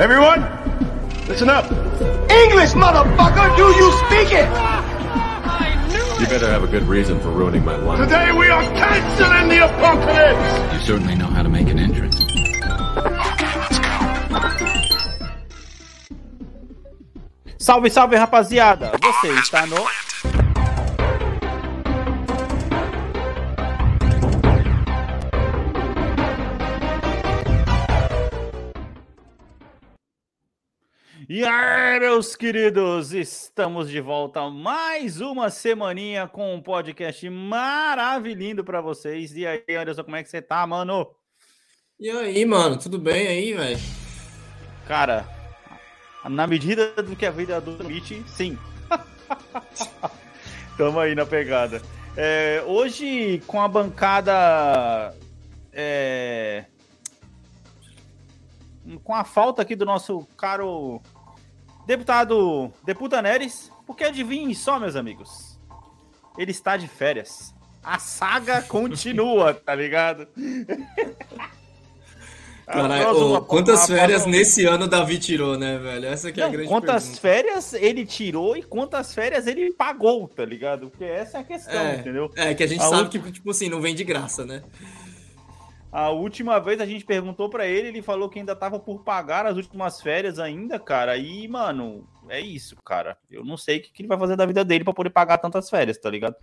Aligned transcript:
Everyone, 0.00 0.40
listen 1.28 1.48
up. 1.48 1.70
English, 2.28 2.72
motherfucker, 2.74 3.56
do 3.56 3.62
you 3.62 3.92
speak 3.92 4.32
it? 4.32 4.48
You 6.20 6.26
better 6.26 6.48
have 6.50 6.64
a 6.64 6.66
good 6.66 6.82
reason 6.82 7.20
for 7.20 7.28
ruining 7.30 7.64
my 7.64 7.76
life. 7.76 8.00
Today 8.00 8.32
we 8.32 8.48
are 8.48 8.64
canceling 8.74 9.48
the 9.50 9.64
apocalypse. 9.64 10.74
You 10.74 10.80
certainly 10.80 11.14
know 11.14 11.26
how 11.26 11.44
to 11.44 11.48
make 11.48 11.68
an 11.68 11.78
entrance. 11.78 12.16
Salve, 17.56 17.88
salve, 17.88 18.16
rapaziada! 18.16 18.92
Você 19.00 19.28
está 19.38 19.64
no. 19.66 20.03
E 31.36 31.44
aí, 31.44 31.98
meus 31.98 32.36
queridos, 32.36 33.12
estamos 33.12 33.90
de 33.90 34.00
volta 34.00 34.48
mais 34.48 35.20
uma 35.20 35.50
semaninha 35.50 36.28
com 36.28 36.54
um 36.54 36.62
podcast 36.62 37.28
maravilhoso 37.28 38.62
para 38.62 38.80
vocês. 38.80 39.36
E 39.36 39.44
aí, 39.44 39.64
Anderson, 39.70 40.04
como 40.04 40.14
é 40.14 40.22
que 40.22 40.28
você 40.28 40.40
tá, 40.40 40.64
mano? 40.64 41.10
E 41.98 42.08
aí, 42.08 42.44
mano, 42.44 42.78
tudo 42.78 43.00
bem 43.00 43.26
aí, 43.26 43.52
velho? 43.52 43.80
Cara, 44.86 45.28
na 46.24 46.46
medida 46.46 47.02
do 47.02 47.16
que 47.16 47.26
a 47.26 47.32
vida 47.32 47.56
admite, 47.56 48.22
sim. 48.28 48.56
Tamo 50.78 51.00
aí 51.00 51.16
na 51.16 51.26
pegada. 51.26 51.82
É, 52.16 52.62
hoje, 52.64 53.42
com 53.44 53.60
a 53.60 53.66
bancada. 53.66 55.12
É, 55.72 56.66
com 59.02 59.16
a 59.16 59.24
falta 59.24 59.62
aqui 59.62 59.74
do 59.74 59.84
nosso 59.84 60.24
caro 60.36 61.02
deputado 61.86 62.72
Deputa 62.84 63.20
Neres, 63.22 63.70
porque 63.86 64.04
adivinhem 64.04 64.54
só, 64.54 64.78
meus 64.80 64.96
amigos, 64.96 65.58
ele 66.38 66.50
está 66.50 66.76
de 66.76 66.88
férias. 66.88 67.54
A 67.82 67.98
saga 67.98 68.62
continua, 68.68 69.52
tá 69.54 69.74
ligado? 69.74 70.26
Caralho, 72.66 73.42
quantas 73.42 73.86
férias 73.86 74.24
nesse 74.24 74.64
ano 74.64 74.88
Davi 74.88 75.18
tirou, 75.18 75.58
né, 75.58 75.76
velho? 75.78 76.06
Essa 76.06 76.32
que 76.32 76.40
é 76.40 76.44
Não, 76.44 76.48
a 76.48 76.52
grande 76.52 76.68
quantas 76.68 77.02
pergunta. 77.04 77.20
férias 77.20 77.72
ele 77.74 78.06
tirou 78.06 78.56
e 78.56 78.62
quantas 78.62 79.12
férias 79.14 79.46
ele 79.46 79.70
pagou, 79.70 80.26
tá 80.28 80.46
ligado? 80.46 80.88
Porque 80.88 81.04
essa 81.04 81.36
é 81.36 81.40
a 81.42 81.44
questão, 81.44 81.74
É, 81.78 81.96
entendeu? 81.96 82.30
é, 82.34 82.54
que 82.54 82.62
a 82.62 82.66
gente 82.66 82.80
A 82.80 82.88
sabe 82.88 83.02
ulti- 83.02 83.18
que, 83.18 83.32
tipo 83.32 83.50
assim, 83.50 83.68
não 83.68 83.82
vem 83.82 83.94
de 83.94 84.02
graça, 84.02 84.46
né? 84.46 84.62
A 85.96 86.10
última 86.10 86.58
vez 86.58 86.80
a 86.80 86.86
gente 86.86 87.04
perguntou 87.04 87.48
pra 87.48 87.68
ele, 87.68 87.86
ele 87.86 88.02
falou 88.02 88.28
que 88.28 88.40
ainda 88.40 88.56
tava 88.56 88.80
por 88.80 89.04
pagar 89.04 89.46
as 89.46 89.56
últimas 89.56 90.00
férias 90.02 90.40
ainda, 90.40 90.76
cara. 90.76 91.16
E, 91.16 91.46
mano, 91.46 92.04
é 92.28 92.40
isso, 92.40 92.74
cara. 92.82 93.16
Eu 93.30 93.44
não 93.44 93.56
sei 93.56 93.78
o 93.78 93.80
que, 93.82 93.92
que 93.92 94.02
ele 94.02 94.08
vai 94.08 94.18
fazer 94.18 94.34
da 94.34 94.44
vida 94.44 94.64
dele 94.64 94.82
pra 94.82 94.92
poder 94.92 95.10
pagar 95.10 95.38
tantas 95.38 95.70
férias, 95.70 95.96
tá 95.96 96.10
ligado? 96.10 96.34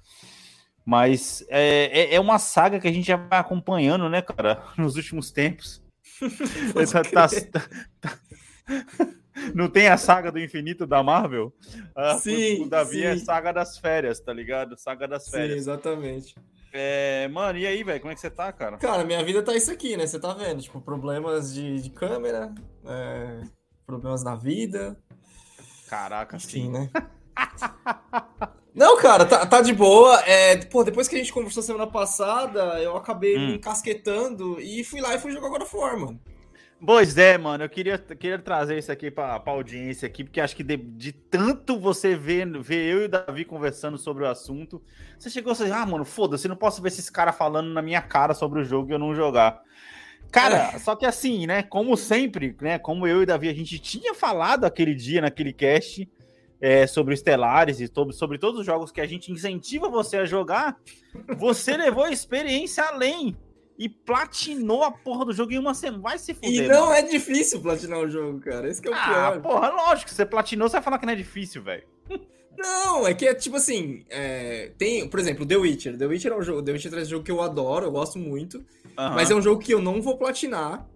Mas 0.85 1.45
é, 1.49 2.13
é, 2.13 2.16
é 2.16 2.19
uma 2.21 2.39
saga 2.39 2.80
que 2.80 2.88
a 2.88 2.93
gente 2.93 3.05
já 3.05 3.17
vai 3.17 3.39
acompanhando, 3.39 4.08
né, 4.08 4.21
cara, 4.21 4.63
nos 4.77 4.95
últimos 4.95 5.31
tempos. 5.31 5.83
Essa 6.80 7.03
tá- 7.03 7.27
tá- 7.27 8.17
Não 9.53 9.69
tem 9.69 9.88
a 9.89 9.97
saga 9.97 10.31
do 10.31 10.39
infinito 10.39 10.88
da 10.88 11.03
Marvel? 11.03 11.53
Ah, 11.93 12.17
Sim, 12.17 12.63
o 12.63 12.69
Davi 12.69 13.03
é 13.03 13.17
sim. 13.17 13.25
saga 13.25 13.52
das 13.52 13.77
férias, 13.77 14.19
tá 14.21 14.31
ligado? 14.31 14.77
Saga 14.77 15.08
das 15.09 15.25
Sim, 15.25 15.31
férias. 15.31 15.58
exatamente. 15.58 16.36
É, 16.73 17.27
mano, 17.27 17.58
e 17.59 17.67
aí, 17.67 17.83
velho? 17.83 18.00
Como 18.00 18.11
é 18.11 18.16
que 18.16 18.22
você 18.22 18.30
tá, 18.30 18.52
cara? 18.52 18.77
Cara, 18.77 19.03
minha 19.03 19.23
vida 19.23 19.44
tá 19.44 19.53
isso 19.53 19.72
aqui, 19.72 19.97
né? 19.97 20.08
Você 20.08 20.19
tá 20.19 20.33
vendo? 20.33 20.61
Tipo, 20.61 20.80
problemas 20.80 21.53
de, 21.53 21.81
de 21.81 21.89
câmera, 21.89 22.53
é, 22.86 23.41
problemas 23.86 24.23
na 24.23 24.36
vida, 24.36 24.97
Caraca, 25.89 26.38
enfim, 26.38 26.47
sim. 26.47 26.69
né? 26.69 26.89
Não, 28.73 28.98
cara, 28.98 29.26
tá, 29.26 29.45
tá 29.45 29.59
de 29.59 29.73
boa. 29.73 30.17
É, 30.21 30.55
pô, 30.65 30.82
depois 30.86 31.09
que 31.09 31.15
a 31.15 31.17
gente 31.17 31.33
conversou 31.33 31.61
semana 31.61 31.86
passada, 31.86 32.82
eu 32.82 32.95
acabei 32.95 33.38
Hum. 33.38 33.48
me 33.48 33.53
encasquetando 33.55 34.58
e 34.61 34.82
fui 34.86 35.02
lá 35.02 35.14
e 35.14 35.20
fui 35.20 35.33
jogar 35.33 35.48
agora 35.48 35.65
fora, 35.65 35.98
mano. 35.98 36.17
Pois 36.83 37.15
é, 37.15 37.37
mano, 37.37 37.64
eu 37.64 37.69
queria, 37.69 37.95
queria 37.99 38.39
trazer 38.39 38.75
isso 38.75 38.92
aqui 38.92 39.11
pra, 39.11 39.39
pra 39.39 39.53
audiência 39.53 40.08
aqui, 40.08 40.23
porque 40.23 40.42
acho 40.42 40.55
que 40.55 40.64
de, 40.64 40.77
de 40.77 41.11
tanto 41.11 41.80
você 41.80 42.15
ver, 42.15 42.47
ver 42.59 42.92
eu 42.92 43.02
e 43.03 43.05
o 43.05 43.09
Davi 43.09 43.45
conversando 43.45 43.99
sobre 43.99 44.23
o 44.23 44.27
assunto, 44.27 44.81
você 45.17 45.30
chegou 45.30 45.52
a 45.52 45.53
dizer, 45.53 45.71
ah, 45.71 45.86
mano, 45.86 46.03
foda-se, 46.03 46.47
não 46.47 46.55
posso 46.55 46.81
ver 46.81 46.87
esses 46.87 47.08
caras 47.08 47.37
falando 47.37 47.71
na 47.71 47.83
minha 47.83 48.02
cara 48.02 48.33
sobre 48.33 48.59
o 48.59 48.64
jogo 48.64 48.89
e 48.89 48.93
eu 48.93 48.99
não 48.99 49.14
jogar. 49.14 49.61
Cara, 50.31 50.80
só 50.80 50.95
que 50.95 51.05
assim, 51.05 51.45
né, 51.45 51.61
como 51.61 51.95
sempre, 51.95 52.55
né, 52.59 52.80
como 52.80 53.05
eu 53.05 53.20
e 53.20 53.23
o 53.23 53.27
Davi, 53.27 53.47
a 53.47 53.53
gente 53.53 53.77
tinha 53.77 54.15
falado 54.15 54.65
aquele 54.65 54.95
dia, 54.95 55.21
naquele 55.21 55.53
cast, 55.53 56.09
é, 56.59 56.87
sobre 56.87 57.15
Stellaris 57.15 57.80
e 57.80 57.87
sobre, 57.93 58.15
sobre 58.15 58.39
todos 58.39 58.59
os 58.59 58.65
jogos 58.65 58.91
que 58.91 59.02
a 59.02 59.05
gente 59.05 59.31
incentiva 59.31 59.87
você 59.87 60.17
a 60.17 60.25
jogar, 60.25 60.77
você 61.37 61.77
levou 61.77 62.05
a 62.05 62.11
experiência 62.11 62.83
além 62.86 63.37
e 63.83 63.89
platinou 63.89 64.83
a 64.83 64.92
porra 64.92 65.25
do 65.25 65.33
jogo 65.33 65.52
em 65.53 65.58
uma 65.58 65.73
semana. 65.73 66.03
Vai 66.03 66.19
se 66.19 66.33
fuder, 66.36 66.52
E 66.52 66.61
mano. 66.67 66.73
não 66.73 66.93
é 66.93 67.02
difícil 67.02 67.59
platinar 67.61 67.99
o 67.99 68.08
jogo, 68.09 68.39
cara. 68.39 68.69
Esse 68.69 68.81
que 68.81 68.87
é 68.87 68.92
o 68.92 68.93
Ah, 68.93 69.31
pior. 69.31 69.42
porra, 69.42 69.69
lógico, 69.69 70.11
você 70.11 70.25
platinou, 70.25 70.69
você 70.69 70.73
vai 70.73 70.83
falar 70.83 70.99
que 70.99 71.05
não 71.05 71.14
é 71.14 71.15
difícil, 71.15 71.64
velho. 71.64 71.83
Não, 72.58 73.08
é 73.08 73.14
que 73.14 73.25
é 73.25 73.33
tipo 73.33 73.55
assim, 73.55 74.05
é, 74.09 74.71
tem, 74.77 75.08
por 75.08 75.20
exemplo, 75.20 75.45
The 75.45 75.55
Witcher. 75.58 75.97
The 75.97 76.05
Witcher 76.05 76.31
é 76.31 76.36
um 76.37 76.41
jogo, 76.43 76.61
The 76.61 76.73
Witcher 76.73 76.93
é 76.93 77.02
um 77.02 77.05
jogo 77.05 77.23
que 77.25 77.31
eu 77.31 77.41
adoro, 77.41 77.86
eu 77.87 77.91
gosto 77.91 78.20
muito, 78.20 78.64
mas 78.95 79.31
é 79.31 79.36
um 79.36 79.41
jogo 79.41 79.59
que 79.61 79.73
eu 79.73 79.81
não 79.81 79.99
vou 80.02 80.15
platinar, 80.17 80.87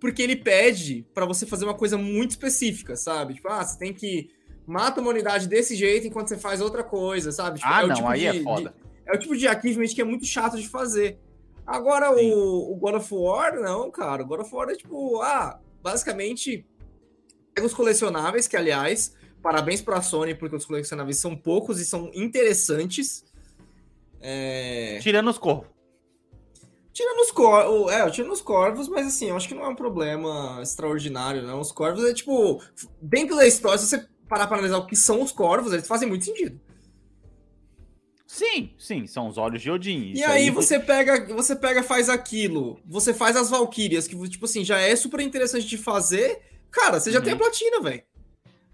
porque 0.00 0.20
ele 0.22 0.34
pede 0.34 1.06
pra 1.14 1.24
você 1.24 1.46
fazer 1.46 1.64
uma 1.66 1.74
coisa 1.74 1.96
muito 1.96 2.30
específica, 2.30 2.96
sabe? 2.96 3.34
Tipo, 3.34 3.48
ah, 3.48 3.62
você 3.64 3.78
tem 3.78 3.92
que 3.92 4.30
mata 4.66 5.00
uma 5.00 5.10
unidade 5.10 5.46
desse 5.46 5.76
jeito 5.76 6.06
enquanto 6.06 6.28
você 6.28 6.38
faz 6.38 6.60
outra 6.60 6.82
coisa, 6.82 7.30
sabe? 7.30 7.60
Tipo, 7.60 7.70
Ah, 7.70 7.84
o 7.84 7.86
não, 7.88 7.94
tipo 7.94 8.08
aí 8.08 8.20
de- 8.20 8.26
é 8.26 8.42
foda. 8.42 8.70
de- 8.70 9.10
é 9.12 9.14
o 9.14 9.18
tipo 9.18 9.36
de 9.36 9.46
achievement 9.46 9.86
que 9.94 10.00
é 10.00 10.04
muito 10.04 10.24
chato 10.24 10.56
de 10.56 10.66
fazer. 10.68 11.18
Agora, 11.66 12.10
o, 12.10 12.72
o 12.72 12.76
God 12.76 12.96
of 12.96 13.14
War, 13.14 13.58
não, 13.60 13.90
cara. 13.90 14.22
O 14.22 14.26
God 14.26 14.40
of 14.40 14.54
War 14.54 14.68
é 14.68 14.76
tipo, 14.76 15.20
ah, 15.22 15.58
basicamente, 15.82 16.66
pega 17.54 17.66
os 17.66 17.74
colecionáveis, 17.74 18.46
que 18.46 18.56
aliás, 18.56 19.14
parabéns 19.42 19.80
pra 19.80 20.02
Sony, 20.02 20.34
porque 20.34 20.56
os 20.56 20.66
colecionáveis 20.66 21.18
são 21.18 21.36
poucos 21.36 21.80
e 21.80 21.84
são 21.84 22.10
interessantes. 22.14 23.24
É... 24.20 24.98
Tirando 25.00 25.30
os 25.30 25.38
corvos. 25.38 25.68
Tirando 26.92 27.20
os 27.20 27.30
corvos, 27.32 27.92
é, 27.92 28.08
tirando 28.10 28.32
os 28.32 28.40
corvos, 28.40 28.88
mas 28.88 29.06
assim, 29.06 29.28
eu 29.28 29.36
acho 29.36 29.48
que 29.48 29.54
não 29.54 29.64
é 29.64 29.68
um 29.68 29.74
problema 29.74 30.60
extraordinário, 30.62 31.42
não. 31.42 31.60
Os 31.60 31.72
corvos 31.72 32.04
é 32.04 32.14
tipo, 32.14 32.62
dentro 33.02 33.34
da 33.34 33.46
história, 33.46 33.78
se 33.78 33.86
você 33.86 34.06
parar 34.28 34.46
pra 34.46 34.58
analisar 34.58 34.78
o 34.78 34.86
que 34.86 34.94
são 34.94 35.20
os 35.20 35.32
corvos, 35.32 35.72
eles 35.72 35.88
fazem 35.88 36.08
muito 36.08 36.24
sentido. 36.24 36.60
Sim, 38.34 38.70
sim, 38.76 39.06
são 39.06 39.28
os 39.28 39.38
olhos 39.38 39.62
de 39.62 39.70
Odin. 39.70 40.10
E 40.10 40.14
Isso 40.14 40.28
aí 40.28 40.50
você 40.50 40.80
pega, 40.80 41.32
você 41.32 41.54
pega, 41.54 41.84
faz 41.84 42.08
aquilo, 42.08 42.80
você 42.84 43.14
faz 43.14 43.36
as 43.36 43.48
Valkyrias, 43.48 44.08
que 44.08 44.28
tipo 44.28 44.44
assim, 44.44 44.64
já 44.64 44.76
é 44.80 44.96
super 44.96 45.20
interessante 45.20 45.64
de 45.68 45.78
fazer. 45.78 46.40
Cara, 46.68 46.98
você 46.98 47.12
já 47.12 47.18
Uhum. 47.20 47.24
tem 47.24 47.32
a 47.34 47.36
platina, 47.36 47.80
velho. 47.80 48.02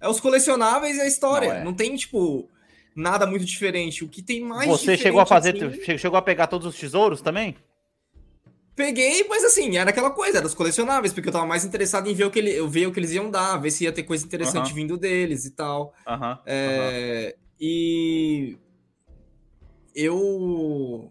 É 0.00 0.08
os 0.08 0.18
colecionáveis 0.18 0.96
e 0.96 1.02
a 1.02 1.06
história. 1.06 1.58
Não, 1.58 1.64
Não, 1.66 1.70
é. 1.72 1.74
tem, 1.74 1.94
tipo, 1.94 2.48
nada 2.96 3.26
muito 3.26 3.44
diferente. 3.44 4.02
O 4.02 4.08
que 4.08 4.22
tem 4.22 4.42
mais 4.42 4.66
Você 4.66 4.96
chegou 4.96 5.20
a 5.20 5.26
fazer, 5.26 5.54
assim, 5.62 5.78
che- 5.82 5.98
chegou 5.98 6.16
a 6.16 6.22
pegar 6.22 6.46
todos 6.46 6.66
os 6.66 6.80
tesouros 6.80 7.20
também? 7.20 7.54
Peguei, 8.74 9.24
mas 9.28 9.44
assim, 9.44 9.76
era 9.76 9.90
aquela 9.90 10.10
coisa, 10.10 10.38
era 10.38 10.46
os 10.46 10.54
colecionáveis, 10.54 11.12
porque 11.12 11.28
eu 11.28 11.32
tava 11.34 11.44
mais 11.44 11.66
interessado 11.66 12.08
em 12.08 12.14
ver 12.14 12.24
o 12.24 12.30
que, 12.30 12.38
ele, 12.38 12.50
eu 12.50 12.66
ver 12.66 12.86
o 12.86 12.92
que 12.92 12.98
eles 12.98 13.10
iam 13.12 13.30
dar, 13.30 13.58
ver 13.58 13.70
se 13.70 13.84
ia 13.84 13.92
ter 13.92 14.04
coisa 14.04 14.24
interessante 14.24 14.68
Aham. 14.68 14.74
vindo 14.76 14.96
deles 14.96 15.44
e 15.44 15.50
tal. 15.50 15.92
Aham. 16.06 16.38
É, 16.46 17.36
E 17.60 18.56
eu. 19.94 21.10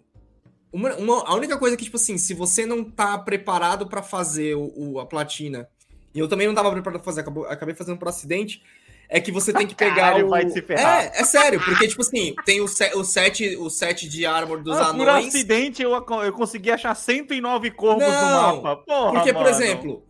Uma, 0.72 0.95
uma- 0.97 1.23
a 1.28 1.34
única 1.35 1.57
coisa 1.57 1.75
que, 1.75 1.84
tipo 1.84 1.97
assim, 1.97 2.17
se 2.17 2.34
você 2.34 2.66
não 2.66 2.84
tá 2.84 3.17
preparado 3.17 3.88
pra 3.88 4.03
fazer 4.03 4.56
o, 4.56 4.71
o- 4.75 5.00
a 5.00 5.06
platina, 5.06 5.68
e 6.13 6.19
eu 6.19 6.27
também 6.27 6.45
não 6.48 6.53
tava 6.53 6.71
preparado 6.71 7.00
pra 7.00 7.06
fazer, 7.06 7.21
acabou- 7.21 7.45
acabei 7.45 7.74
fazendo 7.74 7.98
por 7.98 8.07
acidente, 8.07 8.62
é 9.09 9.19
que 9.19 9.31
você 9.31 9.51
tem 9.51 9.65
que 9.65 9.74
pegar 9.75 9.95
Caralho, 9.95 10.27
o. 10.27 10.30
vai 10.30 10.48
se 10.48 10.62
ferrar. 10.62 11.06
É, 11.06 11.21
é 11.21 11.24
sério, 11.24 11.59
porque, 11.63 11.88
tipo 11.88 12.01
assim, 12.01 12.36
tem 12.45 12.62
o, 12.62 12.68
se- 12.68 12.94
o, 12.94 13.03
set, 13.03 13.56
o 13.57 13.68
set 13.69 14.07
de 14.07 14.27
armor 14.27 14.62
dos 14.62 14.77
Ah, 14.77 14.94
por 14.94 15.09
anões. 15.09 15.30
acidente 15.30 15.81
eu, 15.81 15.92
eu 15.92 16.33
consegui 16.33 16.69
achar 16.69 16.94
109 16.94 17.71
corvos 17.71 18.03
Não, 18.03 18.56
no 18.57 18.62
mapa. 18.62 18.83
Porra, 18.86 19.12
Porque, 19.13 19.33
por 19.33 19.42
mano. 19.44 19.56
exemplo, 19.56 20.03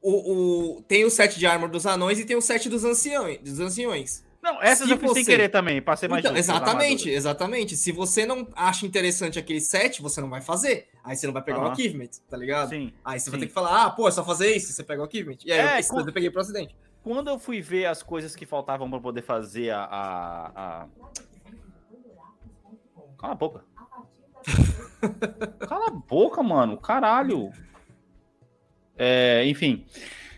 o, 0.00 0.76
o- 0.78 0.82
tem 0.88 1.04
o 1.04 1.10
set 1.10 1.38
de 1.38 1.46
armor 1.46 1.68
dos 1.68 1.84
anões 1.84 2.18
e 2.18 2.24
tem 2.24 2.34
o 2.36 2.40
set 2.40 2.66
dos 2.70 2.82
anciões. 2.82 3.38
Dos 3.42 3.60
anciões. 3.60 4.24
Não, 4.42 4.62
essas 4.62 4.86
se 4.86 4.92
eu 4.92 4.98
fiz 4.98 5.12
sem 5.12 5.24
você- 5.24 5.30
querer 5.32 5.48
também, 5.48 5.82
pra 5.82 5.96
ser 5.96 6.08
mais 6.08 6.24
Então, 6.24 6.34
justo, 6.36 6.50
as 6.50 6.56
exatamente, 6.56 7.10
exatamente. 7.10 7.76
Se 7.76 7.90
você 7.90 8.24
não 8.24 8.46
acha 8.54 8.86
interessante 8.86 9.38
aquele 9.38 9.60
set, 9.60 10.00
você 10.00 10.20
não 10.20 10.30
vai 10.30 10.40
fazer. 10.40 10.88
Aí 11.02 11.16
você 11.16 11.26
não 11.26 11.32
vai 11.34 11.42
pegar 11.42 11.58
o 11.60 11.66
achievement, 11.70 12.08
tá 12.30 12.36
ligado? 12.36 12.68
Sim. 12.70 12.92
Aí 13.04 13.18
você 13.18 13.30
vai 13.30 13.38
sim. 13.40 13.46
ter 13.46 13.48
que 13.48 13.52
falar, 13.52 13.84
ah, 13.84 13.90
pô, 13.90 14.06
é 14.08 14.10
só 14.12 14.24
fazer 14.24 14.54
isso, 14.54 14.72
você 14.72 14.84
pega 14.84 15.02
o 15.02 15.04
achievement. 15.06 15.38
E 15.44 15.50
aí 15.52 15.58
É, 15.58 15.80
eu, 15.80 15.84
com- 15.88 16.00
eu 16.00 16.12
peguei 16.12 16.30
pro 16.30 16.40
acidente. 16.40 16.74
Quando 17.02 17.28
eu 17.28 17.38
fui 17.38 17.60
ver 17.60 17.86
as 17.86 18.02
coisas 18.02 18.36
que 18.36 18.46
faltavam 18.46 18.88
pra 18.88 19.00
poder 19.00 19.22
fazer 19.22 19.70
a. 19.70 19.82
a, 19.84 20.46
a- 20.82 20.86
Cala 23.18 23.32
a 23.32 23.36
boca. 23.36 23.64
Cala 25.66 25.86
a 25.88 25.90
boca, 25.90 26.42
mano. 26.42 26.76
Caralho. 26.76 27.50
É, 28.96 29.44
enfim. 29.46 29.84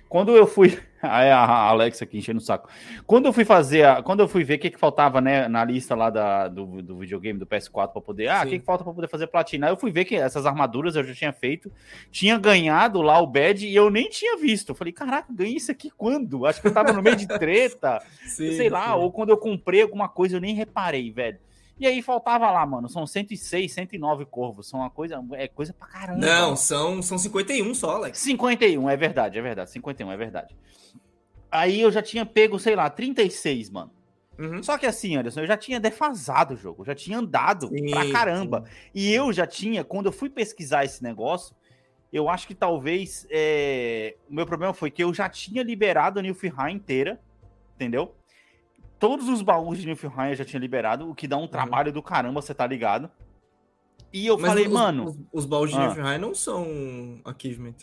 Quando 0.08 0.34
eu 0.36 0.46
fui. 0.46 0.78
Aí 1.02 1.30
a 1.30 1.44
Alexa 1.44 2.04
aqui 2.04 2.18
enchendo 2.18 2.38
o 2.38 2.42
saco. 2.42 2.68
Quando 3.06 3.26
eu 3.26 3.32
fui 3.32 3.44
fazer, 3.44 3.84
a, 3.84 4.02
quando 4.02 4.20
eu 4.20 4.28
fui 4.28 4.44
ver 4.44 4.56
o 4.56 4.58
que, 4.58 4.70
que 4.70 4.78
faltava 4.78 5.20
né, 5.20 5.48
na 5.48 5.64
lista 5.64 5.94
lá 5.94 6.10
da, 6.10 6.48
do, 6.48 6.82
do 6.82 6.98
videogame 6.98 7.38
do 7.38 7.46
PS4 7.46 7.92
para 7.92 8.00
poder. 8.00 8.28
Ah, 8.28 8.42
o 8.44 8.48
que, 8.48 8.58
que 8.58 8.64
falta 8.64 8.84
para 8.84 8.92
poder 8.92 9.08
fazer 9.08 9.26
platina? 9.26 9.66
Aí 9.66 9.72
eu 9.72 9.76
fui 9.76 9.90
ver 9.90 10.04
que 10.04 10.14
essas 10.14 10.44
armaduras 10.44 10.96
eu 10.96 11.04
já 11.04 11.14
tinha 11.14 11.32
feito, 11.32 11.72
tinha 12.10 12.38
ganhado 12.38 13.00
lá 13.00 13.18
o 13.18 13.26
badge 13.26 13.66
e 13.66 13.74
eu 13.74 13.90
nem 13.90 14.08
tinha 14.08 14.36
visto. 14.36 14.70
Eu 14.70 14.74
falei, 14.74 14.92
caraca, 14.92 15.32
ganhei 15.32 15.56
isso 15.56 15.70
aqui 15.70 15.90
quando? 15.90 16.44
Acho 16.44 16.60
que 16.60 16.68
eu 16.68 16.74
tava 16.74 16.92
no 16.92 17.02
meio 17.02 17.16
de 17.16 17.26
treta, 17.26 18.02
sim, 18.26 18.52
sei 18.52 18.68
lá, 18.68 18.88
sim. 18.88 19.00
ou 19.00 19.10
quando 19.10 19.30
eu 19.30 19.38
comprei 19.38 19.82
alguma 19.82 20.08
coisa 20.08 20.36
eu 20.36 20.40
nem 20.40 20.54
reparei, 20.54 21.10
velho. 21.10 21.38
E 21.80 21.86
aí 21.86 22.02
faltava 22.02 22.50
lá, 22.50 22.66
mano, 22.66 22.90
são 22.90 23.06
106, 23.06 23.72
109 23.72 24.26
corvos, 24.26 24.68
são 24.68 24.80
uma 24.80 24.90
coisa, 24.90 25.18
é 25.32 25.48
coisa 25.48 25.72
pra 25.72 25.88
caramba. 25.88 26.20
Não, 26.20 26.54
são, 26.54 27.00
são 27.00 27.16
51 27.16 27.74
só, 27.74 27.96
Alex. 27.96 28.18
51, 28.18 28.90
é 28.90 28.96
verdade, 28.98 29.38
é 29.38 29.42
verdade, 29.42 29.70
51, 29.70 30.12
é 30.12 30.16
verdade. 30.18 30.54
Aí 31.50 31.80
eu 31.80 31.90
já 31.90 32.02
tinha 32.02 32.26
pego, 32.26 32.58
sei 32.58 32.76
lá, 32.76 32.90
36, 32.90 33.70
mano. 33.70 33.90
Uhum. 34.38 34.62
Só 34.62 34.76
que 34.76 34.84
assim, 34.84 35.16
Anderson, 35.16 35.40
eu 35.40 35.46
já 35.46 35.56
tinha 35.56 35.80
defasado 35.80 36.52
o 36.52 36.56
jogo, 36.56 36.84
já 36.84 36.94
tinha 36.94 37.16
andado 37.16 37.68
sim, 37.68 37.90
pra 37.90 38.10
caramba. 38.12 38.64
Sim. 38.66 38.90
E 38.94 39.14
eu 39.14 39.32
já 39.32 39.46
tinha, 39.46 39.82
quando 39.82 40.06
eu 40.06 40.12
fui 40.12 40.28
pesquisar 40.28 40.84
esse 40.84 41.02
negócio, 41.02 41.56
eu 42.12 42.28
acho 42.28 42.46
que 42.46 42.54
talvez 42.54 43.26
é... 43.30 44.16
o 44.28 44.34
meu 44.34 44.44
problema 44.44 44.74
foi 44.74 44.90
que 44.90 45.02
eu 45.02 45.14
já 45.14 45.30
tinha 45.30 45.62
liberado 45.62 46.18
a 46.18 46.22
Nilfheim 46.22 46.74
inteira, 46.74 47.18
entendeu? 47.74 48.14
Todos 49.00 49.28
os 49.28 49.40
baús 49.42 49.78
de 49.78 49.86
Niflheim 49.86 50.30
eu 50.30 50.36
já 50.36 50.44
tinha 50.44 50.60
liberado, 50.60 51.10
o 51.10 51.14
que 51.14 51.26
dá 51.26 51.36
um 51.36 51.40
uhum. 51.40 51.48
trabalho 51.48 51.88
uhum. 51.88 51.94
do 51.94 52.02
caramba, 52.02 52.40
você 52.40 52.54
tá 52.54 52.66
ligado? 52.66 53.10
E 54.12 54.26
eu 54.26 54.38
Mas 54.38 54.50
falei, 54.50 54.66
os, 54.66 54.72
mano. 54.72 55.04
Os, 55.06 55.18
os 55.32 55.46
baús 55.46 55.70
de 55.70 55.76
ah. 55.76 55.88
Niflheim 55.88 56.18
não 56.18 56.34
são 56.34 57.20
achievement. 57.24 57.76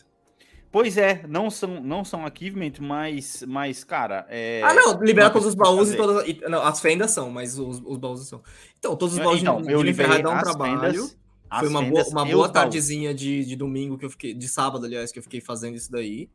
Pois 0.69 0.97
é, 0.97 1.25
não 1.27 1.49
são, 1.49 1.81
não 1.81 2.05
são 2.05 2.25
achievement, 2.25 2.73
mas, 2.79 3.43
mas 3.47 3.83
cara. 3.83 4.27
É... 4.29 4.61
Ah, 4.63 4.73
não, 4.73 5.01
liberar 5.01 5.31
todos 5.31 5.47
os 5.47 5.55
baús 5.55 5.91
e 5.91 5.97
todas. 5.97 6.27
E, 6.27 6.39
não, 6.47 6.61
as 6.61 6.79
fendas 6.79 7.11
são, 7.11 7.31
mas 7.31 7.57
os, 7.57 7.81
os 7.83 7.97
baús 7.97 8.27
são. 8.27 8.43
Então, 8.77 8.95
todos 8.95 9.17
os 9.17 9.23
baús 9.23 9.41
então, 9.41 9.61
de, 9.61 9.71
eu 9.71 9.79
de 9.79 9.85
Niflheim 9.85 10.21
dão 10.21 10.35
um 10.35 10.39
trabalho. 10.39 10.91
Fendas, 10.91 11.17
Foi 11.59 11.67
uma 11.69 11.81
boa, 11.81 12.03
uma 12.09 12.25
boa 12.25 12.49
tardezinha 12.49 13.13
de, 13.13 13.43
de 13.43 13.55
domingo 13.55 13.97
que 13.97 14.05
eu 14.05 14.09
fiquei. 14.09 14.33
De 14.33 14.47
sábado, 14.47 14.85
aliás, 14.85 15.11
que 15.11 15.17
eu 15.17 15.23
fiquei 15.23 15.41
fazendo 15.41 15.75
isso 15.75 15.91
daí. 15.91 16.29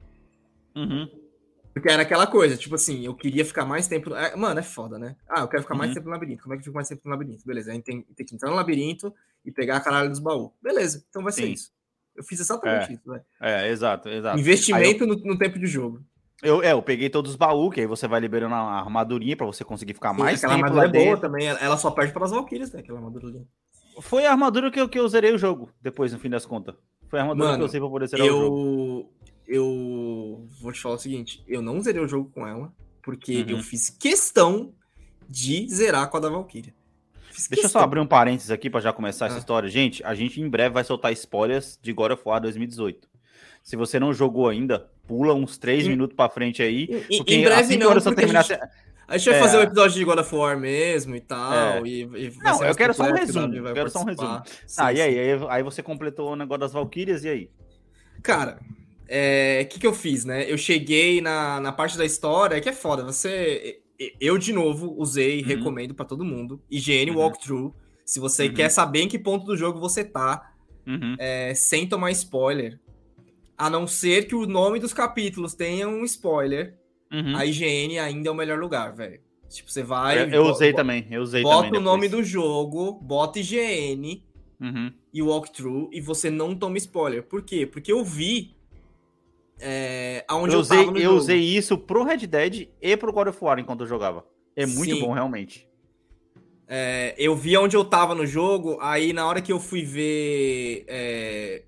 Uhum. 0.74 1.08
Porque 1.72 1.88
era 1.88 2.02
aquela 2.02 2.26
coisa, 2.26 2.56
tipo 2.56 2.74
assim, 2.74 3.04
eu 3.04 3.14
queria 3.14 3.44
ficar 3.44 3.64
mais 3.64 3.88
tempo. 3.88 4.14
É, 4.14 4.36
mano, 4.36 4.60
é 4.60 4.62
foda, 4.62 4.98
né? 4.98 5.16
Ah, 5.28 5.40
eu 5.40 5.48
quero 5.48 5.62
ficar 5.62 5.74
uhum. 5.74 5.78
mais 5.78 5.94
tempo 5.94 6.06
no 6.06 6.12
labirinto. 6.12 6.42
Como 6.42 6.54
é 6.54 6.56
que 6.56 6.60
eu 6.60 6.64
fico 6.64 6.74
mais 6.74 6.88
tempo 6.88 7.00
no 7.04 7.10
labirinto? 7.10 7.46
Beleza, 7.46 7.70
a 7.70 7.74
gente 7.74 7.84
tem, 7.84 8.02
tem 8.02 8.26
que 8.26 8.34
entrar 8.34 8.50
no 8.50 8.56
labirinto 8.56 9.12
e 9.44 9.50
pegar 9.50 9.76
a 9.78 9.80
caralho 9.80 10.10
dos 10.10 10.18
baús. 10.18 10.50
Beleza, 10.62 11.04
então 11.08 11.22
vai 11.22 11.32
ser 11.32 11.42
Sim. 11.42 11.52
isso. 11.52 11.72
Eu 12.14 12.22
fiz 12.22 12.40
exatamente 12.40 12.90
é. 12.90 12.94
isso, 12.94 13.10
velho. 13.10 13.24
É, 13.40 13.70
exato, 13.70 14.08
exato. 14.08 14.38
Investimento 14.38 15.04
eu... 15.04 15.08
no, 15.08 15.16
no, 15.16 15.38
tempo 15.38 15.58
de 15.58 15.66
jogo. 15.66 16.02
Eu, 16.42 16.62
é, 16.62 16.72
eu 16.72 16.82
peguei 16.82 17.08
todos 17.08 17.30
os 17.30 17.36
baús, 17.36 17.72
que 17.72 17.80
aí 17.80 17.86
você 17.86 18.06
vai 18.06 18.20
liberando 18.20 18.54
a 18.54 18.80
armadurinha 18.80 19.36
pra 19.36 19.46
você 19.46 19.64
conseguir 19.64 19.94
ficar 19.94 20.12
Sim, 20.12 20.20
mais 20.20 20.44
aquela 20.44 20.56
tempo 20.56 20.66
armadura 20.66 20.98
é 20.98 21.04
boa 21.04 21.16
também, 21.16 21.46
ela 21.46 21.76
só 21.78 21.90
perde 21.90 22.12
para 22.12 22.24
as 22.24 22.32
Valkyrias, 22.32 22.72
né? 22.72 22.80
Aquela 22.80 22.98
armadura 22.98 23.28
ali. 23.28 23.46
Foi 24.00 24.26
a 24.26 24.30
armadura 24.32 24.70
que 24.70 24.80
eu, 24.80 24.88
que 24.88 24.98
eu 24.98 25.08
zerei 25.08 25.32
o 25.32 25.38
jogo, 25.38 25.70
depois, 25.80 26.12
no 26.12 26.18
fim 26.18 26.28
das 26.28 26.44
contas. 26.44 26.74
Foi 27.08 27.18
a 27.18 27.22
armadura 27.22 27.46
Mano, 27.46 27.58
que 27.58 27.62
eu 27.62 27.66
usei 27.66 27.80
pra 27.80 27.88
poder 27.88 28.06
zerar 28.08 28.26
eu... 28.26 28.36
o 28.36 28.40
jogo 28.40 29.11
eu 29.46 30.46
vou 30.60 30.72
te 30.72 30.80
falar 30.80 30.96
o 30.96 30.98
seguinte: 30.98 31.42
eu 31.46 31.62
não 31.62 31.80
zerei 31.80 32.02
o 32.02 32.08
jogo 32.08 32.30
com 32.34 32.46
ela, 32.46 32.72
porque 33.02 33.42
uhum. 33.42 33.50
eu 33.50 33.58
fiz 33.58 33.90
questão 33.90 34.72
de 35.28 35.68
zerar 35.68 36.08
com 36.08 36.16
a 36.16 36.20
da 36.20 36.28
Valkyria. 36.28 36.74
Fiz 37.30 37.48
Deixa 37.48 37.62
questão. 37.62 37.80
eu 37.80 37.82
só 37.82 37.84
abrir 37.84 38.00
um 38.00 38.06
parênteses 38.06 38.50
aqui 38.50 38.68
para 38.68 38.80
já 38.80 38.92
começar 38.92 39.26
ah. 39.26 39.28
essa 39.28 39.38
história. 39.38 39.68
Gente, 39.68 40.04
a 40.04 40.14
gente 40.14 40.40
em 40.40 40.48
breve 40.48 40.74
vai 40.74 40.84
soltar 40.84 41.12
spoilers 41.12 41.78
de 41.80 41.92
God 41.92 42.12
of 42.12 42.22
War 42.24 42.40
2018. 42.40 43.08
Se 43.62 43.76
você 43.76 43.98
não 43.98 44.12
jogou 44.12 44.48
ainda, 44.48 44.90
pula 45.06 45.34
uns 45.34 45.56
3 45.56 45.86
em, 45.86 45.90
minutos 45.90 46.16
para 46.16 46.28
frente 46.28 46.62
aí. 46.62 47.04
Em, 47.08 47.18
porque 47.18 47.34
em 47.34 47.44
breve 47.44 47.62
assim 47.62 47.76
não, 47.76 47.92
porque 47.92 48.14
terminar... 48.14 48.40
a, 48.40 48.42
gente, 48.42 48.60
a 49.08 49.18
gente 49.18 49.30
vai 49.30 49.38
é, 49.38 49.40
fazer 49.40 49.56
o 49.56 49.60
um 49.60 49.62
episódio 49.62 49.98
de 49.98 50.04
God 50.04 50.18
of 50.18 50.34
War 50.34 50.58
mesmo 50.58 51.16
e 51.16 51.20
tal. 51.20 51.52
É. 51.52 51.82
E, 51.82 52.02
e 52.02 52.32
não, 52.42 52.64
eu 52.64 52.74
quero 52.74 52.92
só 52.92 53.04
um 53.04 53.12
resumo. 53.12 53.54
Eu 53.54 53.74
quero 53.74 53.90
só 53.90 54.00
um 54.00 54.04
resumo. 54.04 54.42
Sim, 54.66 54.82
ah, 54.82 54.88
sim. 54.88 54.96
e 54.96 55.00
aí, 55.00 55.18
aí? 55.18 55.40
Aí 55.48 55.62
você 55.62 55.82
completou 55.82 56.32
o 56.32 56.36
negócio 56.36 56.60
das 56.60 56.72
Valkyrias, 56.72 57.24
e 57.24 57.28
aí? 57.28 57.50
Cara, 58.22 58.58
é, 59.08 59.64
que, 59.64 59.78
que 59.78 59.86
eu 59.86 59.92
fiz, 59.92 60.24
né? 60.24 60.50
Eu 60.50 60.56
cheguei 60.56 61.20
na, 61.20 61.60
na 61.60 61.72
parte 61.72 61.96
da 61.96 62.04
história, 62.04 62.60
que 62.60 62.68
é 62.68 62.72
foda. 62.72 63.04
Você. 63.04 63.80
Eu, 64.20 64.36
de 64.36 64.52
novo, 64.52 64.94
usei, 64.98 65.40
uhum. 65.42 65.46
recomendo 65.46 65.94
para 65.94 66.04
todo 66.04 66.24
mundo. 66.24 66.60
IGN 66.70 67.10
uhum. 67.10 67.18
Walkthrough. 67.18 67.74
Se 68.04 68.18
você 68.18 68.48
uhum. 68.48 68.54
quer 68.54 68.68
saber 68.68 69.02
em 69.02 69.08
que 69.08 69.18
ponto 69.18 69.46
do 69.46 69.56
jogo 69.56 69.78
você 69.78 70.02
tá, 70.04 70.52
uhum. 70.86 71.14
é, 71.18 71.54
sem 71.54 71.86
tomar 71.86 72.10
spoiler. 72.10 72.80
A 73.56 73.70
não 73.70 73.86
ser 73.86 74.26
que 74.26 74.34
o 74.34 74.46
nome 74.46 74.80
dos 74.80 74.92
capítulos 74.92 75.54
tenha 75.54 75.88
um 75.88 76.04
spoiler, 76.04 76.74
uhum. 77.12 77.36
a 77.36 77.46
IGN 77.46 77.98
ainda 78.00 78.28
é 78.28 78.32
o 78.32 78.34
melhor 78.34 78.58
lugar, 78.58 78.92
velho. 78.92 79.20
Tipo, 79.48 79.70
você 79.70 79.82
vai. 79.82 80.22
Eu, 80.22 80.28
eu 80.30 80.44
usei 80.46 80.72
também, 80.72 81.06
eu 81.10 81.22
usei 81.22 81.42
bota 81.42 81.56
também. 81.56 81.70
Bota 81.72 81.80
o 81.80 81.84
nome 81.84 82.08
do 82.08 82.24
jogo, 82.24 82.92
bota 82.94 83.38
IGN 83.38 84.24
uhum. 84.60 84.92
e 85.12 85.22
walkthrough 85.22 85.90
e 85.92 86.00
você 86.00 86.30
não 86.30 86.56
toma 86.56 86.78
spoiler. 86.78 87.22
Por 87.22 87.42
quê? 87.42 87.66
Porque 87.66 87.92
eu 87.92 88.02
vi 88.04 88.56
é, 89.64 90.24
aonde 90.26 90.54
eu, 90.54 90.60
usei, 90.60 90.84
eu, 90.84 90.96
eu 90.96 91.12
usei 91.12 91.38
isso 91.38 91.78
pro 91.78 92.02
Red 92.02 92.26
Dead 92.26 92.68
e 92.80 92.96
pro 92.96 93.12
God 93.12 93.28
of 93.28 93.38
War 93.40 93.60
enquanto 93.60 93.82
eu 93.82 93.86
jogava. 93.86 94.24
É 94.56 94.66
muito 94.66 94.96
Sim. 94.96 95.00
bom, 95.00 95.12
realmente. 95.12 95.68
É, 96.66 97.14
eu 97.16 97.36
vi 97.36 97.56
onde 97.56 97.76
eu 97.76 97.84
tava 97.84 98.14
no 98.14 98.26
jogo, 98.26 98.76
aí 98.80 99.12
na 99.12 99.26
hora 99.26 99.40
que 99.40 99.52
eu 99.52 99.60
fui 99.60 99.84
ver. 99.84 100.84
É, 100.88 101.62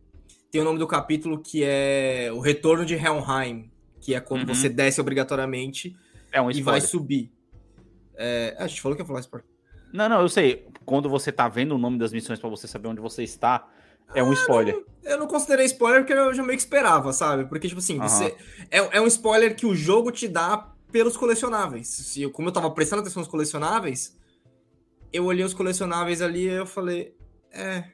tem 0.50 0.60
o 0.60 0.64
nome 0.64 0.78
do 0.78 0.86
capítulo 0.86 1.38
que 1.38 1.62
é 1.64 2.30
O 2.32 2.40
Retorno 2.40 2.84
de 2.84 2.94
Helmheim, 2.94 3.70
que 4.00 4.14
é 4.14 4.20
quando 4.20 4.48
uhum. 4.48 4.54
você 4.54 4.68
desce 4.68 5.00
obrigatoriamente 5.00 5.96
é 6.32 6.42
um 6.42 6.50
e 6.50 6.62
vai 6.62 6.80
subir. 6.80 7.30
É, 8.16 8.56
a 8.58 8.66
gente 8.66 8.80
falou 8.80 8.96
que 8.96 9.02
ia 9.02 9.06
falar 9.06 9.20
spoiler. 9.20 9.48
Não, 9.92 10.08
não, 10.08 10.20
eu 10.20 10.28
sei. 10.28 10.66
Quando 10.84 11.08
você 11.08 11.30
tá 11.30 11.48
vendo 11.48 11.76
o 11.76 11.78
nome 11.78 11.98
das 11.98 12.12
missões 12.12 12.40
para 12.40 12.50
você 12.50 12.66
saber 12.66 12.88
onde 12.88 13.00
você 13.00 13.22
está, 13.22 13.68
é 14.14 14.22
um 14.22 14.32
spoiler. 14.32 14.74
Eu 14.74 14.80
não, 14.80 15.12
eu 15.12 15.18
não, 15.18 15.26
considerei 15.26 15.66
spoiler 15.66 16.00
porque 16.00 16.12
eu 16.12 16.34
já 16.34 16.42
meio 16.42 16.56
que 16.56 16.62
esperava, 16.62 17.12
sabe? 17.12 17.44
Porque, 17.46 17.68
tipo 17.68 17.78
assim, 17.78 17.98
você. 17.98 18.36
É, 18.70 18.96
é 18.96 19.00
um 19.00 19.06
spoiler 19.06 19.54
que 19.54 19.66
o 19.66 19.74
jogo 19.74 20.10
te 20.10 20.26
dá 20.26 20.74
pelos 20.90 21.16
colecionáveis. 21.16 21.88
Se, 21.88 22.28
como 22.30 22.48
eu 22.48 22.52
tava 22.52 22.70
prestando 22.70 23.02
atenção 23.02 23.20
nos 23.20 23.30
colecionáveis, 23.30 24.16
eu 25.12 25.24
olhei 25.24 25.44
os 25.44 25.54
colecionáveis 25.54 26.22
ali 26.22 26.42
e 26.42 26.50
eu 26.50 26.66
falei. 26.66 27.14
É. 27.50 27.84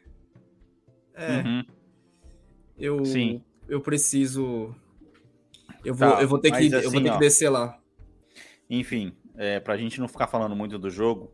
É. 1.15 1.43
Uhum. 1.43 1.65
Eu. 2.79 3.05
Sim. 3.05 3.43
Eu 3.69 3.81
preciso. 3.81 4.75
Eu 5.85 5.95
vou, 5.95 6.11
tá, 6.11 6.23
eu 6.23 6.29
vou 6.29 6.39
ter, 6.39 6.51
que, 6.51 6.57
assim, 6.75 6.85
eu 6.85 6.91
vou 6.91 7.03
ter 7.03 7.13
que 7.13 7.19
descer 7.19 7.49
lá. 7.49 7.79
Enfim, 8.69 9.13
é, 9.37 9.59
pra 9.59 9.77
gente 9.77 9.99
não 10.01 10.07
ficar 10.07 10.27
falando 10.27 10.55
muito 10.55 10.79
do 10.79 10.91
jogo, 10.91 11.33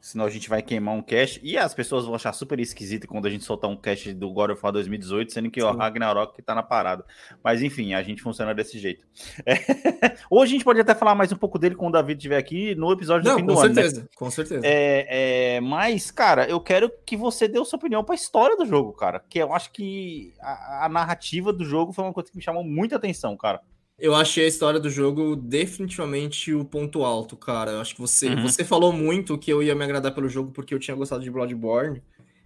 senão 0.00 0.24
a 0.24 0.30
gente 0.30 0.48
vai 0.48 0.62
queimar 0.62 0.94
um 0.94 1.02
cast. 1.02 1.40
E 1.42 1.56
as 1.58 1.74
pessoas 1.74 2.04
vão 2.04 2.14
achar 2.14 2.32
super 2.32 2.58
esquisito 2.60 3.06
quando 3.06 3.26
a 3.26 3.30
gente 3.30 3.44
soltar 3.44 3.70
um 3.70 3.76
cast 3.76 4.12
do 4.14 4.30
God 4.32 4.50
of 4.50 4.60
War 4.62 4.72
2018, 4.72 5.32
sendo 5.32 5.50
que 5.50 5.60
Sim. 5.60 5.66
o 5.66 5.72
Ragnarok 5.72 6.34
que 6.34 6.42
tá 6.42 6.54
na 6.54 6.62
parada. 6.62 7.04
Mas 7.42 7.62
enfim, 7.62 7.94
a 7.94 8.02
gente 8.02 8.22
funciona 8.22 8.54
desse 8.54 8.78
jeito. 8.78 9.06
É. 9.46 10.16
Hoje 10.28 10.52
a 10.52 10.54
gente 10.56 10.64
pode 10.64 10.80
até 10.80 10.94
falar 10.94 11.14
mais 11.14 11.30
um 11.30 11.36
pouco 11.36 11.58
dele 11.58 11.74
quando 11.74 11.94
o 11.94 11.98
David 11.98 12.18
estiver 12.18 12.36
aqui 12.36 12.74
no 12.74 12.90
episódio 12.90 13.28
Não, 13.28 13.36
do 13.36 13.40
fim 13.40 13.46
do 13.46 13.56
certeza, 13.56 14.00
ano. 14.00 14.08
Com 14.14 14.30
certeza, 14.30 14.60
né? 14.60 14.60
com 14.60 14.66
certeza. 14.66 14.66
É, 14.66 15.56
é, 15.56 15.60
mas, 15.60 16.10
cara, 16.10 16.48
eu 16.48 16.60
quero 16.60 16.90
que 17.04 17.16
você 17.16 17.46
dê 17.46 17.58
a 17.58 17.64
sua 17.64 17.76
opinião 17.78 18.02
para 18.02 18.14
a 18.14 18.16
história 18.16 18.56
do 18.56 18.66
jogo, 18.66 18.92
cara. 18.92 19.22
Que 19.28 19.38
eu 19.38 19.52
acho 19.52 19.70
que 19.72 20.34
a, 20.40 20.86
a 20.86 20.88
narrativa 20.88 21.52
do 21.52 21.64
jogo 21.64 21.92
foi 21.92 22.04
uma 22.04 22.12
coisa 22.12 22.30
que 22.30 22.36
me 22.36 22.42
chamou 22.42 22.64
muita 22.64 22.96
atenção, 22.96 23.36
cara. 23.36 23.60
Eu 23.98 24.14
achei 24.14 24.44
a 24.44 24.48
história 24.48 24.78
do 24.78 24.90
jogo 24.90 25.34
definitivamente 25.34 26.52
o 26.52 26.64
ponto 26.64 27.02
alto, 27.02 27.34
cara. 27.34 27.72
Eu 27.72 27.80
acho 27.80 27.94
que 27.94 28.00
você, 28.00 28.28
uhum. 28.28 28.42
você 28.42 28.62
falou 28.62 28.92
muito 28.92 29.38
que 29.38 29.50
eu 29.50 29.62
ia 29.62 29.74
me 29.74 29.84
agradar 29.84 30.14
pelo 30.14 30.28
jogo 30.28 30.50
porque 30.52 30.74
eu 30.74 30.78
tinha 30.78 30.94
gostado 30.94 31.22
de 31.22 31.30
Bloodborne. 31.30 32.02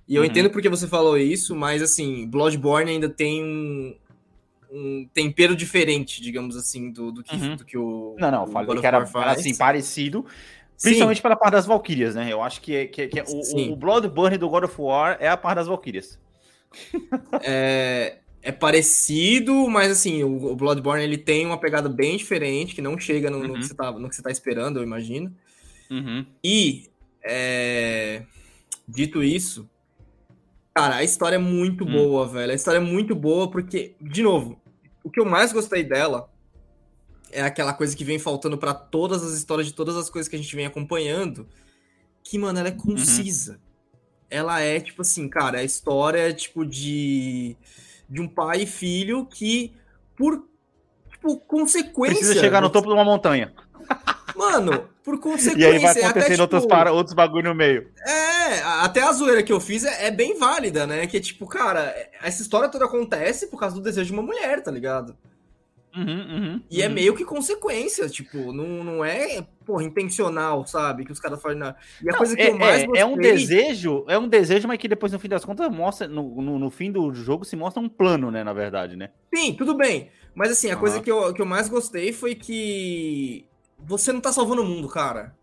E 0.06 0.14
eu 0.14 0.22
uhum. 0.22 0.28
entendo 0.28 0.50
porque 0.50 0.68
você 0.68 0.86
falou 0.86 1.18
isso, 1.18 1.54
mas 1.56 1.82
assim, 1.82 2.26
Bloodborne 2.28 2.92
ainda 2.92 3.08
tem 3.08 3.42
um, 3.42 3.96
um 4.70 5.08
tempero 5.12 5.56
diferente, 5.56 6.22
digamos 6.22 6.56
assim, 6.56 6.92
do, 6.92 7.10
do, 7.10 7.22
que, 7.22 7.34
uhum. 7.34 7.56
do 7.56 7.64
que 7.64 7.76
o. 7.76 8.14
Não, 8.18 8.30
não, 8.30 8.46
falei 8.46 8.78
que 8.78 8.86
era 8.86 9.02
assim, 9.32 9.56
parecido. 9.56 10.24
Principalmente 10.80 11.18
Sim. 11.18 11.22
pela 11.22 11.36
parte 11.36 11.52
das 11.52 11.66
Valkyrias, 11.66 12.14
né? 12.14 12.32
Eu 12.32 12.42
acho 12.42 12.60
que, 12.60 12.74
é, 12.74 12.86
que, 12.86 13.02
é, 13.02 13.06
que 13.08 13.20
é 13.20 13.24
o, 13.24 13.72
o, 13.72 13.76
Bloodborne 13.76 14.38
do 14.38 14.48
God 14.48 14.64
of 14.64 14.74
War 14.80 15.16
é 15.20 15.28
a 15.28 15.36
parte 15.36 15.56
das 15.56 15.66
Valkyrias. 15.66 16.18
é, 17.42 18.18
é 18.42 18.50
parecido, 18.50 19.68
mas 19.68 19.90
assim, 19.90 20.22
o, 20.22 20.54
Bloodborne 20.56 21.04
ele 21.04 21.18
tem 21.18 21.44
uma 21.44 21.58
pegada 21.58 21.88
bem 21.88 22.16
diferente, 22.16 22.74
que 22.74 22.80
não 22.80 22.98
chega 22.98 23.30
no, 23.30 23.38
uhum. 23.38 23.48
no, 23.48 23.54
que, 23.54 23.66
você 23.66 23.74
tá, 23.74 23.92
no 23.92 24.08
que 24.08 24.16
você 24.16 24.22
tá 24.22 24.30
esperando, 24.30 24.78
eu 24.78 24.82
imagino. 24.82 25.34
Uhum. 25.90 26.24
E, 26.42 26.88
é... 27.22 28.22
dito 28.88 29.22
isso, 29.22 29.68
cara, 30.74 30.96
a 30.96 31.04
história 31.04 31.36
é 31.36 31.38
muito 31.38 31.84
uhum. 31.84 31.92
boa, 31.92 32.26
velho. 32.26 32.52
A 32.52 32.54
história 32.54 32.78
é 32.78 32.80
muito 32.80 33.14
boa 33.14 33.50
porque, 33.50 33.94
de 34.00 34.22
novo, 34.22 34.60
o 35.04 35.10
que 35.10 35.20
eu 35.20 35.26
mais 35.26 35.52
gostei 35.52 35.84
dela 35.84 36.30
é 37.30 37.42
aquela 37.42 37.74
coisa 37.74 37.94
que 37.94 38.04
vem 38.04 38.18
faltando 38.18 38.56
para 38.56 38.72
todas 38.72 39.22
as 39.22 39.34
histórias 39.34 39.66
de 39.66 39.74
todas 39.74 39.96
as 39.96 40.08
coisas 40.08 40.28
que 40.28 40.36
a 40.36 40.38
gente 40.38 40.56
vem 40.56 40.66
acompanhando, 40.66 41.46
que, 42.24 42.38
mano, 42.38 42.58
ela 42.58 42.68
é 42.68 42.72
uhum. 42.72 42.78
concisa. 42.78 43.60
Ela 44.30 44.60
é, 44.60 44.80
tipo 44.80 45.02
assim, 45.02 45.28
cara, 45.28 45.58
a 45.58 45.64
história, 45.64 46.32
tipo, 46.32 46.64
de 46.64 47.56
de 48.10 48.20
um 48.20 48.28
pai 48.28 48.62
e 48.62 48.66
filho 48.66 49.24
que, 49.26 49.72
por 50.16 50.44
tipo, 51.10 51.36
consequência. 51.38 52.16
Precisa 52.16 52.40
chegar 52.40 52.60
no 52.60 52.70
topo 52.70 52.88
de 52.88 52.94
uma 52.94 53.04
montanha. 53.04 53.52
Mano, 54.34 54.88
por 55.04 55.20
consequência. 55.20 55.56
E 55.60 55.64
aí 55.64 55.78
vai 55.78 55.90
acontecendo 55.90 56.10
até, 56.10 56.30
tipo, 56.30 56.42
outros, 56.42 56.66
para, 56.66 56.92
outros 56.92 57.14
bagulho 57.14 57.50
no 57.50 57.54
meio. 57.54 57.88
É, 58.06 58.62
até 58.62 59.02
a 59.02 59.12
zoeira 59.12 59.42
que 59.42 59.52
eu 59.52 59.60
fiz 59.60 59.84
é, 59.84 60.06
é, 60.06 60.10
bem 60.10 60.38
válida, 60.38 60.86
né? 60.86 61.06
Que 61.06 61.20
tipo, 61.20 61.46
cara, 61.46 61.94
essa 62.22 62.42
história 62.42 62.68
toda 62.68 62.86
acontece 62.86 63.46
por 63.48 63.60
causa 63.60 63.76
do 63.76 63.82
desejo 63.82 64.06
de 64.06 64.12
uma 64.12 64.22
mulher, 64.22 64.62
tá 64.62 64.70
ligado? 64.70 65.16
Uhum, 65.94 66.04
uhum, 66.04 66.62
e 66.70 66.82
é 66.82 66.86
uhum. 66.86 66.92
é 66.92 66.94
meio 66.94 67.16
que 67.16 67.24
consequência, 67.24 68.08
tipo, 68.08 68.52
não, 68.52 68.84
não 68.84 69.04
é, 69.04 69.44
porra, 69.66 69.82
intencional, 69.82 70.64
sabe? 70.64 71.04
Que 71.04 71.10
os 71.10 71.18
caras 71.18 71.42
fazem. 71.42 71.58
Na... 71.58 71.74
E 72.02 72.08
a 72.08 72.12
não, 72.12 72.18
coisa 72.18 72.36
que 72.36 72.42
é, 72.42 72.50
eu 72.50 72.58
mais 72.58 72.82
é, 72.82 72.86
gostei... 72.86 73.02
é 73.02 73.06
um 73.06 73.16
desejo, 73.16 74.04
é 74.08 74.18
um 74.18 74.28
desejo, 74.28 74.68
mas 74.68 74.78
que 74.78 74.86
depois, 74.86 75.12
no 75.12 75.18
fim 75.18 75.28
das 75.28 75.44
contas, 75.44 75.68
mostra, 75.68 76.06
no, 76.06 76.40
no, 76.40 76.58
no, 76.58 76.70
fim 76.70 76.92
do 76.92 77.12
jogo, 77.12 77.44
se 77.44 77.56
mostra 77.56 77.82
um 77.82 77.88
plano, 77.88 78.30
né, 78.30 78.44
na 78.44 78.52
verdade, 78.52 78.96
né? 78.96 79.10
Sim, 79.34 79.52
tudo 79.54 79.74
bem. 79.74 80.10
Mas 80.34 80.52
assim, 80.52 80.70
a 80.70 80.76
coisa 80.76 81.00
que 81.00 81.10
eu, 81.10 81.34
que 81.34 81.42
eu 81.42 81.46
mais 81.46 81.68
gostei 81.68 82.12
foi 82.12 82.36
que 82.36 83.46
você 83.78 84.12
não 84.12 84.20
tá 84.20 84.32
salvando 84.32 84.62
o 84.62 84.66
mundo, 84.66 84.88
cara. 84.88 85.34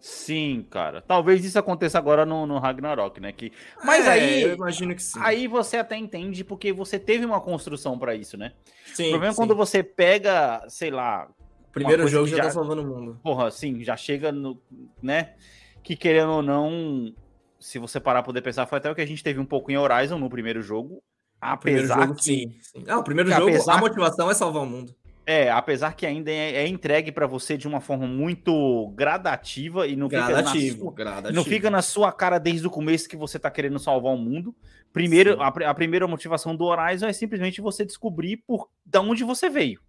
Sim, 0.00 0.66
cara. 0.70 1.02
Talvez 1.02 1.44
isso 1.44 1.58
aconteça 1.58 1.98
agora 1.98 2.24
no, 2.24 2.46
no 2.46 2.58
Ragnarok, 2.58 3.20
né? 3.20 3.32
Que... 3.32 3.52
Mas 3.84 4.06
é, 4.06 4.10
aí. 4.10 4.42
Eu 4.42 4.54
imagino 4.54 4.94
que 4.94 5.02
sim. 5.02 5.20
Aí 5.22 5.46
você 5.46 5.76
até 5.76 5.96
entende 5.96 6.42
porque 6.42 6.72
você 6.72 6.98
teve 6.98 7.24
uma 7.26 7.40
construção 7.40 7.98
para 7.98 8.14
isso, 8.14 8.36
né? 8.38 8.52
Sim. 8.94 9.08
O 9.08 9.10
problema 9.10 9.32
sim. 9.32 9.36
é 9.36 9.40
quando 9.40 9.54
você 9.54 9.82
pega, 9.82 10.64
sei 10.68 10.90
lá. 10.90 11.28
Primeiro 11.70 12.08
jogo 12.08 12.26
já, 12.26 12.38
já 12.38 12.42
tá 12.44 12.50
salvando 12.50 12.82
o 12.82 12.86
mundo. 12.86 13.20
Porra, 13.22 13.50
sim, 13.50 13.84
já 13.84 13.96
chega 13.96 14.32
no. 14.32 14.60
né? 15.02 15.34
Que 15.82 15.94
querendo 15.94 16.32
ou 16.32 16.42
não, 16.42 17.14
se 17.58 17.78
você 17.78 18.00
parar 18.00 18.22
poder 18.22 18.40
pensar, 18.40 18.66
foi 18.66 18.78
até 18.78 18.90
o 18.90 18.94
que 18.94 19.02
a 19.02 19.06
gente 19.06 19.22
teve 19.22 19.38
um 19.38 19.44
pouco 19.44 19.70
em 19.70 19.76
Horizon 19.76 20.18
no 20.18 20.30
primeiro 20.30 20.62
jogo. 20.62 21.02
Apesar 21.40 22.02
jogo, 22.02 22.14
que. 22.16 22.24
Sim, 22.24 22.58
sim. 22.60 22.84
Ah, 22.88 22.98
o 22.98 23.04
primeiro 23.04 23.30
jogo, 23.30 23.48
apesar... 23.48 23.74
a 23.74 23.78
motivação 23.78 24.30
é 24.30 24.34
salvar 24.34 24.62
o 24.62 24.66
mundo. 24.66 24.94
É, 25.26 25.50
apesar 25.50 25.94
que 25.94 26.06
ainda 26.06 26.30
é, 26.30 26.56
é 26.56 26.66
entregue 26.66 27.12
para 27.12 27.26
você 27.26 27.56
de 27.56 27.68
uma 27.68 27.80
forma 27.80 28.06
muito 28.06 28.88
gradativa 28.96 29.86
e 29.86 29.94
não 29.94 30.08
gradativo, 30.08 30.52
fica, 30.52 30.72
na 30.72 30.82
sua, 30.82 30.94
gradativo. 30.94 31.34
não 31.34 31.44
fica 31.44 31.70
na 31.70 31.82
sua 31.82 32.12
cara 32.12 32.38
desde 32.38 32.66
o 32.66 32.70
começo 32.70 33.08
que 33.08 33.16
você 33.16 33.38
tá 33.38 33.50
querendo 33.50 33.78
salvar 33.78 34.12
o 34.12 34.18
mundo. 34.18 34.54
Primeiro, 34.92 35.40
a, 35.40 35.48
a, 35.48 35.74
primeira 35.74 36.06
motivação 36.08 36.56
do 36.56 36.64
Horizon 36.64 37.06
é 37.06 37.12
simplesmente 37.12 37.60
você 37.60 37.84
descobrir 37.84 38.38
por 38.38 38.68
da 38.84 39.00
onde 39.00 39.22
você 39.22 39.48
veio. 39.48 39.80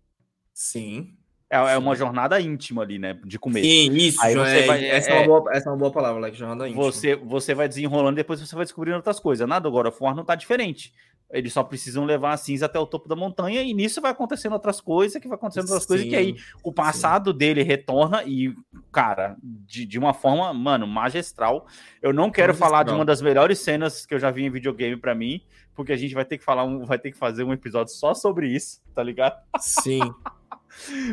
Sim. 0.53 1.15
É, 1.49 1.57
é 1.73 1.77
uma 1.77 1.95
jornada 1.95 2.39
íntima 2.39 2.81
ali, 2.81 2.97
né? 2.97 3.19
De 3.25 3.37
começo. 3.37 3.67
Sim, 3.67 3.91
isso. 3.91 4.21
Aí 4.21 4.33
você 4.33 4.59
é, 4.59 4.65
vai, 4.65 4.85
essa, 4.85 5.09
é, 5.09 5.13
é, 5.13 5.17
uma 5.17 5.27
boa, 5.27 5.53
essa 5.53 5.69
é 5.69 5.71
uma 5.71 5.77
boa 5.77 5.91
palavra, 5.91 6.21
like, 6.21 6.37
jornada 6.37 6.65
íntima. 6.65 6.81
Você, 6.83 7.13
você 7.15 7.53
vai 7.53 7.67
desenrolando 7.67 8.15
depois 8.15 8.39
você 8.39 8.55
vai 8.55 8.63
descobrindo 8.63 8.95
outras 8.95 9.19
coisas. 9.19 9.45
Nada 9.45 9.67
agora, 9.67 9.89
o 9.89 9.91
For 9.91 10.15
não 10.15 10.23
tá 10.23 10.33
diferente. 10.33 10.93
Eles 11.31 11.53
só 11.53 11.63
precisam 11.63 12.03
levar 12.03 12.33
a 12.33 12.37
cinza 12.37 12.65
até 12.65 12.79
o 12.79 12.85
topo 12.85 13.07
da 13.07 13.15
montanha 13.15 13.61
e 13.61 13.73
nisso 13.73 14.01
vai 14.01 14.11
acontecendo 14.11 14.53
outras 14.53 14.81
coisas, 14.81 15.21
que 15.21 15.27
vai 15.27 15.35
acontecendo 15.35 15.63
outras 15.63 15.83
sim, 15.83 15.87
coisas, 15.87 16.07
que 16.07 16.15
aí 16.15 16.35
o 16.63 16.73
passado 16.73 17.31
sim. 17.31 17.37
dele 17.37 17.63
retorna 17.63 18.23
e, 18.23 18.53
cara, 18.91 19.37
de, 19.41 19.85
de 19.85 19.97
uma 19.97 20.13
forma, 20.13 20.53
mano, 20.53 20.85
magistral. 20.85 21.65
Eu 22.01 22.13
não 22.13 22.29
quero 22.29 22.49
magistral. 22.49 22.69
falar 22.69 22.83
de 22.83 22.91
uma 22.91 23.05
das 23.05 23.21
melhores 23.21 23.59
cenas 23.59 24.05
que 24.05 24.13
eu 24.13 24.19
já 24.19 24.31
vi 24.31 24.43
em 24.43 24.49
videogame 24.49 24.97
para 24.97 25.15
mim, 25.15 25.41
porque 25.73 25.93
a 25.93 25.97
gente 25.97 26.13
vai 26.13 26.25
ter 26.25 26.37
que 26.37 26.43
falar, 26.43 26.63
um, 26.63 26.85
vai 26.85 26.99
ter 26.99 27.11
que 27.11 27.17
fazer 27.17 27.43
um 27.43 27.53
episódio 27.53 27.93
só 27.93 28.13
sobre 28.13 28.47
isso, 28.47 28.81
tá 28.93 29.03
ligado? 29.03 29.39
Sim. 29.59 30.01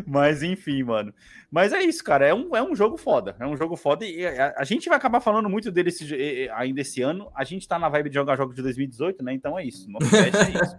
Mas 0.06 0.42
enfim, 0.42 0.82
mano. 0.82 1.12
Mas 1.50 1.72
é 1.72 1.82
isso, 1.82 2.04
cara. 2.04 2.26
É 2.26 2.34
um, 2.34 2.54
é 2.54 2.62
um 2.62 2.74
jogo 2.74 2.96
foda. 2.96 3.34
É 3.40 3.46
um 3.46 3.56
jogo 3.56 3.74
foda. 3.74 4.04
E 4.04 4.26
a, 4.26 4.54
a 4.58 4.64
gente 4.64 4.88
vai 4.88 4.98
acabar 4.98 5.20
falando 5.20 5.48
muito 5.48 5.70
dele 5.70 5.88
esse, 5.88 6.50
ainda 6.54 6.80
esse 6.82 7.00
ano. 7.00 7.30
A 7.34 7.42
gente 7.42 7.66
tá 7.66 7.78
na 7.78 7.88
vibe 7.88 8.10
de 8.10 8.16
jogar 8.16 8.36
jogos 8.36 8.54
de 8.54 8.62
2018, 8.62 9.24
né? 9.24 9.32
Então 9.32 9.58
é 9.58 9.64
isso. 9.64 9.90
Nosso 9.90 10.14
é 10.14 10.28
isso. 10.28 10.76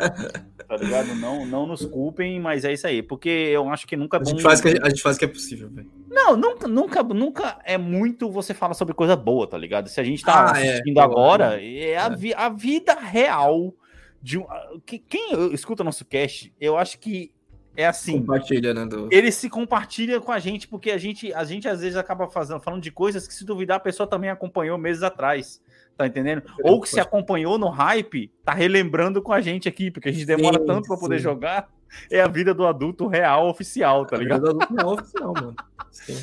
tá 0.68 0.78
ligado? 0.78 1.16
Não, 1.16 1.46
não 1.46 1.66
nos 1.66 1.86
culpem, 1.86 2.40
mas 2.40 2.64
é 2.64 2.74
isso 2.74 2.86
aí. 2.86 3.02
Porque 3.02 3.30
eu 3.30 3.68
acho 3.70 3.88
que 3.88 3.98
nunca 3.98 4.18
é 4.18 4.20
bom. 4.20 4.28
A 4.28 4.30
gente 4.30 4.44
faz, 4.44 4.62
que, 4.62 4.68
a 4.82 4.90
gente 4.90 5.02
faz 5.02 5.18
que 5.18 5.26
é 5.26 5.28
possível, 5.28 5.70
velho. 5.70 5.90
Não, 6.08 6.38
nunca, 6.38 6.68
nunca, 6.68 7.04
nunca 7.04 7.60
é 7.66 7.78
muito 7.78 8.30
você 8.30 8.54
fala 8.54 8.76
sobre 8.76 8.94
coisa 8.94 9.16
boa, 9.16 9.48
tá 9.48 9.58
ligado? 9.58 9.90
Se 9.90 10.00
a 10.00 10.04
gente 10.04 10.24
tá 10.24 10.54
ah, 10.54 10.64
é. 10.64 10.74
assistindo 10.74 11.00
é, 11.00 11.04
agora, 11.04 11.64
é 11.64 11.98
a, 11.98 12.10
vi, 12.10 12.34
a 12.34 12.50
vida 12.50 12.94
real 12.94 13.74
de 14.22 14.38
um. 14.38 14.46
Quem 14.86 15.54
escuta 15.54 15.84
nosso 15.84 16.06
cast, 16.06 16.54
eu 16.60 16.78
acho 16.78 17.00
que 17.00 17.32
é 17.76 17.86
assim. 17.86 18.20
Compartilha, 18.20 18.74
né? 18.74 18.86
Do... 18.86 19.08
Ele 19.12 19.32
se 19.32 19.50
compartilha 19.50 20.20
com 20.20 20.32
a 20.32 20.40
gente, 20.40 20.68
porque 20.68 20.92
a 20.92 20.98
gente, 20.98 21.34
a 21.34 21.44
gente 21.44 21.68
às 21.68 21.82
vezes 21.82 21.96
acaba 21.96 22.30
fazendo, 22.30 22.60
falando 22.60 22.82
de 22.82 22.92
coisas 22.92 23.28
que, 23.28 23.34
se 23.34 23.46
duvidar, 23.46 23.78
a 23.78 23.80
pessoa 23.80 24.08
também 24.08 24.30
acompanhou 24.30 24.78
meses 24.78 25.04
atrás. 25.04 25.62
Tá 25.98 26.08
entendendo? 26.08 26.44
É, 26.64 26.70
Ou 26.70 26.80
que 26.80 26.88
se 26.88 27.00
acompanhou 27.00 27.58
no 27.58 27.68
hype, 27.68 28.32
tá 28.46 28.54
relembrando 28.54 29.22
com 29.22 29.34
a 29.34 29.42
gente 29.42 29.68
aqui, 29.68 29.92
porque 29.92 30.08
a 30.08 30.12
gente 30.12 30.26
demora 30.26 30.58
sim, 30.58 30.66
tanto 30.66 30.88
para 30.88 30.98
poder 30.98 31.20
jogar. 31.20 31.70
É 32.10 32.22
a 32.22 32.28
vida 32.28 32.54
do 32.54 32.66
adulto 32.66 33.08
real 33.08 33.50
oficial, 33.50 34.06
tá 34.06 34.16
ligado? 34.16 34.48
A 34.48 34.52
vida 34.52 34.54
do 34.54 34.64
adulto 34.64 34.76
real 34.76 34.94
oficial, 34.94 35.34
mano. 35.34 35.56
Sim, 35.92 36.14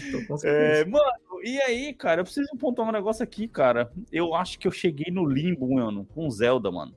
é, 0.44 0.84
mano, 0.84 1.04
e 1.42 1.60
aí, 1.60 1.92
cara, 1.92 2.20
eu 2.20 2.24
preciso 2.24 2.48
pontuar 2.56 2.88
um 2.88 2.92
negócio 2.92 3.22
aqui, 3.22 3.46
cara. 3.46 3.90
Eu 4.10 4.34
acho 4.34 4.58
que 4.58 4.66
eu 4.66 4.72
cheguei 4.72 5.12
no 5.12 5.26
limbo, 5.26 5.74
mano, 5.74 6.06
com 6.14 6.30
Zelda, 6.30 6.70
mano. 6.70 6.94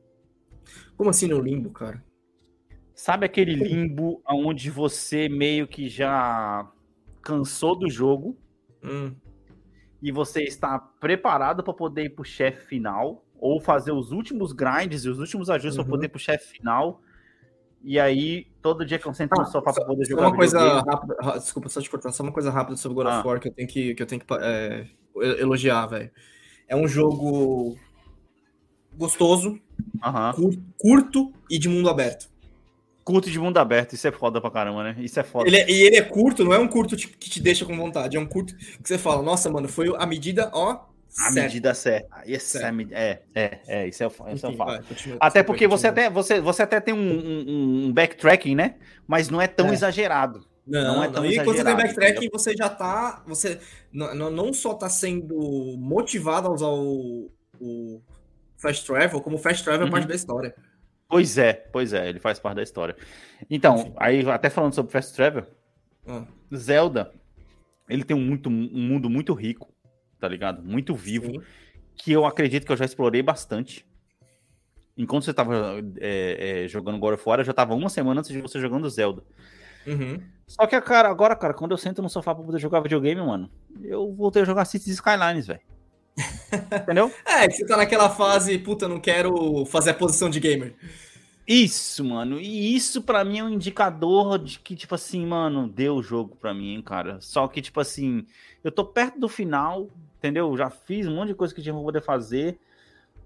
Como 0.96 1.10
assim 1.10 1.28
no 1.28 1.42
limbo, 1.42 1.72
cara? 1.72 2.04
Sabe 3.00 3.26
aquele 3.26 3.56
limbo 3.56 4.22
onde 4.28 4.70
você 4.70 5.30
meio 5.30 5.66
que 5.70 5.88
já 5.88 6.70
cansou 7.22 7.74
do 7.74 7.90
jogo 7.90 8.38
hum. 8.84 9.16
e 10.02 10.12
você 10.12 10.44
está 10.44 10.78
preparado 10.78 11.64
para 11.64 11.74
poder 11.74 12.04
ir 12.04 12.10
pro 12.10 12.26
chefe 12.26 12.68
final 12.68 13.24
ou 13.40 13.62
fazer 13.62 13.94
os 13.94 14.12
últimos 14.12 14.52
grinds 14.52 15.06
e 15.06 15.10
os 15.10 15.18
últimos 15.18 15.50
ajustes 15.50 15.78
uhum. 15.78 15.86
para 15.86 15.92
poder 15.92 16.06
ir 16.08 16.10
pro 16.10 16.20
chefe 16.20 16.58
final. 16.58 17.02
E 17.82 17.98
aí, 17.98 18.48
todo 18.62 18.86
dia 18.86 19.00
que 19.00 19.08
eu 19.08 19.14
sento 19.14 19.32
ah, 19.32 19.44
no 19.44 19.46
sofá 19.46 19.72
para 19.72 19.86
poder 19.86 20.06
jogar 20.06 20.28
uma 20.28 20.36
coisa 20.36 20.82
rápida, 20.82 21.16
desculpa 21.40 21.70
só 21.70 21.80
te 21.80 21.90
cortar, 21.90 22.12
só 22.12 22.22
uma 22.22 22.34
coisa 22.34 22.52
rápida 22.52 22.76
sobre 22.76 22.96
God 22.96 23.08
ah. 23.08 23.20
of 23.20 23.28
War 23.30 23.40
que 23.40 23.48
eu 23.48 23.54
tenho 23.54 23.68
que, 23.70 23.96
que, 23.96 24.04
eu 24.04 24.08
tenho 24.08 24.22
que 24.22 24.34
é, 24.42 24.86
elogiar, 25.40 25.88
velho. 25.88 26.12
É 26.68 26.76
um 26.76 26.86
jogo 26.86 27.78
gostoso, 28.94 29.58
uhum. 30.04 30.62
curto 30.78 31.32
e 31.50 31.58
de 31.58 31.70
mundo 31.70 31.90
aberto 31.90 32.30
curto 33.10 33.32
de 33.32 33.40
mundo 33.40 33.58
aberto, 33.58 33.94
isso 33.94 34.08
é 34.08 34.12
foda 34.12 34.40
pra 34.40 34.52
caramba, 34.52 34.84
né? 34.84 34.96
Isso 35.00 35.20
é 35.20 35.24
foda. 35.24 35.48
Ele 35.48 35.58
é, 35.58 35.68
e 35.68 35.82
ele 35.82 35.98
é 35.98 36.02
curto, 36.04 36.46
não 36.46 36.54
é 36.54 36.60
um 36.60 36.68
curto 36.68 36.96
tipo, 36.96 37.18
que 37.18 37.28
te 37.28 37.42
deixa 37.42 37.66
com 37.66 37.76
vontade, 37.76 38.16
é 38.16 38.20
um 38.20 38.26
curto 38.26 38.56
que 38.56 38.88
você 38.88 39.00
fala, 39.00 39.24
nossa, 39.24 39.50
mano, 39.50 39.68
foi 39.68 39.92
a 39.98 40.06
medida, 40.06 40.52
ó. 40.54 40.86
A 41.18 41.32
certo. 41.32 41.34
medida 41.34 41.74
certa. 41.74 42.22
Esse 42.24 42.60
é, 42.60 42.72
é, 42.92 43.22
é, 43.34 43.60
é, 43.68 43.88
isso 43.88 44.04
é, 44.04 44.08
isso 44.36 44.46
é 44.46 44.50
o 44.50 44.54
fato. 44.56 44.86
Até 45.20 45.42
porque 45.42 45.68
você 45.68 45.88
até, 45.88 46.08
você, 46.08 46.40
você 46.40 46.62
até 46.62 46.80
tem 46.80 46.94
um, 46.94 46.98
um, 47.00 47.86
um, 47.88 47.92
backtracking, 47.92 48.54
né? 48.54 48.76
Mas 49.08 49.28
não 49.28 49.42
é 49.42 49.48
tão 49.48 49.70
é. 49.70 49.74
exagerado. 49.74 50.46
Não, 50.68 50.98
não 50.98 51.04
é 51.04 51.10
tão 51.10 51.24
não. 51.24 51.32
E 51.32 51.44
quando 51.44 51.58
você 51.58 51.64
tem 51.64 51.76
backtracking, 51.76 52.30
você 52.32 52.56
já 52.56 52.70
tá. 52.70 53.24
Você 53.26 53.60
não, 53.92 54.30
não 54.30 54.54
só 54.54 54.76
tá 54.76 54.88
sendo 54.88 55.76
motivado 55.80 56.48
a 56.48 56.52
usar 56.52 56.68
o, 56.68 57.32
o 57.60 58.02
Fast 58.56 58.86
Travel, 58.86 59.20
como 59.20 59.38
o 59.38 59.40
Fast 59.40 59.64
Travel 59.64 59.88
é 59.88 59.90
parte 59.90 60.04
uhum. 60.04 60.10
da 60.10 60.16
história. 60.16 60.54
Pois 61.10 61.40
é, 61.40 61.54
pois 61.54 61.92
é, 61.92 62.08
ele 62.08 62.20
faz 62.20 62.40
parte 62.40 62.58
da 62.58 62.64
história. 62.64 62.96
Então, 63.50 63.94
aí 63.98 64.30
até 64.30 64.48
falando 64.48 64.76
sobre 64.76 64.92
Fast 64.92 65.16
Travel, 65.16 65.44
ah. 66.08 66.24
Zelda, 66.56 67.12
ele 67.90 68.04
tem 68.04 68.16
um, 68.16 68.22
muito, 68.22 68.48
um 68.48 68.88
mundo 68.88 69.10
muito 69.10 69.34
rico, 69.34 69.74
tá 70.20 70.28
ligado? 70.28 70.62
Muito 70.62 70.94
vivo, 70.94 71.32
Sim. 71.32 71.42
que 71.96 72.12
eu 72.12 72.28
acredito 72.28 72.64
que 72.64 72.72
eu 72.72 72.78
já 72.78 72.86
explorei 72.86 73.24
bastante. 73.24 73.84
Enquanto 74.96 75.26
você 75.26 75.34
tava 75.34 75.82
é, 76.00 76.66
é, 76.66 76.68
jogando 76.68 77.00
God 77.00 77.16
of 77.16 77.24
War, 77.28 77.40
eu 77.40 77.46
já 77.46 77.54
tava 77.54 77.74
uma 77.74 77.90
semana 77.90 78.20
antes 78.20 78.32
de 78.32 78.40
você 78.40 78.60
jogando 78.60 78.88
Zelda. 78.88 79.24
Uhum. 79.88 80.22
Só 80.46 80.68
que, 80.68 80.80
cara, 80.82 81.10
agora, 81.10 81.36
cara, 81.36 81.56
quando 81.56 81.72
eu 81.72 81.78
sento 81.78 82.04
no 82.04 82.10
sofá 82.10 82.36
pra 82.36 82.44
poder 82.44 82.60
jogar 82.60 82.82
videogame, 82.82 83.22
mano, 83.22 83.50
eu 83.82 84.14
voltei 84.14 84.44
a 84.44 84.46
jogar 84.46 84.66
Cities 84.66 84.96
Skylines, 84.96 85.48
velho. 85.48 85.62
Entendeu? 86.84 87.12
É, 87.26 87.48
que 87.48 87.54
você 87.54 87.66
tá 87.66 87.78
naquela 87.78 88.10
fase, 88.10 88.58
puta, 88.58 88.88
não 88.88 89.00
quero 89.00 89.66
fazer 89.66 89.92
a 89.92 89.94
posição 89.94 90.30
de 90.30 90.40
gamer. 90.40 90.76
Isso, 91.48 92.06
mano. 92.06 92.40
E 92.40 92.76
isso 92.76 93.02
para 93.02 93.26
mim 93.26 93.40
é 93.40 93.44
um 93.44 93.50
indicador 93.50 94.38
de 94.38 94.60
que, 94.60 94.76
tipo 94.76 94.94
assim, 94.94 95.26
mano, 95.26 95.68
deu 95.68 95.96
o 95.96 96.04
jogo 96.04 96.36
para 96.36 96.54
mim, 96.54 96.76
hein, 96.76 96.82
cara. 96.82 97.20
Só 97.22 97.48
que, 97.48 97.60
tipo 97.60 97.80
assim, 97.80 98.24
eu 98.64 98.72
tô 98.72 98.86
perto 98.86 99.20
do 99.20 99.28
final, 99.28 99.90
entendeu? 100.20 100.56
Já 100.56 100.70
fiz 100.70 101.08
um 101.08 101.16
monte 101.16 101.30
de 101.30 101.34
coisa 101.34 101.54
que 101.54 101.62
tinha 101.62 101.74
pra 101.74 101.82
poder 101.82 102.04
fazer. 102.04 102.60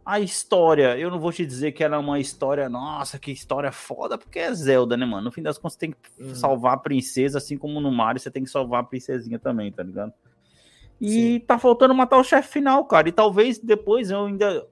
A 0.05 0.21
história, 0.21 0.97
eu 0.97 1.11
não 1.11 1.19
vou 1.19 1.33
te 1.33 1.45
dizer 1.45 1.73
que 1.73 1.83
ela 1.83 1.97
é 1.97 1.99
uma 1.99 2.19
história, 2.19 2.69
nossa, 2.69 3.19
que 3.19 3.31
história 3.31 3.71
foda, 3.71 4.17
porque 4.17 4.39
é 4.39 4.53
Zelda, 4.53 4.95
né, 4.95 5.05
mano? 5.05 5.25
No 5.25 5.31
fim 5.31 5.41
das 5.41 5.57
contas, 5.57 5.73
você 5.73 5.79
tem 5.79 5.91
que 5.91 6.23
uhum. 6.23 6.35
salvar 6.35 6.73
a 6.75 6.77
princesa, 6.77 7.37
assim 7.37 7.57
como 7.57 7.81
no 7.81 7.91
Mario, 7.91 8.21
você 8.21 8.31
tem 8.31 8.43
que 8.43 8.49
salvar 8.49 8.81
a 8.81 8.85
princesinha 8.85 9.39
também, 9.39 9.71
tá 9.71 9.83
ligado? 9.83 10.13
E 11.03 11.09
Sim. 11.09 11.39
tá 11.41 11.59
faltando 11.59 11.93
matar 11.93 12.17
o 12.17 12.23
chefe 12.23 12.47
final, 12.47 12.85
cara. 12.85 13.09
E 13.09 13.11
talvez 13.11 13.59
depois 13.59 14.09
eu 14.09 14.25
ainda. 14.25 14.65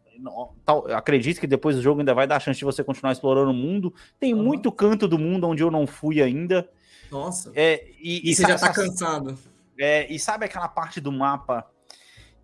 Tal, 0.64 0.88
acredito 0.94 1.42
que 1.42 1.48
depois 1.48 1.76
do 1.76 1.82
jogo 1.82 2.00
ainda 2.00 2.14
vai 2.14 2.26
dar 2.26 2.38
a 2.38 2.40
chance 2.40 2.58
de 2.58 2.64
você 2.64 2.82
continuar 2.86 3.12
explorando 3.12 3.52
o 3.52 3.54
mundo. 3.54 3.94
Tem 4.18 4.34
uhum. 4.34 4.42
muito 4.42 4.72
canto 4.72 5.10
do 5.10 5.20
mundo 5.20 5.46
onde 5.46 5.62
eu 5.62 5.70
não 5.70 5.86
fui 5.86 6.22
ainda. 6.22 6.70
Nossa. 7.12 7.52
É, 7.54 7.86
e, 8.00 8.30
e, 8.30 8.32
e 8.32 8.36
você 8.36 8.44
já 8.44 8.58
tá 8.58 8.72
cansado. 8.72 9.38
É, 9.78 10.10
e 10.10 10.18
sabe 10.18 10.46
aquela 10.46 10.70
parte 10.70 11.02
do 11.02 11.12
mapa 11.12 11.68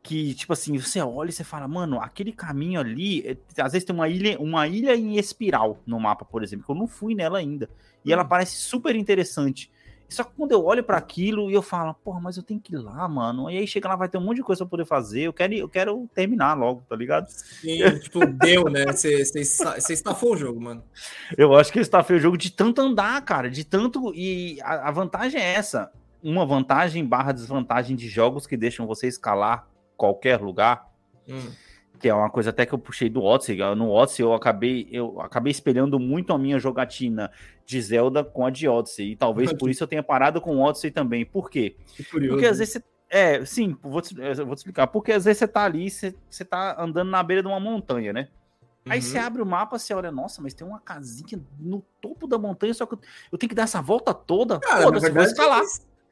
que, 0.04 0.34
tipo 0.34 0.52
assim, 0.52 0.78
você 0.78 1.00
olha 1.00 1.30
e 1.30 1.34
você 1.34 1.44
fala, 1.44 1.68
mano, 1.68 2.00
aquele 2.02 2.34
caminho 2.34 2.80
ali, 2.80 3.26
é, 3.26 3.62
às 3.62 3.72
vezes 3.72 3.86
tem 3.86 3.96
uma 3.96 4.10
ilha, 4.10 4.38
uma 4.40 4.68
ilha 4.68 4.96
em 4.96 5.18
espiral 5.18 5.80
no 5.86 6.00
mapa, 6.00 6.26
por 6.26 6.44
exemplo, 6.44 6.66
que 6.66 6.72
eu 6.72 6.76
não 6.76 6.88
fui 6.88 7.16
nela 7.16 7.38
ainda. 7.38 7.70
E 8.04 8.12
ela 8.12 8.26
parece 8.26 8.58
super 8.58 8.96
interessante. 8.96 9.72
Só 10.10 10.24
que 10.24 10.32
quando 10.36 10.54
eu 10.54 10.64
olho 10.64 10.84
para 10.84 10.98
aquilo 10.98 11.52
e 11.52 11.54
eu 11.54 11.62
falo, 11.62 11.94
porra, 11.94 12.22
mas 12.22 12.38
eu 12.38 12.44
tenho 12.44 12.60
que 12.60 12.74
ir 12.74 12.78
lá, 12.78 13.08
mano. 13.08 13.50
E 13.50 13.58
aí 13.58 13.68
chega 13.68 13.90
lá, 13.90 13.96
vai 13.96 14.08
ter 14.08 14.18
um 14.18 14.22
monte 14.22 14.38
de 14.38 14.44
coisa 14.44 14.64
pra 14.64 14.70
poder 14.70 14.86
fazer. 14.86 15.24
Eu 15.24 15.34
quero, 15.34 15.54
eu 15.54 15.68
quero 15.68 16.10
terminar 16.14 16.54
logo, 16.54 16.82
tá 16.88 16.96
ligado? 16.96 17.28
Sim, 17.28 17.80
tipo, 18.00 18.26
deu, 18.26 18.66
né? 18.66 18.86
Você, 18.86 19.22
estafou 19.94 20.34
o 20.34 20.38
jogo, 20.38 20.62
mano. 20.62 20.84
Eu 21.38 21.56
acho 21.56 21.74
que 21.74 21.80
estafei 21.80 22.16
o 22.16 22.20
jogo 22.20 22.38
de 22.38 22.52
tanto 22.52 22.80
andar, 22.82 23.22
cara. 23.24 23.50
De 23.50 23.66
tanto. 23.66 24.14
E 24.16 24.60
a, 24.62 24.88
a 24.88 24.92
vantagem 24.92 25.42
é 25.42 25.54
essa. 25.54 25.92
Uma 26.24 26.46
vantagem 26.46 27.06
barra 27.06 27.34
desvantagem 27.34 27.96
de 27.96 28.08
jogos 28.08 28.48
que 28.48 28.56
deixam 28.56 28.88
você 28.88 29.08
escalar 29.08 29.68
qualquer 29.98 30.40
lugar. 30.40 30.88
Hum. 31.28 31.52
Que 32.00 32.10
é 32.10 32.14
uma 32.14 32.30
coisa 32.30 32.50
até 32.52 32.66
que 32.66 32.74
eu 32.74 32.80
puxei 32.80 33.10
do 33.10 33.24
Odyssey. 33.24 33.58
No 33.76 33.90
Odyssey 33.90 34.24
eu 34.24 34.34
acabei, 34.34 34.88
eu 34.92 35.20
acabei 35.22 35.52
espelhando 35.52 36.00
muito 36.00 36.34
a 36.34 36.38
minha 36.38 36.60
jogatina 36.60 37.32
de 37.66 37.82
Zelda 37.82 38.24
com 38.24 38.46
a 38.46 38.50
de 38.50 38.68
Odyssey. 38.68 39.12
E 39.12 39.16
talvez 39.16 39.52
por 39.54 39.70
isso 39.70 39.84
eu 39.84 39.88
tenha 39.88 40.04
parado 40.04 40.40
com 40.40 40.58
o 40.58 40.62
Odyssey 40.62 40.92
também. 40.92 41.26
Por 41.26 41.50
quê? 41.50 41.76
Porque 42.10 42.46
às 42.46 42.60
vezes 42.60 42.74
você. 42.74 42.84
É, 43.10 43.46
sim, 43.46 43.76
vou 43.82 44.02
te, 44.02 44.14
vou 44.16 44.54
te 44.54 44.58
explicar. 44.58 44.88
Porque 44.88 45.12
às 45.12 45.26
vezes 45.26 45.40
você 45.40 45.48
tá 45.48 45.64
ali, 45.64 45.90
você, 45.90 46.14
você 46.30 46.44
tá 46.44 46.76
andando 46.78 47.10
na 47.10 47.24
beira 47.24 47.42
de 47.42 47.48
uma 47.48 47.60
montanha, 47.60 48.12
né? 48.12 48.28
Aí 48.90 49.02
você 49.02 49.18
uhum. 49.18 49.26
abre 49.26 49.42
o 49.42 49.46
mapa, 49.46 49.78
você 49.78 49.94
olha, 49.94 50.12
nossa, 50.12 50.42
mas 50.42 50.54
tem 50.54 50.66
uma 50.66 50.80
casinha 50.80 51.42
no 51.60 51.84
topo 52.02 52.28
da 52.28 52.38
montanha, 52.38 52.74
só 52.74 52.86
que 52.86 52.96
eu, 53.32 53.38
tenho 53.38 53.50
que 53.50 53.56
dar 53.56 53.64
essa 53.64 53.82
volta 53.82 54.14
toda. 54.14 54.60
Foda-se, 54.62 55.10
vou 55.10 55.24
escalar. 55.24 55.64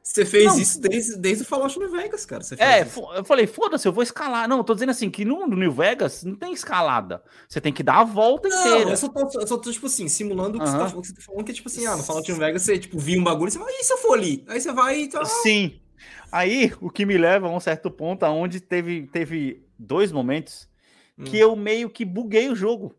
Você 0.06 0.24
fez 0.24 0.44
não, 0.44 0.60
isso 0.60 0.80
desde, 0.80 1.16
desde 1.16 1.42
o 1.42 1.46
Fallout 1.46 1.76
New 1.80 1.90
Vegas, 1.90 2.24
cara. 2.24 2.40
é, 2.58 2.82
isso. 2.82 3.00
eu 3.12 3.24
falei, 3.24 3.44
foda-se, 3.44 3.88
eu 3.88 3.92
vou 3.92 4.04
escalar. 4.04 4.48
Não, 4.48 4.58
eu 4.58 4.64
tô 4.64 4.72
dizendo 4.72 4.90
assim, 4.90 5.10
que 5.10 5.24
no, 5.24 5.44
New 5.48 5.72
Vegas 5.72 6.22
não 6.22 6.36
tem 6.36 6.52
escalada. 6.52 7.24
Você 7.48 7.60
tem 7.60 7.72
que 7.72 7.82
dar 7.82 7.98
a 7.98 8.04
volta 8.04 8.48
não, 8.48 8.56
inteira. 8.56 8.90
Eu 8.90 8.96
só, 8.96 9.08
tô, 9.08 9.40
eu 9.40 9.46
só 9.48 9.58
tô, 9.58 9.68
tipo 9.68 9.86
assim, 9.86 10.08
simulando 10.08 10.58
o 10.58 10.60
que, 10.60 10.68
você 10.68 10.78
tá, 10.78 10.86
você 10.86 11.12
tá 11.12 11.20
falando, 11.20 11.44
que 11.44 11.50
é 11.50 11.54
tipo 11.54 11.68
assim, 11.68 11.86
ah, 11.86 11.96
no 11.96 12.04
Fallout 12.04 12.30
New 12.30 12.38
Vegas 12.38 12.62
você, 12.62 12.78
tipo, 12.78 12.96
viu 13.00 13.20
um 13.20 13.24
bagulho 13.24 13.48
e 13.48 13.50
você 13.50 13.58
fala, 13.58 13.70
e 13.72 13.82
se 13.82 13.92
eu 13.92 13.98
for 13.98 14.16
ali? 14.16 14.44
Aí 14.46 14.60
você 14.60 14.72
vai 14.72 15.00
e 15.00 15.08
tá... 15.08 15.24
Sim. 15.24 15.80
Aí, 16.30 16.72
o 16.80 16.88
que 16.88 17.04
me 17.04 17.18
leva 17.18 17.48
a 17.48 17.50
um 17.50 17.58
certo 17.58 17.90
ponto, 17.90 18.22
aonde 18.22 18.60
teve, 18.60 19.08
teve 19.08 19.66
dois 19.76 20.12
momentos 20.12 20.68
hum. 21.18 21.24
que 21.24 21.36
eu 21.36 21.56
meio 21.56 21.90
que 21.90 22.04
buguei 22.04 22.48
o 22.48 22.54
jogo. 22.54 22.94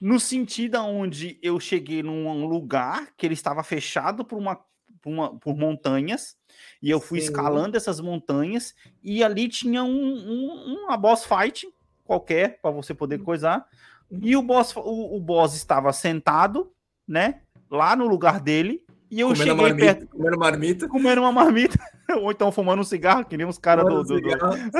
No 0.00 0.18
sentido 0.18 0.78
onde 0.78 1.38
eu 1.42 1.60
cheguei 1.60 2.02
num 2.02 2.46
lugar 2.46 3.08
que 3.14 3.26
ele 3.26 3.34
estava 3.34 3.62
fechado 3.62 4.24
por 4.24 4.38
uma 4.38 4.58
por, 5.04 5.10
uma, 5.10 5.38
por 5.38 5.54
montanhas, 5.54 6.34
e 6.82 6.88
eu 6.88 6.98
fui 6.98 7.20
Sim. 7.20 7.26
escalando 7.26 7.76
essas 7.76 8.00
montanhas, 8.00 8.74
e 9.02 9.22
ali 9.22 9.48
tinha 9.48 9.84
um, 9.84 9.90
um 9.90 10.84
uma 10.86 10.96
boss 10.96 11.26
fight 11.26 11.68
qualquer 12.02 12.58
para 12.62 12.70
você 12.70 12.94
poder 12.94 13.20
hum. 13.20 13.24
coisar. 13.24 13.66
E 14.10 14.34
o 14.34 14.42
boss, 14.42 14.74
o, 14.74 15.16
o, 15.16 15.20
boss 15.20 15.54
estava 15.54 15.92
sentado, 15.92 16.72
né? 17.06 17.40
Lá 17.70 17.94
no 17.94 18.06
lugar 18.06 18.40
dele. 18.40 18.82
E 19.10 19.20
eu 19.20 19.28
comendo 19.28 19.44
cheguei 19.44 19.62
marmita, 19.62 19.86
perto. 19.86 20.08
Comendo 20.08 20.38
marmita. 20.38 20.88
Comendo 20.88 21.20
uma 21.20 21.32
marmita. 21.32 21.78
Ou 22.20 22.30
então 22.30 22.52
fumando 22.52 22.80
um 22.80 22.84
cigarro, 22.84 23.24
que 23.24 23.36
nem 23.36 23.46
os 23.46 23.58
caras 23.58 23.84
do. 23.84 24.02
do, 24.02 24.20
do... 24.20 24.30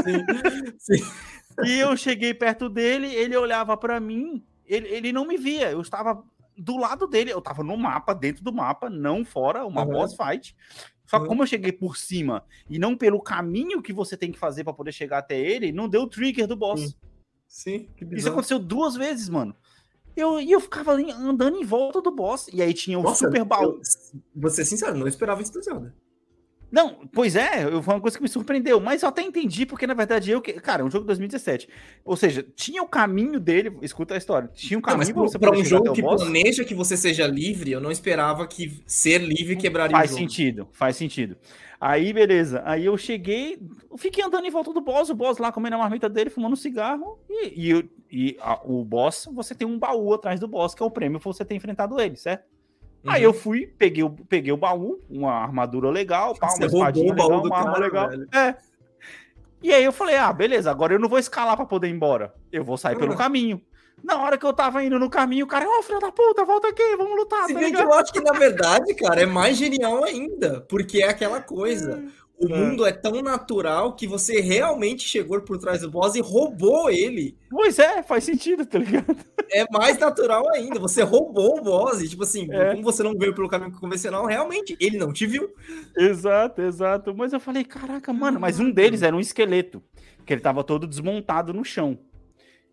Sim. 0.02 0.74
Sim. 0.78 1.04
E 1.64 1.78
eu 1.78 1.96
cheguei 1.96 2.32
perto 2.34 2.68
dele, 2.68 3.06
ele 3.14 3.36
olhava 3.36 3.76
para 3.76 4.00
mim, 4.00 4.42
ele, 4.66 4.88
ele 4.88 5.12
não 5.12 5.26
me 5.26 5.36
via. 5.36 5.70
Eu 5.70 5.80
estava 5.80 6.22
do 6.56 6.76
lado 6.76 7.06
dele. 7.06 7.32
Eu 7.32 7.40
tava 7.40 7.62
no 7.62 7.76
mapa, 7.76 8.14
dentro 8.14 8.42
do 8.42 8.52
mapa, 8.52 8.88
não 8.90 9.24
fora, 9.24 9.64
uma 9.64 9.84
uhum. 9.84 9.92
boss 9.92 10.14
fight. 10.14 10.56
Só 11.06 11.20
que 11.20 11.26
como 11.26 11.42
eu 11.42 11.46
cheguei 11.46 11.70
por 11.70 11.96
cima 11.96 12.44
e 12.68 12.78
não 12.78 12.96
pelo 12.96 13.20
caminho 13.20 13.82
que 13.82 13.92
você 13.92 14.16
tem 14.16 14.32
que 14.32 14.38
fazer 14.38 14.64
para 14.64 14.72
poder 14.72 14.92
chegar 14.92 15.18
até 15.18 15.38
ele, 15.38 15.70
não 15.70 15.88
deu 15.88 16.02
o 16.02 16.08
trigger 16.08 16.46
do 16.46 16.56
boss. 16.56 16.80
Sim, 17.46 17.88
Sim 17.88 17.88
Isso 18.12 18.28
aconteceu 18.28 18.58
duas 18.58 18.96
vezes, 18.96 19.28
mano. 19.28 19.54
Eu, 20.16 20.40
e 20.40 20.50
eu 20.50 20.60
ficava 20.60 20.92
andando 20.92 21.56
em 21.56 21.64
volta 21.64 22.00
do 22.00 22.10
boss. 22.10 22.48
E 22.52 22.62
aí 22.62 22.72
tinha 22.72 22.98
o 22.98 23.02
Nossa, 23.02 23.26
super 23.26 23.44
baú. 23.44 23.80
Vou 24.34 24.50
ser 24.50 24.64
sincero, 24.64 24.96
não 24.96 25.08
esperava 25.08 25.42
isso 25.42 25.52
do 25.52 25.62
Zelda. 25.62 25.94
Não, 26.74 27.06
pois 27.12 27.36
é, 27.36 27.70
foi 27.82 27.94
uma 27.94 28.00
coisa 28.00 28.16
que 28.16 28.22
me 28.24 28.28
surpreendeu, 28.28 28.80
mas 28.80 29.04
eu 29.04 29.08
até 29.08 29.22
entendi, 29.22 29.64
porque 29.64 29.86
na 29.86 29.94
verdade 29.94 30.32
eu 30.32 30.42
que. 30.42 30.54
Cara, 30.54 30.84
um 30.84 30.90
jogo 30.90 31.04
de 31.04 31.06
2017. 31.06 31.68
Ou 32.04 32.16
seja, 32.16 32.44
tinha 32.56 32.82
o 32.82 32.88
caminho 32.88 33.38
dele, 33.38 33.78
escuta 33.80 34.14
a 34.14 34.16
história, 34.16 34.50
tinha 34.52 34.76
um 34.76 34.82
caminho 34.82 35.14
não, 35.14 35.30
pra, 35.30 35.38
pra 35.38 35.56
um 35.56 35.64
jogo 35.64 35.92
que 35.92 36.02
boss. 36.02 36.20
planeja 36.20 36.64
que 36.64 36.74
você 36.74 36.96
seja 36.96 37.28
livre, 37.28 37.70
eu 37.70 37.80
não 37.80 37.92
esperava 37.92 38.44
que 38.48 38.82
ser 38.88 39.18
livre 39.18 39.54
quebraria 39.54 39.96
faz 39.96 40.10
o 40.10 40.14
jogo. 40.14 40.20
Faz 40.24 40.32
sentido, 40.32 40.68
faz 40.72 40.96
sentido. 40.96 41.36
Aí, 41.80 42.12
beleza. 42.12 42.60
Aí 42.64 42.86
eu 42.86 42.96
cheguei, 42.96 43.56
fiquei 43.96 44.24
andando 44.24 44.44
em 44.44 44.50
volta 44.50 44.72
do 44.72 44.80
boss, 44.80 45.10
o 45.10 45.14
boss 45.14 45.38
lá 45.38 45.52
comendo 45.52 45.76
a 45.76 45.78
marmita 45.78 46.08
dele, 46.08 46.28
fumando 46.28 46.54
um 46.54 46.56
cigarro, 46.56 47.20
e, 47.30 47.70
e, 47.70 47.90
e 48.10 48.36
a, 48.40 48.60
o 48.64 48.84
boss, 48.84 49.28
você 49.32 49.54
tem 49.54 49.68
um 49.68 49.78
baú 49.78 50.12
atrás 50.12 50.40
do 50.40 50.48
boss, 50.48 50.74
que 50.74 50.82
é 50.82 50.86
o 50.86 50.90
prêmio 50.90 51.20
por 51.20 51.32
você 51.32 51.44
ter 51.44 51.54
enfrentado 51.54 52.00
ele, 52.00 52.16
certo? 52.16 52.52
Uhum. 53.04 53.10
Aí 53.12 53.22
eu 53.22 53.34
fui, 53.34 53.66
peguei 53.78 54.02
o, 54.02 54.10
peguei 54.10 54.50
o 54.50 54.56
baú, 54.56 54.98
uma 55.10 55.32
armadura 55.32 55.90
legal, 55.90 56.34
pá, 56.34 56.54
uma 56.54 56.66
espadinha 56.66 57.12
legal, 57.12 57.44
uma 57.44 57.58
arma 57.58 57.78
legal. 57.78 58.08
Velho. 58.08 58.28
É. 58.32 58.56
E 59.62 59.72
aí 59.72 59.84
eu 59.84 59.92
falei, 59.92 60.16
ah, 60.16 60.32
beleza, 60.32 60.70
agora 60.70 60.94
eu 60.94 60.98
não 60.98 61.08
vou 61.08 61.18
escalar 61.18 61.56
para 61.56 61.66
poder 61.66 61.88
ir 61.88 61.92
embora. 61.92 62.34
Eu 62.50 62.64
vou 62.64 62.76
sair 62.76 62.94
uhum. 62.94 63.00
pelo 63.00 63.16
caminho. 63.16 63.60
Na 64.02 64.22
hora 64.22 64.36
que 64.36 64.44
eu 64.44 64.52
tava 64.52 64.82
indo 64.82 64.98
no 64.98 65.08
caminho, 65.08 65.44
o 65.44 65.48
cara, 65.48 65.66
ô, 65.66 65.78
oh, 65.78 65.82
filho 65.82 66.00
da 66.00 66.10
puta, 66.10 66.44
volta 66.44 66.68
aqui, 66.68 66.96
vamos 66.96 67.16
lutar. 67.16 67.46
Se 67.46 67.54
tá 67.54 67.60
que 67.60 67.76
eu 67.76 67.92
acho 67.94 68.12
que, 68.12 68.20
na 68.20 68.32
verdade, 68.32 68.94
cara, 68.94 69.22
é 69.22 69.26
mais 69.26 69.56
genial 69.56 70.04
ainda, 70.04 70.60
porque 70.68 71.02
é 71.02 71.08
aquela 71.08 71.40
coisa. 71.40 72.04
O 72.38 72.52
é. 72.52 72.56
mundo 72.56 72.84
é 72.84 72.92
tão 72.92 73.22
natural 73.22 73.94
que 73.94 74.06
você 74.06 74.40
realmente 74.40 75.06
chegou 75.08 75.40
por 75.40 75.56
trás 75.58 75.82
do 75.82 75.90
boss 75.90 76.16
e 76.16 76.20
roubou 76.20 76.90
ele. 76.90 77.36
Pois 77.48 77.78
é, 77.78 78.02
faz 78.02 78.24
sentido, 78.24 78.66
tá 78.66 78.78
ligado? 78.78 79.16
É 79.50 79.64
mais 79.70 79.98
natural 79.98 80.44
ainda. 80.52 80.80
Você 80.80 81.02
roubou 81.02 81.58
o 81.58 81.62
boss. 81.62 82.02
E, 82.02 82.08
tipo 82.08 82.24
assim, 82.24 82.48
é. 82.50 82.72
como 82.72 82.82
você 82.82 83.02
não 83.02 83.16
veio 83.16 83.34
pelo 83.34 83.48
caminho 83.48 83.72
convencional, 83.72 84.26
realmente, 84.26 84.76
ele 84.80 84.98
não 84.98 85.12
te 85.12 85.26
viu. 85.26 85.54
Exato, 85.96 86.60
exato. 86.60 87.14
Mas 87.14 87.32
eu 87.32 87.38
falei, 87.38 87.64
caraca, 87.64 88.12
mano, 88.12 88.40
mas 88.40 88.58
um 88.58 88.70
deles 88.70 89.02
era 89.02 89.14
um 89.14 89.20
esqueleto, 89.20 89.82
que 90.26 90.32
ele 90.32 90.40
tava 90.40 90.64
todo 90.64 90.86
desmontado 90.86 91.54
no 91.54 91.64
chão. 91.64 91.98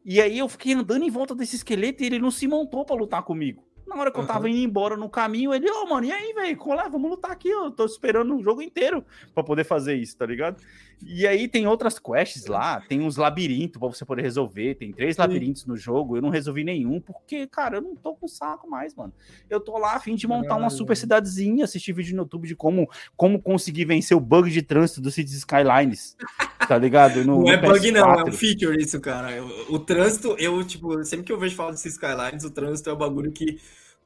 E 0.03 0.19
aí 0.19 0.39
eu 0.39 0.49
fiquei 0.49 0.73
andando 0.73 1.05
em 1.05 1.09
volta 1.11 1.35
desse 1.35 1.57
esqueleto 1.57 2.01
e 2.01 2.07
ele 2.07 2.17
não 2.17 2.31
se 2.31 2.47
montou 2.47 2.83
para 2.83 2.95
lutar 2.95 3.21
comigo. 3.23 3.63
Na 3.91 3.99
hora 3.99 4.11
que 4.11 4.19
eu 4.19 4.25
tava 4.25 4.49
indo 4.49 4.57
embora 4.57 4.95
no 4.95 5.09
caminho, 5.09 5.53
ele, 5.53 5.69
ô, 5.69 5.83
oh, 5.83 5.89
mano, 5.89 6.07
e 6.07 6.11
aí, 6.11 6.33
velho? 6.33 6.55
Colar, 6.55 6.87
vamos 6.87 7.11
lutar 7.11 7.31
aqui, 7.31 7.49
eu 7.49 7.69
tô 7.71 7.85
esperando 7.85 8.33
o 8.35 8.41
jogo 8.41 8.61
inteiro 8.61 9.03
para 9.35 9.43
poder 9.43 9.65
fazer 9.65 9.95
isso, 9.95 10.15
tá 10.17 10.25
ligado? 10.25 10.61
E 11.03 11.27
aí 11.27 11.47
tem 11.47 11.67
outras 11.67 11.97
quests 11.99 12.45
lá, 12.45 12.79
tem 12.79 13.01
uns 13.01 13.17
labirintos 13.17 13.79
para 13.79 13.89
você 13.89 14.05
poder 14.05 14.21
resolver, 14.21 14.75
tem 14.75 14.93
três 14.93 15.15
Sim. 15.15 15.21
labirintos 15.21 15.65
no 15.65 15.75
jogo, 15.75 16.15
eu 16.15 16.21
não 16.21 16.29
resolvi 16.29 16.63
nenhum, 16.63 17.01
porque, 17.01 17.47
cara, 17.47 17.77
eu 17.77 17.81
não 17.81 17.95
tô 17.95 18.15
com 18.15 18.27
saco 18.27 18.69
mais, 18.69 18.95
mano. 18.95 19.11
Eu 19.49 19.59
tô 19.59 19.77
lá 19.77 19.95
a 19.95 19.99
fim 19.99 20.15
de 20.15 20.27
montar 20.27 20.55
uma 20.55 20.69
super 20.69 20.95
cidadezinha, 20.95 21.65
assistir 21.65 21.91
vídeo 21.91 22.15
no 22.15 22.21
YouTube 22.21 22.47
de 22.47 22.55
como, 22.55 22.89
como 23.17 23.41
conseguir 23.41 23.85
vencer 23.85 24.15
o 24.15 24.21
bug 24.21 24.49
de 24.49 24.61
trânsito 24.61 25.01
do 25.01 25.11
Cities 25.11 25.37
Skylines, 25.39 26.15
tá 26.67 26.77
ligado? 26.77 27.25
No, 27.25 27.41
não 27.41 27.51
é 27.51 27.57
bug 27.57 27.91
não, 27.91 28.13
é 28.13 28.23
um 28.23 28.31
feature 28.31 28.81
isso, 28.81 29.01
cara. 29.01 29.43
O, 29.43 29.75
o 29.75 29.79
trânsito, 29.79 30.35
eu, 30.37 30.63
tipo, 30.63 31.03
sempre 31.03 31.25
que 31.25 31.31
eu 31.31 31.39
vejo 31.39 31.55
falar 31.55 31.75
Cities 31.75 31.95
Skylines, 31.95 32.43
o 32.43 32.51
trânsito 32.51 32.89
é 32.89 32.93
o 32.93 32.97
bagulho 32.97 33.31
que 33.31 33.59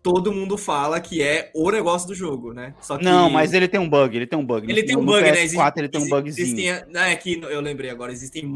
todo 0.06 0.32
mundo 0.32 0.56
fala 0.56 1.02
que 1.02 1.24
é 1.24 1.50
o 1.52 1.72
negócio 1.72 2.08
do 2.08 2.14
jogo, 2.14 2.54
né? 2.54 2.76
Que... 2.80 3.04
Não, 3.04 3.28
mas 3.28 3.54
ele 3.54 3.68
tem 3.68 3.80
um 3.80 3.90
bug, 3.90 4.16
ele 4.16 4.28
tem 4.28 4.38
um 4.38 4.46
bug. 4.46 4.72
Ele 4.72 4.84
tem 4.84 4.96
um 4.96 5.04
bug, 5.04 5.24
PS4, 5.24 5.32
né? 5.32 5.42
Existe, 5.42 5.80
ele 5.80 5.90
tem 5.90 6.02
um 6.02 6.08
bugzinho. 6.08 6.46
Existem, 6.46 6.70
é 6.70 7.16
que 7.16 7.42
eu 7.42 7.60
lembrei 7.60 7.90
agora, 7.90 8.12
existem, 8.12 8.48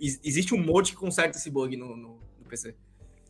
existe 0.00 0.52
um 0.52 0.58
mod 0.58 0.90
que 0.90 0.96
conserta 0.96 1.38
esse 1.38 1.48
bug 1.48 1.76
no, 1.76 1.96
no, 1.96 2.18
no 2.40 2.48
PC. 2.48 2.74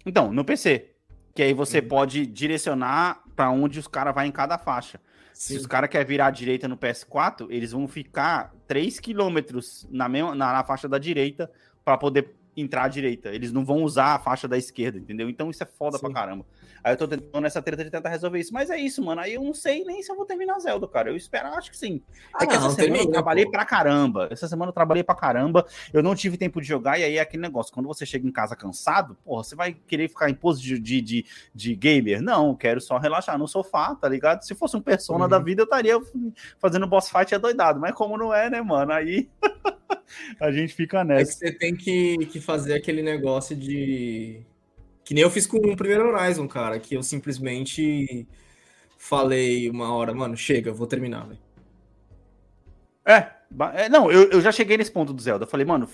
Então, 0.06 0.32
no 0.32 0.42
PC. 0.42 0.92
Que 1.34 1.42
aí 1.42 1.52
você 1.52 1.80
uhum. 1.80 1.88
pode 1.88 2.24
direcionar 2.24 3.22
para 3.36 3.50
onde 3.50 3.78
os 3.78 3.86
caras 3.86 4.14
vão 4.14 4.24
em 4.24 4.32
cada 4.32 4.56
faixa. 4.56 4.98
Sim. 5.34 5.52
Se 5.52 5.60
os 5.60 5.66
caras 5.66 5.90
querem 5.90 6.06
virar 6.06 6.28
à 6.28 6.30
direita 6.30 6.66
no 6.66 6.78
PS4, 6.78 7.46
eles 7.50 7.72
vão 7.72 7.86
ficar 7.86 8.54
3 8.66 8.98
km 9.00 9.60
na, 9.90 10.08
mesma, 10.08 10.34
na, 10.34 10.50
na 10.54 10.64
faixa 10.64 10.88
da 10.88 10.96
direita 10.96 11.50
para 11.84 11.98
poder 11.98 12.34
entrar 12.56 12.84
à 12.84 12.88
direita. 12.88 13.28
Eles 13.34 13.52
não 13.52 13.66
vão 13.66 13.82
usar 13.82 14.14
a 14.14 14.18
faixa 14.18 14.48
da 14.48 14.56
esquerda, 14.56 14.98
entendeu? 14.98 15.28
Então 15.28 15.50
isso 15.50 15.62
é 15.62 15.66
foda 15.66 15.98
Sim. 15.98 16.06
pra 16.06 16.14
caramba. 16.14 16.46
Aí 16.86 16.92
eu 16.92 16.96
tô 16.96 17.08
tentando 17.08 17.42
nessa 17.42 17.60
treta 17.60 17.82
de 17.82 17.90
tentar 17.90 18.10
resolver 18.10 18.38
isso. 18.38 18.54
Mas 18.54 18.70
é 18.70 18.78
isso, 18.78 19.02
mano. 19.04 19.20
Aí 19.20 19.34
eu 19.34 19.42
não 19.42 19.52
sei 19.52 19.84
nem 19.84 20.00
se 20.04 20.12
eu 20.12 20.14
vou 20.14 20.24
terminar 20.24 20.56
Zelda, 20.60 20.86
cara. 20.86 21.10
Eu 21.10 21.16
espero, 21.16 21.48
acho 21.48 21.68
que 21.68 21.76
sim. 21.76 22.00
Ah, 22.32 22.44
é 22.44 22.46
que 22.46 22.54
essa 22.54 22.70
semana 22.70 23.02
eu 23.02 23.10
trabalhei 23.10 23.44
pô. 23.44 23.50
pra 23.50 23.64
caramba. 23.64 24.28
Essa 24.30 24.46
semana 24.46 24.68
eu 24.68 24.72
trabalhei 24.72 25.02
pra 25.02 25.16
caramba. 25.16 25.66
Eu 25.92 26.00
não 26.00 26.14
tive 26.14 26.36
tempo 26.36 26.60
de 26.60 26.68
jogar. 26.68 26.96
E 26.96 27.02
aí 27.02 27.16
é 27.16 27.20
aquele 27.20 27.42
negócio. 27.42 27.74
Quando 27.74 27.88
você 27.88 28.06
chega 28.06 28.24
em 28.24 28.30
casa 28.30 28.54
cansado, 28.54 29.16
porra, 29.24 29.42
você 29.42 29.56
vai 29.56 29.72
querer 29.72 30.06
ficar 30.08 30.30
em 30.30 30.34
pose 30.34 30.62
de, 30.62 30.78
de, 30.78 31.00
de, 31.00 31.26
de 31.52 31.74
gamer? 31.74 32.22
Não, 32.22 32.50
eu 32.50 32.56
quero 32.56 32.80
só 32.80 32.98
relaxar 32.98 33.36
no 33.36 33.48
sofá, 33.48 33.96
tá 33.96 34.08
ligado? 34.08 34.42
Se 34.42 34.54
fosse 34.54 34.76
um 34.76 34.80
persona 34.80 35.24
uhum. 35.24 35.28
da 35.28 35.40
vida, 35.40 35.62
eu 35.62 35.64
estaria 35.64 36.00
fazendo 36.60 36.86
boss 36.86 37.10
fight 37.10 37.34
adoidado. 37.34 37.80
Mas 37.80 37.96
como 37.96 38.16
não 38.16 38.32
é, 38.32 38.48
né, 38.48 38.62
mano? 38.62 38.92
Aí. 38.92 39.28
a 40.38 40.52
gente 40.52 40.72
fica 40.72 41.02
nessa. 41.02 41.32
É 41.32 41.34
que 41.34 41.38
você 41.38 41.52
tem 41.52 41.74
que, 41.74 42.26
que 42.26 42.40
fazer 42.40 42.74
aquele 42.74 43.02
negócio 43.02 43.56
de 43.56 44.46
que 45.06 45.14
nem 45.14 45.22
eu 45.22 45.30
fiz 45.30 45.46
com 45.46 45.58
o 45.58 45.76
primeiro 45.76 46.08
Horizon, 46.08 46.48
cara, 46.48 46.80
que 46.80 46.96
eu 46.96 47.02
simplesmente 47.02 48.26
falei 48.98 49.70
uma 49.70 49.94
hora, 49.94 50.12
mano, 50.12 50.36
chega, 50.36 50.72
vou 50.72 50.88
terminar, 50.88 51.28
velho. 51.28 51.38
É, 53.06 53.30
é, 53.74 53.88
não, 53.88 54.10
eu, 54.10 54.28
eu 54.30 54.40
já 54.40 54.50
cheguei 54.50 54.76
nesse 54.76 54.90
ponto 54.90 55.12
do 55.12 55.22
Zelda. 55.22 55.44
Eu 55.44 55.48
falei, 55.48 55.64
mano, 55.64 55.88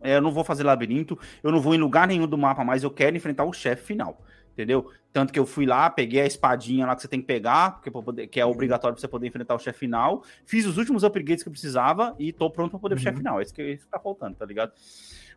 é, 0.00 0.16
eu 0.16 0.22
não 0.22 0.32
vou 0.32 0.42
fazer 0.42 0.64
labirinto, 0.64 1.18
eu 1.42 1.52
não 1.52 1.60
vou 1.60 1.74
em 1.74 1.78
lugar 1.78 2.08
nenhum 2.08 2.26
do 2.26 2.38
mapa, 2.38 2.64
mas 2.64 2.82
eu 2.82 2.90
quero 2.90 3.14
enfrentar 3.14 3.44
o 3.44 3.52
chefe 3.52 3.84
final. 3.84 4.18
Entendeu? 4.54 4.90
Tanto 5.12 5.34
que 5.34 5.38
eu 5.38 5.44
fui 5.44 5.66
lá, 5.66 5.90
peguei 5.90 6.22
a 6.22 6.26
espadinha 6.26 6.86
lá 6.86 6.96
que 6.96 7.02
você 7.02 7.08
tem 7.08 7.20
que 7.20 7.26
pegar, 7.26 7.72
porque 7.72 7.90
poder, 7.90 8.26
que 8.26 8.40
é 8.40 8.44
uhum. 8.46 8.52
obrigatório 8.52 8.94
pra 8.94 9.00
você 9.02 9.08
poder 9.08 9.26
enfrentar 9.26 9.54
o 9.54 9.58
chefe 9.58 9.80
final. 9.80 10.24
Fiz 10.46 10.64
os 10.64 10.78
últimos 10.78 11.04
upgrades 11.04 11.42
que 11.42 11.48
eu 11.50 11.52
precisava 11.52 12.16
e 12.18 12.32
tô 12.32 12.50
pronto 12.50 12.70
pra 12.70 12.80
poder 12.80 12.94
uhum. 12.94 13.02
pro 13.02 13.04
chefe 13.04 13.18
final. 13.18 13.38
É 13.38 13.42
isso 13.42 13.52
que, 13.52 13.62
isso 13.62 13.84
que 13.84 13.90
tá 13.90 14.00
faltando, 14.00 14.36
tá 14.36 14.46
ligado? 14.46 14.72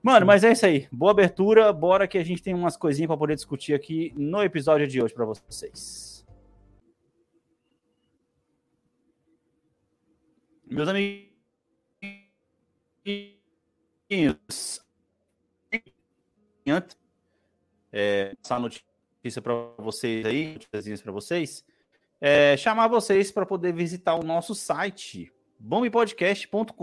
Mano, 0.03 0.25
mas 0.25 0.43
é 0.43 0.51
isso 0.51 0.65
aí. 0.65 0.85
Boa 0.91 1.11
abertura. 1.11 1.71
Bora 1.71 2.09
que 2.09 2.17
a 2.17 2.25
gente 2.25 2.43
tem 2.43 2.53
umas 2.53 2.75
coisinhas 2.75 3.07
para 3.07 3.15
poder 3.15 3.35
discutir 3.35 3.73
aqui 3.73 4.11
no 4.17 4.43
episódio 4.43 4.85
de 4.85 5.01
hoje 5.01 5.13
para 5.13 5.23
vocês. 5.23 6.25
Meus 10.65 10.89
amiguinhos, 10.89 11.31
é, 17.93 18.35
essa 18.43 18.59
notícia 18.59 19.41
para 19.41 19.53
vocês 19.77 20.25
aí, 20.25 20.53
notícias 20.53 21.01
para 21.01 21.13
vocês, 21.13 21.63
é, 22.19 22.57
chamar 22.57 22.89
vocês 22.89 23.31
para 23.31 23.45
poder 23.45 23.71
visitar 23.71 24.15
o 24.15 24.23
nosso 24.23 24.53
site 24.53 25.31
bombpodcast.com.br 25.59 26.73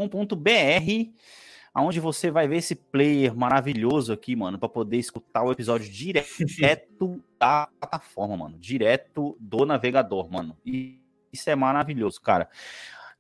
aonde 1.73 2.01
você 2.01 2.31
vai 2.31 2.49
ver 2.49 2.57
esse 2.57 2.75
player 2.75 3.35
maravilhoso 3.35 4.13
aqui, 4.13 4.35
mano, 4.35 4.59
para 4.59 4.69
poder 4.69 4.97
escutar 4.97 5.43
o 5.43 5.53
episódio 5.53 5.91
direto 5.91 7.23
da 7.39 7.69
plataforma, 7.79 8.37
mano, 8.37 8.59
direto 8.59 9.37
do 9.41 9.65
navegador, 9.65 10.31
mano. 10.31 10.57
E 10.65 11.01
isso 11.33 11.49
é 11.49 11.55
maravilhoso, 11.55 12.21
cara. 12.21 12.49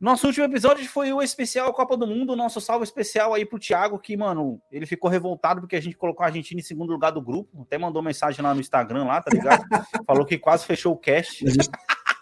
Nosso 0.00 0.26
último 0.26 0.46
episódio 0.46 0.88
foi 0.88 1.12
o 1.12 1.20
especial 1.20 1.70
Copa 1.74 1.94
do 1.94 2.06
Mundo, 2.06 2.34
nosso 2.34 2.58
salve 2.58 2.84
especial 2.84 3.34
aí 3.34 3.44
pro 3.44 3.58
Thiago, 3.58 3.98
que, 3.98 4.16
mano, 4.16 4.58
ele 4.72 4.86
ficou 4.86 5.10
revoltado 5.10 5.60
porque 5.60 5.76
a 5.76 5.80
gente 5.80 5.94
colocou 5.94 6.24
a 6.24 6.28
Argentina 6.28 6.58
em 6.58 6.64
segundo 6.64 6.90
lugar 6.90 7.10
do 7.10 7.20
grupo. 7.20 7.60
Até 7.60 7.76
mandou 7.76 8.02
mensagem 8.02 8.42
lá 8.42 8.54
no 8.54 8.60
Instagram, 8.60 9.04
lá, 9.04 9.20
tá 9.20 9.30
ligado? 9.30 9.62
Falou 10.06 10.24
que 10.24 10.38
quase 10.38 10.64
fechou 10.64 10.94
o 10.94 10.96
cast. 10.96 11.46
A 11.46 11.50
gente, 11.50 11.68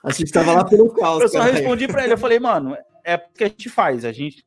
a 0.05 0.11
gente 0.11 0.33
tava 0.33 0.55
lá 0.55 0.65
pelo 0.65 0.93
caos. 0.93 1.23
Eu 1.23 1.29
só 1.29 1.41
respondi 1.41 1.87
para 1.87 2.03
ele, 2.03 2.15
eu 2.15 2.19
falei, 2.19 2.41
mano, 2.41 2.77
é 3.05 3.17
porque 3.17 3.45
a 3.45 3.49
gente 3.49 3.69
faz, 3.69 4.05
a 4.05 4.11
gente 4.11 4.45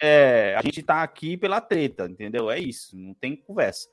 é, 0.00 0.54
a 0.56 0.62
gente 0.62 0.82
tá 0.82 1.02
aqui 1.02 1.36
pela 1.36 1.60
treta, 1.60 2.06
entendeu? 2.06 2.50
É 2.50 2.58
isso, 2.58 2.96
não 2.96 3.12
tem 3.14 3.36
conversa. 3.36 3.88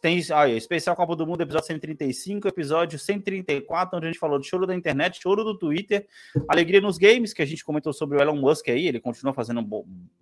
Tem 0.00 0.20
olha, 0.32 0.52
especial 0.52 0.94
Copa 0.94 1.16
do 1.16 1.26
Mundo, 1.26 1.40
episódio 1.40 1.66
135, 1.66 2.46
episódio 2.46 2.98
134, 2.98 3.96
onde 3.96 4.06
a 4.06 4.10
gente 4.10 4.20
falou 4.20 4.38
de 4.38 4.46
choro 4.46 4.66
da 4.66 4.74
internet, 4.74 5.20
choro 5.20 5.42
do 5.42 5.58
Twitter, 5.58 6.06
alegria 6.46 6.80
nos 6.80 6.98
games, 6.98 7.32
que 7.32 7.42
a 7.42 7.46
gente 7.46 7.64
comentou 7.64 7.92
sobre 7.92 8.16
o 8.16 8.20
Elon 8.20 8.36
Musk 8.36 8.68
aí, 8.68 8.86
ele 8.86 9.00
continua 9.00 9.34
fazendo 9.34 9.66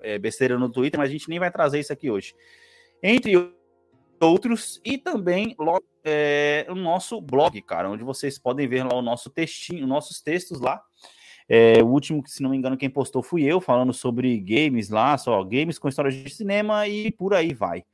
é, 0.00 0.18
besteira 0.18 0.58
no 0.58 0.70
Twitter, 0.70 0.98
mas 0.98 1.10
a 1.10 1.12
gente 1.12 1.28
nem 1.28 1.38
vai 1.38 1.50
trazer 1.50 1.80
isso 1.80 1.92
aqui 1.92 2.10
hoje. 2.10 2.34
Entre 3.02 3.34
outros, 4.18 4.80
e 4.82 4.96
também 4.96 5.54
é, 6.02 6.64
o 6.70 6.74
nosso 6.74 7.20
blog, 7.20 7.60
cara, 7.60 7.90
onde 7.90 8.02
vocês 8.02 8.38
podem 8.38 8.66
ver 8.66 8.84
lá 8.84 8.96
o 8.96 9.02
nosso 9.02 9.28
textinho, 9.28 9.86
nossos 9.86 10.22
textos 10.22 10.58
lá, 10.60 10.82
é, 11.48 11.82
o 11.82 11.86
último, 11.86 12.22
se 12.26 12.42
não 12.42 12.50
me 12.50 12.56
engano, 12.56 12.76
quem 12.76 12.90
postou 12.90 13.22
fui 13.22 13.44
eu, 13.44 13.60
falando 13.60 13.92
sobre 13.92 14.38
games 14.40 14.88
lá, 14.88 15.16
só 15.16 15.42
games 15.44 15.78
com 15.78 15.88
histórias 15.88 16.14
de 16.14 16.30
cinema 16.30 16.86
e 16.88 17.10
por 17.12 17.34
aí 17.34 17.54
vai. 17.54 17.84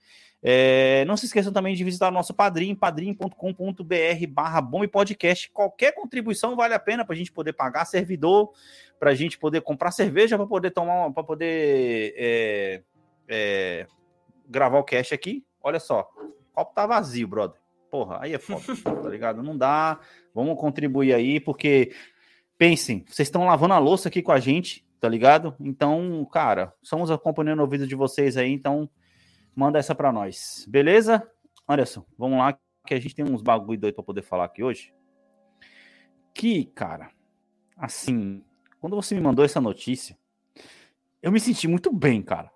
É, 0.45 1.05
não 1.05 1.17
se 1.17 1.27
esqueçam 1.27 1.53
também 1.53 1.75
de 1.75 1.85
visitar 1.85 2.09
o 2.09 2.13
nosso 2.13 2.35
padrinho, 2.35 2.75
padrim.com.br 2.75 4.27
barra 4.29 4.61
bom 4.61 4.83
e 4.83 4.89
podcast. 4.89 5.49
Qualquer 5.51 5.93
contribuição 5.93 6.57
vale 6.57 6.75
a 6.75 6.81
pena 6.81 7.05
para 7.05 7.15
a 7.15 7.17
gente 7.17 7.31
poder 7.31 7.53
pagar 7.53 7.85
servidor, 7.85 8.51
para 8.99 9.11
a 9.11 9.15
gente 9.15 9.39
poder 9.39 9.61
comprar 9.61 9.93
cerveja, 9.93 10.37
para 10.37 10.47
poder 10.47 10.73
tomar, 10.73 11.13
para 11.13 11.23
poder 11.23 12.13
é, 12.17 12.83
é, 13.29 13.87
gravar 14.49 14.79
o 14.79 14.85
cast 14.85 15.15
aqui. 15.15 15.45
Olha 15.63 15.79
só, 15.79 16.11
o 16.19 16.55
copo 16.55 16.75
tá 16.75 16.87
vazio, 16.87 17.29
brother. 17.29 17.61
Porra, 17.89 18.19
aí 18.23 18.33
é 18.33 18.39
foda, 18.39 18.75
tá 19.01 19.09
ligado? 19.09 19.43
Não 19.43 19.57
dá. 19.57 20.01
Vamos 20.35 20.59
contribuir 20.59 21.13
aí, 21.13 21.39
porque 21.39 21.93
pensem, 22.63 23.05
vocês 23.09 23.27
estão 23.27 23.45
lavando 23.45 23.75
a 23.75 23.79
louça 23.81 24.09
aqui 24.09 24.23
com 24.23 24.31
a 24.31 24.39
gente, 24.39 24.87
tá 25.01 25.09
ligado? 25.09 25.57
Então, 25.59 26.25
cara, 26.33 26.73
somos 26.81 27.11
acompanhando 27.11 27.61
o 27.61 27.67
vídeo 27.67 27.89
de 27.89 27.97
vocês 27.97 28.37
aí, 28.37 28.53
então 28.53 28.89
manda 29.53 29.81
essa 29.81 29.97
para 29.97 30.13
nós. 30.13 30.65
Beleza? 30.69 31.29
Anderson, 31.69 32.07
vamos 32.17 32.39
lá, 32.39 32.57
que 32.87 32.95
a 32.95 33.01
gente 33.01 33.17
tem 33.17 33.25
uns 33.25 33.43
bagulho 33.43 33.81
doido 33.81 33.95
para 33.97 34.05
poder 34.05 34.23
falar 34.23 34.45
aqui 34.45 34.63
hoje. 34.63 34.95
Que, 36.33 36.67
cara, 36.67 37.11
assim, 37.77 38.45
quando 38.79 38.95
você 38.95 39.17
me 39.17 39.21
mandou 39.21 39.45
essa 39.45 39.61
notícia, 39.61 40.17
eu 41.21 41.33
me 41.33 41.41
senti 41.41 41.67
muito 41.67 41.93
bem, 41.93 42.23
cara. 42.23 42.53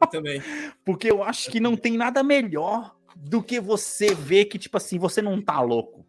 Eu 0.00 0.06
também. 0.08 0.42
Porque 0.84 1.08
eu 1.08 1.22
acho 1.22 1.48
que 1.48 1.60
não 1.60 1.76
tem 1.76 1.96
nada 1.96 2.24
melhor 2.24 2.96
do 3.14 3.40
que 3.40 3.60
você 3.60 4.12
ver 4.12 4.46
que, 4.46 4.58
tipo 4.58 4.78
assim, 4.78 4.98
você 4.98 5.22
não 5.22 5.40
tá 5.40 5.60
louco. 5.60 6.04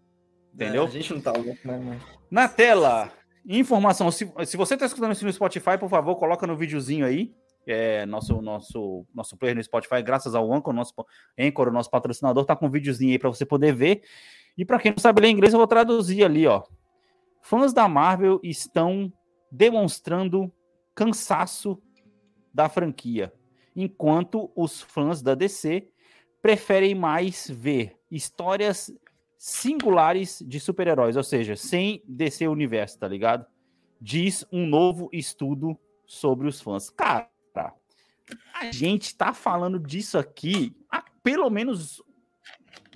Entendeu? 0.52 0.86
É, 0.86 0.88
a 0.88 0.90
gente 0.90 1.14
não 1.14 1.22
tá 1.22 1.32
louco, 1.32 1.60
né, 1.64 2.00
Na 2.34 2.48
tela, 2.48 3.12
informação. 3.46 4.10
Se, 4.10 4.28
se 4.48 4.58
você 4.58 4.74
está 4.74 4.88
escutando 4.88 5.12
isso 5.12 5.24
no 5.24 5.32
Spotify, 5.32 5.78
por 5.80 5.88
favor, 5.88 6.16
coloca 6.16 6.48
no 6.48 6.58
videozinho 6.58 7.06
aí. 7.06 7.32
É, 7.68 8.08
nosso, 8.08 8.42
nosso, 8.42 9.06
nosso 9.14 9.38
player 9.38 9.56
no 9.56 9.64
Spotify, 9.64 10.02
graças 10.02 10.34
ao 10.34 10.52
Anchor, 10.52 10.74
nosso 10.74 10.96
Anchor, 11.40 11.72
nosso 11.72 11.92
patrocinador, 11.92 12.44
tá 12.44 12.56
com 12.56 12.66
um 12.66 12.72
videozinho 12.72 13.12
aí 13.12 13.20
para 13.20 13.30
você 13.30 13.46
poder 13.46 13.76
ver. 13.76 14.02
E 14.58 14.66
para 14.66 14.80
quem 14.80 14.94
não 14.94 14.98
sabe 14.98 15.22
ler 15.22 15.30
inglês, 15.30 15.54
eu 15.54 15.60
vou 15.60 15.68
traduzir 15.68 16.24
ali, 16.24 16.48
ó. 16.48 16.64
Fãs 17.40 17.72
da 17.72 17.88
Marvel 17.88 18.40
estão 18.42 19.14
demonstrando 19.52 20.52
cansaço 20.96 21.80
da 22.52 22.68
franquia, 22.68 23.32
enquanto 23.76 24.52
os 24.56 24.82
fãs 24.82 25.22
da 25.22 25.36
DC 25.36 25.88
preferem 26.42 26.96
mais 26.96 27.48
ver 27.48 27.96
histórias 28.10 28.92
singulares 29.46 30.42
de 30.48 30.58
super-heróis, 30.58 31.18
ou 31.18 31.24
seja, 31.24 31.54
sem 31.58 32.02
descer 32.08 32.48
o 32.48 32.54
universo, 32.54 32.98
tá 32.98 33.10
ligado? 33.10 33.46
Diz 34.00 34.46
um 34.50 34.66
novo 34.66 35.10
estudo 35.12 35.78
sobre 36.06 36.48
os 36.48 36.62
fãs. 36.62 36.90
Cara, 36.90 37.30
a 38.54 38.72
gente 38.72 39.14
tá 39.14 39.34
falando 39.34 39.78
disso 39.78 40.18
aqui 40.18 40.74
há 40.90 41.04
pelo 41.22 41.50
menos 41.50 42.02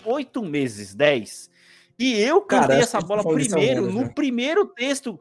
oito 0.05 0.41
meses, 0.41 0.95
dez. 0.95 1.51
E 1.99 2.13
eu 2.13 2.39
cantei 2.39 2.77
essa 2.77 3.01
bola 3.01 3.25
primeiro, 3.25 3.91
no 3.91 4.03
né? 4.03 4.09
primeiro 4.15 4.67
texto, 4.67 5.19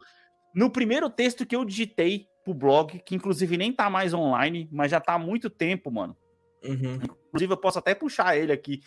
no 0.54 0.70
primeiro 0.70 1.10
texto 1.10 1.44
que 1.44 1.56
eu 1.56 1.64
digitei 1.64 2.28
pro 2.44 2.54
blog, 2.54 3.00
que 3.00 3.16
inclusive 3.16 3.56
nem 3.56 3.72
tá 3.72 3.90
mais 3.90 4.14
online, 4.14 4.68
mas 4.70 4.92
já 4.92 5.00
tá 5.00 5.14
há 5.14 5.18
muito 5.18 5.50
tempo, 5.50 5.90
mano. 5.90 6.16
Uhum. 6.62 7.00
Inclusive, 7.02 7.52
eu 7.52 7.56
posso 7.56 7.80
até 7.80 7.96
puxar 7.96 8.36
ele 8.36 8.52
aqui. 8.52 8.80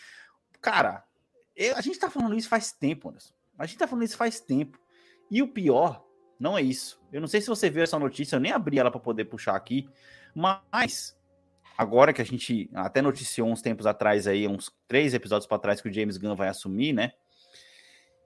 Cara, 0.62 1.04
eu, 1.60 1.76
a 1.76 1.82
gente 1.82 2.00
tá 2.00 2.10
falando 2.10 2.36
isso 2.36 2.48
faz 2.48 2.72
tempo, 2.72 3.10
Anderson. 3.10 3.34
A 3.58 3.66
gente 3.66 3.78
tá 3.78 3.86
falando 3.86 4.06
isso 4.06 4.16
faz 4.16 4.40
tempo. 4.40 4.80
E 5.30 5.42
o 5.44 5.48
pior 5.50 6.06
não 6.40 6.58
é 6.58 6.62
isso. 6.62 7.02
Eu 7.12 7.20
não 7.20 7.28
sei 7.28 7.42
se 7.42 7.48
você 7.48 7.70
viu 7.70 7.84
essa 7.84 8.00
notícia, 8.00 8.38
eu 8.38 8.40
nem 8.40 8.54
abri 8.54 8.80
ela 8.80 8.90
para 8.90 9.00
poder 9.00 9.26
puxar 9.26 9.56
aqui, 9.56 9.90
mas 10.34 11.18
agora 11.78 12.14
que 12.14 12.22
a 12.22 12.26
gente 12.26 12.70
até 12.74 13.02
noticiou 13.02 13.50
uns 13.50 13.62
tempos 13.62 13.86
atrás 13.86 14.26
aí, 14.26 14.48
uns 14.48 14.72
três 14.88 15.14
episódios 15.14 15.48
para 15.48 15.60
trás 15.60 15.82
que 15.82 15.90
o 15.90 15.94
James 15.94 16.16
Gunn 16.16 16.36
vai 16.36 16.48
assumir, 16.48 16.94
né? 16.94 17.12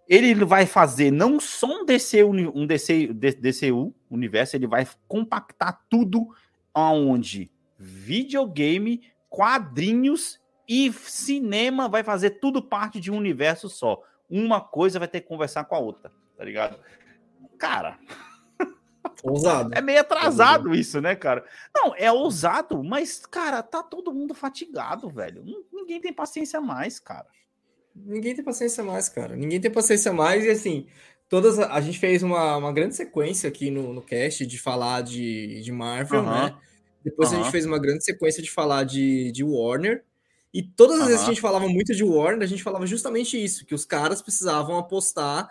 Ele 0.08 0.36
vai 0.46 0.68
fazer 0.68 1.12
não 1.12 1.40
só 1.40 1.82
um 1.82 1.86
DC, 1.86 2.24
um 2.24 2.68
DC, 2.68 3.08
DCU 3.14 3.96
universo, 4.12 4.56
ele 4.56 4.68
vai 4.68 4.88
compactar 5.08 5.82
tudo 5.90 6.28
aonde 6.72 7.50
videogame, 7.80 9.02
quadrinhos 9.30 10.40
e 10.68 10.92
cinema 10.94 11.88
vai 11.88 12.04
fazer 12.04 12.32
tudo 12.32 12.62
parte 12.62 13.00
de 13.00 13.12
um 13.12 13.18
universo 13.18 13.70
só. 13.70 14.02
Uma 14.30 14.62
coisa 14.62 15.00
vai 15.00 15.08
ter 15.08 15.22
que 15.22 15.28
conversar 15.28 15.66
com 15.66 15.76
a 15.76 15.80
outra, 15.80 16.12
tá 16.38 16.44
ligado? 16.44 16.80
Cara. 17.58 18.00
Ousado. 19.24 19.72
É 19.74 19.82
meio 19.82 20.02
atrasado 20.02 20.66
ousado. 20.66 20.76
isso, 20.76 21.00
né, 21.00 21.16
cara? 21.16 21.46
Não, 21.74 21.94
é 21.96 22.12
ousado, 22.12 22.84
mas, 22.84 23.26
cara, 23.26 23.62
tá 23.62 23.84
todo 23.84 24.14
mundo 24.14 24.34
fatigado, 24.34 25.10
velho. 25.10 25.44
Ninguém 25.72 26.02
tem 26.02 26.12
paciência 26.12 26.60
mais, 26.60 27.00
cara. 27.00 27.28
Ninguém 27.96 28.34
tem 28.34 28.44
paciência 28.44 28.84
mais, 28.84 29.08
cara. 29.08 29.36
Ninguém 29.36 29.62
tem 29.62 29.72
paciência 29.72 30.12
mais. 30.12 30.44
E 30.44 30.50
assim, 30.50 30.88
todas. 31.30 31.60
A 31.60 31.80
gente 31.80 32.00
fez 32.00 32.24
uma, 32.24 32.58
uma 32.58 32.74
grande 32.74 32.96
sequência 32.96 33.48
aqui 33.48 33.70
no, 33.70 33.94
no 33.94 34.02
cast 34.02 34.46
de 34.46 34.60
falar 34.60 35.02
de, 35.02 35.62
de 35.62 35.72
Marvel, 35.72 36.22
uh 36.22 36.26
-huh. 36.26 36.46
né? 36.46 36.58
Depois 37.04 37.30
uh 37.30 37.34
-huh. 37.34 37.40
a 37.40 37.44
gente 37.44 37.52
fez 37.52 37.66
uma 37.66 37.80
grande 37.80 38.04
sequência 38.04 38.42
de 38.42 38.50
falar 38.50 38.84
de, 38.84 39.32
de 39.32 39.44
Warner. 39.44 40.04
E 40.54 40.62
todas 40.62 40.98
as 40.98 41.02
uhum. 41.02 41.08
vezes 41.08 41.24
que 41.24 41.32
a 41.32 41.34
gente 41.34 41.42
falava 41.42 41.68
muito 41.68 41.96
de 41.96 42.04
Warner, 42.04 42.44
a 42.44 42.48
gente 42.48 42.62
falava 42.62 42.86
justamente 42.86 43.42
isso, 43.42 43.66
que 43.66 43.74
os 43.74 43.86
caras 43.86 44.22
precisavam 44.22 44.78
apostar 44.78 45.50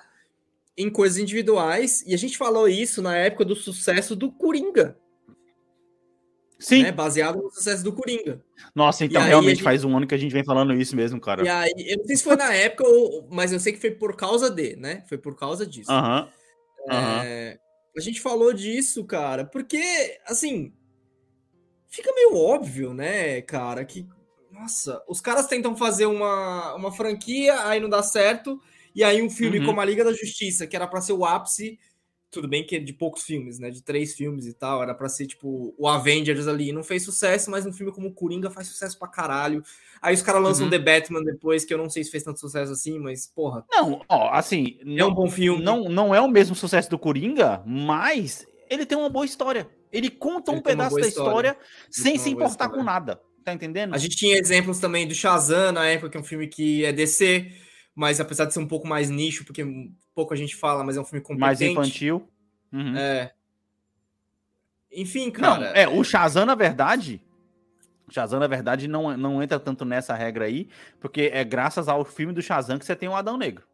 em 0.76 0.88
coisas 0.88 1.18
individuais, 1.18 2.02
e 2.06 2.14
a 2.14 2.16
gente 2.16 2.38
falou 2.38 2.68
isso 2.68 3.02
na 3.02 3.16
época 3.16 3.44
do 3.44 3.56
sucesso 3.56 4.14
do 4.14 4.30
Coringa. 4.30 4.96
Sim. 6.58 6.84
Né? 6.84 6.92
Baseado 6.92 7.42
no 7.42 7.50
sucesso 7.50 7.82
do 7.82 7.92
Coringa. 7.92 8.40
Nossa, 8.74 9.04
então 9.04 9.20
realmente 9.20 9.56
gente... 9.56 9.64
faz 9.64 9.84
um 9.84 9.96
ano 9.96 10.06
que 10.06 10.14
a 10.14 10.18
gente 10.18 10.32
vem 10.32 10.44
falando 10.44 10.72
isso 10.72 10.94
mesmo, 10.94 11.20
cara. 11.20 11.44
E 11.44 11.48
aí, 11.48 11.72
eu 11.76 11.98
não 11.98 12.04
sei 12.04 12.16
se 12.16 12.22
foi 12.22 12.36
na 12.36 12.54
época, 12.54 12.86
ou... 12.86 13.26
mas 13.30 13.52
eu 13.52 13.58
sei 13.58 13.72
que 13.72 13.80
foi 13.80 13.90
por 13.90 14.14
causa 14.14 14.48
de, 14.48 14.76
né? 14.76 15.02
Foi 15.08 15.18
por 15.18 15.36
causa 15.36 15.66
disso. 15.66 15.90
Aham. 15.90 16.28
Uhum. 16.86 16.92
É... 16.92 17.58
A 17.96 18.00
gente 18.00 18.20
falou 18.20 18.54
disso, 18.54 19.04
cara, 19.04 19.44
porque, 19.44 20.18
assim, 20.24 20.72
fica 21.88 22.10
meio 22.14 22.36
óbvio, 22.36 22.94
né, 22.94 23.42
cara, 23.42 23.84
que 23.84 24.06
nossa, 24.52 25.02
os 25.08 25.20
caras 25.20 25.46
tentam 25.46 25.76
fazer 25.76 26.06
uma, 26.06 26.74
uma 26.74 26.92
franquia, 26.92 27.66
aí 27.66 27.80
não 27.80 27.88
dá 27.88 28.02
certo, 28.02 28.60
e 28.94 29.02
aí 29.02 29.22
um 29.22 29.30
filme 29.30 29.58
Uhum. 29.60 29.66
como 29.66 29.80
a 29.80 29.84
Liga 29.84 30.04
da 30.04 30.12
Justiça, 30.12 30.66
que 30.66 30.76
era 30.76 30.86
pra 30.86 31.00
ser 31.00 31.14
o 31.14 31.24
ápice, 31.24 31.78
tudo 32.30 32.48
bem 32.48 32.64
que 32.64 32.76
é 32.76 32.78
de 32.78 32.92
poucos 32.94 33.22
filmes, 33.24 33.58
né, 33.58 33.70
de 33.70 33.82
três 33.82 34.14
filmes 34.14 34.46
e 34.46 34.54
tal, 34.54 34.82
era 34.82 34.94
pra 34.94 35.08
ser 35.08 35.26
tipo 35.26 35.74
o 35.76 35.86
Avengers 35.88 36.46
ali, 36.48 36.72
não 36.72 36.82
fez 36.82 37.04
sucesso, 37.04 37.50
mas 37.50 37.66
um 37.66 37.72
filme 37.72 37.92
como 37.92 38.08
o 38.08 38.12
Coringa 38.12 38.50
faz 38.50 38.68
sucesso 38.68 38.98
pra 38.98 39.06
caralho. 39.08 39.62
Aí 40.00 40.14
os 40.14 40.22
caras 40.22 40.42
lançam 40.42 40.64
Uhum. 40.64 40.70
The 40.70 40.78
Batman 40.78 41.22
depois, 41.22 41.64
que 41.64 41.74
eu 41.74 41.78
não 41.78 41.90
sei 41.90 42.02
se 42.04 42.10
fez 42.10 42.22
tanto 42.22 42.40
sucesso 42.40 42.72
assim, 42.72 42.98
mas 42.98 43.26
porra, 43.26 43.64
Não, 43.70 44.00
ó, 44.08 44.30
assim, 44.32 44.78
é 44.96 45.04
um 45.04 45.12
bom 45.14 45.30
filme. 45.30 45.62
não, 45.62 45.84
não 45.84 46.14
é 46.14 46.20
o 46.22 46.28
mesmo 46.28 46.54
sucesso 46.56 46.88
do 46.88 46.98
Coringa, 46.98 47.62
mas 47.66 48.46
ele 48.70 48.86
tem 48.86 48.96
uma 48.96 49.10
boa 49.10 49.26
história. 49.26 49.68
Ele 49.92 50.08
conta 50.08 50.50
Ele 50.52 50.58
um 50.58 50.62
pedaço 50.62 50.96
da 50.96 51.06
história. 51.06 51.50
história, 51.50 51.58
sem 51.90 52.16
se 52.18 52.30
importar 52.30 52.70
com 52.70 52.82
nada. 52.82 53.20
Tá 53.44 53.52
entendendo? 53.52 53.94
A 53.94 53.98
gente 53.98 54.16
tinha 54.16 54.36
exemplos 54.38 54.78
também 54.78 55.06
do 55.06 55.14
Shazam 55.14 55.72
na 55.72 55.86
época, 55.86 56.10
que 56.10 56.16
é 56.16 56.20
um 56.20 56.24
filme 56.24 56.46
que 56.46 56.84
é 56.84 56.92
DC, 56.92 57.50
mas 57.94 58.20
apesar 58.20 58.44
de 58.44 58.54
ser 58.54 58.60
um 58.60 58.68
pouco 58.68 58.86
mais 58.86 59.10
nicho, 59.10 59.44
porque 59.44 59.64
pouco 60.14 60.32
a 60.32 60.36
gente 60.36 60.54
fala, 60.54 60.84
mas 60.84 60.96
é 60.96 61.00
um 61.00 61.04
filme 61.04 61.22
competente. 61.24 61.44
Mais 61.44 61.60
infantil. 61.60 62.28
Uhum. 62.72 62.96
É. 62.96 63.32
Enfim, 64.92 65.26
Não, 65.26 65.32
cara. 65.32 65.66
é, 65.68 65.88
o 65.88 66.04
Shazam, 66.04 66.44
na 66.44 66.54
verdade. 66.54 67.20
O 68.06 68.12
Shazam, 68.12 68.38
na 68.38 68.46
verdade, 68.46 68.86
não, 68.86 69.16
não 69.16 69.42
entra 69.42 69.58
tanto 69.58 69.84
nessa 69.84 70.14
regra 70.14 70.44
aí, 70.44 70.68
porque 71.00 71.30
é 71.32 71.42
graças 71.44 71.88
ao 71.88 72.04
filme 72.04 72.32
do 72.32 72.42
Shazam 72.42 72.78
que 72.78 72.84
você 72.84 72.94
tem 72.94 73.08
o 73.08 73.16
Adão 73.16 73.36
Negro. 73.38 73.64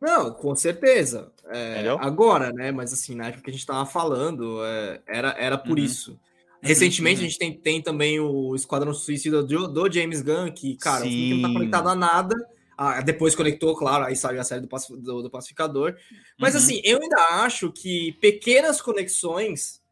Não, 0.00 0.32
com 0.32 0.54
certeza. 0.54 1.30
É, 1.50 1.86
agora, 2.00 2.52
né? 2.52 2.70
Mas 2.72 2.92
assim, 2.92 3.14
na 3.14 3.26
época 3.26 3.42
que 3.42 3.50
a 3.50 3.52
gente 3.52 3.66
tava 3.66 3.84
falando, 3.84 4.64
é, 4.64 5.00
era, 5.06 5.30
era 5.38 5.58
por 5.58 5.76
Uhum. 5.76 5.84
isso. 5.84 6.18
Recentemente 6.62 7.20
uhum. 7.20 7.26
a 7.26 7.28
gente 7.28 7.38
tem, 7.38 7.52
tem 7.52 7.82
também 7.82 8.20
o 8.20 8.54
Esquadrão 8.54 8.92
Suicida 8.92 9.42
do, 9.42 9.66
do 9.66 9.92
James 9.92 10.20
Gunn, 10.20 10.52
que, 10.52 10.76
cara, 10.76 11.04
que 11.04 11.34
não 11.34 11.42
tá 11.42 11.48
Sim. 11.48 11.54
conectado 11.54 11.88
a 11.88 11.94
nada. 11.94 12.36
Ah, 12.76 13.00
depois 13.02 13.34
conectou, 13.34 13.76
claro, 13.76 14.04
aí 14.04 14.16
saiu 14.16 14.40
a 14.40 14.44
série 14.44 14.62
do, 14.62 14.68
do, 14.96 15.22
do 15.22 15.30
Pacificador. 15.30 15.96
Mas 16.38 16.54
Uhum. 16.54 16.60
assim, 16.60 16.80
eu 16.84 17.00
ainda 17.00 17.16
acho 17.44 17.70
que 17.70 18.12
pequenas 18.20 18.80
conexões 18.80 19.82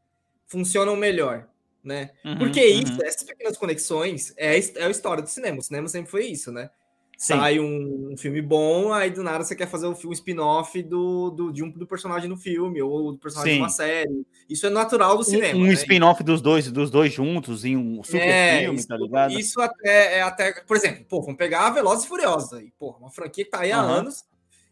funcionam 0.47 0.97
melhor, 0.97 1.47
né? 1.85 2.11
Uhum, 2.25 2.39
Porque 2.39 2.61
uhum. 2.61 2.83
isso, 2.83 3.05
essas 3.05 3.23
pequenas 3.25 3.57
conexões 3.57 4.33
é, 4.37 4.59
é 4.59 4.85
a 4.85 4.91
história 4.91 5.23
do 5.23 5.29
cinema. 5.29 5.59
O 5.59 5.63
cinema 5.63 5.89
sempre 5.89 6.11
foi 6.11 6.27
isso, 6.27 6.51
né? 6.51 6.71
Sim. 7.19 7.35
Sai 7.35 7.59
um, 7.59 8.13
um 8.13 8.17
filme 8.17 8.41
bom, 8.41 8.93
aí 8.93 9.11
do 9.11 9.25
nada 9.25 9.43
você 9.43 9.57
quer 9.57 9.67
fazer 9.67 9.89
um, 9.89 9.97
um 10.07 10.13
spin-off 10.13 10.81
do, 10.85 11.31
do, 11.31 11.53
de 11.53 11.65
um, 11.65 11.69
do 11.69 11.85
personagem 11.85 12.29
no 12.29 12.37
filme, 12.37 12.81
ou 12.81 13.11
do 13.11 13.19
personagem 13.19 13.55
Sim. 13.55 13.59
de 13.59 13.63
uma 13.65 13.69
série. 13.69 14.25
Isso 14.49 14.65
é 14.69 14.71
natural 14.71 15.17
do 15.19 15.25
cinema. 15.25 15.59
Um, 15.59 15.65
um 15.65 15.67
né? 15.67 15.73
spin-off 15.73 16.23
dos 16.23 16.41
dois, 16.41 16.71
dos 16.71 16.93
dois 16.93 17.13
juntos 17.13 17.65
em 17.65 17.77
um 17.77 18.05
super 18.05 18.21
É, 18.21 18.61
filme, 18.61 18.79
isso, 18.79 18.87
tá 18.87 18.97
ligado? 18.97 19.33
Isso 19.33 19.61
até 19.61 20.19
é 20.19 20.23
até. 20.23 20.61
Por 20.63 20.77
exemplo, 20.77 21.05
pô, 21.07 21.21
vamos 21.21 21.37
pegar 21.37 21.67
a 21.67 21.71
Velozes 21.71 22.05
e 22.05 22.09
Furiosos 22.09 22.53
aí. 22.53 22.73
Pô, 22.79 22.91
uma 23.01 23.11
franquia 23.11 23.45
que 23.45 23.51
tá 23.51 23.63
aí 23.63 23.73
há 23.73 23.81
Aham. 23.81 23.95
anos 23.95 24.25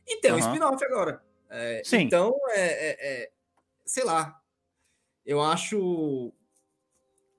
e 0.07 0.21
tem 0.21 0.31
um 0.31 0.37
Aham. 0.37 0.47
spin-off 0.47 0.85
agora. 0.85 1.21
É, 1.51 1.83
Sim. 1.85 2.03
Então, 2.03 2.33
é, 2.51 2.61
é- 2.61 3.23
é- 3.23 3.31
sei 3.85 4.05
lá. 4.05 4.41
Eu 5.25 5.43
acho 5.43 6.33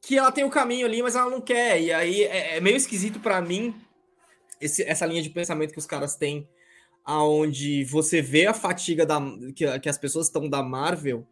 que 0.02 0.18
ela 0.18 0.34
tem 0.34 0.44
o 0.44 0.50
caminho 0.50 0.86
ali, 0.86 1.02
mas 1.02 1.16
ela 1.16 1.32
não 1.32 1.40
quer. 1.40 1.82
E 1.82 1.94
aí 1.94 2.24
é, 2.24 2.58
é 2.58 2.60
meio 2.60 2.76
esquisito 2.76 3.22
pra 3.22 3.40
mim 3.40 3.74
esse- 4.62 4.84
essa 4.84 5.06
linha 5.06 5.22
de 5.22 5.30
pensamento 5.30 5.72
que 5.74 5.80
os 5.80 5.86
caras 5.86 6.16
têm, 6.16 6.48
aonde 7.06 7.84
você 7.86 8.22
vê 8.22 8.46
a 8.48 8.54
fatiga 8.54 9.06
da, 9.06 9.20
que, 9.56 9.80
que 9.80 9.90
as 9.90 9.98
pessoas 9.98 10.28
estão 10.28 10.50
da 10.50 10.62
Marvel 10.64 11.26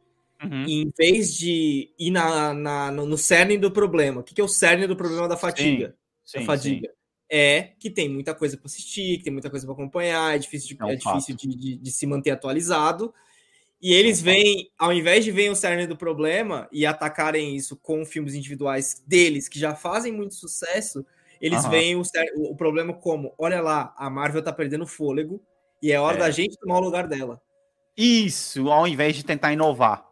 Uhum. 0.43 0.65
em 0.67 0.91
vez 0.97 1.35
de 1.37 1.89
ir 1.97 2.11
na, 2.11 2.53
na- 2.53 2.91
no, 2.91 3.17
cerne 3.17 3.57
do 3.57 3.71
problema. 3.71 4.19
O 4.21 4.23
que, 4.23 4.33
que 4.35 4.41
é 4.41 4.43
o 4.43 4.47
cerne 4.49 4.85
do 4.85 4.95
problema 4.95 5.27
da 5.27 5.37
fatiga? 5.37 5.95
Sim, 6.25 6.39
sim. 6.39 6.45
fadiga? 6.45 6.89
É 7.29 7.71
que 7.79 7.89
tem 7.89 8.07
muita 8.09 8.35
coisa 8.35 8.55
para 8.57 8.67
assistir, 8.67 9.17
que 9.17 9.23
tem 9.23 9.33
muita 9.33 9.49
coisa 9.49 9.65
para 9.65 9.73
acompanhar, 9.73 10.35
é 10.35 10.37
difícil, 10.37 10.75
de, 10.75 10.81
É 10.81 10.85
um 10.85 10.89
é 10.89 10.95
difícil 10.95 11.35
de, 11.35 11.47
de- 11.55 11.77
de 11.77 11.91
se 11.91 12.05
manter 12.05 12.31
atualizado. 12.31 13.13
E 13.81 13.93
eles 13.93 14.19
É 14.19 14.23
vêm, 14.23 14.71
ao 14.77 14.93
invés 14.93 15.23
de 15.25 15.31
verem 15.31 15.51
o 15.51 15.55
cerne 15.55 15.87
do 15.87 15.97
problema 15.97 16.67
e 16.71 16.85
atacarem 16.85 17.55
isso 17.55 17.75
com 17.77 18.05
filmes 18.05 18.33
individuais 18.33 19.03
deles, 19.07 19.47
que 19.47 19.59
já 19.59 19.75
fazem 19.75 20.11
muito 20.11 20.35
sucesso, 20.35 21.05
eles 21.41 21.59
Aham. 21.63 21.69
veem 21.69 21.95
o- 21.95 22.03
o 22.51 22.55
problema 22.55 22.93
como: 22.93 23.33
olha 23.37 23.61
lá, 23.61 23.93
a 23.97 24.09
Marvel 24.09 24.41
tá 24.43 24.51
perdendo 24.53 24.85
fôlego 24.87 25.41
e 25.81 25.91
é 25.91 25.99
hora 25.99 26.17
É. 26.17 26.19
da 26.19 26.29
gente 26.31 26.57
tomar 26.57 26.77
o 26.77 26.83
lugar 26.83 27.07
dela. 27.07 27.39
Isso, 27.97 28.69
ao 28.69 28.87
invés 28.87 29.15
de 29.15 29.23
tentar 29.23 29.53
inovar. 29.53 30.05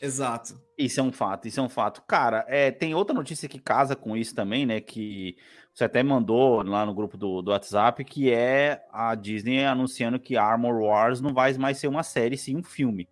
Exato. 0.00 0.60
Isso 0.76 1.00
é 1.00 1.02
um 1.02 1.12
fato, 1.12 1.46
isso 1.48 1.60
é 1.60 1.62
um 1.62 1.68
fato. 1.68 2.02
Cara, 2.02 2.44
é, 2.48 2.70
tem 2.70 2.94
outra 2.94 3.14
notícia 3.14 3.48
que 3.48 3.58
casa 3.60 3.94
com 3.96 4.16
isso 4.16 4.34
também, 4.34 4.66
né? 4.66 4.80
Que 4.80 5.36
você 5.72 5.84
até 5.84 6.02
mandou 6.02 6.62
lá 6.62 6.84
no 6.84 6.92
grupo 6.94 7.16
do, 7.16 7.40
do 7.42 7.50
WhatsApp, 7.52 8.04
que 8.04 8.30
é 8.30 8.84
a 8.92 9.14
Disney 9.14 9.64
anunciando 9.64 10.18
que 10.18 10.36
Armor 10.36 10.80
Wars 10.82 11.20
não 11.20 11.32
vai 11.32 11.52
mais 11.54 11.78
ser 11.78 11.86
uma 11.88 12.02
série, 12.02 12.36
sim 12.36 12.56
um 12.56 12.62
filme. 12.62 13.08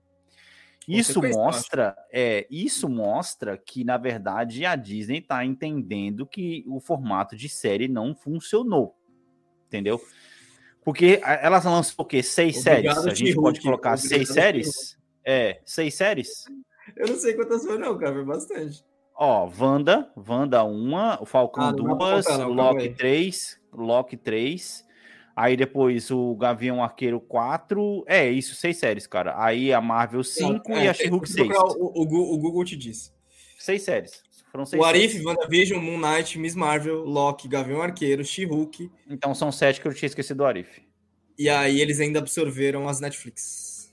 Isso 0.88 1.22
mostra, 1.22 1.96
é, 2.12 2.46
isso 2.50 2.88
mostra 2.88 3.56
que, 3.56 3.84
na 3.84 3.96
verdade, 3.96 4.66
a 4.66 4.74
Disney 4.74 5.18
está 5.18 5.44
entendendo 5.44 6.26
que 6.26 6.64
o 6.66 6.80
formato 6.80 7.36
de 7.36 7.48
série 7.48 7.88
não 7.88 8.14
funcionou. 8.14 8.96
Entendeu? 9.66 10.00
Porque 10.84 11.20
elas 11.22 11.64
lançam 11.64 11.94
o 11.98 12.04
quê? 12.04 12.22
Seis 12.22 12.58
Obrigado, 12.58 13.02
séries? 13.02 13.12
A 13.12 13.14
gente 13.14 13.34
pode 13.36 13.60
colocar 13.60 13.94
Obrigado, 13.94 14.08
seis 14.08 14.28
séries? 14.28 14.98
É, 15.24 15.60
seis 15.64 15.94
séries? 15.94 16.44
Eu 16.96 17.06
não 17.08 17.16
sei 17.16 17.34
quantas 17.34 17.64
foram, 17.64 17.78
não, 17.78 17.98
cara, 17.98 18.12
foi 18.14 18.24
bastante. 18.24 18.84
Ó, 19.14 19.48
Wanda, 19.58 20.10
Wanda 20.16 20.64
uma, 20.64 21.22
o 21.22 21.26
Falcão 21.26 21.64
Ah, 21.64 21.72
não 21.72 21.84
dá 21.84 21.94
pra 21.96 22.10
duas, 22.10 22.26
contar, 22.26 22.38
não, 22.38 22.52
o 22.52 22.56
calma 22.56 22.70
Loki 22.72 22.82
aí. 22.82 22.94
três, 22.94 23.60
Loki 23.72 24.16
três, 24.16 24.84
aí 25.34 25.56
depois 25.56 26.10
o 26.10 26.34
Gavião 26.36 26.82
Arqueiro 26.82 27.20
quatro, 27.20 28.04
é 28.06 28.28
isso, 28.30 28.54
seis 28.54 28.76
séries, 28.76 29.06
cara. 29.06 29.34
Aí 29.42 29.72
a 29.72 29.80
Marvel 29.80 30.22
cinco 30.24 30.72
É, 30.72 30.84
e 30.84 30.88
a 30.88 30.94
She-Hulk 30.94 31.26
se 31.28 31.34
seis. 31.34 31.48
procurar 31.48 31.76
O, 31.76 31.92
o 31.94 32.34
o 32.34 32.38
Google 32.38 32.64
te 32.64 32.76
diz. 32.76 33.12
Seis 33.58 33.82
séries, 33.82 34.22
foram 34.50 34.66
seis 34.66 34.82
O 34.82 34.84
Arif, 34.84 35.12
séries. 35.12 35.26
WandaVision, 35.26 35.80
Moon 35.82 35.98
Knight, 35.98 36.38
Miss 36.38 36.54
Marvel, 36.54 37.04
Loki, 37.04 37.48
Gavião 37.48 37.80
Arqueiro, 37.80 38.24
She-Hulk. 38.24 38.90
Então 39.08 39.34
são 39.34 39.52
sete 39.52 39.80
que 39.80 39.86
eu 39.88 39.94
tinha 39.94 40.08
esquecido 40.08 40.38
do 40.38 40.44
Arif. 40.44 40.82
E 41.38 41.48
aí 41.48 41.80
eles 41.80 41.98
ainda 42.00 42.18
absorveram 42.18 42.88
as 42.88 43.00
Netflix. 43.00 43.90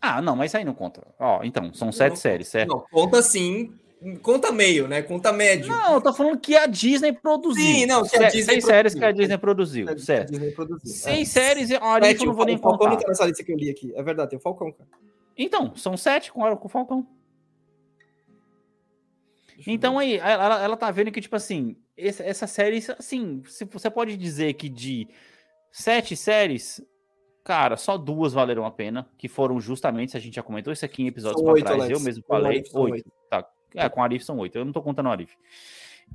Ah, 0.00 0.22
não, 0.22 0.36
mas 0.36 0.54
aí 0.54 0.64
não 0.64 0.74
conta. 0.74 1.06
Ó, 1.18 1.42
então, 1.42 1.72
são 1.74 1.90
sete 1.90 2.10
Não, 2.10 2.16
séries, 2.16 2.48
certo? 2.48 2.68
Não, 2.68 2.80
conta 2.90 3.20
sim. 3.20 3.74
Conta 4.22 4.52
meio, 4.52 4.86
né? 4.86 5.02
Conta 5.02 5.32
médio. 5.32 5.66
Não, 5.68 5.94
eu 5.94 6.00
tô 6.00 6.12
falando 6.12 6.38
que 6.38 6.56
a 6.56 6.66
Disney 6.66 7.12
produziu. 7.12 7.64
Sim, 7.64 7.86
não, 7.86 8.02
que 8.06 8.16
a 8.16 8.30
Se- 8.30 8.36
Disney 8.36 8.52
Seis 8.54 8.64
séries 8.64 8.94
que 8.94 9.04
a. 9.04 9.10
Disney 9.10 9.38
produziu, 9.38 9.88
a 9.90 9.98
certo. 9.98 10.30
Disney 10.30 10.52
produziu. 10.52 10.94
Seis 10.94 11.36
É. 11.36 11.40
séries, 11.40 11.72
a 11.72 11.84
Arif 11.84 12.06
Sete, 12.08 12.20
eu 12.20 12.26
não 12.26 12.34
vou 12.34 12.44
nem 12.44 12.54
o 12.56 12.58
Falcão 12.60 12.86
não 12.86 12.92
contar. 12.94 13.02
tá 13.02 13.08
nessa 13.08 13.24
lista 13.26 13.42
que 13.42 13.52
eu 13.52 13.56
li 13.56 13.70
aqui. 13.70 13.92
É 13.96 14.02
verdade, 14.02 14.30
tem 14.30 14.38
o 14.38 14.42
Falcão, 14.42 14.70
cara. 14.70 14.88
Então, 15.36 15.74
são 15.74 15.96
sete 15.96 16.30
com, 16.32 16.56
com 16.56 16.66
o 16.66 16.70
Falcão. 16.70 17.06
Então 19.66 19.98
aí, 19.98 20.18
ela, 20.18 20.62
ela 20.62 20.76
tá 20.76 20.90
vendo 20.90 21.10
que, 21.10 21.20
tipo 21.20 21.34
assim, 21.34 21.76
essa, 21.96 22.22
essa 22.22 22.46
série, 22.46 22.78
assim, 22.96 23.42
se 23.46 23.64
você 23.64 23.90
pode 23.90 24.16
dizer 24.16 24.52
que 24.54 24.68
de 24.68 25.08
sete 25.72 26.16
séries, 26.16 26.80
cara, 27.44 27.76
só 27.76 27.98
duas 27.98 28.32
valeram 28.32 28.64
a 28.64 28.70
pena, 28.70 29.08
que 29.18 29.26
foram 29.26 29.58
justamente, 29.60 30.16
a 30.16 30.20
gente 30.20 30.36
já 30.36 30.42
comentou 30.44 30.72
isso 30.72 30.84
aqui 30.84 31.02
em 31.02 31.08
episódios 31.08 31.42
pra 31.42 31.52
oito, 31.52 31.64
trás, 31.64 31.80
Alex. 31.80 31.98
eu 31.98 32.04
mesmo 32.04 32.24
falei, 32.28 32.58
Arif 32.58 32.70
são 32.70 32.82
oito. 32.82 33.10
Tá. 33.28 33.44
É, 33.74 33.88
com 33.88 34.00
a 34.00 34.04
Arif 34.04 34.24
são 34.24 34.38
oito, 34.38 34.56
eu 34.56 34.64
não 34.64 34.72
tô 34.72 34.82
contando 34.82 35.08
Arif. 35.08 35.36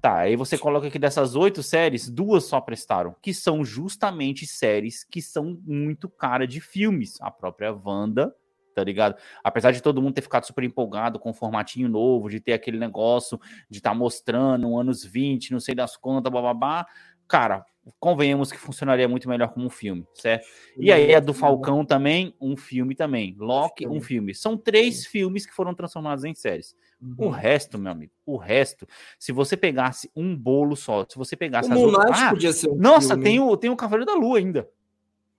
Tá, 0.02 0.20
aí 0.20 0.36
você 0.36 0.58
coloca 0.58 0.90
que 0.90 1.00
dessas 1.00 1.36
oito 1.36 1.62
séries, 1.62 2.10
duas 2.10 2.46
só 2.46 2.60
prestaram, 2.60 3.16
que 3.22 3.34
são 3.34 3.64
justamente 3.64 4.46
séries 4.46 5.04
que 5.04 5.22
são 5.22 5.60
muito 5.66 6.10
cara 6.10 6.48
de 6.48 6.60
filmes. 6.60 7.22
A 7.22 7.30
própria 7.30 7.72
Wanda, 7.72 8.36
tá 8.74 8.84
ligado? 8.84 9.16
Apesar 9.44 9.72
de 9.72 9.82
todo 9.82 10.02
mundo 10.02 10.16
ter 10.16 10.22
ficado 10.22 10.46
super 10.46 10.64
empolgado 10.64 11.20
com 11.20 11.30
o 11.30 11.34
formatinho 11.34 11.88
novo, 11.88 12.30
de 12.30 12.40
ter 12.40 12.54
aquele 12.54 12.78
negócio 12.78 13.40
de 13.70 13.78
estar 13.78 13.94
mostrando 13.94 14.78
anos 14.78 15.06
20, 15.06 15.52
não 15.52 15.60
sei 15.60 15.76
das 15.76 15.96
contas, 15.96 16.34
bababá, 16.34 16.86
cara, 17.28 17.66
convenhamos 18.00 18.52
que 18.52 18.58
funcionaria 18.58 19.08
muito 19.08 19.30
melhor 19.30 19.50
como 19.50 19.68
um 19.68 19.70
filme, 19.70 20.06
certo? 20.14 20.46
E 20.78 20.92
aí 20.92 21.14
a 21.14 21.20
do 21.20 21.34
Falcão 21.34 21.86
também, 21.86 22.36
um 22.40 22.56
filme 22.56 22.96
também. 22.96 23.36
Loki, 23.38 23.88
um 23.88 24.02
filme. 24.02 24.34
São 24.34 24.58
três 24.58 25.06
filmes 25.06 25.46
que 25.46 25.54
foram 25.54 25.74
transformados 25.74 26.24
em 26.24 26.34
séries. 26.34 26.76
O 27.18 27.26
Uhum. 27.26 27.30
resto, 27.32 27.78
meu 27.78 27.92
amigo, 27.92 28.12
o 28.26 28.38
resto, 28.38 28.88
se 29.20 29.32
você 29.32 29.58
pegasse 29.58 30.10
um 30.16 30.36
bolo 30.36 30.76
só, 30.76 31.06
se 31.08 31.18
você 31.18 31.36
pegasse 31.36 31.70
O 31.70 31.74
as 31.74 31.80
Moon 31.80 31.88
outras... 31.92 32.22
Ah, 32.22 32.30
podia 32.30 32.54
ser 32.54 32.70
um 32.70 32.76
nossa, 32.76 33.10
filme. 33.10 33.24
tem 33.24 33.40
o, 33.40 33.58
tem 33.58 33.70
o 33.70 33.76
Cavaleiro 33.76 34.06
da 34.12 34.18
Lua 34.18 34.38
ainda. 34.38 34.70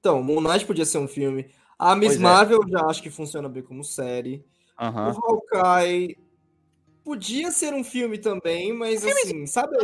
Então, 0.01 0.23
Moon 0.23 0.41
Knight 0.43 0.67
podia 0.67 0.85
ser 0.85 0.99
um 0.99 1.09
filme. 1.09 1.49
A 1.79 1.97
Miss 1.97 2.09
Pois 2.11 2.21
é. 2.21 2.23
Marvel 2.23 2.61
eu 2.63 2.69
já 2.69 2.85
acho 2.87 3.03
que 3.03 3.11
funciona 3.11 3.49
bem 3.49 3.63
como 3.63 3.83
série. 3.83 4.45
Aham. 4.79 5.13
O 5.13 5.53
Hawkeye 5.57 6.19
podia 7.03 7.51
ser 7.51 7.73
um 7.73 7.83
filme 7.83 8.19
também, 8.19 8.73
mas 8.73 9.05
assim, 9.05 9.47
sabe? 9.47 9.77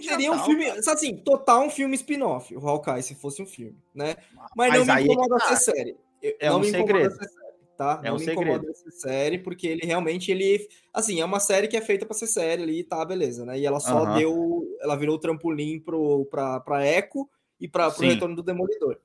Seria 0.00 0.32
um 0.32 0.38
filme, 0.38 0.66
assim, 0.70 1.16
total 1.16 1.64
um 1.64 1.70
filme 1.70 1.94
spin-off, 1.96 2.54
o 2.56 2.68
Hawkeye, 2.68 3.02
se 3.02 3.14
fosse 3.16 3.42
um 3.42 3.46
filme, 3.46 3.76
né? 3.94 4.14
Mas, 4.54 4.70
Mas 4.70 4.86
não 4.86 4.94
me 4.94 5.00
é 5.00 5.04
incomoda 5.04 5.38
tá. 5.38 5.56
ser 5.56 5.72
série. 5.72 5.96
Eu- 6.22 6.36
É 6.38 6.48
não 6.48 6.60
um 6.60 6.64
segredo. 6.64 7.10
ser 7.14 7.28
série. 7.28 7.43
Tá? 7.76 8.00
É 8.02 8.08
não 8.08 8.16
um 8.16 8.18
me 8.18 8.24
segredo. 8.24 8.50
incomoda 8.50 8.70
essa 8.70 8.90
série, 8.90 9.38
porque 9.38 9.66
ele 9.66 9.86
realmente, 9.86 10.30
ele... 10.30 10.68
Assim, 10.92 11.20
é 11.20 11.24
uma 11.24 11.40
série 11.40 11.68
que 11.68 11.76
é 11.76 11.80
feita 11.80 12.06
pra 12.06 12.14
ser 12.14 12.26
série 12.26 12.62
ali, 12.62 12.84
tá, 12.84 13.04
beleza, 13.04 13.44
né? 13.44 13.58
E 13.58 13.66
ela 13.66 13.80
só 13.80 14.04
Aham. 14.04 14.18
deu... 14.18 14.76
Ela 14.80 14.96
virou 14.96 15.16
o 15.16 15.20
trampolim 15.20 15.80
pro, 15.80 16.26
pra, 16.26 16.60
pra 16.60 16.86
Echo 16.86 17.28
e 17.60 17.68
pra, 17.68 17.90
pro 17.90 18.00
Sim. 18.00 18.08
retorno 18.08 18.36
do 18.36 18.42
Demolidor. 18.42 18.98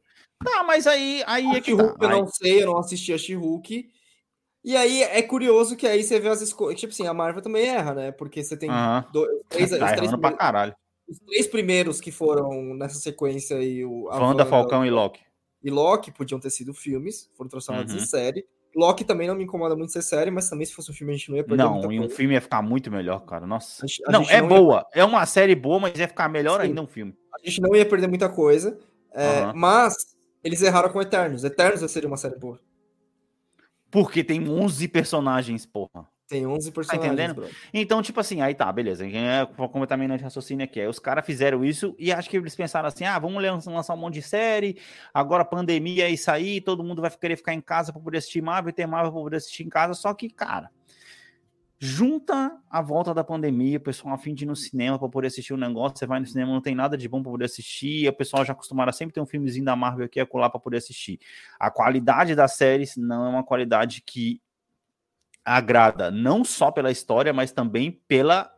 Tá, 0.43 0.63
mas 0.63 0.88
aí, 0.88 1.21
aí 1.27 1.55
é 1.55 1.62
que 1.62 1.75
tá. 1.75 1.95
Eu 1.99 2.10
não 2.10 2.27
sei, 2.27 2.63
eu 2.63 2.67
não 2.67 2.77
assisti 2.77 3.12
a 3.13 3.17
She-Hulk. 3.17 3.89
E 4.63 4.75
aí 4.75 5.03
é 5.03 5.21
curioso 5.21 5.75
que 5.75 5.88
aí 5.88 6.03
você 6.03 6.19
vê 6.19 6.29
as 6.29 6.41
escolhas. 6.41 6.79
Tipo 6.79 6.91
assim, 6.93 7.08
a 7.08 7.13
Marvel 7.13 7.41
também 7.41 7.67
erra, 7.67 7.93
né? 7.93 8.12
Porque 8.12 8.43
você 8.43 8.58
tem 8.58 8.69
Aham. 8.69 9.05
dois, 9.12 9.29
os 9.32 9.43
três, 9.49 9.69
Tá 9.71 9.86
os, 9.86 9.91
três 9.91 10.12
primeiros, 10.12 10.75
os 11.08 11.19
três 11.19 11.47
primeiros 11.47 12.01
que 12.01 12.12
foram 12.12 12.73
nessa 12.75 12.99
sequência 12.99 13.58
aí, 13.58 13.84
o 13.86 14.10
a 14.10 14.19
Wanda, 14.19 14.45
Falcão 14.45 14.86
e 14.86 14.89
Loki. 14.89 15.21
e 15.63 15.69
Loki 15.69 16.12
podiam 16.12 16.39
ter 16.39 16.49
sido 16.49 16.73
filmes, 16.73 17.29
foram 17.36 17.49
transformados 17.49 17.93
Uhum. 17.93 17.99
em 17.99 18.05
série. 18.05 18.45
Loki 18.80 19.04
também 19.04 19.28
não 19.28 19.36
me 19.36 19.44
incomoda 19.44 19.76
muito 19.76 19.92
ser 19.92 20.02
série, 20.02 20.32
mas 20.32 20.50
também 20.50 20.65
se 20.65 20.74
fosse 20.74 20.89
um 20.89 20.94
filme 20.94 21.13
a 21.13 21.18
gente 21.18 21.30
não 21.30 21.38
ia 21.38 21.44
perder 21.44 21.63
Não, 21.63 21.92
e 21.92 22.00
um 22.00 22.10
filme 22.10 22.34
ia 22.34 22.42
ficar 22.42 22.62
muito 22.62 22.89
melhor, 22.89 23.20
cara. 23.26 23.46
Nossa. 23.46 23.84
A 23.84 23.88
gente- 23.88 24.04
a 24.08 24.12
Não, 24.12 24.22
é 24.24 24.42
não 24.42 24.50
ia- 24.50 24.56
boa. 24.62 24.86
É 24.94 25.04
uma 25.06 25.26
série 25.26 25.54
boa, 25.56 25.80
mas 25.80 26.00
ia 26.00 26.08
ficar 26.08 26.30
melhor 26.30 26.62
Sim. 26.62 26.68
ainda 26.68 26.82
um 26.82 26.88
filme. 26.88 27.13
A 27.36 27.46
gente 27.48 27.62
não 27.62 27.76
ia 27.76 27.86
perder 27.86 28.08
muita 28.08 28.30
coisa. 28.30 28.78
é. 29.12 29.52
Mas 29.54 29.96
eles 30.44 30.62
erraram 30.62 30.89
com 30.89 31.02
Eternos. 31.02 31.44
Eternos 31.44 31.92
seria 31.92 32.08
uma 32.08 32.15
série 32.18 32.36
boa. 32.38 32.60
Porque 33.92 34.24
tem 34.24 34.48
11 34.48 34.88
personagens, 34.88 35.65
porra. 35.65 36.08
Tem 36.30 36.46
11 36.46 36.72
personagens. 36.72 37.12
entendendo? 37.12 37.36
brother. 37.38 37.56
Então, 37.74 38.02
tipo 38.04 38.20
assim, 38.20 38.39
aí 38.42 38.54
tá, 38.54 38.72
beleza. 38.72 39.06
É, 39.06 39.46
vou 39.58 39.68
comentar 39.68 39.98
minha 39.98 40.15
de 40.15 40.24
raciocínio 40.24 40.63
aqui. 40.63 40.80
Aí 40.80 40.88
os 40.88 41.00
caras 41.00 41.26
fizeram 41.26 41.65
isso 41.65 41.96
e 41.98 42.12
acho 42.12 42.30
que 42.30 42.38
eles 42.38 42.56
pensaram 42.56 42.88
assim: 42.88 43.04
ah, 43.04 43.18
vamos 43.18 43.42
lan- 43.42 43.60
lançar 43.65 43.94
um 43.96 43.98
monte 43.98 44.13
de 44.15 44.22
série. 44.22 44.78
Agora, 45.13 45.44
pandemia 45.44 46.06
é 46.06 46.10
isso 46.12 46.30
aí, 46.30 46.62
todo 46.62 46.84
mundo 46.84 47.02
vai 47.02 47.10
querer 47.10 47.36
ficar 47.36 47.54
em 47.54 47.62
casa 47.62 47.92
pra 47.92 48.02
poder 48.02 48.20
assistir 48.20 48.42
Marvel, 48.42 48.72
ter 48.72 48.86
Marvel 48.86 49.12
pra 49.12 49.22
poder 49.22 49.38
assistir 49.38 49.63
em 49.63 49.70
casa. 49.70 49.94
Só 49.96 50.13
que, 50.13 50.30
cara, 50.30 50.70
junta 51.82 52.58
a 52.70 52.82
volta 52.82 53.13
da 53.13 53.24
pandemia, 53.24 53.78
o 53.78 53.82
pessoal 53.82 54.13
a 54.13 54.18
fim 54.18 54.34
de 54.34 54.44
ir 54.44 54.48
no 54.48 54.56
cinema 54.56 55.00
pra 55.00 55.08
poder 55.08 55.28
assistir 55.28 55.54
um 55.54 55.58
negócio. 55.58 55.98
Você 55.98 56.06
vai 56.06 56.20
no 56.20 56.26
cinema, 56.26 56.52
não 56.52 56.62
tem 56.62 56.76
nada 56.76 56.98
de 56.98 57.08
bom 57.08 57.22
pra 57.24 57.32
poder 57.32 57.46
assistir. 57.46 58.08
O 58.08 58.13
pessoal 58.13 58.44
já 58.44 58.52
acostumado 58.54 58.89
a 58.89 58.92
sempre 58.92 59.13
ter 59.13 59.22
um 59.22 59.26
filmezinho 59.26 59.65
da 59.65 59.76
Marvel 59.76 60.06
aqui 60.06 60.20
e 60.20 60.22
acolá 60.22 60.50
pra 60.50 60.60
poder 60.60 60.78
assistir. 60.78 61.20
A 61.60 61.72
qualidade 61.72 62.36
das 62.36 62.54
séries 62.54 62.96
não 62.98 63.26
é 63.26 63.30
uma 63.30 63.44
qualidade 63.44 64.04
que 64.06 64.42
agrada 65.43 66.12
não 66.12 66.43
só 66.43 66.71
pela 66.71 66.91
história, 66.91 67.34
mas 67.34 67.52
também 67.52 67.91
pela 68.08 68.52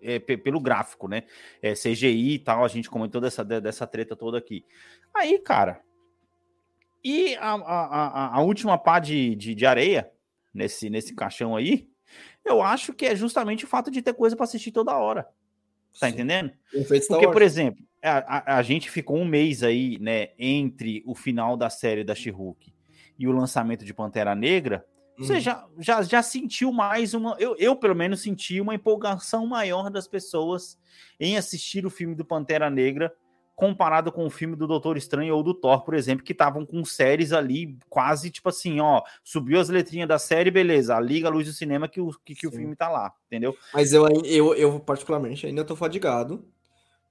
é, 0.00 0.18
pe- 0.18 0.36
pelo 0.38 0.60
gráfico, 0.60 1.06
né? 1.08 1.24
É, 1.60 1.74
CGI 1.74 2.34
e 2.34 2.38
tal, 2.38 2.64
a 2.64 2.68
gente 2.68 2.88
comentou 2.90 3.20
dessa, 3.20 3.44
de- 3.44 3.60
dessa 3.60 3.86
treta 3.86 4.16
toda 4.16 4.38
aqui. 4.38 4.64
Aí, 5.14 5.38
cara, 5.38 5.80
e 7.02 7.36
a, 7.36 7.52
a, 7.52 8.36
a- 8.36 8.40
última 8.40 8.78
pá 8.78 8.98
de, 8.98 9.34
de, 9.36 9.54
de 9.54 9.66
areia 9.66 10.10
nesse, 10.52 10.88
nesse 10.88 11.14
caixão 11.14 11.54
aí, 11.54 11.88
eu 12.44 12.62
acho 12.62 12.94
que 12.94 13.04
é 13.06 13.14
justamente 13.14 13.64
o 13.64 13.68
fato 13.68 13.90
de 13.90 14.00
ter 14.00 14.14
coisa 14.14 14.34
para 14.34 14.44
assistir 14.44 14.72
toda 14.72 14.96
hora. 14.96 15.28
Tá 16.00 16.08
Sim. 16.08 16.14
entendendo? 16.14 16.52
Porque, 17.08 17.28
por 17.28 17.42
exemplo, 17.42 17.84
a, 18.02 18.54
a, 18.54 18.58
a 18.58 18.62
gente 18.62 18.90
ficou 18.90 19.18
um 19.18 19.24
mês 19.24 19.62
aí, 19.62 19.98
né, 20.00 20.30
entre 20.38 21.02
o 21.06 21.14
final 21.14 21.56
da 21.56 21.68
série 21.70 22.02
da 22.04 22.14
She-Hulk 22.14 22.72
e 23.18 23.28
o 23.28 23.32
lançamento 23.32 23.84
de 23.84 23.92
Pantera 23.94 24.34
Negra, 24.34 24.84
você 25.16 25.34
Uhum. 25.34 25.40
já, 25.40 25.66
já, 25.78 26.02
já 26.02 26.22
sentiu 26.22 26.72
mais 26.72 27.14
uma. 27.14 27.36
Eu, 27.38 27.56
eu, 27.56 27.76
pelo 27.76 27.94
menos, 27.94 28.20
senti 28.20 28.60
uma 28.60 28.74
empolgação 28.74 29.46
maior 29.46 29.90
das 29.90 30.08
pessoas 30.08 30.78
em 31.20 31.36
assistir 31.36 31.86
o 31.86 31.90
filme 31.90 32.14
do 32.14 32.24
Pantera 32.24 32.68
Negra 32.68 33.14
comparado 33.54 34.10
com 34.10 34.26
o 34.26 34.30
filme 34.30 34.56
do 34.56 34.66
Doutor 34.66 34.96
Estranho 34.96 35.34
ou 35.36 35.42
do 35.42 35.54
Thor, 35.54 35.84
por 35.84 35.94
exemplo, 35.94 36.24
que 36.24 36.32
estavam 36.32 36.66
com 36.66 36.84
séries 36.84 37.32
ali 37.32 37.78
quase 37.88 38.30
tipo 38.30 38.48
assim, 38.48 38.80
ó, 38.80 39.00
subiu 39.22 39.60
as 39.60 39.68
letrinhas 39.68 40.08
da 40.08 40.18
série, 40.18 40.50
beleza, 40.50 40.98
liga 40.98 41.28
a 41.28 41.30
luz 41.30 41.46
do 41.46 41.52
cinema 41.52 41.86
que 41.86 42.00
o, 42.00 42.10
que, 42.24 42.34
que 42.34 42.46
o 42.48 42.50
Sim. 42.50 42.58
filme 42.58 42.76
tá 42.76 42.88
lá, 42.88 43.12
entendeu? 43.26 43.56
Mas 43.72 43.92
eu, 43.92 44.06
eu, 44.24 44.54
eu, 44.54 44.80
particularmente, 44.80 45.46
ainda 45.46 45.64
tô 45.64 45.76
fadigado. 45.76 46.44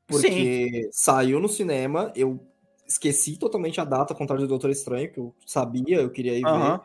Porque 0.06 0.90
saiu 0.92 1.40
no 1.40 1.48
cinema, 1.48 2.12
eu 2.14 2.46
esqueci 2.88 3.38
totalmente 3.38 3.80
a 3.82 3.86
data, 3.86 4.14
ao 4.14 4.18
contrário 4.18 4.46
do 4.46 4.50
Doutor 4.50 4.70
Estranho, 4.70 5.12
que 5.12 5.20
eu 5.20 5.34
sabia, 5.46 6.02
eu 6.02 6.12
queria 6.12 6.34
ir 6.34 6.42
ver. 6.42 6.50
aham. 6.50 6.82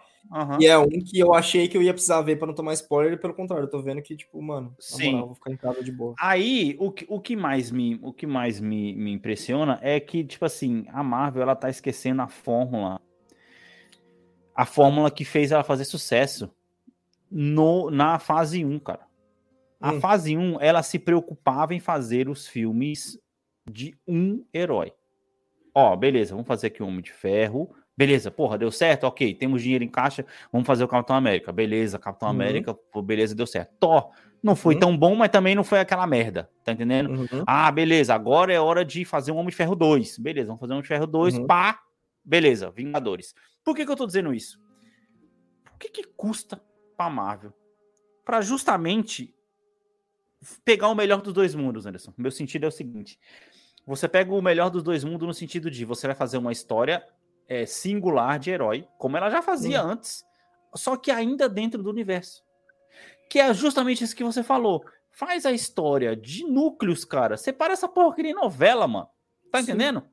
E 0.61 0.66
é 0.66 0.76
um 0.78 0.88
que 0.88 1.18
eu 1.18 1.32
achei 1.34 1.68
que 1.68 1.76
eu 1.76 1.82
ia 1.82 1.92
precisar 1.92 2.20
ver 2.22 2.37
pra 2.37 2.46
não 2.46 2.54
tomar 2.54 2.72
spoiler, 2.74 3.12
e 3.14 3.16
pelo 3.16 3.34
contrário, 3.34 3.64
eu 3.64 3.70
tô 3.70 3.80
vendo 3.80 4.02
que, 4.02 4.16
tipo, 4.16 4.42
mano, 4.42 4.74
Sim. 4.80 5.04
moral, 5.04 5.22
eu 5.22 5.26
vou 5.26 5.34
ficar 5.37 5.52
em 5.52 5.56
casa 5.56 5.82
de 5.82 5.92
boa. 5.92 6.14
Aí, 6.20 6.76
o 6.80 6.90
que, 6.90 7.06
o 7.08 7.20
que 7.20 7.37
mais, 7.37 7.70
me, 7.70 7.98
o 8.02 8.12
que 8.12 8.26
mais 8.26 8.61
me, 8.61 8.94
me 8.96 9.12
impressiona 9.12 9.78
é 9.82 10.00
que, 10.00 10.24
tipo 10.24 10.44
assim, 10.44 10.84
a 10.88 11.02
Marvel, 11.02 11.42
ela 11.42 11.54
tá 11.54 11.70
esquecendo 11.70 12.22
a 12.22 12.28
fórmula. 12.28 13.00
A 14.54 14.66
fórmula 14.66 15.11
que 15.11 15.24
fez 15.24 15.52
ela 15.52 15.62
fazer 15.62 15.84
sucesso 15.84 16.50
no, 17.30 17.90
na 17.90 18.18
fase 18.18 18.64
1, 18.64 18.78
cara. 18.80 19.06
A 19.80 19.92
Hum. 19.92 20.00
fase 20.00 20.37
1, 20.37 20.61
ela 20.61 20.82
se 20.82 20.98
preocupava 20.98 21.72
em 21.74 21.78
fazer 21.78 22.28
os 22.28 22.48
filmes 22.48 23.16
de 23.70 23.96
um 24.08 24.44
herói. 24.52 24.92
Ó, 25.81 25.95
beleza, 25.95 26.33
vamos 26.35 26.49
fazer 26.49 26.67
aqui 26.67 26.83
o 26.83 26.87
Homem 26.88 27.01
de 27.01 27.12
Ferro. 27.12 27.73
Beleza, 27.97 28.33
porra, 28.33 28.59
deu 28.59 28.69
certo? 28.71 29.05
Ok, 29.05 29.33
temos 29.35 29.62
dinheiro 29.62 29.85
em 29.85 29.88
caixa, 29.88 30.27
vamos 30.53 30.67
fazer 30.67 30.83
o 30.83 30.88
Capitão 30.88 31.14
América. 31.14 31.53
Beleza, 31.53 32.01
Capitão 32.01 32.27
Uhum. 32.29 32.35
América, 32.35 32.75
pô, 32.75 33.01
beleza, 33.01 33.33
deu 33.33 33.47
certo. 33.47 33.77
Thor, 33.79 34.11
não 34.43 34.57
foi 34.57 34.75
Uhum. 34.75 34.81
tão 34.81 34.97
bom, 34.99 35.14
mas 35.14 35.29
também 35.31 35.55
não 35.55 35.62
foi 35.62 35.79
aquela 35.79 36.05
merda, 36.05 36.51
tá 36.64 36.73
entendendo? 36.73 37.11
Uhum. 37.12 37.45
Ah, 37.47 37.71
beleza, 37.71 38.12
agora 38.12 38.53
é 38.53 38.59
hora 38.61 38.85
de 38.85 39.05
fazer 39.05 39.31
um 39.31 39.37
Homem 39.37 39.51
de 39.51 39.57
Ferro 39.57 39.77
2. 39.77 40.19
Beleza, 40.19 40.49
vamos 40.49 40.61
fazer 40.61 40.73
um 40.73 40.77
Homem 40.77 40.83
de 40.83 40.88
Ferro 40.88 41.07
2, 41.07 41.38
Uhum. 41.38 41.47
pá, 41.47 41.81
beleza, 42.25 42.71
Vingadores. 42.73 43.33
Por 43.64 43.77
que, 43.77 43.87
que 43.87 43.93
eu 43.93 43.97
tô 43.97 44.07
dizendo 44.07 44.35
isso? 44.35 44.61
O 45.75 45.79
que, 45.79 45.88
que 45.91 46.03
custa 46.17 46.61
pra 46.97 47.09
Marvel? 47.09 47.53
Pra 48.25 48.41
justamente 48.41 49.33
pegar 50.64 50.88
o 50.88 50.95
melhor 50.95 51.21
dos 51.23 51.33
dois 51.33 51.55
mundos, 51.55 51.87
Anderson. 51.87 52.12
Meu 52.17 52.31
sentido 52.31 52.64
é 52.64 52.69
o 52.69 52.73
seguinte: 52.73 53.19
você 53.88 54.07
pega 54.07 54.35
o 54.35 54.42
melhor 54.42 54.68
dos 54.68 54.83
dois 54.83 55.03
mundos 55.03 55.27
no 55.27 55.33
sentido 55.33 55.70
de 55.70 55.85
você 55.85 56.07
vai 56.07 56.14
fazer 56.14 56.37
uma 56.37 56.53
história 56.53 57.03
é, 57.48 57.64
singular 57.64 58.38
de 58.38 58.51
herói, 58.51 58.87
como 58.98 59.16
ela 59.16 59.31
já 59.31 59.40
fazia 59.40 59.81
antes, 59.81 60.24
só 60.74 60.94
que 60.94 61.11
ainda 61.11 61.48
dentro 61.48 61.83
do 61.83 61.88
universo. 61.88 62.44
Que 63.31 63.38
é 63.40 63.53
justamente 63.55 64.05
isso 64.05 64.14
que 64.14 64.22
você 64.22 64.42
falou. 64.42 64.85
Faz 65.11 65.46
a 65.46 65.53
história 65.53 66.14
de 66.14 66.44
núcleos, 66.44 67.05
cara. 67.05 67.38
Separa 67.38 67.72
essa 67.72 67.88
porra 67.88 68.14
que 68.14 68.22
nem 68.22 68.35
novela, 68.35 68.87
mano. 68.87 69.09
Tá 69.51 69.59
Sim. 69.59 69.70
entendendo? 69.70 70.05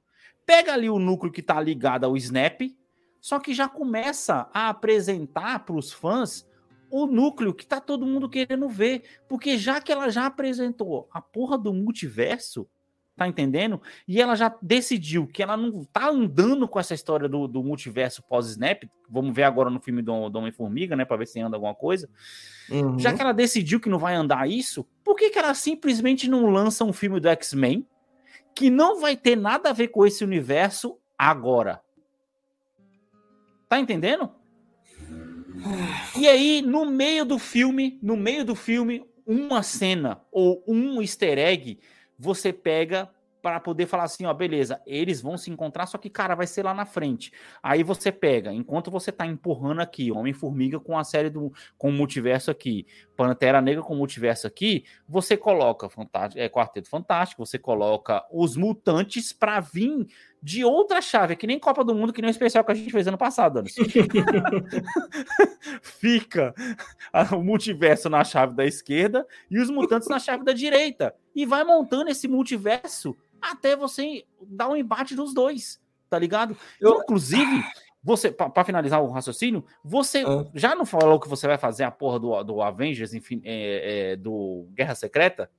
Pega 0.46 0.74
ali 0.74 0.90
o 0.90 0.98
núcleo 0.98 1.32
que 1.32 1.42
tá 1.42 1.60
ligado 1.60 2.06
ao 2.06 2.16
Snap, 2.16 2.62
só 3.20 3.40
que 3.40 3.54
já 3.54 3.68
começa 3.68 4.50
a 4.54 4.70
apresentar 4.70 5.66
para 5.66 5.76
os 5.76 5.92
fãs 5.92 6.48
o 6.90 7.06
núcleo 7.06 7.54
que 7.54 7.66
tá 7.66 7.82
todo 7.82 8.06
mundo 8.06 8.30
querendo 8.30 8.70
ver. 8.70 9.04
Porque 9.28 9.58
já 9.58 9.82
que 9.82 9.92
ela 9.92 10.10
já 10.10 10.28
apresentou 10.28 11.10
a 11.12 11.22
porra 11.22 11.58
do 11.58 11.74
multiverso, 11.74 12.70
tá 13.16 13.28
entendendo? 13.28 13.82
E 14.08 14.22
ela 14.22 14.36
já 14.36 14.54
decidiu 14.62 15.26
que 15.26 15.42
ela 15.42 15.56
não 15.56 15.86
tá 15.86 16.10
andando 16.10 16.68
com 16.68 16.80
essa 16.80 16.94
história 16.94 17.30
do, 17.30 17.48
do 17.48 17.64
multiverso 17.64 18.22
pós-Snap. 18.24 18.84
Vamos 19.10 19.34
ver 19.34 19.44
agora 19.44 19.70
no 19.70 19.80
filme 19.80 20.02
do, 20.02 20.30
do 20.30 20.40
Homem-Formiga, 20.40 20.96
né? 20.96 21.06
Pra 21.06 21.18
ver 21.18 21.28
se 21.28 21.40
anda 21.40 21.56
alguma 21.56 21.74
coisa. 21.74 22.10
Uhum. 22.70 23.00
Já 23.00 23.14
que 23.14 23.22
ela 23.22 23.32
decidiu 23.32 23.80
que 23.80 23.90
não 23.90 24.00
vai 24.00 24.16
andar 24.16 24.50
isso, 24.50 24.86
por 25.04 25.16
que, 25.16 25.30
que 25.30 25.40
ela 25.40 25.54
simplesmente 25.54 26.30
não 26.30 26.48
lança 26.48 26.84
um 26.84 26.92
filme 26.92 27.20
do 27.20 27.30
X-Men 27.30 27.88
que 28.54 28.70
não 28.70 29.00
vai 29.00 29.16
ter 29.16 29.36
nada 29.36 29.70
a 29.70 29.74
ver 29.74 29.90
com 29.90 30.06
esse 30.06 30.24
universo 30.24 30.98
agora? 31.18 31.82
Tá 33.70 33.80
entendendo? 33.80 34.30
E 36.18 36.28
aí, 36.28 36.62
no 36.62 36.86
meio 36.86 37.24
do 37.24 37.40
filme, 37.40 37.98
no 38.02 38.18
meio 38.18 38.44
do 38.44 38.56
filme, 38.56 39.06
uma 39.26 39.64
cena 39.64 40.22
ou 40.32 40.64
um 40.68 41.02
easter 41.02 41.40
egg, 41.40 41.80
você 42.18 42.52
pega 42.54 43.10
para 43.46 43.60
poder 43.60 43.86
falar 43.86 44.06
assim, 44.06 44.26
ó, 44.26 44.34
beleza, 44.34 44.82
eles 44.88 45.22
vão 45.22 45.38
se 45.38 45.52
encontrar, 45.52 45.86
só 45.86 46.00
que, 46.00 46.10
cara, 46.10 46.34
vai 46.34 46.48
ser 46.48 46.64
lá 46.64 46.74
na 46.74 46.84
frente. 46.84 47.32
Aí 47.62 47.84
você 47.84 48.12
pega, 48.12 48.52
enquanto 48.52 48.90
você 48.90 49.12
tá 49.12 49.24
empurrando 49.24 49.82
aqui, 49.82 50.12
Homem-Formiga 50.12 50.80
com 50.80 50.98
a 50.98 51.04
série 51.04 51.30
do 51.30 51.54
com 51.78 51.90
o 51.90 51.94
multiverso 51.94 52.50
aqui, 52.50 52.88
Pantera 53.16 53.62
Negra 53.62 53.84
com 53.84 53.94
o 53.94 53.98
multiverso 53.98 54.48
aqui, 54.48 54.84
você 55.08 55.38
coloca 55.38 55.88
Fantástico, 55.88 56.42
é, 56.42 56.50
Quarteto 56.50 56.90
Fantástico, 56.90 57.46
você 57.46 57.60
coloca 57.60 58.26
os 58.32 58.58
mutantes 58.58 59.32
para 59.32 59.60
vir 59.60 60.08
de 60.46 60.64
outra 60.64 61.02
chave, 61.02 61.34
é 61.34 61.36
que 61.36 61.48
nem 61.48 61.58
Copa 61.58 61.84
do 61.84 61.96
Mundo, 61.96 62.14
que 62.14 62.22
nem 62.22 62.30
o 62.30 62.32
especial 62.32 62.64
que 62.64 62.72
a 62.72 62.76
gente 62.76 62.92
fez 62.92 63.08
ano 63.08 63.18
passado, 63.18 63.58
Anderson. 63.58 63.82
Fica 65.82 66.54
o 67.36 67.42
multiverso 67.42 68.12
na 68.12 68.24
chave 68.24 68.54
da 68.56 68.64
esquerda 68.64 69.26
e 69.50 69.58
os 69.60 69.72
mutantes 69.72 70.08
na 70.08 70.20
chave 70.20 70.44
da 70.44 70.54
direita. 70.54 71.16
E 71.36 71.48
vai 71.48 71.64
montando 71.64 72.12
esse 72.12 72.28
multiverso 72.28 73.18
até 73.42 73.76
você 73.76 74.24
dar 74.40 74.70
um 74.70 74.76
embate 74.76 75.16
dos 75.16 75.34
dois, 75.34 75.82
tá 76.12 76.20
ligado? 76.20 76.56
Eu- 76.80 77.00
Inclusive, 77.02 77.64
você, 78.04 78.30
para 78.30 78.64
finalizar 78.64 79.02
o 79.02 79.10
raciocínio, 79.10 79.66
você 79.84 80.20
Ah. 80.28 80.46
já 80.54 80.76
não 80.76 80.86
falou 80.86 81.20
que 81.20 81.28
você 81.28 81.48
vai 81.48 81.58
fazer 81.58 81.86
a 81.86 81.92
porra 81.92 82.20
do, 82.20 82.44
do 82.44 82.62
Avengers, 82.62 83.16
enfim, 83.16 83.42
é, 83.44 84.12
é, 84.12 84.16
do 84.16 84.68
Guerra 84.76 84.94
Secreta? 84.94 85.50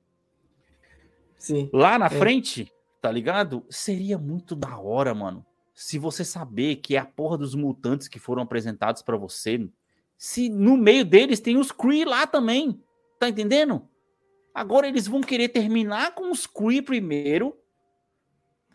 Sim. 1.37 1.69
Lá 1.73 1.99
na 1.99 2.05
É. 2.05 2.09
frente, 2.09 2.71
tá 3.07 3.11
ligado? 3.13 3.65
Seria 3.69 4.17
muito 4.17 4.53
da 4.53 4.77
hora, 4.77 5.15
mano. 5.15 5.45
Se 5.73 5.97
você 5.97 6.25
saber 6.25 6.75
que 6.75 6.97
é 6.97 6.99
a 6.99 7.05
porra 7.05 7.37
dos 7.37 7.55
mutantes 7.55 8.09
que 8.09 8.19
foram 8.19 8.41
apresentados 8.41 9.01
pra 9.01 9.15
você 9.15 9.65
se 10.17 10.49
no 10.49 10.75
meio 10.75 11.05
deles 11.05 11.39
tem 11.39 11.55
os 11.55 11.71
Kree 11.71 12.03
lá 12.03 12.27
também. 12.27 12.83
Tá 13.17 13.29
entendendo? 13.29 13.87
Agora 14.53 14.89
eles 14.89 15.07
vão 15.07 15.21
querer 15.21 15.47
terminar 15.47 16.15
com 16.15 16.29
os 16.29 16.45
Kree 16.45 16.81
primeiro, 16.81 17.57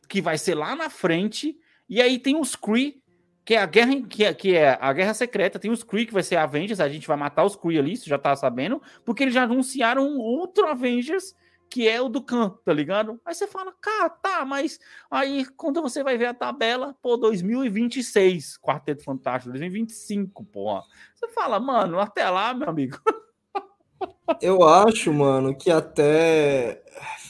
que 0.08 0.22
vai 0.22 0.38
ser 0.38 0.54
lá 0.54 0.74
na 0.74 0.88
frente, 0.88 1.54
e 1.86 2.00
aí 2.00 2.18
tem 2.18 2.34
os 2.34 2.56
Kree, 2.56 3.02
que 3.44 3.52
é 3.52 3.58
a 3.58 3.66
guerra 3.66 4.00
que 4.00 4.24
é, 4.24 4.32
que 4.32 4.56
é 4.56 4.78
a 4.80 4.92
guerra 4.94 5.12
secreta, 5.12 5.58
tem 5.58 5.70
os 5.70 5.82
Kree 5.82 6.06
que 6.06 6.14
vai 6.14 6.22
ser 6.22 6.36
Avengers, 6.36 6.80
a 6.80 6.88
gente 6.88 7.06
vai 7.06 7.18
matar 7.18 7.44
os 7.44 7.54
Kree 7.54 7.78
ali, 7.78 7.98
você 7.98 8.08
já 8.08 8.16
tá 8.16 8.34
sabendo, 8.34 8.80
porque 9.04 9.24
eles 9.24 9.34
já 9.34 9.42
anunciaram 9.42 10.16
outro 10.16 10.66
Avengers 10.68 11.34
que 11.72 11.88
é 11.88 12.02
o 12.02 12.08
do 12.10 12.20
Khan, 12.20 12.50
tá 12.62 12.70
ligado? 12.70 13.18
Aí 13.24 13.34
você 13.34 13.46
fala, 13.46 13.72
cara, 13.80 14.10
tá, 14.10 14.44
mas 14.44 14.78
aí 15.10 15.46
quando 15.56 15.80
você 15.80 16.04
vai 16.04 16.18
ver 16.18 16.26
a 16.26 16.34
tabela, 16.34 16.94
pô, 17.00 17.16
2026, 17.16 18.58
Quarteto 18.58 19.02
Fantástico, 19.02 19.52
2025, 19.52 20.44
porra. 20.44 20.82
Você 21.14 21.28
fala, 21.28 21.58
mano, 21.58 21.98
até 21.98 22.28
lá, 22.28 22.52
meu 22.52 22.68
amigo. 22.68 22.98
Eu 24.42 24.62
acho, 24.64 25.12
mano, 25.14 25.56
que 25.56 25.70
até 25.70 26.82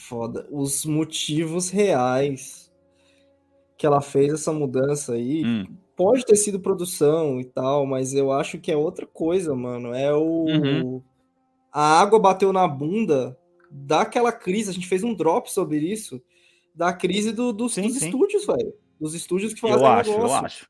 foda, 0.09 0.45
os 0.51 0.85
motivos 0.85 1.69
reais 1.69 2.69
que 3.77 3.85
ela 3.85 4.01
fez 4.01 4.33
essa 4.33 4.51
mudança 4.51 5.13
aí, 5.13 5.45
hum. 5.45 5.65
pode 5.95 6.25
ter 6.25 6.35
sido 6.35 6.59
produção 6.59 7.39
e 7.39 7.45
tal, 7.45 7.85
mas 7.85 8.13
eu 8.13 8.31
acho 8.31 8.59
que 8.59 8.71
é 8.71 8.77
outra 8.77 9.05
coisa, 9.05 9.55
mano. 9.55 9.93
É 9.93 10.13
o 10.13 10.45
uhum. 10.45 11.01
a 11.71 11.99
água 11.99 12.19
bateu 12.19 12.51
na 12.53 12.67
bunda 12.67 13.37
daquela 13.73 14.31
crise, 14.31 14.69
a 14.69 14.73
gente 14.73 14.87
fez 14.87 15.03
um 15.03 15.13
drop 15.13 15.51
sobre 15.51 15.79
isso, 15.79 16.21
da 16.75 16.93
crise 16.93 17.31
do, 17.31 17.51
do, 17.51 17.67
sim, 17.67 17.87
dos 17.87 17.97
sim. 17.97 18.05
estúdios, 18.05 18.45
velho. 18.45 18.73
Dos 18.99 19.13
estúdios 19.15 19.53
que 19.53 19.59
fazem 19.59 19.77
eu 19.77 19.85
acho, 19.85 20.11
negócio. 20.11 20.35
Eu 20.35 20.45
acho. 20.45 20.69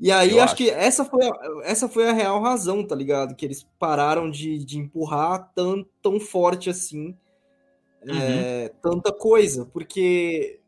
E 0.00 0.12
aí, 0.12 0.30
eu 0.30 0.40
acho, 0.40 0.54
que 0.54 0.70
essa 0.70 1.04
foi, 1.04 1.26
a, 1.26 1.32
essa 1.64 1.88
foi 1.88 2.08
a 2.08 2.12
real 2.12 2.40
razão, 2.40 2.86
tá 2.86 2.94
ligado? 2.94 3.34
Que 3.34 3.44
eles 3.44 3.66
pararam 3.78 4.30
de, 4.30 4.64
de 4.64 4.78
empurrar 4.78 5.50
tão, 5.54 5.84
tão 6.00 6.20
forte 6.20 6.70
assim 6.70 7.16
uhum. 8.06 8.18
é, 8.20 8.68
tanta 8.82 9.12
coisa. 9.12 9.64
Porque 9.66 10.60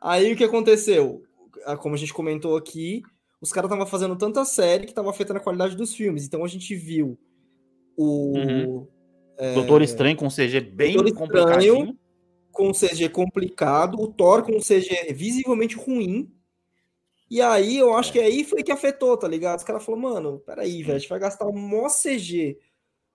aí 0.00 0.32
o 0.32 0.36
que 0.36 0.44
aconteceu? 0.44 1.22
Como 1.80 1.94
a 1.94 1.98
gente 1.98 2.14
comentou 2.14 2.56
aqui, 2.56 3.02
os 3.40 3.52
caras 3.52 3.68
estavam 3.68 3.86
fazendo 3.86 4.16
tanta 4.16 4.44
série 4.44 4.84
que 4.84 4.92
estava 4.92 5.10
afetando 5.10 5.38
a 5.38 5.42
qualidade 5.42 5.76
dos 5.76 5.94
filmes. 5.94 6.24
Então 6.24 6.44
a 6.44 6.48
gente 6.48 6.74
viu 6.74 7.18
o. 7.96 8.36
Uhum. 8.36 8.86
É, 9.38 9.54
Doutor 9.54 9.82
Estranho 9.82 10.16
com 10.16 10.28
CG 10.28 10.60
bem 10.60 10.96
complicado. 11.14 11.96
Com 12.50 12.72
CG 12.72 13.08
complicado, 13.08 14.00
o 14.00 14.08
Thor 14.08 14.42
com 14.42 14.58
CG 14.58 15.12
visivelmente 15.12 15.76
ruim. 15.76 16.28
E 17.30 17.40
aí 17.40 17.76
eu 17.76 17.94
acho 17.94 18.12
que 18.12 18.18
aí 18.18 18.42
foi 18.42 18.62
que 18.62 18.72
afetou, 18.72 19.16
tá 19.16 19.28
ligado? 19.28 19.58
Os 19.58 19.64
caras 19.64 19.84
falaram, 19.84 20.02
mano, 20.02 20.38
peraí, 20.40 20.82
velho, 20.82 20.96
a 20.96 20.98
gente 20.98 21.08
vai 21.08 21.20
gastar 21.20 21.46
um 21.46 21.56
mó 21.56 21.86
CG 21.88 22.58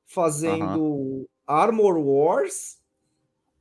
fazendo 0.06 1.28
Armor 1.46 1.98
Wars. 1.98 2.78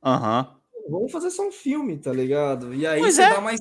Aham. 0.01 0.55
Vamos 0.89 1.11
fazer 1.11 1.31
só 1.31 1.47
um 1.47 1.51
filme, 1.51 1.97
tá 1.97 2.11
ligado? 2.11 2.73
E 2.73 2.85
aí 2.85 2.99
pois 2.99 3.15
você 3.15 3.23
é. 3.23 3.29
dá 3.29 3.41
mais 3.41 3.59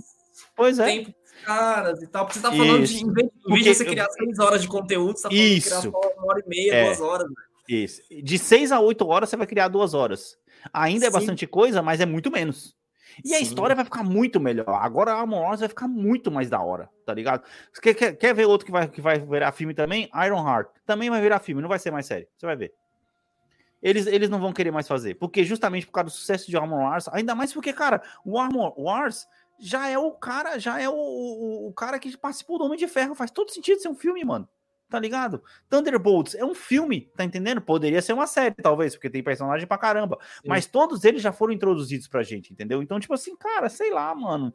pois 0.57 0.79
é. 0.79 0.87
tempo 0.87 1.13
pros 1.13 1.45
caras 1.45 2.03
e 2.03 2.07
tal. 2.07 2.27
Porque 2.27 2.39
você 2.39 2.43
tá 2.43 2.53
falando 2.53 2.85
Isso. 2.85 2.99
de, 2.99 3.05
em 3.05 3.13
vez, 3.13 3.29
em 3.49 3.53
vez 3.53 3.65
de 3.65 3.75
você 3.75 3.85
criar 3.85 4.09
seis 4.11 4.39
horas 4.39 4.63
de 4.63 4.69
conteúdo, 4.69 5.17
você 5.17 5.23
tá 5.23 5.29
falando 5.29 5.45
Isso. 5.45 5.69
de 5.69 5.81
criar 5.81 5.83
só 5.83 6.13
uma 6.19 6.27
hora 6.27 6.43
e 6.45 6.49
meia, 6.49 6.75
é. 6.75 6.85
duas 6.85 7.01
horas, 7.01 7.27
velho. 7.27 7.52
Isso. 7.69 8.03
De 8.23 8.39
seis 8.39 8.73
a 8.73 8.81
oito 8.81 9.07
horas 9.07 9.29
você 9.29 9.37
vai 9.37 9.47
criar 9.47 9.69
duas 9.69 9.95
horas. 9.95 10.37
Ainda 10.73 11.07
é 11.07 11.11
Sim. 11.11 11.15
bastante 11.15 11.47
coisa, 11.47 11.83
mas 11.83 12.01
é 12.01 12.07
muito 12.07 12.31
menos. 12.31 12.77
E 13.25 13.29
Sim. 13.29 13.35
a 13.35 13.41
história 13.41 13.77
vai 13.77 13.85
ficar 13.85 14.03
muito 14.03 14.41
melhor. 14.41 14.69
Agora 14.69 15.13
a 15.13 15.21
Armor 15.21 15.41
Wars 15.41 15.61
vai 15.61 15.69
ficar 15.69 15.87
muito 15.87 16.31
mais 16.31 16.49
da 16.49 16.61
hora, 16.61 16.89
tá 17.05 17.13
ligado? 17.13 17.45
Quer, 17.81 17.95
quer, 17.95 18.13
quer 18.17 18.35
ver 18.35 18.47
outro 18.47 18.65
que 18.65 18.73
vai, 18.73 18.89
que 18.89 19.01
vai 19.01 19.19
virar 19.19 19.53
filme 19.53 19.75
também? 19.75 20.11
Iron 20.25 20.47
Heart. 20.47 20.69
Também 20.87 21.11
vai 21.11 21.21
virar 21.21 21.41
filme, 21.41 21.61
não 21.61 21.69
vai 21.69 21.79
ser 21.79 21.91
mais 21.91 22.07
série. 22.07 22.29
Você 22.37 22.47
vai 22.47 22.57
ver. 22.57 22.73
Eles, 23.83 24.07
eles 24.07 24.31
não 24.31 24.41
vão 24.41 24.53
querer 24.53 24.71
mais 24.71 24.89
fazer. 24.89 25.15
Porque 25.17 25.45
justamente 25.45 25.87
por 25.87 25.93
causa 25.93 26.07
do 26.07 26.13
sucesso 26.13 26.49
de 26.49 26.57
Armor 26.57 26.81
Wars, 26.81 27.09
ainda 27.09 27.35
mais 27.35 27.53
porque, 27.53 27.73
cara, 27.73 28.01
o 28.25 28.39
Armor 28.39 28.73
Wars 28.81 29.27
já 29.59 29.89
é 29.89 29.99
o 29.99 30.13
cara, 30.13 30.59
já 30.59 30.81
é 30.81 30.89
o, 30.89 30.95
o, 30.95 31.69
o 31.69 31.73
cara 31.73 31.99
que 31.99 32.17
participou 32.17 32.59
do 32.59 32.65
Homem 32.65 32.79
de 32.79 32.89
Ferro. 32.89 33.15
Faz 33.15 33.31
todo 33.31 33.51
sentido 33.51 33.81
ser 33.81 33.89
um 33.89 33.95
filme, 33.95 34.25
mano 34.25 34.49
tá 34.93 34.99
ligado? 34.99 35.43
Thunderbolts 35.71 36.35
é 36.35 36.45
um 36.45 36.55
filme, 36.55 37.11
tá 37.17 37.25
entendendo? 37.25 37.63
Poderia 37.63 38.03
ser 38.03 38.13
uma 38.13 38.27
série, 38.27 38.55
talvez, 38.55 38.95
porque 38.95 39.09
tem 39.09 39.23
personagem 39.23 39.67
pra 39.67 39.79
caramba. 39.79 40.19
Sim. 40.21 40.49
Mas 40.49 40.67
todos 40.67 41.03
eles 41.03 41.23
já 41.23 41.33
foram 41.33 41.55
introduzidos 41.55 42.07
pra 42.07 42.23
gente, 42.23 42.53
entendeu? 42.53 42.83
Então, 42.83 43.01
tipo 43.01 43.15
assim, 43.15 43.35
cara, 43.35 43.71
sei 43.71 43.91
lá, 43.91 44.15
mano. 44.15 44.53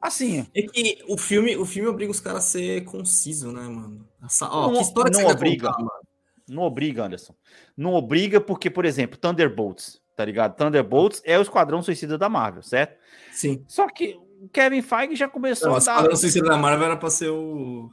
Assim. 0.00 0.46
É 0.54 0.62
que 0.62 1.04
o 1.06 1.18
filme, 1.18 1.54
o 1.54 1.66
filme 1.66 1.86
obriga 1.86 2.10
os 2.10 2.18
caras 2.18 2.46
a 2.46 2.48
ser 2.48 2.84
conciso, 2.84 3.52
né, 3.52 3.60
mano? 3.60 4.08
Essa, 4.24 4.48
ó, 4.48 4.68
não, 4.68 4.76
que 4.76 4.80
história 4.80 5.12
não 5.12 5.20
que 5.20 5.32
obriga. 5.32 5.66
Contar, 5.68 5.78
mano? 5.80 6.06
Não 6.48 6.62
obriga, 6.62 7.04
Anderson. 7.04 7.34
Não 7.76 7.92
obriga 7.92 8.40
porque, 8.40 8.70
por 8.70 8.86
exemplo, 8.86 9.18
Thunderbolts, 9.18 10.00
tá 10.16 10.24
ligado? 10.24 10.56
Thunderbolts 10.56 11.20
é 11.26 11.38
o 11.38 11.42
Esquadrão 11.42 11.82
Suicida 11.82 12.16
da 12.16 12.30
Marvel, 12.30 12.62
certo? 12.62 12.96
Sim. 13.32 13.62
Só 13.68 13.86
que 13.86 14.18
o 14.40 14.48
Kevin 14.48 14.80
Feige 14.80 15.14
já 15.14 15.28
começou 15.28 15.68
não, 15.68 15.76
a 15.76 15.80
dar... 15.80 15.84
O 15.84 15.96
Esquadrão 15.96 16.16
Suicida 16.16 16.48
da 16.48 16.56
Marvel 16.56 16.86
era 16.86 16.96
pra 16.96 17.10
ser 17.10 17.28
o 17.28 17.90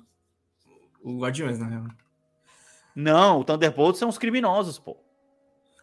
o 1.03 1.19
Guardiões, 1.19 1.59
na 1.59 1.67
real. 1.67 1.83
Não, 2.95 3.39
o 3.39 3.43
Thunderbolts 3.43 3.99
são 3.99 4.09
os 4.09 4.17
criminosos, 4.17 4.79
pô. 4.79 4.97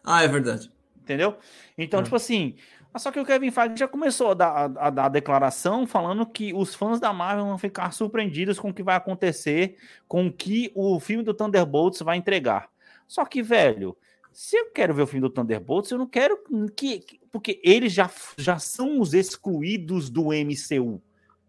Ah, 0.03 0.23
é 0.23 0.27
verdade. 0.27 0.71
Entendeu? 0.97 1.37
Então, 1.77 1.99
é. 1.99 2.03
tipo 2.03 2.15
assim. 2.15 2.55
Só 2.97 3.09
que 3.09 3.19
o 3.19 3.25
Kevin 3.25 3.51
Feige 3.51 3.77
já 3.77 3.87
começou 3.87 4.31
a 4.31 4.33
dar, 4.33 4.49
a, 4.49 4.87
a 4.87 4.89
dar 4.89 5.07
declaração 5.07 5.87
falando 5.87 6.25
que 6.25 6.53
os 6.53 6.75
fãs 6.75 6.99
da 6.99 7.13
Marvel 7.13 7.45
vão 7.45 7.57
ficar 7.57 7.93
surpreendidos 7.93 8.59
com 8.59 8.69
o 8.69 8.73
que 8.73 8.83
vai 8.83 8.97
acontecer, 8.97 9.77
com 10.09 10.27
o 10.27 10.33
que 10.33 10.69
o 10.75 10.99
filme 10.99 11.23
do 11.23 11.33
Thunderbolts 11.33 12.01
vai 12.01 12.17
entregar. 12.17 12.69
Só 13.07 13.23
que, 13.23 13.41
velho, 13.41 13.95
se 14.33 14.57
eu 14.57 14.71
quero 14.71 14.93
ver 14.93 15.03
o 15.03 15.07
filme 15.07 15.25
do 15.25 15.33
Thunderbolts, 15.33 15.89
eu 15.89 15.97
não 15.97 16.07
quero 16.07 16.37
que. 16.75 17.05
Porque 17.31 17.61
eles 17.63 17.93
já, 17.93 18.11
já 18.37 18.59
são 18.59 18.99
os 18.99 19.13
excluídos 19.13 20.09
do 20.09 20.31
MCU 20.31 21.01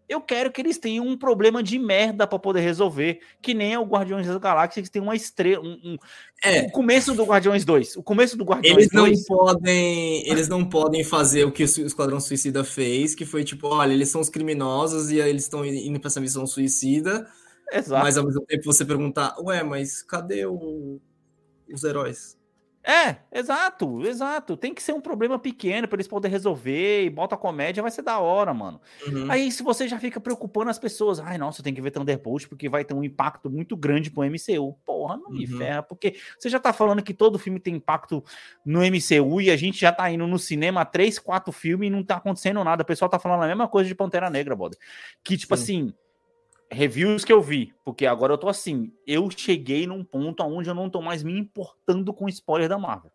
eu 0.07 0.21
quero 0.21 0.51
que 0.51 0.61
eles 0.61 0.77
tenham 0.77 1.07
um 1.07 1.17
problema 1.17 1.63
de 1.63 1.79
merda 1.79 2.27
para 2.27 2.37
poder 2.37 2.61
resolver, 2.61 3.19
que 3.41 3.53
nem 3.53 3.73
é 3.73 3.79
o 3.79 3.85
Guardiões 3.85 4.27
da 4.27 4.37
Galáxia, 4.37 4.83
que 4.83 4.91
tem 4.91 5.01
uma 5.01 5.15
estrela. 5.15 5.63
Um, 5.63 5.79
um, 5.83 5.97
é. 6.43 6.63
O 6.63 6.71
começo 6.71 7.13
do 7.13 7.23
Guardiões 7.23 7.63
2. 7.63 7.97
O 7.97 8.03
começo 8.03 8.37
do 8.37 8.43
Guardiões 8.43 8.77
eles 8.77 8.89
2. 8.91 9.25
Não 9.29 9.37
podem, 9.37 10.29
eles 10.29 10.47
não 10.47 10.65
podem 10.65 11.03
fazer 11.03 11.45
o 11.45 11.51
que 11.51 11.63
o 11.63 11.65
Esquadrão 11.65 12.19
Suicida 12.19 12.63
fez, 12.63 13.15
que 13.15 13.25
foi 13.25 13.43
tipo: 13.43 13.67
olha, 13.67 13.93
eles 13.93 14.09
são 14.09 14.21
os 14.21 14.29
criminosos 14.29 15.09
e 15.09 15.19
eles 15.19 15.43
estão 15.43 15.65
indo 15.65 15.99
para 15.99 16.09
essa 16.09 16.21
missão 16.21 16.45
suicida. 16.45 17.27
Exato. 17.71 18.03
Mas 18.03 18.17
ao 18.17 18.25
mesmo 18.25 18.45
tempo 18.45 18.63
você 18.65 18.85
perguntar: 18.85 19.35
ué, 19.39 19.63
mas 19.63 20.03
cadê 20.03 20.45
o, 20.45 20.99
os 21.71 21.83
heróis? 21.83 22.37
É, 22.85 23.15
exato, 23.31 24.05
exato. 24.05 24.57
Tem 24.57 24.73
que 24.73 24.83
ser 24.83 24.91
um 24.91 24.99
problema 24.99 25.39
pequeno 25.39 25.87
para 25.87 25.95
eles 25.95 26.07
poderem 26.07 26.33
resolver 26.33 27.05
e 27.05 27.09
bota 27.09 27.35
a 27.35 27.37
comédia, 27.37 27.81
vai 27.81 27.91
ser 27.91 28.01
da 28.01 28.19
hora, 28.19 28.53
mano. 28.53 28.81
Uhum. 29.07 29.31
Aí 29.31 29.49
se 29.51 29.63
você 29.63 29.87
já 29.87 29.97
fica 29.97 30.19
preocupando 30.19 30.69
as 30.69 30.77
pessoas, 30.77 31.17
ai, 31.19 31.37
nossa, 31.37 31.63
tem 31.63 31.73
que 31.73 31.81
ver 31.81 31.91
Thunderbolt 31.91 32.47
porque 32.47 32.67
vai 32.67 32.83
ter 32.83 32.93
um 32.93 33.03
impacto 33.03 33.49
muito 33.49 33.77
grande 33.77 34.11
pro 34.11 34.23
MCU. 34.23 34.73
Porra, 34.85 35.15
não 35.15 35.29
me 35.31 35.45
uhum. 35.45 35.57
ferra, 35.57 35.81
porque 35.81 36.17
você 36.37 36.49
já 36.49 36.59
tá 36.59 36.73
falando 36.73 37.01
que 37.01 37.13
todo 37.13 37.39
filme 37.39 37.59
tem 37.59 37.75
impacto 37.75 38.21
no 38.65 38.81
MCU 38.81 39.39
e 39.39 39.49
a 39.49 39.55
gente 39.55 39.79
já 39.79 39.91
tá 39.93 40.11
indo 40.11 40.27
no 40.27 40.37
cinema 40.37 40.83
três, 40.83 41.17
quatro 41.17 41.53
filmes 41.53 41.87
e 41.87 41.89
não 41.89 42.03
tá 42.03 42.17
acontecendo 42.17 42.61
nada. 42.65 42.83
O 42.83 42.85
pessoal 42.85 43.07
tá 43.07 43.17
falando 43.17 43.43
a 43.43 43.47
mesma 43.47 43.67
coisa 43.67 43.87
de 43.87 43.95
Pantera 43.95 44.29
Negra, 44.29 44.57
brother. 44.57 44.77
Que, 45.23 45.37
tipo 45.37 45.55
Sim. 45.55 45.63
assim, 45.63 45.93
reviews 46.73 47.23
que 47.23 47.31
eu 47.31 47.41
vi, 47.41 47.73
porque 47.83 48.05
agora 48.05 48.33
eu 48.33 48.37
tô 48.37 48.49
assim, 48.49 48.91
eu 49.05 49.29
cheguei 49.29 49.87
num 49.87 50.03
ponto 50.03 50.43
onde 50.43 50.69
eu 50.69 50.75
não 50.75 50.89
tô 50.89 51.01
mais 51.01 51.23
me 51.23 51.37
importando 51.37 52.13
com 52.13 52.27
spoiler 52.27 52.67
da 52.67 52.77
Marvel. 52.77 53.11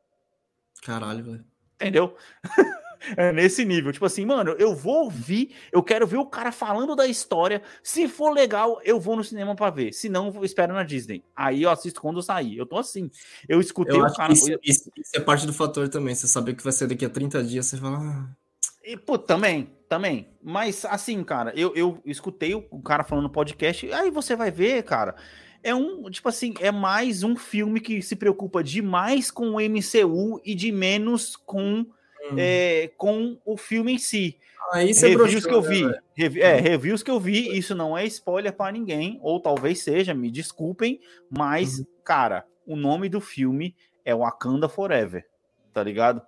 Caralho, 0.83 1.25
velho. 1.25 1.45
Entendeu? 1.75 2.17
é 3.17 3.33
nesse 3.33 3.65
nível. 3.65 3.93
Tipo 3.93 4.07
assim, 4.07 4.25
mano, 4.25 4.53
eu 4.59 4.75
vou 4.75 5.05
ouvir, 5.05 5.55
eu 5.73 5.83
quero 5.83 6.07
ver 6.07 6.17
o 6.17 6.27
cara 6.27 6.51
falando 6.53 6.97
da 6.97 7.07
história. 7.07 7.63
Se 7.83 8.09
for 8.09 8.31
legal, 8.31 8.81
eu 8.85 8.99
vou 9.01 9.17
no 9.17 9.25
cinema 9.25 9.55
para 9.55 9.71
ver. 9.71 9.93
Se 9.93 10.09
não, 10.09 10.35
eu 10.35 10.45
espero 10.45 10.75
na 10.75 10.83
Disney. 10.83 11.25
Aí 11.35 11.63
eu 11.63 11.71
assisto 11.71 12.01
quando 12.01 12.23
sair. 12.23 12.57
Eu 12.57 12.67
tô 12.67 12.79
assim. 12.79 13.11
Eu 13.49 13.61
escutei 13.61 13.97
eu 13.97 14.05
o 14.05 14.15
cara. 14.15 14.33
Isso, 14.33 14.51
isso, 14.63 14.91
isso, 14.97 15.11
é 15.15 15.21
parte 15.21 15.47
do 15.47 15.53
fator 15.53 15.89
também. 15.89 16.15
Você 16.15 16.27
saber 16.27 16.55
que 16.55 16.65
vai 16.65 16.73
ser 16.73 16.87
daqui 16.87 17.05
a 17.05 17.11
30 17.11 17.43
dias, 17.45 17.67
você 17.67 17.77
fala. 17.77 17.99
Ah. 17.99 18.48
E, 18.89 18.97
pô, 18.97 19.19
também, 19.19 19.69
também. 19.87 20.29
Mas, 20.43 20.83
assim, 20.87 21.23
cara, 21.23 21.53
eu, 21.55 21.77
eu 21.77 22.01
escutei 22.07 22.55
o 22.55 22.81
cara 22.81 23.05
falando 23.05 23.25
no 23.25 23.31
podcast, 23.31 23.93
aí 23.93 24.11
você 24.11 24.35
vai 24.35 24.51
ver, 24.51 24.83
cara. 24.83 25.15
É 25.63 25.75
um, 25.75 26.09
tipo 26.09 26.27
assim, 26.27 26.55
é 26.59 26.73
mais 26.73 27.23
um 27.23 27.37
filme 27.37 27.83
que 27.83 28.01
se 28.01 28.17
preocupa 28.17 28.65
demais 28.65 29.31
com 29.31 29.51
o 29.51 29.61
MCU 29.61 30.41
e 30.43 30.55
de 30.55 30.73
menos 30.73 31.37
com, 31.37 31.81
hum. 31.81 32.37
é, 32.39 32.91
com 32.97 33.39
o 33.45 33.59
filme 33.59 33.93
em 33.93 33.99
si. 33.99 34.39
Ah, 34.73 34.83
isso 34.83 35.05
é 35.05 35.11
reviews 35.11 35.45
que 35.45 35.53
eu 35.53 35.63
vi, 35.63 35.85
né, 35.85 35.99
rev, 36.15 36.39
é, 36.39 36.55
reviews 36.59 37.03
que 37.03 37.11
eu 37.11 37.21
vi, 37.21 37.59
isso 37.59 37.75
não 37.75 37.97
é 37.97 38.07
spoiler 38.07 38.55
para 38.55 38.73
ninguém, 38.73 39.19
ou 39.23 39.39
talvez 39.39 39.83
seja, 39.83 40.15
me 40.15 40.31
desculpem, 40.31 40.99
mas, 41.31 41.81
uhum. 41.81 41.87
cara, 42.03 42.47
o 42.67 42.75
nome 42.75 43.11
do 43.11 43.21
filme 43.21 43.77
é 44.03 44.15
Wakanda 44.15 44.69
Forever, 44.69 45.27
tá 45.75 45.83
ligado? 45.83 46.23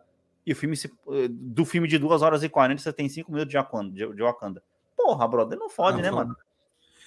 E 0.47 0.53
o 0.53 0.57
filme 0.57 0.77
se, 0.77 0.89
eh, 0.89 1.29
do 1.29 1.65
filme 1.65 1.87
de 1.87 1.99
2 1.99 2.23
horas 2.23 2.43
e 2.43 2.49
40, 2.49 2.83
você 2.83 2.93
tem 2.93 3.09
5 3.09 3.31
minutos 3.31 3.51
de 3.51 3.57
Wakanda, 3.57 3.91
de, 3.93 4.15
de 4.15 4.23
Wakanda. 4.23 4.63
Porra, 4.97 5.29
brother, 5.29 5.59
não 5.59 5.69
fode, 5.69 6.01
ah, 6.01 6.03
né, 6.03 6.11
mano? 6.11 6.37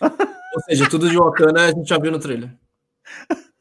Ou 0.01 0.61
seja, 0.61 0.89
tudo 0.89 1.09
de 1.09 1.17
Wakanda 1.17 1.61
a 1.61 1.71
gente 1.71 1.87
já 1.87 1.97
viu 1.97 2.11
no 2.11 2.19
trailer. 2.19 2.53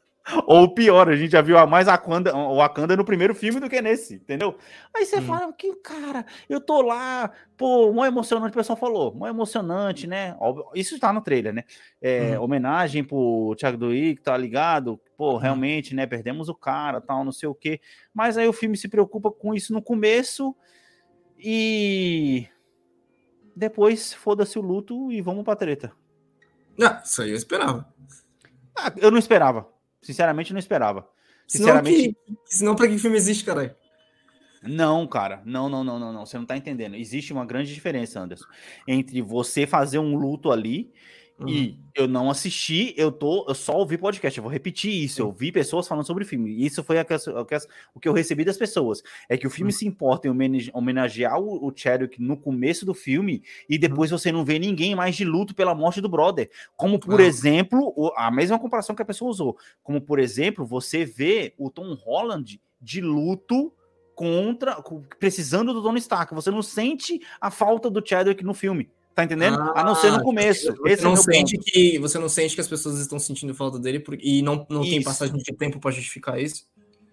Ou 0.45 0.73
pior, 0.73 1.09
a 1.09 1.15
gente 1.15 1.31
já 1.31 1.41
viu 1.41 1.57
a 1.57 1.65
mais 1.67 1.87
Wakanda, 1.87 2.35
o 2.35 2.57
Wakanda 2.57 2.95
no 2.95 3.05
primeiro 3.05 3.35
filme 3.35 3.59
do 3.59 3.69
que 3.69 3.81
nesse, 3.81 4.15
entendeu? 4.15 4.57
Aí 4.93 5.05
você 5.05 5.17
hum. 5.17 5.23
fala 5.23 5.53
que, 5.53 5.73
cara, 5.75 6.25
eu 6.49 6.59
tô 6.59 6.81
lá, 6.81 7.31
pô, 7.57 7.91
mó 7.91 8.05
emocionante, 8.05 8.51
o 8.51 8.57
pessoal 8.57 8.77
falou, 8.77 9.13
mó 9.13 9.27
emocionante, 9.27 10.07
né? 10.07 10.35
Isso 10.73 10.99
tá 10.99 11.11
no 11.13 11.21
trailer, 11.21 11.53
né? 11.53 11.63
É, 12.01 12.37
hum. 12.37 12.43
Homenagem 12.43 13.03
pro 13.03 13.55
Thiago 13.57 13.77
Duick, 13.77 14.21
tá 14.21 14.35
ligado? 14.37 14.99
Pô, 15.17 15.37
realmente, 15.37 15.95
né? 15.95 16.05
Perdemos 16.05 16.49
o 16.49 16.55
cara, 16.55 17.01
tal, 17.01 17.23
não 17.23 17.31
sei 17.31 17.49
o 17.49 17.55
quê. 17.55 17.79
Mas 18.13 18.37
aí 18.37 18.47
o 18.47 18.53
filme 18.53 18.77
se 18.77 18.87
preocupa 18.87 19.31
com 19.31 19.53
isso 19.53 19.73
no 19.73 19.81
começo 19.81 20.55
e 21.37 22.47
depois 23.55 24.13
foda-se 24.13 24.57
o 24.57 24.61
luto 24.61 25.11
e 25.11 25.21
vamos 25.21 25.43
pra 25.43 25.55
treta. 25.55 25.91
Ah, 26.81 27.01
isso 27.03 27.21
aí 27.21 27.29
eu 27.29 27.35
esperava. 27.35 27.87
Ah, 28.75 28.91
eu 28.97 29.11
não 29.11 29.19
esperava. 29.19 29.72
Sinceramente, 30.03 30.53
não 30.53 30.59
esperava. 30.59 31.09
Sinceramente. 31.47 32.01
Senão, 32.01 32.13
que, 32.13 32.37
senão 32.45 32.75
pra 32.75 32.87
que 32.87 32.97
filme 32.99 33.17
existe, 33.17 33.43
caralho? 33.43 33.75
Não, 34.61 35.05
cara. 35.07 35.41
Não, 35.45 35.67
não, 35.67 35.83
não, 35.83 35.99
não, 35.99 36.13
não. 36.13 36.25
Você 36.25 36.37
não 36.37 36.45
tá 36.45 36.55
entendendo. 36.55 36.95
Existe 36.95 37.33
uma 37.33 37.45
grande 37.45 37.73
diferença, 37.73 38.19
Anderson, 38.19 38.45
entre 38.87 39.21
você 39.21 39.65
fazer 39.65 39.99
um 39.99 40.15
luto 40.15 40.51
ali 40.51 40.93
Uhum. 41.45 41.53
E 41.53 41.79
eu 41.95 42.07
não 42.07 42.29
assisti, 42.29 42.93
eu 42.97 43.11
tô, 43.11 43.45
eu 43.47 43.53
só 43.53 43.73
ouvi 43.77 43.97
podcast. 43.97 44.37
Eu 44.37 44.43
vou 44.43 44.51
repetir 44.51 44.91
isso. 44.91 45.21
Eu 45.21 45.31
vi 45.31 45.51
pessoas 45.51 45.87
falando 45.87 46.05
sobre 46.05 46.23
o 46.23 46.27
filme. 46.27 46.51
E 46.51 46.65
isso 46.65 46.83
foi 46.83 46.99
a, 46.99 47.01
a, 47.01 47.57
o 47.93 47.99
que 47.99 48.07
eu 48.07 48.13
recebi 48.13 48.43
das 48.43 48.57
pessoas. 48.57 49.03
É 49.29 49.37
que 49.37 49.45
o 49.47 49.49
filme 49.49 49.71
uhum. 49.71 49.77
se 49.77 49.87
importa 49.87 50.27
em 50.27 50.71
homenagear 50.73 51.39
o, 51.39 51.67
o 51.67 51.73
Chadwick 51.75 52.21
no 52.21 52.37
começo 52.37 52.85
do 52.85 52.93
filme 52.93 53.43
e 53.69 53.77
depois 53.77 54.11
uhum. 54.11 54.17
você 54.17 54.31
não 54.31 54.43
vê 54.43 54.57
ninguém 54.57 54.95
mais 54.95 55.15
de 55.15 55.25
luto 55.25 55.53
pela 55.53 55.75
morte 55.75 56.01
do 56.01 56.09
brother. 56.09 56.49
Como, 56.75 56.99
por 56.99 57.19
exemplo, 57.19 57.93
a 58.15 58.31
mesma 58.31 58.59
comparação 58.59 58.95
que 58.95 59.01
a 59.01 59.05
pessoa 59.05 59.29
usou. 59.29 59.57
Como, 59.83 60.01
por 60.01 60.19
exemplo, 60.19 60.65
você 60.65 61.05
vê 61.05 61.53
o 61.57 61.69
Tom 61.69 61.93
Holland 61.93 62.59
de 62.81 63.01
luto 63.01 63.71
contra, 64.15 64.81
precisando 65.19 65.73
do 65.73 65.81
Tony 65.81 65.99
Stark. 65.99 66.33
Você 66.33 66.51
não 66.51 66.61
sente 66.61 67.21
a 67.39 67.49
falta 67.49 67.89
do 67.89 68.05
Chadwick 68.05 68.43
no 68.43 68.53
filme. 68.53 68.89
Tá 69.15 69.23
entendendo? 69.23 69.59
Ah, 69.59 69.81
a 69.81 69.83
não 69.83 69.95
ser 69.95 70.11
no 70.11 70.17
ah, 70.17 70.23
começo. 70.23 70.73
Você 70.75 70.93
Esse 70.93 71.01
é 71.01 71.05
não 71.05 71.13
é 71.13 71.17
sente 71.17 71.55
ponto. 71.55 71.65
que 71.65 71.99
você 71.99 72.17
não 72.19 72.29
sente 72.29 72.55
que 72.55 72.61
as 72.61 72.67
pessoas 72.67 72.99
estão 72.99 73.19
sentindo 73.19 73.53
falta 73.53 73.77
dele 73.77 73.99
por, 73.99 74.17
e 74.19 74.41
não, 74.41 74.65
não 74.69 74.81
tem 74.81 75.03
passagem 75.03 75.37
de 75.37 75.53
tempo 75.53 75.79
para 75.79 75.91
justificar 75.91 76.39
isso? 76.41 76.65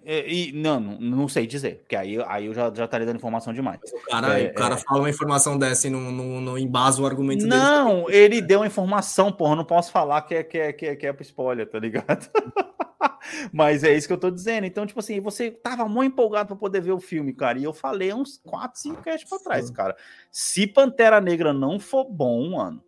É, 0.03 0.26
e, 0.26 0.51
não, 0.53 0.80
não, 0.80 0.98
não, 0.98 1.28
sei 1.28 1.46
dizer, 1.46 1.80
porque 1.80 1.94
aí, 1.94 2.18
aí 2.26 2.46
eu 2.46 2.55
já, 2.55 2.72
já 2.74 2.86
estaria 2.86 3.07
dando 3.07 3.16
informação 3.16 3.53
demais. 3.53 3.78
Cara, 4.09 4.40
é, 4.40 4.46
o 4.46 4.55
cara 4.55 4.74
é... 4.74 4.78
fala 4.78 5.01
uma 5.01 5.11
informação 5.11 5.59
dessa 5.59 5.88
e 5.88 5.90
não, 5.90 6.11
não, 6.11 6.40
não 6.40 6.59
embasa 6.59 7.03
o 7.03 7.07
argumento 7.07 7.46
não, 7.46 7.59
dele. 7.59 8.01
Não, 8.01 8.11
ele 8.11 8.40
deu 8.40 8.61
uma 8.61 8.66
informação, 8.66 9.30
porra, 9.30 9.57
não 9.57 9.64
posso 9.64 9.92
falar 9.92 10.22
que 10.22 10.34
é, 10.34 10.42
que 10.42 10.59
é, 10.59 10.72
que 10.72 10.86
é, 10.86 10.96
que 10.96 11.07
é 11.07 11.12
pro 11.12 11.22
spoiler, 11.22 11.68
tá 11.68 11.78
ligado? 11.78 12.26
Mas 13.53 13.84
é 13.84 13.96
isso 13.96 14.07
que 14.07 14.12
eu 14.12 14.18
tô 14.18 14.30
dizendo. 14.30 14.66
Então, 14.66 14.86
tipo 14.86 15.01
assim, 15.01 15.20
você 15.20 15.51
tava 15.51 15.88
muito 15.88 16.12
empolgado 16.12 16.48
para 16.48 16.57
poder 16.57 16.80
ver 16.80 16.92
o 16.92 17.01
filme, 17.01 17.32
cara. 17.32 17.59
E 17.59 17.64
eu 17.64 17.72
falei 17.72 18.12
uns 18.12 18.38
4, 18.44 18.80
5 18.80 19.03
casts 19.03 19.28
pra 19.28 19.38
trás, 19.38 19.70
cara. 19.70 19.96
Se 20.30 20.66
Pantera 20.66 21.20
Negra 21.20 21.53
não 21.53 21.78
for 21.78 22.05
bom, 22.05 22.51
mano. 22.51 22.82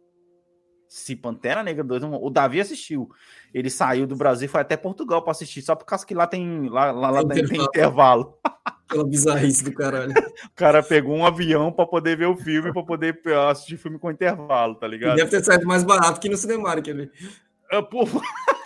Se 0.89 1.17
Pantera 1.17 1.63
Negra 1.63 1.83
2, 1.83 2.03
o 2.05 2.29
Davi 2.29 2.61
assistiu. 2.61 3.09
Ele 3.55 3.71
saiu 3.71 4.07
do 4.07 4.15
Brasil 4.15 4.45
e 4.45 4.49
foi 4.49 4.61
até 4.61 4.77
Portugal 4.77 5.23
para 5.23 5.31
assistir, 5.31 5.63
só 5.63 5.75
por 5.75 5.87
causa 5.87 6.05
que 6.05 6.15
lá 6.15 6.27
tem 6.27 6.69
lá, 6.69 6.91
lá, 6.91 7.11
lá 7.11 7.27
tem, 7.27 7.47
tem 7.47 7.63
intervalo. 7.63 8.37
Pela 8.87 9.05
bizarrice 9.09 9.65
do 9.65 9.73
caralho. 9.73 10.13
o 10.13 10.55
cara 10.55 10.83
pegou 10.83 11.17
um 11.17 11.25
avião 11.25 11.73
para 11.73 11.87
poder 11.87 12.19
ver 12.19 12.27
o 12.27 12.37
filme, 12.37 12.75
para 12.75 12.83
poder 12.83 13.19
assistir 13.49 13.79
filme 13.79 13.99
com 13.99 14.11
intervalo, 14.11 14.75
tá 14.75 14.87
ligado? 14.87 15.15
E 15.15 15.17
deve 15.17 15.31
ter 15.31 15.43
saído 15.43 15.67
mais 15.67 15.83
barato 15.83 16.21
que 16.21 16.29
no 16.29 16.37
Cinemark 16.37 16.87
ali. 16.87 17.11
Uh, 17.73 17.83
pô 17.83 18.05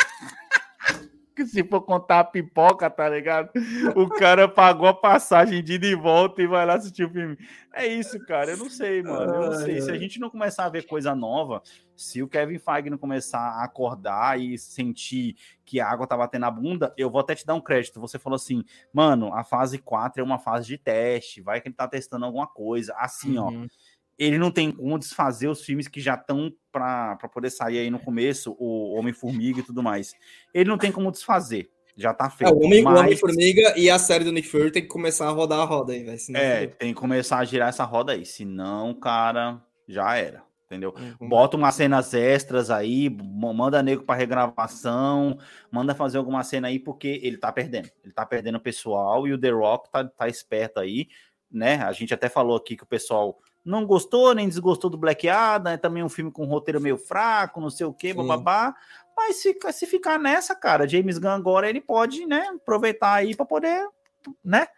que 1.36 1.46
se 1.46 1.62
for 1.62 1.82
contar 1.82 2.20
a 2.20 2.24
pipoca, 2.24 2.88
tá 2.88 3.08
ligado? 3.08 3.50
O 3.94 4.08
cara 4.08 4.48
pagou 4.48 4.88
a 4.88 4.94
passagem 4.94 5.62
de 5.62 5.74
ida 5.74 5.86
e 5.86 5.94
volta 5.94 6.40
e 6.40 6.46
vai 6.46 6.64
lá 6.64 6.74
assistir 6.74 7.04
o 7.04 7.10
filme. 7.10 7.36
É 7.74 7.86
isso, 7.86 8.18
cara. 8.24 8.52
Eu 8.52 8.56
não 8.56 8.70
sei, 8.70 9.02
mano. 9.02 9.34
Eu 9.34 9.50
não 9.50 9.52
sei. 9.52 9.82
Se 9.82 9.90
a 9.90 9.98
gente 9.98 10.18
não 10.18 10.30
começar 10.30 10.64
a 10.64 10.70
ver 10.70 10.86
coisa 10.86 11.14
nova, 11.14 11.62
se 11.94 12.22
o 12.22 12.28
Kevin 12.28 12.58
Feige 12.58 12.88
não 12.88 12.96
começar 12.96 13.38
a 13.38 13.64
acordar 13.64 14.40
e 14.40 14.56
sentir 14.56 15.36
que 15.62 15.78
a 15.78 15.88
água 15.88 16.06
tá 16.06 16.16
batendo 16.16 16.42
na 16.42 16.50
bunda, 16.50 16.94
eu 16.96 17.10
vou 17.10 17.20
até 17.20 17.34
te 17.34 17.44
dar 17.44 17.54
um 17.54 17.60
crédito. 17.60 18.00
Você 18.00 18.18
falou 18.18 18.36
assim, 18.36 18.64
mano, 18.92 19.34
a 19.34 19.44
fase 19.44 19.76
4 19.78 20.22
é 20.22 20.24
uma 20.24 20.38
fase 20.38 20.66
de 20.66 20.78
teste, 20.78 21.42
vai 21.42 21.60
que 21.60 21.68
ele 21.68 21.74
tá 21.74 21.86
testando 21.86 22.24
alguma 22.24 22.46
coisa. 22.46 22.94
Assim, 22.96 23.36
uhum. 23.36 23.64
ó 23.64 23.85
ele 24.18 24.38
não 24.38 24.50
tem 24.50 24.72
como 24.72 24.98
desfazer 24.98 25.48
os 25.48 25.62
filmes 25.62 25.88
que 25.88 26.00
já 26.00 26.14
estão 26.14 26.52
para 26.72 27.16
poder 27.32 27.50
sair 27.50 27.78
aí 27.78 27.90
no 27.90 27.98
começo, 27.98 28.56
o 28.58 28.94
Homem-Formiga 28.98 29.60
e 29.60 29.62
tudo 29.62 29.82
mais. 29.82 30.14
Ele 30.52 30.68
não 30.68 30.78
tem 30.78 30.92
como 30.92 31.10
desfazer. 31.10 31.70
Já 31.96 32.12
tá 32.12 32.28
feito. 32.28 32.52
É, 32.52 32.54
o 32.54 32.58
Homem-Formiga 32.58 33.70
mas... 33.70 33.76
e 33.76 33.88
a 33.88 33.98
série 33.98 34.24
do 34.24 34.32
Nick 34.32 34.48
Fury 34.48 34.70
tem 34.70 34.82
que 34.82 34.88
começar 34.88 35.28
a 35.28 35.30
rodar 35.30 35.60
a 35.60 35.64
roda 35.64 35.94
aí, 35.94 36.04
velho. 36.04 36.18
É, 36.34 36.66
tem 36.66 36.92
que 36.92 37.00
começar 37.00 37.38
a 37.38 37.44
girar 37.44 37.70
essa 37.70 37.84
roda 37.84 38.12
aí. 38.12 38.26
Senão, 38.26 38.92
cara, 38.94 39.62
já 39.88 40.14
era. 40.16 40.44
Entendeu? 40.66 40.92
Uhum. 41.20 41.28
Bota 41.28 41.56
umas 41.56 41.76
cenas 41.76 42.12
extras 42.12 42.70
aí, 42.70 43.08
manda 43.08 43.82
nego 43.84 44.02
para 44.02 44.18
regravação, 44.18 45.38
manda 45.70 45.94
fazer 45.94 46.18
alguma 46.18 46.42
cena 46.42 46.66
aí, 46.66 46.78
porque 46.78 47.20
ele 47.22 47.38
tá 47.38 47.52
perdendo. 47.52 47.88
Ele 48.02 48.12
tá 48.12 48.26
perdendo 48.26 48.56
o 48.56 48.60
pessoal 48.60 49.28
e 49.28 49.32
o 49.32 49.40
The 49.40 49.50
Rock 49.50 49.90
tá, 49.90 50.04
tá 50.04 50.28
esperto 50.28 50.80
aí, 50.80 51.06
né? 51.50 51.76
A 51.76 51.92
gente 51.92 52.12
até 52.12 52.28
falou 52.28 52.56
aqui 52.56 52.76
que 52.76 52.82
o 52.82 52.86
pessoal 52.86 53.38
não 53.66 53.84
gostou 53.84 54.32
nem 54.32 54.48
desgostou 54.48 54.88
do 54.88 54.96
Black 54.96 55.28
Adam, 55.28 55.72
é 55.72 55.76
também 55.76 56.02
um 56.02 56.08
filme 56.08 56.30
com 56.30 56.44
um 56.44 56.48
roteiro 56.48 56.80
meio 56.80 56.96
fraco, 56.96 57.60
não 57.60 57.68
sei 57.68 57.84
o 57.84 57.92
que, 57.92 58.14
babá. 58.14 58.74
Mas 59.16 59.36
se, 59.36 59.56
se 59.72 59.86
ficar 59.86 60.18
nessa, 60.18 60.54
cara, 60.54 60.88
James 60.88 61.18
Gunn 61.18 61.30
agora 61.30 61.68
ele 61.68 61.80
pode, 61.80 62.24
né, 62.26 62.46
aproveitar 62.54 63.14
aí 63.14 63.34
para 63.34 63.44
poder, 63.44 63.84
né? 64.44 64.68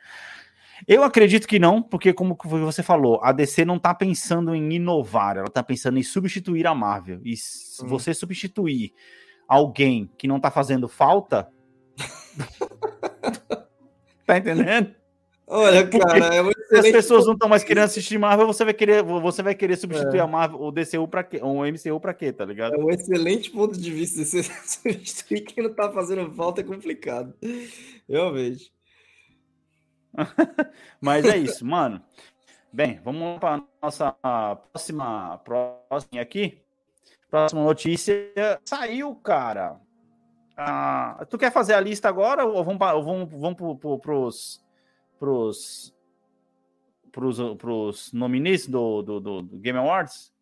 Eu 0.87 1.03
acredito 1.03 1.47
que 1.47 1.59
não, 1.59 1.83
porque 1.83 2.13
como 2.13 2.37
você 2.43 2.83
falou, 2.83 3.21
a 3.23 3.33
DC 3.33 3.65
não 3.65 3.79
tá 3.79 3.93
pensando 3.93 4.55
em 4.55 4.73
inovar, 4.73 5.37
ela 5.37 5.49
tá 5.49 5.63
pensando 5.63 5.99
em 5.99 6.03
substituir 6.03 6.67
a 6.67 6.75
Marvel. 6.75 7.21
E 7.25 7.37
se 7.37 7.85
hum. 7.85 7.89
você 7.89 8.15
substituir 8.15 8.95
alguém 9.47 10.11
que 10.17 10.29
não 10.29 10.41
tá 10.41 10.51
fazendo 10.51 10.89
falta, 10.89 11.51
tá 14.25 14.39
entendendo? 14.39 14.95
Olha, 15.51 15.89
cara, 15.89 16.19
é 16.19 16.43
se 16.69 16.77
as 16.77 16.91
pessoas 16.93 17.25
não 17.25 17.33
estão 17.33 17.49
mais 17.49 17.65
querendo 17.65 17.85
assistir 17.85 18.19
Marvel, 18.19 18.47
você 18.47 18.67
vai 18.67 18.75
querer, 18.75 19.03
você 19.03 19.43
vai 19.43 19.55
querer 19.55 19.77
substituir 19.77 20.19
é. 20.19 20.21
a 20.21 20.27
Marvel, 20.27 20.61
o 20.61 20.71
DCU 20.71 21.09
para 21.09 21.25
quê? 21.25 21.41
O 21.43 21.65
MCU 21.65 21.99
para 21.99 22.13
quê, 22.13 22.31
tá 22.31 22.45
ligado? 22.45 22.75
É 22.75 22.79
um 22.79 22.91
excelente 22.91 23.51
ponto 23.51 23.79
de 23.81 23.91
vista. 23.91 24.21
Você 24.23 24.43
substituir 24.43 25.41
quem 25.41 25.65
não 25.65 25.73
tá 25.73 25.91
fazendo 25.91 26.31
falta 26.35 26.61
é 26.61 26.65
complicado. 26.65 27.33
Eu 28.07 28.31
vejo. 28.35 28.71
Mas 31.01 31.25
é 31.25 31.39
isso, 31.39 31.65
mano. 31.65 32.03
Bem, 32.71 33.01
vamos 33.03 33.39
para 33.39 33.63
nossa 33.83 34.13
próxima 34.71 35.39
próxima 35.39 36.21
aqui. 36.21 36.61
Próxima 37.31 37.65
notícia 37.65 38.61
saiu, 38.67 39.15
cara. 39.15 39.81
Ah, 40.55 41.25
tu 41.31 41.39
quer 41.39 41.51
fazer 41.51 41.73
a 41.73 41.81
lista 41.81 42.07
agora 42.07 42.45
ou 42.45 42.63
vamos, 42.63 42.79
vamos, 42.79 43.31
vamos 43.31 43.79
para 44.03 44.15
os 44.15 44.68
pros, 45.19 45.95
pros, 47.13 47.39
pros 47.57 48.13
nominees 48.13 48.67
do, 48.67 49.03
do, 49.03 49.21
do, 49.21 49.43
do 49.43 49.59
Game 49.59 49.79
Awards? 49.79 50.33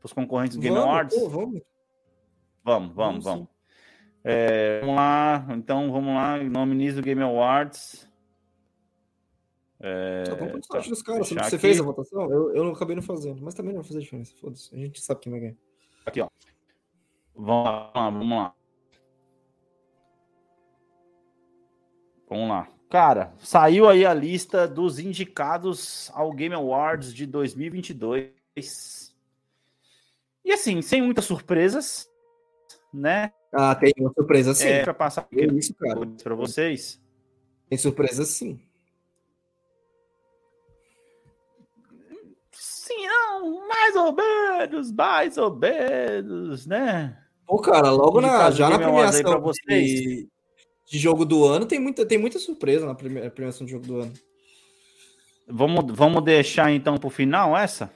Pros 0.00 0.12
concorrentes 0.12 0.56
do 0.56 0.62
Game 0.62 0.74
vamos, 0.74 0.90
Awards? 0.90 1.18
Pô, 1.18 1.28
vamos. 1.28 1.62
Vamos, 2.64 2.94
vamos, 2.94 3.24
vamos. 3.24 3.48
É, 4.24 4.80
vamos 4.80 4.96
lá, 4.96 5.46
então 5.50 5.92
vamos 5.92 6.12
lá, 6.12 6.42
nominees 6.42 6.96
do 6.96 7.02
Game 7.02 7.22
Awards. 7.22 8.10
É, 9.78 10.24
vamos 10.30 10.66
tá, 10.66 10.78
dos 10.78 11.02
caras. 11.02 11.28
Você 11.28 11.38
aqui. 11.38 11.58
fez 11.58 11.78
a 11.78 11.84
votação? 11.84 12.30
Eu, 12.30 12.54
eu 12.54 12.64
não 12.64 12.72
acabei 12.72 12.96
não 12.96 13.02
fazendo, 13.02 13.40
mas 13.42 13.54
também 13.54 13.72
não 13.72 13.82
vai 13.82 13.88
fazer 13.88 14.00
diferença. 14.00 14.34
Foda-se, 14.40 14.74
a 14.74 14.78
gente 14.78 15.00
sabe 15.00 15.20
quem 15.20 15.30
vai 15.30 15.40
ganhar. 15.40 15.56
Aqui, 16.04 16.20
ó. 16.20 16.28
Vamos 17.36 17.64
lá, 17.64 17.90
vamos 18.10 18.30
lá. 18.30 18.54
Vamos 22.28 22.48
lá. 22.48 22.75
Cara, 22.88 23.34
saiu 23.38 23.88
aí 23.88 24.06
a 24.06 24.14
lista 24.14 24.66
dos 24.66 24.98
indicados 24.98 26.10
ao 26.14 26.32
Game 26.32 26.54
Awards 26.54 27.12
de 27.12 27.26
2022. 27.26 28.30
E 30.44 30.52
assim, 30.52 30.80
sem 30.80 31.02
muitas 31.02 31.24
surpresas, 31.24 32.08
né? 32.94 33.32
Ah, 33.52 33.74
tem 33.74 33.92
uma 33.98 34.12
surpresa 34.12 34.54
sim. 34.54 34.68
É, 34.68 34.84
pra 34.84 34.94
passar 34.94 35.22
aqui 35.22 35.44
isso, 35.58 35.74
cara. 35.74 36.06
para 36.22 36.34
vocês. 36.36 37.00
Tem 37.68 37.76
surpresa 37.76 38.24
sim. 38.24 38.60
Sim, 42.52 43.08
não, 43.08 43.66
mais 43.66 43.96
ou 43.96 44.12
menos, 44.14 44.92
mais 44.92 45.36
ou 45.36 45.56
menos, 45.56 46.66
né? 46.66 47.20
Pô, 47.44 47.58
cara, 47.58 47.90
logo 47.90 48.20
na, 48.20 48.50
já 48.52 48.70
na 48.70 48.78
premiação 48.78 49.22
para 49.22 49.38
vocês. 49.38 50.00
De 50.00 50.28
de 50.86 50.98
jogo 50.98 51.24
do 51.24 51.44
ano, 51.44 51.66
tem 51.66 51.80
muita, 51.80 52.06
tem 52.06 52.18
muita 52.18 52.38
surpresa 52.38 52.86
na 52.86 52.94
primeira 52.94 53.30
premiação 53.30 53.66
de 53.66 53.72
jogo 53.72 53.86
do 53.86 54.00
ano. 54.00 54.12
Vamos, 55.48 55.84
vamos 55.94 56.24
deixar 56.24 56.72
então 56.72 56.96
para 56.96 57.06
o 57.06 57.10
final 57.10 57.56
essa? 57.56 57.90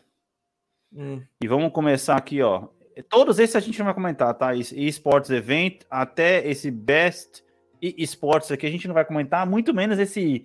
Hum. 0.92 1.22
E 1.40 1.48
vamos 1.48 1.72
começar 1.72 2.16
aqui, 2.16 2.42
ó. 2.42 2.68
Todos 3.08 3.38
esses 3.38 3.56
a 3.56 3.60
gente 3.60 3.78
não 3.78 3.86
vai 3.86 3.94
comentar, 3.94 4.34
tá? 4.34 4.54
eSports 4.54 5.30
Event, 5.30 5.82
até 5.88 6.46
esse 6.46 6.70
Best 6.70 7.42
eSports 7.80 8.52
aqui 8.52 8.66
a 8.66 8.70
gente 8.70 8.86
não 8.86 8.94
vai 8.94 9.04
comentar, 9.04 9.46
muito 9.46 9.72
menos 9.72 9.98
esse 9.98 10.44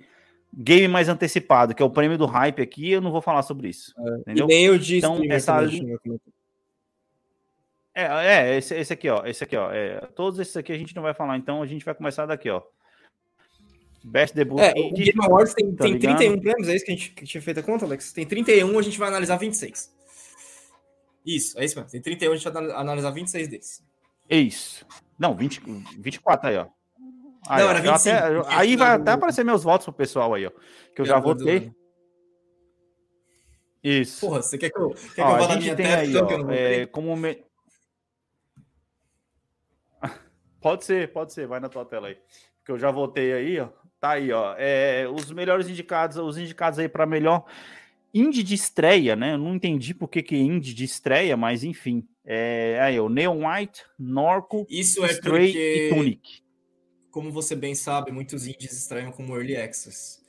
game 0.53 0.87
mais 0.87 1.09
antecipado, 1.09 1.75
que 1.75 1.83
é 1.83 1.85
o 1.85 1.89
prêmio 1.89 2.17
do 2.17 2.25
hype 2.25 2.61
aqui, 2.61 2.91
eu 2.91 3.01
não 3.01 3.11
vou 3.11 3.21
falar 3.21 3.41
sobre 3.41 3.69
isso. 3.69 3.93
É, 3.97 4.17
entendeu? 4.19 4.45
E 4.45 4.47
nem 4.47 4.69
o 4.69 4.79
de 4.79 4.97
então, 4.97 5.19
essa 5.29 5.59
é, 7.95 8.53
é 8.53 8.57
esse, 8.57 8.75
esse, 8.75 8.93
aqui, 8.93 9.09
ó. 9.09 9.25
Esse 9.25 9.43
aqui, 9.43 9.55
ó. 9.55 9.71
É, 9.71 10.01
todos 10.15 10.39
esses 10.39 10.55
aqui 10.57 10.71
a 10.71 10.77
gente 10.77 10.95
não 10.95 11.01
vai 11.01 11.13
falar, 11.13 11.37
então 11.37 11.61
a 11.61 11.65
gente 11.65 11.85
vai 11.85 11.95
começar 11.95 12.25
daqui, 12.25 12.49
ó. 12.49 12.61
Best 14.03 14.35
Debut. 14.35 14.59
É, 14.59 14.71
o 14.71 14.93
Game 14.93 15.19
Awards 15.23 15.53
tem, 15.53 15.75
tá 15.75 15.83
tem 15.85 15.97
31 15.97 16.39
prêmios, 16.39 16.67
é 16.67 16.75
isso 16.75 16.85
que 16.85 16.91
a 16.91 16.95
gente 16.95 17.11
que 17.11 17.25
tinha 17.25 17.41
feito 17.41 17.59
a 17.59 17.63
conta, 17.63 17.85
Alex? 17.85 18.13
Tem 18.13 18.25
31, 18.25 18.77
a 18.77 18.81
gente 18.81 18.99
vai 18.99 19.07
analisar 19.07 19.37
26. 19.37 19.95
Isso, 21.25 21.59
é 21.59 21.65
isso 21.65 21.75
mesmo. 21.75 21.89
Tem 21.89 22.01
31, 22.01 22.31
a 22.31 22.35
gente 22.35 22.49
vai 22.49 22.71
analisar 22.71 23.09
26 23.09 23.47
desses. 23.47 23.83
Isso. 24.29 24.85
Não, 25.17 25.35
20, 25.35 25.61
24 25.97 26.49
aí, 26.49 26.57
ó. 26.57 26.67
Aí, 27.47 27.63
não, 27.63 27.69
era 27.69 27.81
25. 27.81 28.15
Até, 28.15 28.55
aí 28.55 28.75
vai 28.75 28.89
até 28.89 29.11
aparecer 29.11 29.43
meus 29.43 29.63
votos 29.63 29.85
pro 29.85 29.93
pessoal 29.93 30.33
aí, 30.33 30.45
ó. 30.45 30.51
Que 30.95 31.01
eu 31.01 31.05
já 31.05 31.19
votei. 31.19 31.71
Isso. 33.83 34.25
Porra, 34.25 34.41
você 34.41 34.57
quer 34.57 34.71
que 34.71 34.79
eu, 34.79 34.89
quer 35.15 35.21
ó, 35.21 35.37
que 35.37 35.43
eu 35.43 35.47
vá 35.47 35.47
na 35.47 35.57
minha 35.57 35.97
aí, 35.97 36.17
ó, 36.17 36.51
é, 36.51 36.85
como 36.87 37.15
me... 37.15 37.43
Pode 40.65 40.83
ser, 40.83 41.11
pode 41.11 41.31
ser, 41.31 41.45
vai 41.45 41.59
na 41.59 41.69
tua 41.69 41.85
tela 41.85 42.07
aí. 42.07 42.17
Que 42.65 42.71
eu 42.71 42.79
já 42.79 42.89
votei 42.89 43.33
aí, 43.33 43.59
ó. 43.59 43.67
Tá 43.99 44.13
aí, 44.13 44.31
ó. 44.31 44.55
É, 44.57 45.07
os 45.07 45.31
melhores 45.31 45.69
indicados, 45.69 46.17
os 46.17 46.39
indicados 46.39 46.79
aí 46.79 46.89
para 46.89 47.05
melhor 47.05 47.45
indie 48.11 48.41
de 48.41 48.55
estreia, 48.55 49.15
né? 49.15 49.33
Eu 49.33 49.37
não 49.37 49.53
entendi 49.53 49.93
por 49.93 50.07
que, 50.07 50.23
que 50.23 50.35
indie 50.35 50.73
de 50.73 50.83
estreia, 50.83 51.37
mas 51.37 51.63
enfim. 51.63 52.07
É, 52.25 52.79
aí, 52.81 52.99
o 52.99 53.09
Neon 53.09 53.47
White, 53.47 53.83
Norco, 53.99 54.65
Isso 54.67 55.05
é 55.05 55.11
Stray 55.11 55.51
porque... 55.51 55.59
e 55.59 55.89
Tunic 55.89 56.45
como 57.15 57.31
você 57.31 57.55
bem 57.55 57.73
sabe, 57.73 58.11
muitos 58.11 58.45
indies 58.45 58.73
estreiam 58.73 59.09
como 59.09 59.37
Early 59.37 59.55
Access. 59.55 60.19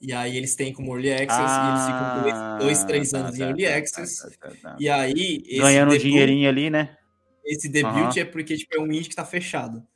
E 0.00 0.10
aí 0.10 0.38
eles 0.38 0.56
têm 0.56 0.72
como 0.72 0.94
Early 0.94 1.12
Access 1.12 1.32
ah, 1.38 1.66
e 1.66 1.70
eles 1.70 1.84
ficam 1.84 2.22
dois, 2.22 2.34
ah, 2.34 2.58
dois 2.58 2.84
três 2.84 3.10
tá, 3.10 3.18
anos 3.18 3.36
tá, 3.36 3.44
em 3.44 3.48
Early 3.48 3.64
tá, 3.64 3.76
Access. 3.76 4.22
Tá, 4.22 4.48
tá, 4.48 4.56
tá, 4.62 4.76
e 4.80 4.88
aí... 4.88 5.42
Ganhando 5.58 5.90
debut, 5.90 6.06
dinheirinho 6.06 6.48
ali, 6.48 6.70
né? 6.70 6.96
Esse 7.44 7.68
debut 7.68 8.16
é 8.16 8.24
porque 8.24 8.56
tipo, 8.56 8.74
é 8.76 8.80
um 8.80 8.86
indie 8.86 9.08
que 9.08 9.16
tá 9.16 9.24
fechado. 9.24 9.86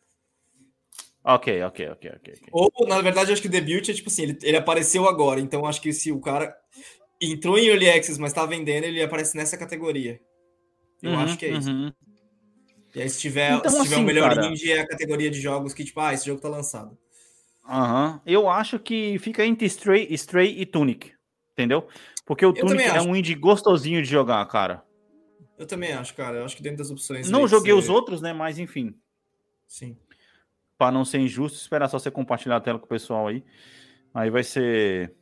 Ok, 1.25 1.63
ok, 1.63 1.89
ok, 1.91 2.13
ok. 2.17 2.35
Ou, 2.53 2.71
na 2.87 3.01
verdade, 3.03 3.33
acho 3.33 3.43
que 3.43 3.49
o 3.49 3.51
debut 3.51 3.89
é 3.89 3.93
tipo 3.93 4.09
assim, 4.09 4.23
ele, 4.23 4.39
ele 4.43 4.57
apareceu 4.57 5.09
agora, 5.09 5.41
então 5.41 5.67
acho 5.67 5.81
que 5.81 5.93
se 5.93 6.11
o 6.11 6.21
cara 6.21 6.57
entrou 7.21 7.59
em 7.59 7.67
Early 7.67 7.91
Access, 7.91 8.19
mas 8.21 8.33
tá 8.33 8.47
vendendo, 8.47 8.85
ele 8.85 9.03
aparece 9.03 9.37
nessa 9.37 9.57
categoria. 9.57 10.21
Eu 11.03 11.13
uhum, 11.13 11.19
acho 11.21 11.37
que 11.37 11.47
é 11.47 11.51
isso. 11.51 11.71
Uhum. 11.71 11.93
E 12.95 13.03
aí, 13.03 13.11
se 13.11 13.21
tiver, 13.21 13.53
então, 13.53 13.71
se 13.71 13.83
tiver 13.83 13.95
assim, 13.95 14.03
o 14.03 14.07
melhor 14.07 14.35
cara... 14.35 14.47
indie, 14.47 14.73
é 14.73 14.81
a 14.81 14.87
categoria 14.87 15.31
de 15.31 15.41
jogos 15.41 15.75
que, 15.75 15.85
tipo, 15.85 16.01
ah, 16.01 16.15
esse 16.15 16.27
jogo 16.27 16.41
tá 16.41 16.49
lançado. 16.49 16.97
Aham. 17.69 18.13
Uhum. 18.13 18.21
Eu 18.25 18.49
acho 18.49 18.79
que 18.79 19.19
fica 19.19 19.45
entre 19.45 19.67
Stray, 19.67 20.09
Stray 20.11 20.61
e 20.61 20.65
Tunic. 20.65 21.13
Entendeu? 21.53 21.87
Porque 22.25 22.47
o 22.47 22.51
eu 22.51 22.55
Tunic 22.55 22.85
é 22.85 23.03
um 23.03 23.15
indie 23.15 23.35
gostosinho 23.35 24.03
de 24.03 24.09
jogar, 24.09 24.45
cara. 24.47 24.83
Eu 25.59 25.67
também 25.67 25.93
acho, 25.93 26.15
cara. 26.15 26.39
Eu 26.39 26.45
acho 26.45 26.57
que 26.57 26.63
dentro 26.63 26.79
das 26.79 26.91
opções. 26.91 27.29
Não 27.29 27.49
joguei 27.49 27.73
ser... 27.73 27.79
os 27.79 27.89
outros, 27.89 28.23
né? 28.23 28.33
Mas 28.33 28.59
enfim. 28.59 28.95
Sim. 29.67 29.99
Para 30.79 30.93
não 30.93 31.05
ser 31.05 31.19
injusto, 31.19 31.59
esperar 31.59 31.89
só 31.89 31.99
você 31.99 32.11
compartilhar 32.11 32.57
a 32.57 32.61
tela 32.61 32.79
com 32.79 32.87
o 32.87 32.89
pessoal 32.89 33.27
aí. 33.27 33.45
Aí 34.15 34.31
vai 34.31 34.45
ser. 34.45 35.13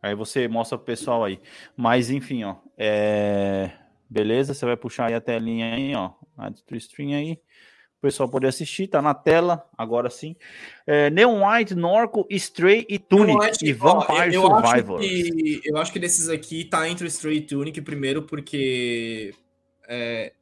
Aí 0.00 0.14
você 0.14 0.48
mostra 0.48 0.78
pro 0.78 0.86
pessoal 0.86 1.22
aí. 1.22 1.40
Mas 1.76 2.10
enfim, 2.10 2.44
ó. 2.44 2.56
É... 2.76 3.70
Beleza? 4.08 4.54
Você 4.54 4.64
vai 4.64 4.76
puxar 4.76 5.08
aí 5.08 5.14
a 5.14 5.20
telinha 5.20 5.74
aí, 5.74 5.94
ó. 5.94 6.12
Add 6.36 6.62
to 6.64 6.76
stream 6.76 7.14
aí. 7.14 7.40
Pessoal 8.04 8.28
poder 8.28 8.48
assistir, 8.48 8.86
tá 8.86 9.00
na 9.00 9.14
tela, 9.14 9.66
agora 9.78 10.10
sim. 10.10 10.36
É, 10.86 11.08
Neon 11.08 11.40
White, 11.42 11.74
Norco, 11.74 12.26
Stray 12.28 12.84
e 12.86 12.98
Tunic. 12.98 13.56
e 13.62 13.72
Vampire 13.72 14.34
eu, 14.34 14.42
eu 14.42 14.46
Survivors. 14.46 15.02
Acho 15.02 15.32
que, 15.32 15.60
eu 15.64 15.76
acho 15.78 15.92
que 15.94 15.98
desses 15.98 16.28
aqui 16.28 16.66
tá 16.66 16.86
entre 16.86 17.06
o 17.06 17.08
Stray 17.08 17.38
e 17.38 17.40
Tunic, 17.40 17.80
primeiro 17.80 18.20
porque 18.24 19.32
é, 19.88 20.34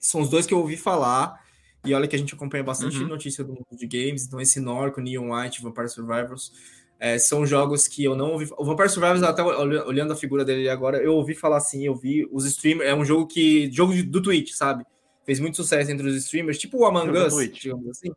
são 0.00 0.20
os 0.20 0.28
dois 0.28 0.46
que 0.46 0.52
eu 0.52 0.58
ouvi 0.58 0.76
falar. 0.76 1.40
E 1.84 1.94
olha 1.94 2.08
que 2.08 2.16
a 2.16 2.18
gente 2.18 2.34
acompanha 2.34 2.64
bastante 2.64 2.98
uhum. 2.98 3.06
notícia 3.06 3.44
do 3.44 3.52
mundo 3.52 3.68
de 3.70 3.86
games. 3.86 4.26
Então, 4.26 4.40
esse 4.40 4.58
Norco, 4.58 5.00
Neon 5.00 5.32
White, 5.32 5.62
Vampire 5.62 5.88
Survivors 5.88 6.50
é, 6.98 7.20
são 7.20 7.46
jogos 7.46 7.86
que 7.86 8.02
eu 8.02 8.16
não 8.16 8.32
ouvi. 8.32 8.48
O 8.58 8.64
Vampire 8.64 8.88
Survivors, 8.88 9.22
até 9.22 9.44
olhando 9.44 10.12
a 10.12 10.16
figura 10.16 10.44
dele 10.44 10.68
agora, 10.68 10.98
eu 10.98 11.14
ouvi 11.14 11.36
falar 11.36 11.58
assim, 11.58 11.86
eu 11.86 11.94
vi 11.94 12.28
os 12.32 12.44
streamers. 12.46 12.90
É 12.90 12.94
um 12.96 13.04
jogo 13.04 13.28
que. 13.28 13.70
Jogo 13.70 13.94
do 14.02 14.20
Twitch, 14.20 14.54
sabe? 14.54 14.84
Fez 15.26 15.40
muito 15.40 15.56
sucesso 15.56 15.90
entre 15.90 16.06
os 16.08 16.16
streamers, 16.16 16.56
tipo 16.56 16.78
o 16.78 16.86
Among 16.86 17.10
Us, 17.18 17.52
digamos 17.52 17.88
assim. 17.88 18.12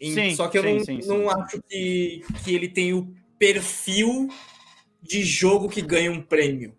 Sim, 0.00 0.34
Só 0.34 0.46
que 0.46 0.58
eu 0.58 0.62
sim, 0.62 0.76
não, 0.76 0.84
sim, 0.84 1.08
não 1.08 1.30
acho 1.30 1.60
que, 1.62 2.22
que 2.44 2.54
ele 2.54 2.68
tem 2.68 2.92
o 2.92 3.14
perfil 3.38 4.28
de 5.02 5.22
jogo 5.22 5.70
que 5.70 5.80
ganha 5.80 6.12
um 6.12 6.20
prêmio. 6.20 6.76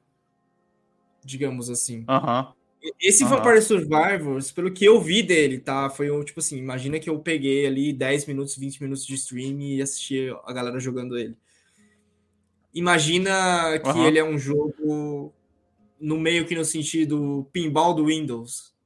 Digamos 1.26 1.70
assim. 1.70 2.06
Aham. 2.08 2.54
Esse 3.02 3.24
uhum. 3.24 3.30
Vampire 3.32 3.62
Survivors, 3.62 4.52
pelo 4.52 4.72
que 4.72 4.86
eu 4.86 5.02
vi 5.02 5.24
dele, 5.24 5.58
tá? 5.58 5.90
Foi 5.90 6.12
um, 6.12 6.24
tipo 6.24 6.40
assim, 6.40 6.58
imagina 6.58 7.00
que 7.00 7.10
eu 7.10 7.20
peguei 7.20 7.66
ali 7.66 7.92
10 7.92 8.28
minutos, 8.28 8.56
20 8.56 8.82
minutos 8.84 9.06
de 9.06 9.16
stream 9.16 9.60
e 9.60 9.82
assisti 9.82 10.30
a 10.46 10.54
galera 10.54 10.80
jogando 10.80 11.18
ele. 11.18 11.36
Imagina 12.74 13.80
que 13.80 13.90
uhum. 13.90 14.06
ele 14.06 14.20
é 14.20 14.24
um 14.24 14.38
jogo 14.38 15.34
no 16.00 16.20
meio 16.20 16.46
que 16.46 16.56
no 16.56 16.64
sentido 16.64 17.48
pinball 17.52 17.96
do 17.96 18.06
Windows. 18.06 18.77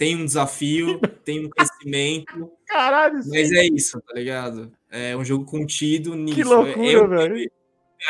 Tem 0.00 0.16
um 0.16 0.24
desafio, 0.24 0.98
tem 1.26 1.44
um 1.44 1.50
crescimento. 1.50 2.50
Caralho, 2.66 3.16
Mas 3.28 3.50
sim. 3.50 3.58
é 3.58 3.66
isso, 3.66 4.00
tá 4.00 4.14
ligado? 4.14 4.72
É 4.90 5.14
um 5.14 5.22
jogo 5.22 5.44
contido 5.44 6.14
nisso. 6.14 6.36
Que 6.36 6.42
loucura, 6.42 6.90
eu, 6.90 7.06
velho. 7.06 7.50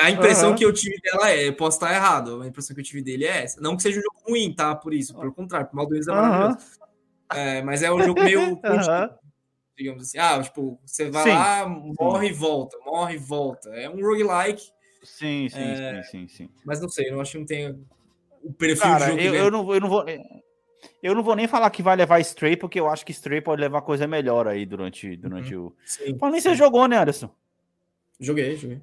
A 0.01 0.09
impressão 0.09 0.51
uhum. 0.51 0.55
que 0.55 0.64
eu 0.64 0.72
tive 0.72 1.01
dela 1.01 1.30
é, 1.30 1.51
posso 1.51 1.78
estar 1.78 1.93
errado, 1.93 2.43
a 2.43 2.47
impressão 2.47 2.76
que 2.76 2.80
eu 2.80 2.84
tive 2.84 3.03
dele 3.03 3.24
é 3.24 3.43
essa. 3.43 3.61
Não 3.61 3.76
que 3.76 3.82
seja 3.82 3.99
um 3.99 4.03
jogo 4.03 4.20
ruim, 4.28 4.55
tá? 4.55 4.72
Por 4.76 4.95
isso, 4.95 5.18
pelo 5.18 5.32
contrário, 5.32 5.68
o 5.72 5.74
Maldones 5.74 6.07
é 6.07 6.12
maravilhoso. 6.12 6.59
Uhum. 6.59 7.36
É, 7.36 7.62
mas 7.62 7.82
é 7.82 7.93
um 7.93 8.01
jogo 8.01 8.22
meio. 8.22 8.41
Uhum. 8.62 9.09
digamos 9.76 10.05
assim. 10.05 10.18
Ah, 10.18 10.41
tipo, 10.41 10.80
você 10.86 11.11
vai 11.11 11.24
sim, 11.24 11.30
lá, 11.30 11.68
morre 11.99 12.28
sim. 12.28 12.32
e 12.32 12.36
volta, 12.36 12.78
morre 12.86 13.14
e 13.16 13.18
volta. 13.18 13.68
É 13.70 13.91
um 13.91 14.01
roguelike. 14.01 14.62
Sim, 15.03 15.49
sim, 15.49 15.59
é... 15.59 16.05
sim, 16.05 16.28
sim, 16.28 16.28
sim. 16.28 16.51
Mas 16.64 16.80
não 16.80 16.88
sei, 16.88 17.09
eu 17.09 17.14
não 17.14 17.20
acho 17.20 17.32
que 17.32 17.38
não 17.38 17.47
tem 17.47 17.84
o 18.45 18.53
perfil 18.53 18.82
Cara, 18.82 19.07
jogo. 19.09 19.20
Eu, 19.20 19.34
eu, 19.34 19.51
não, 19.51 19.74
eu 19.74 19.80
não 19.80 19.88
vou. 19.88 20.05
Eu 21.03 21.14
não 21.14 21.22
vou 21.22 21.37
nem 21.37 21.49
falar 21.49 21.70
que 21.70 21.83
vai 21.83 21.97
levar 21.97 22.20
Stray, 22.20 22.57
porque 22.57 22.78
eu 22.78 22.89
acho 22.89 23.05
que 23.05 23.12
Stray 23.12 23.41
pode 23.41 23.61
levar 23.61 23.83
coisa 23.83 24.07
melhor 24.07 24.47
aí 24.47 24.64
durante, 24.66 25.16
durante 25.16 25.55
uhum. 25.55 25.66
o. 25.66 25.76
Sim, 25.85 26.16
Pô, 26.16 26.28
nem 26.28 26.41
você 26.41 26.55
jogou, 26.55 26.87
né, 26.87 26.99
Anderson? 26.99 27.31
Joguei, 28.18 28.57
joguei. 28.57 28.81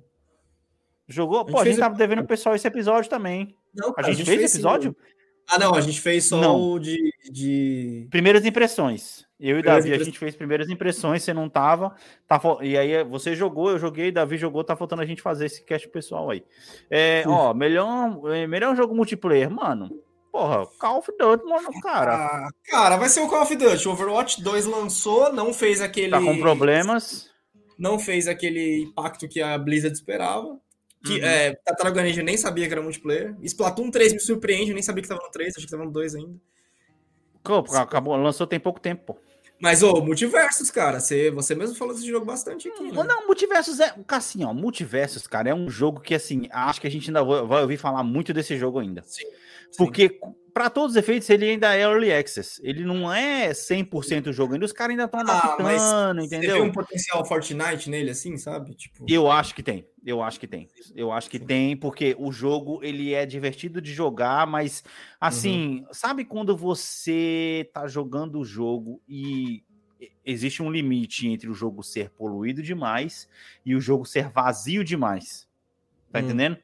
Jogou? 1.08 1.40
A 1.40 1.46
Pô, 1.46 1.60
a 1.60 1.66
gente 1.66 1.80
tava 1.80 1.96
devendo 1.96 2.20
pro 2.20 2.28
pessoal 2.28 2.56
esse 2.56 2.68
episódio 2.68 3.10
também. 3.10 3.56
Não, 3.74 3.94
cara, 3.94 4.08
a, 4.08 4.12
gente 4.12 4.22
a, 4.22 4.26
gente 4.26 4.28
fez, 4.28 4.40
fez 4.40 4.54
episódio? 4.56 4.92
Sim. 4.92 5.18
Ah, 5.50 5.58
não, 5.58 5.74
a 5.74 5.82
gente 5.82 6.02
fez 6.02 6.26
só 6.26 6.42
não. 6.42 6.74
o 6.74 6.80
de, 6.80 7.14
de. 7.32 8.08
Primeiras 8.10 8.46
impressões. 8.46 9.26
Eu 9.40 9.60
e 9.60 9.62
Davi, 9.62 9.94
a 9.94 10.00
gente 10.00 10.18
fez 10.18 10.36
primeiras 10.36 10.68
impressões, 10.68 11.22
você 11.24 11.34
não 11.34 11.48
tava. 11.48 11.96
Tá, 12.28 12.42
e 12.62 12.76
aí 12.76 13.04
você 13.04 13.36
jogou, 13.36 13.70
eu 13.70 13.80
joguei, 13.80 14.12
Davi 14.12 14.36
jogou, 14.36 14.64
tá 14.64 14.76
faltando 14.76 15.04
a 15.04 15.06
gente 15.06 15.22
fazer 15.22 15.46
esse 15.46 15.64
cast 15.64 15.88
pessoal 15.90 16.32
aí. 16.32 16.44
É, 16.90 17.24
ó, 17.28 17.54
melhor, 17.54 18.20
é, 18.34 18.48
melhor 18.48 18.76
jogo 18.76 18.96
multiplayer, 18.96 19.50
mano. 19.50 19.92
Porra, 20.38 20.68
Call 20.78 21.00
of 21.00 21.12
Duty, 21.18 21.46
mano, 21.46 21.82
cara. 21.82 22.14
Ah, 22.14 22.50
cara, 22.66 22.96
vai 22.96 23.10
ser 23.10 23.22
o 23.22 23.28
Call 23.28 23.42
of 23.42 23.56
Duty. 23.56 23.88
O 23.88 23.92
Overwatch 23.94 24.44
2 24.44 24.68
lançou, 24.68 25.34
não 25.34 25.52
fez 25.52 25.82
aquele. 25.82 26.12
Tá 26.12 26.22
com 26.22 26.38
problemas. 26.38 27.28
Não 27.76 27.98
fez 27.98 28.28
aquele 28.28 28.84
impacto 28.84 29.28
que 29.28 29.42
a 29.42 29.58
Blizzard 29.58 29.98
esperava. 29.98 30.60
Que, 31.04 31.14
uhum. 31.14 31.26
é, 31.26 31.56
Tartaruga 31.66 32.04
Ninja 32.04 32.22
nem 32.22 32.38
sabia 32.38 32.68
que 32.68 32.74
era 32.74 32.84
multiplayer. 32.84 33.36
Splatoon 33.42 33.90
3 33.90 34.14
me 34.14 34.20
surpreende, 34.20 34.70
eu 34.70 34.76
nem 34.76 34.84
sabia 34.84 35.02
que 35.02 35.10
tava 35.10 35.24
no 35.24 35.32
3, 35.32 35.56
achei 35.56 35.66
que 35.66 35.72
tava 35.72 35.86
no 35.86 35.92
2 35.92 36.14
ainda. 36.14 36.36
Acabou, 37.74 38.16
lançou 38.16 38.46
tem 38.46 38.60
pouco 38.60 38.80
tempo, 38.80 39.14
pô. 39.14 39.20
Mas, 39.60 39.82
ô, 39.82 40.02
Multiversos, 40.02 40.70
cara, 40.70 41.00
você, 41.00 41.32
você 41.32 41.56
mesmo 41.56 41.76
falou 41.76 41.96
desse 41.96 42.08
jogo 42.08 42.28
bastante 42.28 42.68
aqui, 42.70 42.92
né? 42.92 43.04
Não, 43.04 43.26
Multiversos 43.26 43.80
é. 43.80 43.96
Assim, 44.08 44.44
ó, 44.44 44.54
Multiversos, 44.54 45.26
cara, 45.26 45.50
é 45.50 45.56
um 45.56 45.68
jogo 45.68 46.00
que, 46.00 46.14
assim, 46.14 46.48
acho 46.52 46.80
que 46.80 46.86
a 46.86 46.92
gente 46.92 47.10
ainda 47.10 47.24
vai 47.24 47.64
ouvir 47.64 47.78
falar 47.78 48.04
muito 48.04 48.34
desse 48.34 48.56
jogo 48.56 48.78
ainda. 48.78 49.02
Sim. 49.04 49.26
Sim. 49.72 49.78
Porque 49.78 50.20
para 50.58 50.72
todos 50.72 50.94
os 50.94 50.98
efeitos, 50.98 51.30
ele 51.30 51.52
ainda 51.52 51.76
é 51.76 51.84
early 51.84 52.12
access. 52.12 52.60
Ele 52.64 52.84
não 52.84 53.14
é 53.14 53.52
100% 53.52 54.34
jogo 54.34 54.54
ainda. 54.54 54.66
Os 54.66 54.72
caras 54.72 54.90
ainda 54.90 55.04
estão 55.04 55.20
adaptando, 55.20 56.20
ah, 56.20 56.26
entendeu? 56.26 56.50
Você 56.50 56.62
vê 56.62 56.68
um 56.68 56.72
potencial 56.72 57.24
Fortnite 57.24 57.88
nele, 57.92 58.10
assim, 58.10 58.36
sabe? 58.38 58.74
Tipo... 58.74 59.06
Eu 59.08 59.30
acho 59.30 59.54
que 59.54 59.62
tem. 59.62 59.86
Eu 60.04 60.24
acho 60.24 60.40
que 60.40 60.48
tem. 60.48 60.68
Eu 60.96 61.12
acho 61.12 61.30
que 61.30 61.38
tem, 61.38 61.78
porque 61.78 62.16
o 62.18 62.32
jogo, 62.32 62.80
ele 62.84 63.14
é 63.14 63.24
divertido 63.24 63.80
de 63.80 63.94
jogar, 63.94 64.48
mas, 64.48 64.84
assim, 65.22 65.82
uhum. 65.82 65.94
sabe 65.94 66.26
quando 66.26 66.58
você 66.58 67.70
tá 67.72 67.88
jogando 67.88 68.40
o 68.40 68.46
jogo 68.46 69.00
e 69.08 69.64
existe 70.26 70.64
um 70.64 70.72
limite 70.72 71.28
entre 71.28 71.48
o 71.48 71.54
jogo 71.54 71.84
ser 71.84 72.10
poluído 72.10 72.64
demais 72.64 73.30
e 73.64 73.76
o 73.76 73.80
jogo 73.80 74.06
ser 74.06 74.28
vazio 74.30 74.84
demais? 74.84 75.48
Tá 76.12 76.18
uhum. 76.18 76.26
entendendo? 76.26 76.58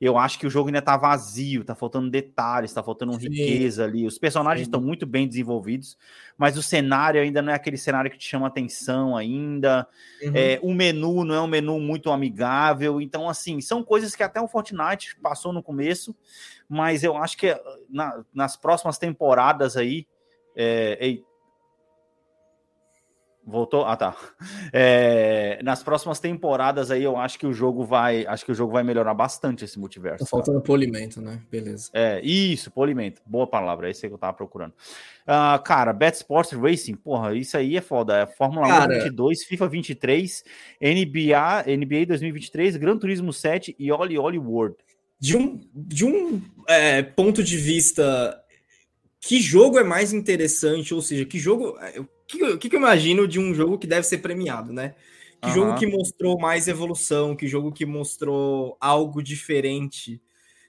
Eu 0.00 0.18
acho 0.18 0.38
que 0.38 0.46
o 0.46 0.50
jogo 0.50 0.68
ainda 0.68 0.82
tá 0.82 0.96
vazio, 0.96 1.64
tá 1.64 1.74
faltando 1.74 2.10
detalhes, 2.10 2.72
tá 2.72 2.82
faltando 2.82 3.12
Sim. 3.14 3.28
riqueza 3.28 3.84
ali. 3.84 4.06
Os 4.06 4.18
personagens 4.18 4.66
estão 4.66 4.80
muito 4.80 5.06
bem 5.06 5.26
desenvolvidos, 5.26 5.96
mas 6.36 6.56
o 6.58 6.62
cenário 6.62 7.20
ainda 7.20 7.40
não 7.40 7.52
é 7.52 7.54
aquele 7.54 7.78
cenário 7.78 8.10
que 8.10 8.18
te 8.18 8.28
chama 8.28 8.46
atenção 8.46 9.16
ainda. 9.16 9.88
Uhum. 10.22 10.32
É, 10.34 10.58
o 10.62 10.74
menu 10.74 11.24
não 11.24 11.34
é 11.34 11.40
um 11.40 11.46
menu 11.46 11.80
muito 11.80 12.10
amigável. 12.10 13.00
Então, 13.00 13.28
assim, 13.28 13.60
são 13.60 13.82
coisas 13.82 14.14
que 14.14 14.22
até 14.22 14.40
o 14.40 14.48
Fortnite 14.48 15.16
passou 15.20 15.52
no 15.52 15.62
começo, 15.62 16.14
mas 16.68 17.02
eu 17.02 17.16
acho 17.16 17.36
que 17.38 17.58
na- 17.88 18.22
nas 18.34 18.56
próximas 18.56 18.98
temporadas 18.98 19.76
aí. 19.76 20.06
É, 20.58 21.18
Voltou? 23.46 23.84
Ah, 23.84 23.96
tá. 23.96 24.16
É, 24.72 25.60
nas 25.62 25.82
próximas 25.82 26.18
temporadas 26.18 26.90
aí, 26.90 27.02
eu 27.02 27.16
acho 27.16 27.38
que 27.38 27.46
o 27.46 27.52
jogo 27.52 27.84
vai. 27.84 28.26
Acho 28.26 28.44
que 28.44 28.50
o 28.50 28.54
jogo 28.54 28.72
vai 28.72 28.82
melhorar 28.82 29.14
bastante 29.14 29.64
esse 29.64 29.78
multiverso. 29.78 30.24
Tá 30.24 30.28
faltando 30.28 30.60
polimento, 30.60 31.20
né? 31.20 31.40
Beleza. 31.50 31.88
É, 31.94 32.20
isso, 32.20 32.70
polimento. 32.70 33.22
Boa 33.24 33.46
palavra, 33.46 33.86
é 33.86 33.92
isso 33.92 34.04
aí 34.04 34.10
que 34.10 34.14
eu 34.14 34.18
tava 34.18 34.36
procurando. 34.36 34.74
Ah, 35.26 35.58
cara, 35.64 35.92
Bet 35.92 36.16
Sports 36.16 36.52
Racing, 36.52 36.96
porra, 36.96 37.34
isso 37.34 37.56
aí 37.56 37.76
é 37.76 37.80
foda. 37.80 38.18
É 38.18 38.26
Fórmula 38.26 38.66
Cara. 38.66 38.96
1 38.96 39.04
22, 39.04 39.44
FIFA 39.44 39.68
23, 39.68 40.44
NBA, 40.80 41.76
NBA 41.78 42.06
2023, 42.06 42.76
Gran 42.76 42.98
Turismo 42.98 43.32
7 43.32 43.76
e 43.78 43.92
Oli 43.92 44.18
Oli 44.18 44.38
World. 44.38 44.76
De 45.18 45.36
um, 45.36 45.60
de 45.72 46.04
um 46.04 46.42
é, 46.68 47.02
ponto 47.02 47.42
de 47.42 47.56
vista, 47.56 48.38
que 49.20 49.40
jogo 49.40 49.78
é 49.78 49.84
mais 49.84 50.12
interessante? 50.12 50.92
Ou 50.92 51.00
seja, 51.00 51.24
que 51.24 51.38
jogo. 51.38 51.78
é, 51.80 52.15
que, 52.26 52.44
o 52.44 52.58
que 52.58 52.68
que 52.68 52.76
eu 52.76 52.80
imagino 52.80 53.26
de 53.26 53.38
um 53.38 53.54
jogo 53.54 53.78
que 53.78 53.86
deve 53.86 54.06
ser 54.06 54.18
premiado, 54.18 54.72
né? 54.72 54.94
Que 55.40 55.48
Aham. 55.48 55.54
jogo 55.54 55.74
que 55.74 55.86
mostrou 55.86 56.38
mais 56.38 56.66
evolução, 56.68 57.36
que 57.36 57.46
jogo 57.46 57.72
que 57.72 57.84
mostrou 57.84 58.76
algo 58.80 59.22
diferente 59.22 60.20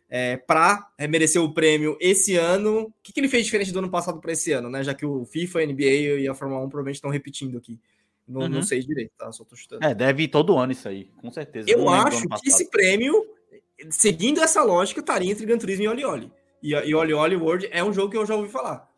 é, 0.09 0.37
para 0.37 0.89
merecer 1.09 1.41
o 1.41 1.53
prêmio 1.53 1.97
esse 1.99 2.35
ano. 2.35 2.81
O 2.83 2.93
que, 3.01 3.11
que 3.13 3.19
ele 3.19 3.29
fez 3.29 3.45
diferente 3.45 3.71
do 3.71 3.79
ano 3.79 3.89
passado 3.89 4.19
para 4.19 4.31
esse 4.31 4.51
ano, 4.51 4.69
né? 4.69 4.83
Já 4.83 4.93
que 4.93 5.05
o 5.05 5.25
FIFA, 5.25 5.59
a 5.59 5.63
NBA 5.63 6.19
e 6.19 6.27
a 6.27 6.33
Fórmula 6.33 6.61
1 6.61 6.69
provavelmente 6.69 6.95
estão 6.95 7.09
repetindo 7.09 7.57
aqui. 7.57 7.79
Não, 8.27 8.41
Uhum. 8.41 8.49
não 8.49 8.61
sei 8.61 8.81
direito, 8.81 9.11
tá? 9.17 9.31
Só 9.31 9.43
tô 9.45 9.55
chutando. 9.55 9.85
É, 9.85 9.95
deve 9.95 10.23
ir 10.23 10.27
todo 10.27 10.57
ano 10.57 10.73
isso 10.73 10.87
aí, 10.87 11.05
com 11.21 11.31
certeza. 11.31 11.69
Eu 11.69 11.89
acho 11.89 12.27
que 12.27 12.49
esse 12.49 12.69
prêmio, 12.69 13.25
seguindo 13.89 14.41
essa 14.41 14.63
lógica, 14.63 14.99
estaria 14.99 15.31
entre 15.31 15.45
Gran 15.45 15.57
Turismo 15.57 15.85
e 15.85 15.87
Oli 15.87 16.05
Oli. 16.05 16.31
E, 16.61 16.71
e 16.73 16.93
Oli 16.93 17.13
Oli 17.13 17.35
World 17.35 17.69
é 17.71 17.83
um 17.83 17.93
jogo 17.93 18.11
que 18.11 18.17
eu 18.17 18.25
já 18.25 18.35
ouvi 18.35 18.49
falar. 18.49 18.89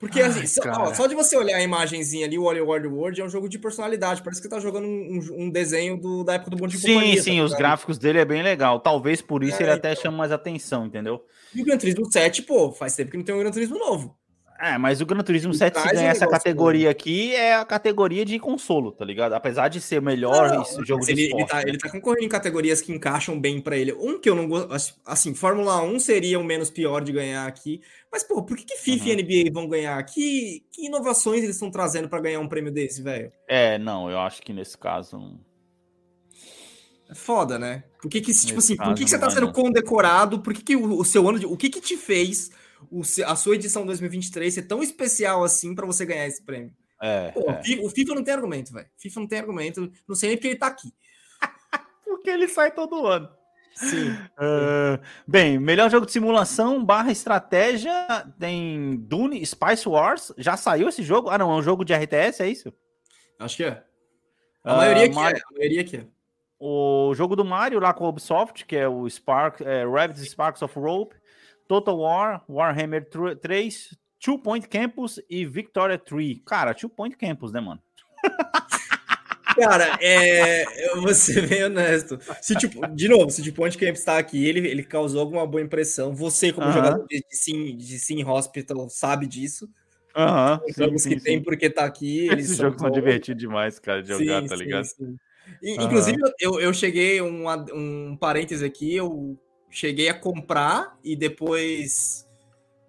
Porque, 0.00 0.18
Ai, 0.20 0.30
assim, 0.30 0.46
só, 0.46 0.62
ó, 0.64 0.94
só 0.94 1.06
de 1.06 1.14
você 1.14 1.36
olhar 1.36 1.58
a 1.58 1.62
imagenzinha 1.62 2.24
ali, 2.24 2.38
o 2.38 2.44
Oli 2.44 2.58
Oli 2.60 2.86
World 2.88 3.20
é 3.20 3.24
um 3.24 3.28
jogo 3.28 3.50
de 3.50 3.58
personalidade. 3.58 4.22
Parece 4.22 4.40
que 4.40 4.48
você 4.48 4.54
tá 4.54 4.58
jogando 4.58 4.86
um, 4.86 5.20
um 5.44 5.50
desenho 5.50 5.96
do- 6.00 6.24
da 6.24 6.34
época 6.34 6.50
do 6.50 6.56
Bom 6.56 6.66
de 6.66 6.78
Sim, 6.78 6.94
Companhia. 6.94 7.22
sim, 7.22 7.36
tá 7.36 7.44
os 7.44 7.52
gráficos 7.52 7.98
dele 7.98 8.18
é 8.18 8.24
bem 8.24 8.42
legal. 8.42 8.80
Talvez 8.80 9.20
por 9.20 9.44
isso 9.44 9.60
É, 9.60 9.64
ele 9.66 9.72
até 9.72 9.92
então. 9.92 10.02
chama 10.04 10.16
mais 10.16 10.32
atenção, 10.32 10.86
entendeu? 10.86 11.22
E 11.54 11.60
o 11.60 11.64
Gran 11.66 11.76
Turismo 11.76 12.10
7, 12.10 12.42
pô, 12.42 12.72
faz 12.72 12.96
tempo 12.96 13.10
que 13.10 13.16
não 13.18 13.24
tem 13.24 13.34
um 13.34 13.38
Gran 13.40 13.50
Turismo 13.50 13.78
novo. 13.78 14.18
É, 14.62 14.76
mas 14.76 15.00
o 15.00 15.06
Gran 15.06 15.22
Turismo 15.22 15.52
Ele 15.52 15.58
7, 15.58 15.80
se 15.80 15.88
ganhar 15.94 16.10
essa 16.10 16.26
categoria 16.28 16.90
aqui, 16.90 17.34
é 17.34 17.54
a 17.54 17.64
categoria 17.64 18.26
de 18.26 18.38
consolo, 18.38 18.92
tá 18.92 19.06
ligado? 19.06 19.32
Apesar 19.32 19.68
de 19.68 19.80
ser 19.80 20.00
o 20.00 20.02
melhor 20.02 20.50
Não, 20.50 20.60
esse 20.60 20.84
jogo 20.84 21.02
de 21.02 21.12
ele, 21.12 21.22
ele, 21.22 21.28
esporte. 21.30 21.48
tá, 21.50 21.56
né? 21.56 21.62
ele 21.66 21.78
tá 21.78 21.88
concorrendo 21.88 22.26
em 22.26 22.28
categorias 22.28 22.82
que 22.82 22.92
encaixam 22.92 23.40
bem 23.40 23.58
pra 23.58 23.74
ele. 23.74 23.94
Um 23.94 24.20
que 24.20 24.28
eu 24.28 24.34
não 24.34 24.46
gosto. 24.46 25.00
Assim, 25.06 25.34
Fórmula 25.34 25.82
1 25.82 25.98
seria 26.00 26.38
o 26.38 26.44
menos 26.44 26.68
pior 26.68 27.00
de 27.02 27.10
ganhar 27.10 27.46
aqui. 27.46 27.80
Mas, 28.12 28.22
pô, 28.22 28.42
por 28.42 28.54
que, 28.54 28.64
que 28.66 28.76
FIFA 28.76 29.08
e 29.08 29.10
Uhum. 29.12 29.16
NBA 29.22 29.50
vão 29.50 29.66
ganhar? 29.66 30.02
Que, 30.04 30.62
que 30.70 30.84
inovações 30.84 31.42
eles 31.42 31.56
estão 31.56 31.70
trazendo 31.70 32.08
pra 32.10 32.20
ganhar 32.20 32.40
um 32.40 32.48
prêmio 32.48 32.70
desse, 32.70 33.02
velho? 33.02 33.32
É, 33.48 33.78
não, 33.78 34.10
eu 34.10 34.18
acho 34.18 34.42
que 34.42 34.52
nesse 34.52 34.76
caso. 34.76 35.16
não- 35.16 35.40
É 37.10 37.14
foda, 37.14 37.58
né? 37.58 37.82
Por 38.00 38.10
que, 38.10 38.20
que 38.20 38.32
tipo 38.32 38.54
Nesse 38.56 38.74
assim, 38.74 38.76
por 38.76 38.94
que, 38.94 39.04
que 39.04 39.10
você 39.10 39.16
não 39.16 39.22
tá 39.26 39.30
sendo 39.30 39.46
não. 39.46 39.52
condecorado? 39.52 40.40
Por 40.40 40.52
que, 40.54 40.62
que 40.62 40.76
o, 40.76 40.98
o 40.98 41.04
seu 41.04 41.26
ano 41.28 41.38
de. 41.38 41.46
O 41.46 41.56
que, 41.56 41.68
que 41.70 41.80
te 41.80 41.96
fez 41.96 42.50
o 42.90 43.02
se- 43.04 43.24
a 43.24 43.34
sua 43.36 43.54
edição 43.56 43.84
2023 43.86 44.52
ser 44.54 44.62
tão 44.62 44.82
especial 44.82 45.42
assim 45.44 45.74
pra 45.74 45.86
você 45.86 46.04
ganhar 46.06 46.26
esse 46.26 46.42
prêmio? 46.42 46.72
É, 47.02 47.30
Pô, 47.32 47.50
é. 47.50 47.60
o 47.82 47.88
FIFA 47.88 48.14
não 48.14 48.22
tem 48.24 48.34
argumento, 48.34 48.72
velho. 48.72 48.86
FIFA 48.98 49.20
não 49.20 49.26
tem 49.26 49.38
argumento. 49.38 49.90
Não 50.06 50.14
sei 50.14 50.28
nem 50.30 50.36
porque 50.36 50.48
ele 50.48 50.56
tá 50.58 50.66
aqui. 50.66 50.92
Porque 52.04 52.28
ele 52.28 52.48
sai 52.48 52.70
todo 52.72 53.06
ano. 53.06 53.28
Sim. 53.74 54.14
Ah, 54.36 55.00
bem, 55.26 55.58
melhor 55.58 55.90
jogo 55.90 56.04
de 56.04 56.12
simulação 56.12 56.84
barra 56.84 57.10
estratégia 57.12 57.92
tem 58.38 58.96
Dune 58.98 59.44
Spice 59.46 59.88
Wars. 59.88 60.32
Já 60.36 60.56
saiu 60.56 60.88
esse 60.88 61.02
jogo? 61.02 61.30
Ah, 61.30 61.38
não, 61.38 61.50
é 61.50 61.54
um 61.54 61.62
jogo 61.62 61.84
de 61.84 61.94
RTS, 61.94 62.42
é 62.42 62.48
isso? 62.48 62.72
Acho 63.38 63.56
que 63.56 63.64
é. 63.64 63.82
A 64.62 64.74
Ah, 64.74 64.76
maioria 64.76 65.08
que 65.08 65.14
Mario- 65.14 65.38
é. 65.38 65.40
A 65.40 65.58
maioria 65.58 65.84
que 65.84 65.96
é. 65.96 66.06
O 66.58 67.14
jogo 67.14 67.34
do 67.34 67.44
Mario 67.44 67.80
lá 67.80 67.94
com 67.94 68.04
a 68.04 68.08
Ubisoft, 68.10 68.66
que 68.66 68.76
é 68.76 68.86
o 68.86 69.08
Spark, 69.08 69.62
é, 69.62 69.86
Rabbids 69.86 70.28
Sparks 70.28 70.60
of 70.60 70.78
Rope, 70.78 71.16
Total 71.70 71.96
War, 71.96 72.44
Warhammer 72.48 73.08
3, 73.40 73.96
Two 74.18 74.40
Point 74.40 74.66
Campus 74.66 75.20
e 75.30 75.46
Victoria 75.46 75.96
3. 75.96 76.40
Cara, 76.44 76.74
Two 76.74 76.90
Point 76.90 77.16
Campus, 77.16 77.52
né, 77.52 77.60
mano? 77.60 77.80
Cara, 79.54 79.96
é, 80.00 80.88
eu 80.88 81.00
vou 81.00 81.14
ser 81.14 81.46
bem 81.46 81.62
honesto. 81.62 82.18
Se, 82.42 82.56
tipo, 82.56 82.84
de 82.88 83.06
novo, 83.06 83.30
se 83.30 83.48
o 83.48 83.54
Point 83.54 83.78
Camp 83.78 83.94
está 83.94 84.18
aqui, 84.18 84.44
ele, 84.44 84.66
ele 84.68 84.82
causou 84.82 85.20
alguma 85.20 85.46
boa 85.46 85.62
impressão. 85.62 86.12
Você, 86.12 86.52
como 86.52 86.66
Aham. 86.66 86.74
jogador 86.74 87.06
de, 87.06 87.24
Sim, 87.30 87.76
de 87.76 88.00
Sim 88.00 88.24
Hospital, 88.24 88.88
sabe 88.90 89.28
disso. 89.28 89.70
Aham. 90.16 90.60
Os 90.68 90.74
jogos 90.74 91.04
que 91.04 91.20
tem 91.20 91.40
porque 91.40 91.70
tá 91.70 91.84
aqui. 91.84 92.26
Esses 92.32 92.56
são 92.56 92.66
jogos 92.66 92.80
são 92.80 92.90
divertidos 92.90 93.40
demais, 93.40 93.78
cara, 93.78 94.02
de 94.02 94.08
jogar, 94.08 94.42
Sim, 94.42 94.48
tá 94.48 94.56
sim, 94.56 94.64
ligado? 94.64 94.84
sim. 94.86 95.16
E, 95.62 95.76
Aham. 95.76 95.84
Inclusive, 95.84 96.18
eu, 96.40 96.60
eu 96.60 96.74
cheguei, 96.74 97.22
um, 97.22 97.44
um 97.72 98.16
parêntese 98.16 98.64
aqui, 98.64 98.96
eu 98.96 99.38
cheguei 99.70 100.08
a 100.08 100.14
comprar 100.14 100.98
e 101.02 101.14
depois 101.16 102.28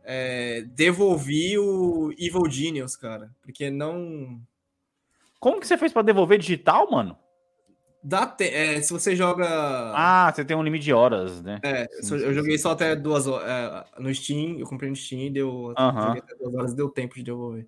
é, 0.03 0.63
devolvi 0.67 1.57
o 1.57 2.11
Evil 2.17 2.49
Genius, 2.49 2.95
cara. 2.95 3.29
Porque 3.41 3.69
não. 3.69 4.41
Como 5.39 5.59
que 5.59 5.67
você 5.67 5.77
fez 5.77 5.93
pra 5.93 6.01
devolver 6.01 6.37
digital, 6.39 6.89
mano? 6.91 7.17
Dá 8.03 8.25
te... 8.25 8.45
é, 8.45 8.81
se 8.81 8.91
você 8.91 9.15
joga. 9.15 9.45
Ah, 9.95 10.31
você 10.33 10.43
tem 10.43 10.57
um 10.57 10.63
limite 10.63 10.83
de 10.85 10.93
horas, 10.93 11.41
né? 11.43 11.59
É, 11.63 11.85
Sim, 11.85 12.03
só- 12.03 12.17
sim, 12.17 12.23
eu 12.23 12.33
joguei 12.33 12.57
só 12.57 12.71
até 12.71 12.95
duas 12.95 13.27
horas. 13.27 13.47
é, 13.47 13.85
no 14.01 14.13
Steam, 14.13 14.57
eu 14.57 14.65
comprei 14.65 14.89
no 14.89 14.95
Steam, 14.95 15.31
deu, 15.31 15.73
Aham. 15.77 16.07
joguei 16.07 16.21
até 16.21 16.35
duas 16.35 16.55
horas, 16.55 16.73
deu 16.73 16.89
tempo 16.89 17.13
de 17.15 17.23
devolver. 17.23 17.67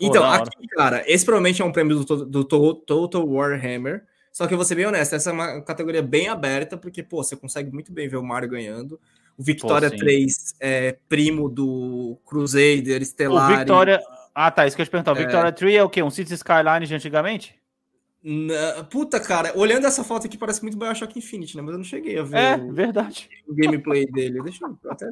Então, 0.00 0.22
hora. 0.24 0.42
aqui, 0.42 0.66
cara, 0.68 1.02
esse 1.10 1.24
provavelmente 1.24 1.62
é 1.62 1.64
um 1.64 1.72
prêmio 1.72 2.04
do, 2.04 2.24
do 2.26 2.44
to- 2.44 2.74
Total 2.74 3.24
Warhammer. 3.28 4.04
Só 4.32 4.46
que 4.46 4.54
eu 4.54 4.58
vou 4.58 4.64
ser 4.64 4.74
bem 4.76 4.86
honesto, 4.86 5.14
essa 5.14 5.30
é 5.30 5.32
uma 5.32 5.60
categoria 5.62 6.02
bem 6.02 6.28
aberta, 6.28 6.76
porque, 6.76 7.02
pô, 7.02 7.22
você 7.22 7.34
consegue 7.36 7.72
muito 7.72 7.92
bem 7.92 8.08
ver 8.08 8.16
o 8.16 8.22
Mario 8.22 8.48
ganhando. 8.48 9.00
O 9.36 9.42
Victoria 9.42 9.88
sim. 9.88 9.96
3 9.96 10.54
é 10.60 10.96
primo 11.08 11.48
do 11.48 12.18
Crusader, 12.26 13.00
O 13.00 13.04
Stellar. 13.04 13.58
Victoria. 13.58 14.00
Ah, 14.34 14.50
tá. 14.50 14.66
Isso 14.66 14.74
que 14.76 14.82
eu 14.82 14.86
te 14.86 14.90
perguntar. 14.90 15.12
O 15.12 15.16
É. 15.16 15.20
Victoria 15.20 15.52
3 15.52 15.74
é 15.76 15.82
o 15.82 15.88
quê? 15.88 16.02
Um 16.02 16.10
Cities 16.10 16.32
Skyline 16.40 16.86
de 16.86 16.94
antigamente? 16.94 17.54
Na- 18.22 18.82
Puta, 18.84 19.20
cara, 19.20 19.52
olhando 19.56 19.86
essa 19.86 20.02
foto 20.02 20.26
aqui 20.26 20.36
parece 20.36 20.60
muito 20.62 20.76
Bioshock 20.76 21.16
Infinite, 21.18 21.56
né? 21.56 21.62
Mas 21.62 21.72
eu 21.72 21.78
não 21.78 21.84
cheguei 21.84 22.18
a 22.18 22.22
ver 22.24 22.36
É, 22.36 22.56
o, 22.56 22.72
verdade. 22.72 23.28
o 23.46 23.54
gameplay 23.54 24.06
dele. 24.06 24.42
Deixa 24.42 24.64
eu 24.66 24.76
até. 24.90 25.06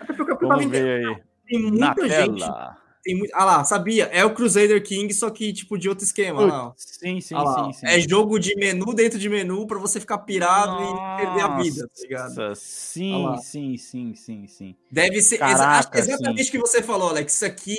Até 0.00 0.12
porque 0.14 0.32
eu 0.32 0.36
tava 0.36 0.56
Vamos 0.56 0.66
ver 0.70 1.06
aí. 1.06 1.16
Tem 1.46 1.70
Na 1.70 1.86
muita 1.94 2.08
gente 2.08 2.40
tela. 2.40 2.76
Tem 3.04 3.14
muito... 3.18 3.30
Ah 3.34 3.44
lá, 3.44 3.64
sabia? 3.64 4.04
É 4.06 4.24
o 4.24 4.32
Crusader 4.34 4.82
King, 4.82 5.12
só 5.12 5.28
que 5.30 5.52
tipo 5.52 5.76
de 5.78 5.88
outro 5.90 6.04
esquema. 6.04 6.40
olha 6.40 6.52
lá. 6.52 6.70
Putz, 6.70 6.84
Sim, 6.98 7.20
sim, 7.20 7.34
lá, 7.34 7.64
sim, 7.64 7.72
sim. 7.74 7.86
É 7.86 8.00
jogo 8.00 8.38
de 8.38 8.56
menu 8.56 8.94
dentro 8.94 9.18
de 9.18 9.28
menu 9.28 9.66
pra 9.66 9.78
você 9.78 10.00
ficar 10.00 10.18
pirado 10.18 10.82
e 10.82 11.22
perder 11.22 11.40
a 11.42 11.48
vida, 11.62 11.86
tá 11.86 12.02
ligado? 12.02 12.34
Nossa, 12.34 12.54
Sim, 12.54 13.22
lá. 13.22 13.36
sim, 13.36 13.76
sim, 13.76 14.14
sim, 14.14 14.46
sim. 14.48 14.74
Deve 14.90 15.20
ser 15.20 15.34
exa- 15.36 15.46
Caraca, 15.58 15.90
que 15.90 15.98
exatamente 15.98 16.48
o 16.48 16.52
que 16.52 16.58
você 16.58 16.82
falou, 16.82 17.10
Alex. 17.10 17.34
Isso 17.34 17.44
aqui 17.44 17.76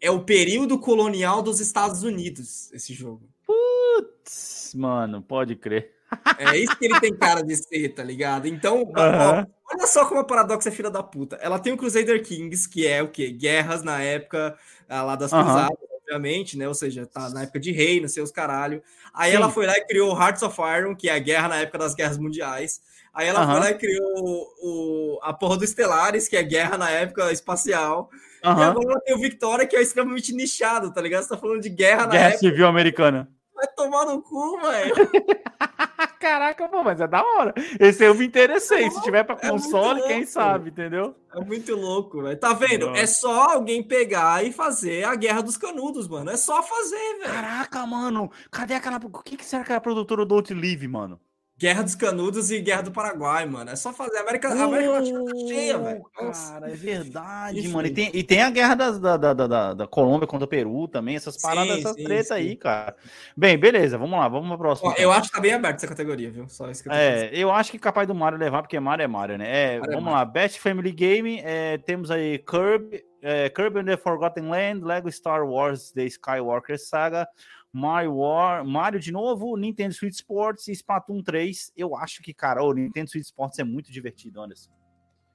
é 0.00 0.10
o 0.10 0.22
período 0.22 0.78
colonial 0.78 1.42
dos 1.42 1.60
Estados 1.60 2.02
Unidos, 2.02 2.70
esse 2.74 2.92
jogo. 2.92 3.26
Putz, 3.46 4.74
Mano, 4.74 5.22
pode 5.22 5.56
crer. 5.56 5.94
É 6.38 6.56
isso 6.56 6.76
que 6.76 6.84
ele 6.84 7.00
tem 7.00 7.14
cara 7.14 7.42
de 7.42 7.56
ser, 7.56 7.90
tá 7.90 8.02
ligado? 8.02 8.46
Então, 8.46 8.84
ó, 8.96 9.44
olha 9.72 9.86
só 9.86 10.04
como 10.06 10.20
a 10.20 10.24
Paradox 10.24 10.66
é 10.66 10.70
filha 10.70 10.90
da 10.90 11.02
puta. 11.02 11.36
Ela 11.36 11.58
tem 11.58 11.72
o 11.72 11.76
Crusader 11.76 12.22
Kings, 12.22 12.68
que 12.68 12.86
é 12.86 13.02
o 13.02 13.08
quê? 13.08 13.30
Guerras 13.30 13.82
na 13.82 14.00
época 14.00 14.56
ah, 14.88 15.02
lá 15.02 15.16
das 15.16 15.32
Aham. 15.32 15.44
cruzadas, 15.44 15.78
obviamente, 16.00 16.56
né? 16.56 16.68
Ou 16.68 16.74
seja, 16.74 17.06
tá 17.06 17.28
na 17.30 17.42
época 17.42 17.58
de 17.60 17.72
rei, 17.72 18.00
não 18.00 18.08
sei 18.08 18.22
os 18.22 18.30
caralho. 18.30 18.82
Aí 19.12 19.30
Sim. 19.30 19.36
ela 19.36 19.50
foi 19.50 19.66
lá 19.66 19.76
e 19.76 19.84
criou 19.86 20.14
o 20.14 20.20
Hearts 20.20 20.42
of 20.42 20.56
Iron, 20.60 20.94
que 20.94 21.08
é 21.08 21.14
a 21.14 21.18
guerra 21.18 21.48
na 21.48 21.56
época 21.56 21.78
das 21.78 21.94
guerras 21.94 22.18
mundiais. 22.18 22.80
Aí 23.12 23.26
ela 23.26 23.44
foi 23.44 23.58
lá 23.58 23.70
e 23.70 23.74
criou 23.74 24.48
o, 24.62 25.18
a 25.22 25.32
porra 25.32 25.56
do 25.56 25.66
Stellaris, 25.66 26.28
que 26.28 26.36
é 26.36 26.42
guerra 26.42 26.78
na 26.78 26.88
época 26.88 27.32
espacial. 27.32 28.10
E 28.42 28.46
Aham. 28.46 28.70
agora 28.70 28.90
ela 28.92 29.00
tem 29.00 29.14
o 29.14 29.18
Victoria, 29.18 29.66
que 29.66 29.74
é 29.74 29.82
extremamente 29.82 30.32
nichado, 30.32 30.92
tá 30.92 31.00
ligado? 31.00 31.24
Você 31.24 31.30
tá 31.30 31.36
falando 31.36 31.60
de 31.60 31.68
guerra 31.68 32.06
na 32.06 32.12
Guerra 32.12 32.28
época. 32.28 32.38
Civil 32.38 32.66
Americana. 32.66 33.28
Vai 33.58 33.66
tomar 33.76 34.04
no 34.06 34.22
cu, 34.22 34.60
velho. 34.60 34.94
Caraca, 36.20 36.68
pô, 36.68 36.84
mas 36.84 37.00
é 37.00 37.06
da 37.08 37.22
hora. 37.24 37.52
Esse 37.80 38.04
eu 38.04 38.14
me 38.14 38.24
interessei. 38.26 38.88
Se 38.90 39.02
tiver 39.02 39.24
pra 39.24 39.36
É 39.40 39.48
console, 39.50 40.02
quem 40.02 40.18
louco. 40.18 40.30
sabe, 40.30 40.70
entendeu? 40.70 41.14
É 41.34 41.40
muito 41.40 41.74
louco, 41.74 42.22
velho. 42.22 42.38
Tá 42.38 42.52
vendo? 42.52 42.86
Nossa. 42.86 43.00
É 43.00 43.06
só 43.06 43.52
alguém 43.54 43.82
pegar 43.82 44.44
e 44.44 44.52
fazer 44.52 45.04
a 45.04 45.14
Guerra 45.16 45.42
dos 45.42 45.56
Canudos, 45.56 46.06
mano. 46.08 46.30
É 46.30 46.36
só 46.36 46.62
fazer, 46.62 47.18
velho. 47.18 47.32
Caraca, 47.32 47.84
mano. 47.86 48.30
Cadê 48.50 48.74
aquela. 48.74 48.96
O 49.02 49.22
que, 49.22 49.36
que 49.36 49.44
será 49.44 49.64
que 49.64 49.72
é 49.72 49.76
a 49.76 49.80
produtora 49.80 50.24
do 50.24 50.34
Outlive, 50.36 50.86
mano? 50.86 51.20
Guerra 51.58 51.82
dos 51.82 51.96
Canudos 51.96 52.52
e 52.52 52.60
Guerra 52.60 52.82
do 52.82 52.92
Paraguai, 52.92 53.44
mano. 53.44 53.68
É 53.68 53.74
só 53.74 53.92
fazer. 53.92 54.18
A 54.18 54.20
América, 54.20 54.48
a 54.48 54.62
América 54.62 54.92
Latina 54.92 55.24
tá 55.24 55.32
cheia, 55.48 55.78
velho. 55.78 56.02
Cara, 56.14 56.70
é 56.70 56.74
verdade, 56.74 57.58
Enfim. 57.58 57.68
mano. 57.68 57.88
E 57.88 57.90
tem, 57.90 58.10
e 58.14 58.22
tem 58.22 58.42
a 58.42 58.50
guerra 58.50 58.74
da, 58.76 58.90
da, 58.92 59.16
da, 59.16 59.34
da, 59.34 59.74
da 59.74 59.86
Colômbia 59.88 60.28
contra 60.28 60.44
o 60.44 60.48
Peru 60.48 60.86
também, 60.86 61.16
essas 61.16 61.36
paradas, 61.40 61.74
sim, 61.74 61.80
essas 61.80 61.96
sim, 61.96 62.04
treta 62.04 62.28
sim. 62.28 62.34
aí, 62.34 62.56
cara. 62.56 62.94
Bem, 63.36 63.58
beleza, 63.58 63.98
vamos 63.98 64.16
lá, 64.16 64.28
vamos 64.28 64.48
pra 64.48 64.56
próxima. 64.56 64.90
Ó, 64.90 64.94
eu 64.96 65.10
acho 65.10 65.30
que 65.30 65.34
tá 65.34 65.40
bem 65.40 65.52
aberto 65.52 65.78
essa 65.78 65.88
categoria, 65.88 66.30
viu? 66.30 66.48
Só 66.48 66.70
isso 66.70 66.80
que 66.80 66.90
eu 66.90 66.92
É, 66.92 67.28
eu 67.32 67.50
acho 67.50 67.72
que 67.72 67.78
capaz 67.78 68.06
do 68.06 68.14
Mario 68.14 68.38
levar, 68.38 68.62
porque 68.62 68.78
Mario 68.78 69.02
é 69.02 69.08
Mario, 69.08 69.36
né? 69.36 69.46
É, 69.48 69.80
Mario 69.80 69.92
é 69.92 69.96
vamos 69.96 70.12
é 70.12 70.14
lá, 70.14 70.24
Best 70.24 70.60
Family 70.60 70.92
Game, 70.92 71.40
é, 71.44 71.76
temos 71.78 72.12
aí 72.12 72.38
Kirby, 72.38 73.04
é, 73.20 73.48
Kirby 73.48 73.80
and 73.80 73.86
the 73.86 73.96
Forgotten 73.96 74.48
Land, 74.48 74.84
Lego 74.84 75.10
Star 75.10 75.44
Wars 75.44 75.90
The 75.90 76.04
Skywalker 76.04 76.78
Saga, 76.78 77.26
Mario 77.72 78.16
War, 78.16 78.64
Mario 78.64 78.98
de 78.98 79.12
novo, 79.12 79.56
Nintendo 79.56 79.94
Switch 79.94 80.14
Sports 80.14 80.68
e 80.68 80.72
Splatoon 80.72 81.22
3. 81.22 81.72
Eu 81.76 81.96
acho 81.96 82.22
que, 82.22 82.32
cara, 82.32 82.62
o 82.62 82.72
Nintendo 82.72 83.10
Switch 83.10 83.26
Sports 83.26 83.58
é 83.58 83.64
muito 83.64 83.92
divertido, 83.92 84.40
Anderson. 84.40 84.70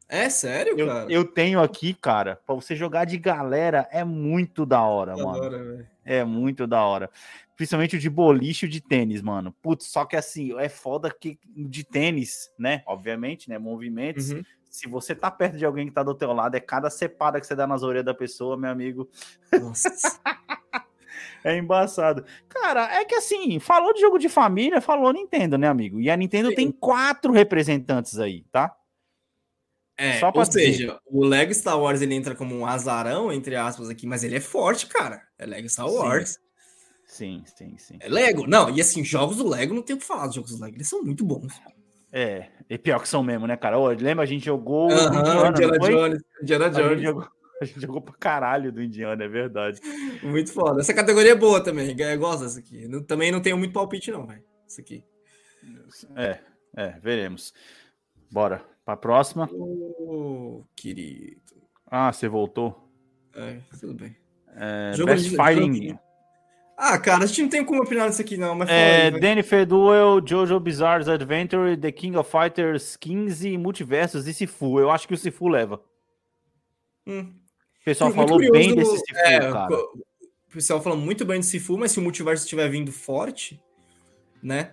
É 0.09 0.29
sério, 0.29 0.77
eu, 0.77 0.87
cara? 0.87 1.11
Eu 1.11 1.25
tenho 1.25 1.61
aqui, 1.61 1.93
cara, 1.93 2.39
para 2.45 2.55
você 2.55 2.75
jogar 2.75 3.05
de 3.05 3.17
galera 3.17 3.87
é 3.91 4.03
muito 4.03 4.65
da 4.65 4.81
hora, 4.81 5.15
da 5.15 5.23
mano. 5.23 5.43
Hora, 5.43 5.89
é 6.03 6.23
muito 6.23 6.67
da 6.67 6.83
hora. 6.83 7.09
Principalmente 7.55 7.95
o 7.95 7.99
de 7.99 8.09
boliche 8.09 8.65
e 8.65 8.69
o 8.69 8.71
de 8.71 8.81
tênis, 8.81 9.21
mano. 9.21 9.53
Putz, 9.61 9.87
só 9.87 10.05
que 10.05 10.15
assim, 10.15 10.57
é 10.59 10.67
foda 10.67 11.09
que 11.09 11.39
de 11.55 11.83
tênis, 11.83 12.51
né? 12.59 12.83
Obviamente, 12.85 13.49
né? 13.49 13.57
Movimentos. 13.57 14.31
Uhum. 14.31 14.43
Se 14.69 14.87
você 14.87 15.15
tá 15.15 15.29
perto 15.29 15.57
de 15.57 15.65
alguém 15.65 15.87
que 15.87 15.93
tá 15.93 16.03
do 16.03 16.15
teu 16.15 16.33
lado, 16.33 16.55
é 16.55 16.59
cada 16.59 16.89
cepada 16.89 17.39
que 17.39 17.45
você 17.45 17.55
dá 17.55 17.67
nas 17.67 17.83
orelhas 17.83 18.05
da 18.05 18.13
pessoa, 18.13 18.57
meu 18.57 18.71
amigo. 18.71 19.09
Nossa. 19.51 19.89
É 21.53 21.57
embaçado. 21.57 22.23
Cara, 22.47 22.93
é 22.95 23.03
que 23.03 23.15
assim, 23.15 23.59
falou 23.59 23.93
de 23.93 23.99
jogo 23.99 24.17
de 24.17 24.29
família, 24.29 24.79
falou 24.79 25.11
Nintendo, 25.11 25.57
né, 25.57 25.67
amigo? 25.67 25.99
E 25.99 26.09
a 26.09 26.15
Nintendo 26.15 26.49
Sim. 26.49 26.55
tem 26.55 26.71
quatro 26.71 27.33
representantes 27.33 28.17
aí, 28.17 28.45
tá? 28.51 28.73
É, 29.97 30.19
Só 30.19 30.31
ou 30.33 30.45
seja, 30.45 30.71
dizer. 30.71 30.99
o 31.05 31.23
Lego 31.23 31.53
Star 31.53 31.79
Wars 31.79 32.01
ele 32.01 32.15
entra 32.15 32.33
como 32.33 32.55
um 32.55 32.65
azarão, 32.65 33.31
entre 33.31 33.55
aspas, 33.55 33.89
aqui, 33.89 34.07
mas 34.07 34.23
ele 34.23 34.35
é 34.35 34.39
forte, 34.39 34.87
cara. 34.87 35.21
É 35.37 35.45
Lego 35.45 35.69
Star 35.69 35.87
Wars. 35.87 36.39
Sim, 37.05 37.43
sim, 37.45 37.75
sim. 37.77 37.97
É 37.99 38.09
Lego. 38.09 38.47
Não, 38.47 38.69
e 38.69 38.81
assim, 38.81 39.03
jogos 39.03 39.37
do 39.37 39.47
Lego, 39.47 39.75
não 39.75 39.83
tem 39.83 39.95
o 39.95 39.99
que 39.99 40.05
falar 40.05 40.25
dos 40.25 40.35
jogos 40.35 40.57
do 40.57 40.63
Lego, 40.63 40.77
eles 40.77 40.87
são 40.89 41.03
muito 41.03 41.23
bons. 41.23 41.53
É, 42.11 42.47
e 42.69 42.77
pior 42.77 42.99
que 42.99 43.07
são 43.07 43.21
mesmo, 43.21 43.45
né, 43.45 43.55
cara? 43.57 43.77
Ô, 43.77 43.87
lembra, 43.87 44.23
a 44.23 44.27
gente 44.27 44.45
jogou. 44.45 44.87
Uh 44.87 44.95
-huh, 44.95 45.49
Indiana, 45.49 45.49
Indiana 45.49 45.79
Jones. 45.79 46.21
Indiana 46.41 46.69
Jones. 46.69 47.27
A 47.63 47.65
gente 47.65 47.81
jogou 47.81 48.01
pra 48.01 48.13
caralho 48.13 48.71
do 48.71 48.81
Indiana, 48.81 49.23
é 49.23 49.27
verdade. 49.27 49.79
Muito 50.21 50.51
foda. 50.51 50.81
Essa 50.81 50.93
categoria 50.93 51.31
é 51.31 51.35
boa 51.35 51.63
também. 51.63 51.95
Eu 51.97 52.19
gosto 52.19 52.43
dessa 52.43 52.59
aqui. 52.59 52.87
Não, 52.87 53.01
também 53.03 53.31
não 53.31 53.41
tenho 53.41 53.57
muito 53.57 53.73
palpite, 53.73 54.11
não, 54.11 54.25
velho. 54.25 54.43
Isso 54.67 54.81
aqui. 54.81 55.03
É, 56.15 56.39
é, 56.75 56.99
veremos. 56.99 57.53
Bora. 58.31 58.73
Pra 58.85 58.97
próxima. 58.97 59.49
Oh, 59.51 60.63
querido. 60.75 61.41
Ah, 61.87 62.11
você 62.11 62.27
voltou? 62.27 62.89
É, 63.33 63.59
tudo 63.79 63.93
bem. 63.93 64.15
É, 64.55 64.91
Jogo 64.93 65.11
Best 65.11 65.29
de, 65.29 65.35
Fighting. 65.35 65.97
Ah, 66.77 66.97
cara, 66.99 67.23
a 67.23 67.27
gente 67.27 67.43
não 67.43 67.49
tem 67.49 67.63
como 67.63 67.81
opinar 67.81 68.07
nisso 68.07 68.21
aqui, 68.21 68.35
não. 68.35 68.55
Mas 68.55 68.69
é, 68.69 69.03
aí, 69.03 69.19
Danny 69.19 69.41
Duel, 69.65 70.21
Jojo 70.25 70.59
Bizarre's 70.59 71.07
Adventure, 71.07 71.77
The 71.77 71.91
King 71.91 72.17
of 72.17 72.29
Fighters 72.29 72.97
15, 72.97 73.57
Multiversos 73.57 74.27
e 74.27 74.33
Sifu. 74.33 74.79
Eu 74.79 74.91
acho 74.91 75.07
que 75.07 75.13
o 75.13 75.17
Sifu 75.17 75.47
leva. 75.47 75.81
Hum. 77.07 77.33
O 77.83 77.85
pessoal 77.85 78.13
muito 78.13 78.29
falou 78.29 78.51
bem 78.51 78.73
desse 78.73 78.97
Sifu, 78.97 79.19
é, 79.19 79.39
cara. 79.51 79.75
O 79.75 80.53
pessoal 80.53 80.81
falou 80.81 80.97
muito 80.97 81.25
bem 81.25 81.41
de 81.41 81.45
Sifu, 81.45 81.77
mas 81.77 81.91
se 81.91 81.99
o 81.99 82.01
multiverso 82.01 82.45
estiver 82.45 82.69
vindo 82.69 82.93
forte, 82.93 83.61
né? 84.41 84.71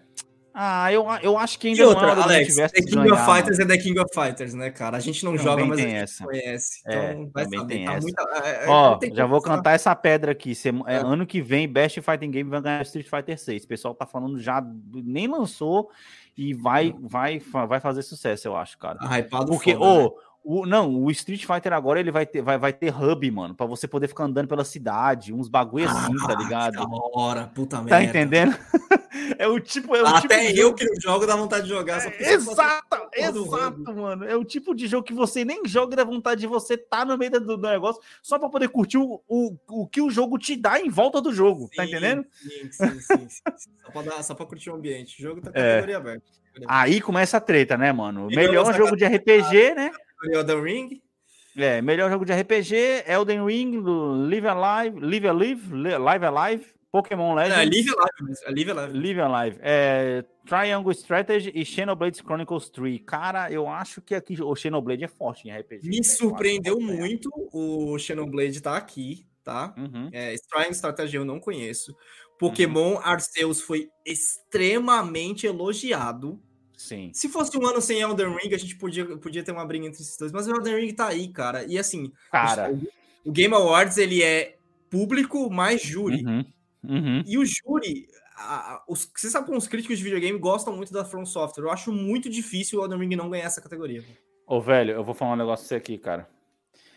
Ah, 0.55 0.93
eu, 0.93 1.05
eu 1.23 1.37
acho 1.37 1.59
que 1.59 1.69
ainda 1.69 1.81
e 1.81 1.85
outra, 1.85 2.15
não 2.15 2.23
é 2.23 2.23
Alex, 2.23 2.55
The 2.55 2.69
King 2.69 2.95
ganhar, 2.95 3.15
of 3.15 3.25
Fighters 3.25 3.59
mano. 3.59 3.73
é 3.73 3.77
The 3.77 3.83
King 3.83 3.99
of 3.99 4.11
Fighters, 4.15 4.55
né, 4.55 4.71
cara? 4.71 4.97
A 4.97 5.01
gente 5.01 5.25
não 5.25 5.33
também 5.33 5.45
joga, 5.45 5.65
mas 5.65 5.79
a 5.79 5.83
gente 5.83 5.95
essa. 5.95 6.25
conhece. 6.25 6.83
É, 6.87 7.13
então 7.13 7.31
vai 7.33 7.45
saber. 7.45 7.67
Tem 7.67 7.85
tá 7.85 7.93
essa. 7.95 8.03
Muita, 8.03 8.49
é, 8.49 8.65
é 8.65 8.69
Ó, 8.69 8.99
já 9.13 9.27
vou 9.27 9.41
cantar 9.41 9.73
essa 9.73 9.95
pedra 9.97 10.33
aqui. 10.33 10.55
Se, 10.55 10.69
é. 10.69 10.97
Ano 10.97 11.27
que 11.27 11.41
vem, 11.43 11.69
Best 11.69 12.01
Fighting 12.01 12.31
Game 12.31 12.49
vai 12.49 12.61
ganhar 12.61 12.83
Street 12.83 13.09
Fighter 13.09 13.39
6. 13.39 13.65
O 13.65 13.69
pessoal 13.69 13.95
tá 13.95 14.07
falando 14.07 14.39
já, 14.39 14.65
nem 14.93 15.27
lançou 15.27 15.91
e 16.37 16.53
vai, 16.53 16.95
vai, 17.01 17.39
vai 17.69 17.81
fazer 17.81 18.03
sucesso, 18.03 18.49
eu 18.49 18.57
acho, 18.57 18.77
cara. 18.79 18.99
Ah, 19.01 19.19
hypado 19.19 19.47
Porque, 19.47 19.75
ô, 19.75 20.03
né? 20.05 20.11
O, 20.43 20.64
não, 20.64 21.05
o 21.05 21.11
Street 21.11 21.45
Fighter 21.45 21.72
agora 21.72 22.01
ele 22.01 22.11
vai 22.11 22.24
ter, 22.24 22.41
vai, 22.41 22.57
vai 22.57 22.72
ter 22.72 22.95
hub, 22.95 23.30
mano, 23.30 23.55
para 23.55 23.66
você 23.66 23.86
poder 23.86 24.09
ficar 24.09 24.24
andando 24.24 24.49
pela 24.49 24.64
cidade, 24.64 25.34
uns 25.34 25.49
bagulho 25.49 25.86
assim, 25.86 26.16
tá 26.16 26.24
ah, 26.24 26.28
tá 26.28 26.34
ligado? 26.34 26.72
Da 26.72 26.86
hora, 27.12 27.47
puta 27.55 27.76
tá 27.76 27.82
merda. 27.82 27.97
Tá 27.97 28.03
entendendo? 28.03 28.57
é 29.38 29.47
o 29.47 29.61
tipo. 29.61 29.95
É 29.95 30.03
o 30.03 30.07
Até 30.07 30.47
tipo 30.47 30.59
eu 30.59 30.74
que 30.74 30.86
não 30.86 30.99
jogo 30.99 31.26
dá 31.26 31.36
vontade 31.36 31.64
de 31.64 31.68
jogar. 31.68 32.01
É, 32.07 32.32
exato, 32.32 33.09
exato, 33.12 33.95
mano. 33.95 34.24
É 34.24 34.34
o 34.34 34.43
tipo 34.43 34.74
de 34.74 34.86
jogo 34.86 35.05
que 35.05 35.12
você 35.12 35.45
nem 35.45 35.61
joga 35.66 35.93
e 35.93 35.97
dá 35.97 36.05
vontade 36.05 36.41
de 36.41 36.47
você 36.47 36.74
tá 36.74 37.05
no 37.05 37.18
meio 37.18 37.32
do, 37.32 37.59
do 37.59 37.59
negócio 37.59 38.01
só 38.22 38.38
para 38.38 38.49
poder 38.49 38.68
curtir 38.68 38.97
o, 38.97 39.20
o, 39.28 39.57
o 39.68 39.86
que 39.86 40.01
o 40.01 40.11
jogo 40.11 40.38
te 40.38 40.57
dá 40.57 40.80
em 40.80 40.88
volta 40.88 41.20
do 41.20 41.34
jogo, 41.34 41.68
tá 41.76 41.84
sim, 41.84 41.91
tá 41.91 41.99
entendendo? 41.99 42.24
Sim, 42.32 42.72
sim, 42.72 43.01
sim. 43.01 43.28
sim. 43.28 43.70
só, 43.84 43.91
pra 43.93 44.03
dar, 44.03 44.22
só 44.22 44.34
pra 44.34 44.47
curtir 44.47 44.70
o 44.70 44.74
ambiente. 44.74 45.20
O 45.20 45.22
jogo 45.22 45.43
tá 45.43 45.53
categoria 45.53 45.95
é. 45.95 45.99
aberta. 45.99 46.24
Aí 46.66 47.01
começa 47.01 47.36
a 47.36 47.41
treta, 47.41 47.76
né, 47.76 47.93
mano? 47.93 48.26
Melhor 48.28 48.74
jogo 48.74 48.97
de 48.97 49.05
RPG, 49.05 49.74
né? 49.74 49.91
Elden 50.25 50.62
Ring. 50.62 51.03
É, 51.57 51.83
melhor 51.83 52.11
jogo 52.11 52.25
de 52.25 52.33
RPG, 52.33 53.05
Elden 53.07 53.45
Ring, 53.45 53.81
Live 54.29 54.47
Alive, 54.47 55.01
Live 55.01 55.29
Alive, 55.29 55.75
Live 55.99 56.25
Alive, 56.25 56.66
Pokémon 56.93 57.35
Legends. 57.35 57.59
É, 57.59 57.64
Live 57.64 57.91
Alive, 57.91 58.41
é 58.45 58.51
Live 58.51 58.71
Alive. 58.71 58.99
Live 58.99 59.21
Alive. 59.21 59.59
É, 59.61 60.25
Triangle 60.47 60.93
Strategy 60.93 61.53
e 61.55 61.64
Xenoblade 61.64 62.18
Chronicles 62.18 62.71
3. 62.71 63.01
Cara, 63.07 63.51
eu 63.51 63.68
acho 63.68 64.01
que 64.01 64.14
aqui 64.14 64.41
o 64.43 64.55
Xenoblade 64.55 65.05
é 65.05 65.09
forte 65.09 65.49
em 65.49 65.57
RPG. 65.57 65.89
Me 65.89 66.05
surpreendeu 66.05 66.81
muito 66.81 67.31
o 67.53 67.99
Xenoblade 67.99 68.61
tá 68.61 68.77
aqui, 68.77 69.27
tá? 69.45 69.75
Uhum. 69.77 70.09
É, 70.12 70.35
Triangle 70.49 70.73
Strategy 70.73 71.16
eu 71.16 71.25
não 71.25 71.39
conheço. 71.39 71.95
Pokémon 72.39 72.95
uhum. 72.95 73.01
Arceus 73.01 73.61
foi 73.61 73.89
extremamente 74.05 75.47
elogiado. 75.47 76.41
Sim. 76.81 77.11
Se 77.12 77.28
fosse 77.28 77.57
um 77.59 77.66
ano 77.66 77.78
sem 77.78 78.01
Elden 78.01 78.35
Ring, 78.35 78.55
a 78.55 78.59
gente 78.59 78.74
podia, 78.74 79.05
podia 79.18 79.45
ter 79.45 79.53
uma 79.53 79.66
briga 79.66 79.87
entre 79.87 80.01
esses 80.01 80.16
dois, 80.16 80.33
mas 80.33 80.49
o 80.49 80.51
Elden 80.51 80.76
Ring 80.76 80.95
tá 80.95 81.09
aí, 81.09 81.28
cara. 81.28 81.62
E 81.64 81.78
assim, 81.78 82.11
cara. 82.33 82.72
O, 83.22 83.31
Game 83.31 83.55
Awards 83.55 83.99
ele 83.99 84.22
é 84.22 84.57
público 84.89 85.51
mais 85.51 85.83
júri. 85.83 86.24
Uhum. 86.24 86.45
Uhum. 86.83 87.22
E 87.26 87.37
o 87.37 87.45
júri, 87.45 88.09
a, 88.35 88.83
os, 88.89 89.09
você 89.14 89.28
sabe 89.28 89.45
como 89.45 89.59
os 89.59 89.68
críticos 89.68 89.99
de 89.99 90.05
videogame 90.05 90.39
gostam 90.39 90.74
muito 90.74 90.91
da 90.91 91.05
From 91.05 91.26
Software. 91.26 91.64
Eu 91.64 91.70
acho 91.70 91.93
muito 91.93 92.31
difícil 92.31 92.81
o 92.81 92.83
Elden 92.83 92.99
Ring 92.99 93.14
não 93.14 93.28
ganhar 93.28 93.45
essa 93.45 93.61
categoria. 93.61 94.03
Ô, 94.47 94.59
velho, 94.59 94.93
eu 94.93 95.05
vou 95.05 95.14
falar 95.14 95.35
um 95.35 95.37
negócio 95.37 95.64
pra 95.64 95.68
você 95.68 95.74
aqui, 95.74 95.99
cara. 95.99 96.26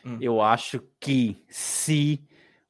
Hum. 0.05 0.17
Eu 0.21 0.41
acho 0.41 0.81
que 0.97 1.43
se 1.49 2.23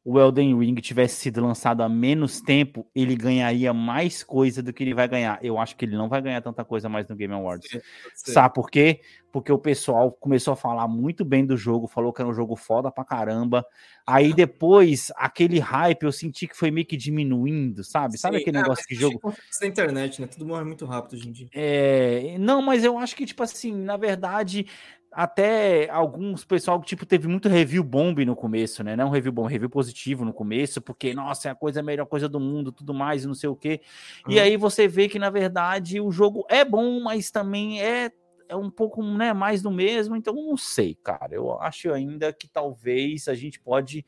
o 0.06 0.20
Elden 0.20 0.58
Ring 0.60 0.76
tivesse 0.76 1.16
sido 1.16 1.42
lançado 1.42 1.82
há 1.82 1.88
menos 1.88 2.42
tempo, 2.42 2.86
ele 2.94 3.16
ganharia 3.16 3.74
mais 3.74 4.22
coisa 4.22 4.62
do 4.62 4.74
que 4.74 4.84
ele 4.84 4.94
vai 4.94 5.08
ganhar. 5.08 5.40
Eu 5.42 5.58
acho 5.58 5.78
que 5.78 5.86
ele 5.86 5.96
não 5.96 6.10
vai 6.10 6.22
ganhar 6.22 6.42
tanta 6.42 6.66
coisa 6.66 6.90
mais 6.90 7.08
no 7.08 7.16
Game 7.16 7.34
Awards. 7.34 7.70
Sim, 8.14 8.34
Sabe 8.34 8.54
por 8.54 8.70
quê? 8.70 9.00
Porque 9.32 9.52
o 9.52 9.58
pessoal 9.58 10.12
começou 10.12 10.52
a 10.54 10.58
falar 10.58 10.90
muito 10.90 11.24
bem 11.24 11.46
do 11.46 11.56
jogo, 11.56 11.88
falou 11.88 12.12
que 12.12 12.22
era 12.22 12.30
um 12.30 12.34
jogo 12.34 12.56
foda 12.58 12.92
pra 12.92 13.06
caramba. 13.06 13.66
Aí 14.06 14.34
depois, 14.34 15.10
aquele 15.16 15.58
hype 15.60 16.04
eu 16.04 16.12
senti 16.12 16.48
que 16.48 16.58
foi 16.58 16.70
meio 16.70 16.86
que 16.86 16.98
diminuindo, 16.98 17.82
sabe? 17.82 18.14
Sim, 18.14 18.20
sabe 18.20 18.38
aquele 18.38 18.58
é, 18.58 18.62
negócio 18.62 18.86
de 18.88 18.96
jogo. 18.96 19.34
Na 19.62 19.68
internet, 19.68 20.20
né? 20.20 20.28
Tudo 20.28 20.46
morre 20.46 20.66
muito 20.66 20.86
rápido 20.86 21.14
hoje 21.14 21.30
em 21.30 21.32
dia. 21.32 21.48
É, 21.54 22.36
não, 22.38 22.62
mas 22.62 22.84
eu 22.84 22.98
acho 22.98 23.16
que, 23.16 23.26
tipo 23.26 23.42
assim, 23.42 23.74
na 23.74 23.96
verdade, 23.96 24.68
até 25.14 25.90
alguns 25.90 26.44
pessoal 26.44 26.80
que 26.80 26.88
tipo 26.88 27.06
teve 27.06 27.28
muito 27.28 27.48
review 27.48 27.84
bomb 27.84 28.26
no 28.26 28.36
começo, 28.36 28.84
né? 28.84 28.96
Não 28.96 29.10
review 29.10 29.32
bom, 29.32 29.46
review 29.46 29.70
positivo 29.70 30.26
no 30.26 30.34
começo, 30.34 30.82
porque 30.82 31.14
nossa, 31.14 31.50
é 31.50 31.52
a 31.52 31.56
coisa 31.56 31.80
a 31.80 31.84
melhor 31.84 32.06
coisa 32.06 32.28
do 32.28 32.40
mundo, 32.40 32.72
tudo 32.72 32.94
mais 32.94 33.24
e 33.24 33.28
não 33.28 33.34
sei 33.36 33.50
o 33.50 33.56
quê. 33.56 33.82
E 34.28 34.40
aí 34.40 34.58
você 34.58 34.88
vê 34.88 35.08
que 35.08 35.20
na 35.20 35.30
verdade 35.30 36.02
o 36.02 36.12
jogo 36.12 36.46
é 36.50 36.66
bom, 36.66 37.00
mas 37.02 37.32
também 37.32 37.82
é 37.82 38.12
é 38.50 38.56
um 38.56 38.70
pouco, 38.70 39.02
né, 39.04 39.34
mais 39.34 39.62
do 39.62 39.72
mesmo, 39.72 40.16
então 40.16 40.34
não 40.36 40.56
sei, 40.56 40.96
cara. 40.96 41.34
Eu 41.34 41.60
acho 41.60 41.92
ainda 41.92 42.32
que 42.32 42.48
talvez 42.48 43.28
a 43.28 43.34
gente 43.34 43.60
pode 43.60 44.06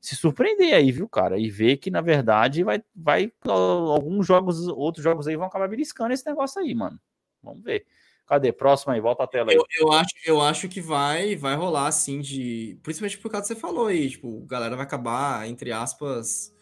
se 0.00 0.14
surpreender 0.16 0.74
aí, 0.74 0.92
viu, 0.92 1.08
cara? 1.08 1.38
E 1.38 1.48
ver 1.48 1.78
que 1.78 1.90
na 1.90 2.00
verdade 2.00 2.62
vai 2.62 2.82
vai 2.94 3.32
alguns 3.48 4.26
jogos, 4.26 4.68
outros 4.68 5.02
jogos 5.02 5.26
aí 5.26 5.36
vão 5.36 5.46
acabar 5.46 5.68
beliscando 5.68 6.12
esse 6.12 6.26
negócio 6.26 6.60
aí, 6.60 6.74
mano. 6.74 7.00
Vamos 7.42 7.62
ver. 7.62 7.86
Cadê? 8.26 8.52
Próxima 8.52 8.94
aí, 8.94 9.00
volta 9.00 9.22
a 9.22 9.26
tela 9.26 9.52
aí. 9.52 9.56
Eu, 9.56 9.64
eu, 9.78 9.92
acho, 9.92 10.10
eu 10.24 10.40
acho 10.40 10.68
que 10.68 10.80
vai, 10.80 11.36
vai 11.36 11.54
rolar 11.54 11.86
assim 11.86 12.20
de. 12.20 12.76
Principalmente 12.82 13.18
por 13.18 13.30
causa 13.30 13.46
que 13.46 13.54
você 13.54 13.60
falou 13.60 13.86
aí, 13.86 14.10
tipo, 14.10 14.42
a 14.44 14.50
galera 14.50 14.74
vai 14.74 14.84
acabar, 14.84 15.48
entre 15.48 15.70
aspas, 15.70 16.52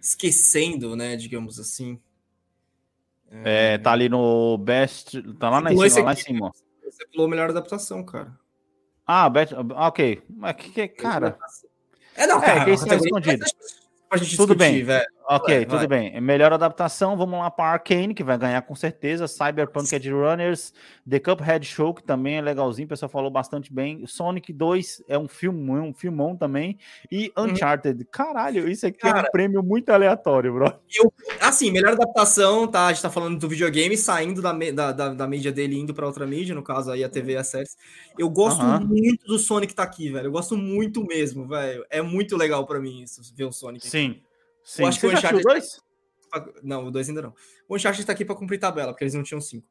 esquecendo, 0.00 0.96
né? 0.96 1.14
Digamos 1.16 1.60
assim. 1.60 2.00
É, 3.30 3.74
é 3.74 3.78
tá 3.78 3.92
ali 3.92 4.08
no 4.08 4.58
best. 4.58 5.22
Tá 5.34 5.50
lá, 5.50 5.60
na 5.60 5.72
em 5.72 5.88
cima, 5.88 6.04
lá 6.04 6.12
em 6.12 6.16
cima. 6.16 6.52
Você 6.84 7.06
falou 7.12 7.28
melhor 7.28 7.50
adaptação, 7.50 8.04
cara. 8.04 8.36
Ah, 9.06 9.28
best, 9.30 9.54
ok. 9.54 10.20
Mas 10.28 10.56
que, 10.56 10.70
que 10.70 10.88
cara. 10.88 11.38
É, 12.16 12.26
não, 12.26 12.42
é, 12.42 12.46
cara. 12.46 12.60
É, 12.60 12.64
que 12.64 12.70
isso 12.72 12.86
tá 12.86 12.96
escondido. 12.96 13.44
Pra 14.08 14.18
gente 14.18 14.36
Tudo 14.36 14.54
discutir, 14.54 14.72
bem. 14.72 14.84
velho. 14.84 15.13
Ok, 15.26 15.54
vai, 15.54 15.64
tudo 15.64 15.78
vai. 15.78 15.86
bem. 15.86 16.20
Melhor 16.20 16.52
adaptação, 16.52 17.16
vamos 17.16 17.38
lá 17.38 17.50
para 17.50 17.72
Arcane, 17.72 18.12
que 18.12 18.22
vai 18.22 18.36
ganhar 18.36 18.60
com 18.62 18.74
certeza. 18.74 19.26
Cyberpunk 19.26 19.94
Edge 19.94 20.10
Runners, 20.10 20.72
The 21.08 21.18
Cuphead 21.18 21.66
Show, 21.66 21.94
que 21.94 22.02
também 22.02 22.36
é 22.36 22.42
legalzinho, 22.42 22.84
o 22.84 22.88
pessoal 22.88 23.08
falou 23.08 23.30
bastante 23.30 23.72
bem. 23.72 24.06
Sonic 24.06 24.52
2 24.52 25.02
é 25.08 25.18
um 25.18 25.26
filmão, 25.26 25.88
um 25.88 25.94
filmão 25.94 26.36
também. 26.36 26.78
E 27.10 27.32
Uncharted. 27.36 28.04
Caralho, 28.10 28.68
isso 28.68 28.86
aqui 28.86 28.98
é 29.06 29.12
Cara. 29.12 29.28
um 29.28 29.30
prêmio 29.30 29.62
muito 29.62 29.88
aleatório, 29.90 30.52
bro. 30.52 30.72
Assim, 31.40 31.70
melhor 31.70 31.92
adaptação, 31.92 32.68
tá? 32.68 32.86
A 32.86 32.92
gente 32.92 33.02
tá 33.02 33.10
falando 33.10 33.38
do 33.38 33.48
videogame, 33.48 33.96
saindo 33.96 34.42
da, 34.42 34.52
da, 34.52 34.92
da, 34.92 35.14
da 35.14 35.26
mídia 35.26 35.50
dele 35.50 35.76
e 35.76 35.80
indo 35.80 35.94
pra 35.94 36.06
outra 36.06 36.26
mídia, 36.26 36.54
no 36.54 36.62
caso 36.62 36.90
aí 36.90 37.02
a 37.02 37.08
TV 37.08 37.32
e 37.32 37.36
as 37.36 37.48
séries. 37.48 37.76
Eu 38.18 38.28
gosto 38.28 38.60
Aham. 38.60 38.80
muito 38.80 39.24
do 39.26 39.38
Sonic 39.38 39.74
tá 39.74 39.84
aqui, 39.84 40.10
velho. 40.10 40.26
Eu 40.26 40.32
gosto 40.32 40.54
muito 40.54 41.02
mesmo, 41.02 41.48
velho. 41.48 41.84
É 41.88 42.02
muito 42.02 42.36
legal 42.36 42.66
pra 42.66 42.78
mim 42.78 43.02
isso, 43.02 43.22
ver 43.34 43.44
o 43.44 43.52
Sonic. 43.52 43.86
aqui. 43.86 44.22
Sim. 44.64 44.82
Sim. 44.82 44.84
acho 44.88 45.00
que 45.00 45.06
Você 45.06 45.06
o 45.06 45.10
já 45.10 45.18
assistiu 45.28 45.38
Uncharted- 45.38 45.44
dois? 45.44 45.84
Não, 46.64 46.86
o 46.86 46.90
2 46.90 47.08
ainda 47.08 47.22
não. 47.22 47.34
O 47.68 47.76
Uncharted 47.76 48.04
tá 48.04 48.12
aqui 48.12 48.24
pra 48.24 48.34
cumprir 48.34 48.58
tabela, 48.58 48.92
porque 48.92 49.04
eles 49.04 49.14
não 49.14 49.22
tinham 49.22 49.40
5. 49.40 49.64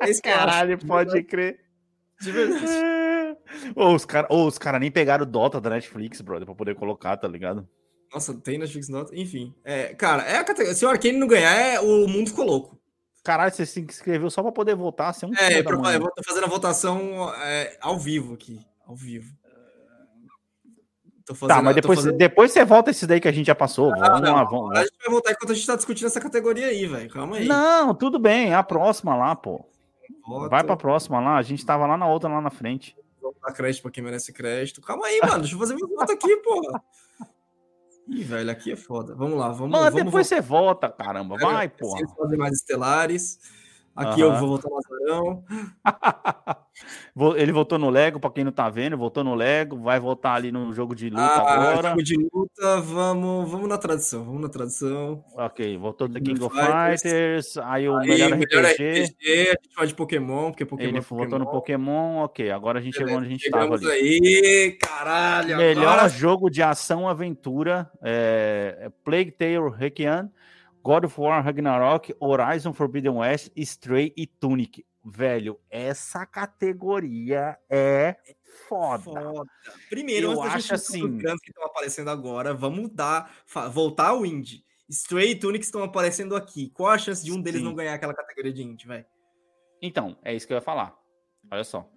É 0.00 0.10
isso 0.10 0.20
que 0.20 0.28
eu 0.28 0.34
acho. 0.34 0.44
Caralho, 0.46 0.78
pode 0.86 1.22
crer. 1.22 1.60
De 2.20 2.30
verdade. 2.32 2.64
Ô, 3.76 3.94
os 3.94 4.04
caras 4.04 4.28
os 4.30 4.58
cara 4.58 4.78
nem 4.78 4.90
pegaram 4.90 5.22
o 5.24 5.26
Dota 5.26 5.60
da 5.60 5.70
Netflix, 5.70 6.20
brother, 6.20 6.46
pra 6.46 6.54
poder 6.54 6.74
colocar, 6.74 7.16
tá 7.16 7.28
ligado? 7.28 7.68
Nossa, 8.12 8.34
tem 8.34 8.58
Netflix 8.58 8.88
Nota. 8.88 9.14
Enfim. 9.16 9.54
É, 9.64 9.94
cara, 9.94 10.22
é 10.24 10.36
a 10.36 10.44
categoria. 10.44 10.74
Se 10.74 10.84
o 10.84 10.88
Arcane 10.88 11.16
não 11.18 11.26
ganhar, 11.26 11.52
é, 11.54 11.80
o 11.80 12.06
mundo 12.08 12.28
ficou 12.30 12.44
louco. 12.44 12.78
Caralho, 13.24 13.52
você 13.54 13.64
se 13.64 13.80
inscreveu 13.80 14.28
só 14.30 14.42
pra 14.42 14.50
poder 14.52 14.74
votar, 14.74 15.14
um 15.24 15.34
É, 15.36 15.62
pra- 15.62 15.78
mãe. 15.78 15.94
eu 15.94 16.00
vou 16.00 16.10
tô 16.10 16.22
fazendo 16.24 16.44
a 16.44 16.48
votação 16.48 17.32
é, 17.36 17.78
ao 17.80 17.98
vivo 17.98 18.34
aqui. 18.34 18.60
Ao 18.86 18.94
vivo. 18.96 19.32
Tô 21.24 21.34
fazendo, 21.34 21.56
Tá, 21.56 21.62
mas 21.62 21.74
depois, 21.74 21.98
fazendo- 22.00 22.16
depois 22.16 22.50
você 22.52 22.64
volta 22.64 22.90
esses 22.90 23.06
daí 23.06 23.20
que 23.20 23.28
a 23.28 23.32
gente 23.32 23.46
já 23.46 23.54
passou. 23.54 23.90
vamos 23.90 24.08
Ah, 24.08 24.20
não, 24.20 24.34
lá, 24.34 24.44
vamos 24.44 24.76
A 24.76 24.82
gente 24.82 24.92
vai 24.98 25.10
voltar 25.10 25.30
enquanto 25.32 25.50
a 25.52 25.54
gente 25.54 25.66
tá 25.66 25.76
discutindo 25.76 26.06
essa 26.06 26.20
categoria 26.20 26.66
aí, 26.66 26.86
velho. 26.86 27.08
Calma 27.10 27.36
aí. 27.36 27.46
Não, 27.46 27.94
tudo 27.94 28.18
bem, 28.18 28.52
a 28.54 28.62
próxima 28.62 29.14
lá, 29.14 29.34
pô. 29.36 29.64
Vota, 30.26 30.48
Vai 30.48 30.64
pra 30.64 30.76
próxima 30.76 31.20
lá, 31.20 31.36
a 31.36 31.42
gente 31.42 31.64
tava 31.64 31.86
lá 31.86 31.96
na 31.96 32.06
outra, 32.08 32.28
lá 32.28 32.40
na 32.40 32.50
frente. 32.50 32.96
Vamos 33.20 33.36
dar 33.40 33.52
crédito 33.52 33.82
pra 33.82 33.90
quem 33.90 34.02
merece 34.04 34.32
crédito. 34.32 34.80
Calma 34.80 35.06
aí, 35.06 35.20
mano. 35.22 35.38
Deixa 35.40 35.54
eu 35.54 35.58
fazer 35.58 35.74
minha 35.74 35.86
voto 35.86 36.12
aqui, 36.12 36.36
porra. 36.38 36.82
Ih, 38.08 38.24
velho, 38.24 38.50
aqui 38.50 38.72
é 38.72 38.76
foda. 38.76 39.14
Vamos 39.14 39.38
lá, 39.38 39.48
vamos 39.48 39.70
Mano, 39.70 39.84
vamos 39.90 40.04
depois 40.04 40.26
você 40.26 40.40
volta, 40.40 40.88
caramba, 40.90 41.36
vai, 41.38 41.68
porra. 41.68 41.98
vocês 41.98 42.12
fazem 42.16 42.36
mais 42.38 42.54
estelares. 42.54 43.38
Aqui 43.94 44.22
Aham. 44.22 44.32
eu 44.32 44.38
vou 44.40 44.48
votar 44.56 44.70
no 44.70 44.78
Azarão. 44.78 45.44
Ele 47.36 47.52
votou 47.52 47.78
no 47.78 47.90
Lego, 47.90 48.18
pra 48.18 48.30
quem 48.30 48.42
não 48.42 48.50
tá 48.50 48.70
vendo, 48.70 48.96
votou 48.96 49.22
no 49.22 49.34
Lego, 49.34 49.76
vai 49.76 50.00
votar 50.00 50.36
ali 50.36 50.50
no 50.50 50.72
jogo 50.72 50.94
de 50.94 51.10
luta 51.10 51.22
Ah, 51.22 51.54
agora. 51.54 51.88
jogo 51.90 52.02
de 52.02 52.16
luta, 52.32 52.80
vamos, 52.80 53.50
vamos 53.50 53.68
na 53.68 53.76
tradição, 53.76 54.24
vamos 54.24 54.40
na 54.40 54.48
tradição. 54.48 55.22
Ok, 55.36 55.76
votou 55.76 56.08
The 56.08 56.20
King 56.20 56.42
of 56.42 56.56
Fighters. 56.56 57.02
Fighters, 57.02 57.56
aí 57.58 57.86
o 57.86 57.98
Aí, 57.98 58.08
melhor 58.08 58.30
melhor 58.30 58.64
RPG, 58.64 59.02
RPG, 59.04 59.30
a 59.30 59.62
gente 59.62 59.74
vai 59.76 59.86
de 59.86 59.94
Pokémon, 59.94 60.50
porque 60.50 60.64
Pokémon 60.64 60.88
ele 60.88 60.98
é 60.98 61.00
votou 61.02 61.38
no 61.38 61.46
Pokémon, 61.46 62.22
ok, 62.24 62.50
agora 62.50 62.78
a 62.78 62.82
gente 62.82 62.96
chegou 62.96 63.16
onde 63.16 63.26
a 63.26 63.30
gente 63.30 63.50
tava 63.50 63.74
ali. 63.74 63.90
aí, 63.90 64.78
caralho. 64.80 65.56
Melhor 65.58 65.92
agora- 65.98 66.08
jogo 66.08 66.48
de 66.48 66.62
ação 66.62 67.06
aventura, 67.06 67.90
é, 68.02 68.78
é 68.80 68.88
Plague 69.04 69.32
Tale 69.32 69.70
Requiem, 69.76 70.30
God 70.82 71.04
of 71.04 71.20
War 71.20 71.42
Ragnarok, 71.44 72.14
Horizon 72.20 72.72
Forbidden 72.72 73.12
West, 73.18 73.50
Stray 73.56 74.12
e 74.16 74.26
Tunic. 74.26 74.84
Velho, 75.04 75.58
essa 75.68 76.24
categoria 76.26 77.58
é 77.68 78.16
foda. 78.68 79.02
Foda. 79.02 79.50
Primeiro, 79.90 80.32
Eu 80.32 80.42
acho 80.42 80.74
assim- 80.74 81.16
grandes 81.18 81.42
que 81.42 81.50
estão 81.50 81.64
aparecendo 81.64 82.08
agora, 82.10 82.54
vamos 82.54 82.88
dar, 82.90 83.32
voltar 83.72 84.08
ao 84.08 84.24
indie. 84.24 84.64
Stray 84.88 85.30
e 85.30 85.36
Tunic 85.36 85.64
estão 85.64 85.82
aparecendo 85.82 86.36
aqui. 86.36 86.70
Qual 86.70 86.90
a 86.90 86.98
chance 86.98 87.24
de 87.24 87.32
um 87.32 87.40
deles 87.40 87.60
Sim. 87.60 87.64
não 87.66 87.74
ganhar 87.74 87.94
aquela 87.94 88.14
categoria 88.14 88.52
de 88.52 88.62
indie, 88.62 88.86
velho? 88.86 89.06
Então, 89.80 90.16
é 90.22 90.34
isso 90.34 90.46
que 90.46 90.52
eu 90.52 90.56
ia 90.56 90.60
falar. 90.62 90.94
Olha 91.50 91.64
só. 91.64 91.88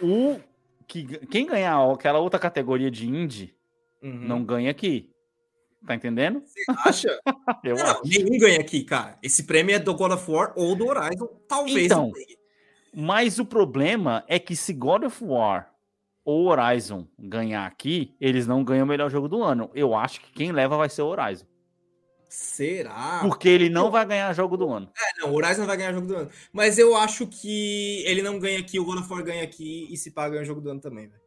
O 0.00 0.40
que, 0.88 1.04
quem 1.26 1.46
ganhar 1.46 1.78
aquela 1.92 2.18
outra 2.18 2.40
categoria 2.40 2.90
de 2.90 3.06
indie 3.06 3.54
Uhum. 4.02 4.26
não 4.26 4.44
ganha 4.44 4.70
aqui. 4.70 5.12
Tá 5.86 5.94
entendendo? 5.94 6.42
Você 6.44 6.64
acha? 6.68 7.20
Eu 7.64 7.76
não, 7.76 7.86
acho. 7.86 8.02
nenhum 8.04 8.38
ganha 8.38 8.60
aqui, 8.60 8.84
cara. 8.84 9.18
Esse 9.22 9.44
prêmio 9.44 9.74
é 9.74 9.78
do 9.78 9.94
God 9.94 10.12
of 10.12 10.30
War 10.30 10.52
ou 10.56 10.76
do 10.76 10.86
Horizon, 10.86 11.26
talvez. 11.48 11.86
Então. 11.86 12.12
Mas 12.94 13.38
o 13.38 13.44
problema 13.44 14.24
é 14.28 14.38
que 14.38 14.54
se 14.54 14.72
God 14.72 15.04
of 15.04 15.24
War 15.24 15.72
ou 16.24 16.48
Horizon 16.48 17.06
ganhar 17.18 17.66
aqui, 17.66 18.14
eles 18.20 18.46
não 18.46 18.62
ganham 18.62 18.84
o 18.84 18.88
melhor 18.88 19.10
jogo 19.10 19.28
do 19.28 19.42
ano. 19.42 19.70
Eu 19.74 19.94
acho 19.94 20.20
que 20.20 20.32
quem 20.32 20.52
leva 20.52 20.76
vai 20.76 20.88
ser 20.88 21.02
o 21.02 21.06
Horizon. 21.06 21.46
Será? 22.28 23.20
Porque 23.22 23.48
ele 23.48 23.68
não 23.68 23.90
vai 23.90 24.06
ganhar 24.06 24.32
jogo 24.32 24.56
do 24.56 24.70
ano. 24.70 24.88
É, 24.96 25.20
não, 25.20 25.32
o 25.32 25.34
Horizon 25.34 25.66
vai 25.66 25.76
ganhar 25.76 25.92
jogo 25.92 26.06
do 26.06 26.16
ano. 26.16 26.30
Mas 26.52 26.78
eu 26.78 26.96
acho 26.96 27.26
que 27.26 28.04
ele 28.06 28.22
não 28.22 28.38
ganha 28.38 28.60
aqui, 28.60 28.78
o 28.78 28.84
God 28.84 29.00
of 29.00 29.12
War 29.12 29.24
ganha 29.24 29.42
aqui 29.42 29.88
e 29.90 29.96
se 29.96 30.12
paga 30.12 30.30
ganha 30.30 30.42
o 30.42 30.46
jogo 30.46 30.60
do 30.60 30.70
ano 30.70 30.80
também, 30.80 31.08
velho. 31.08 31.20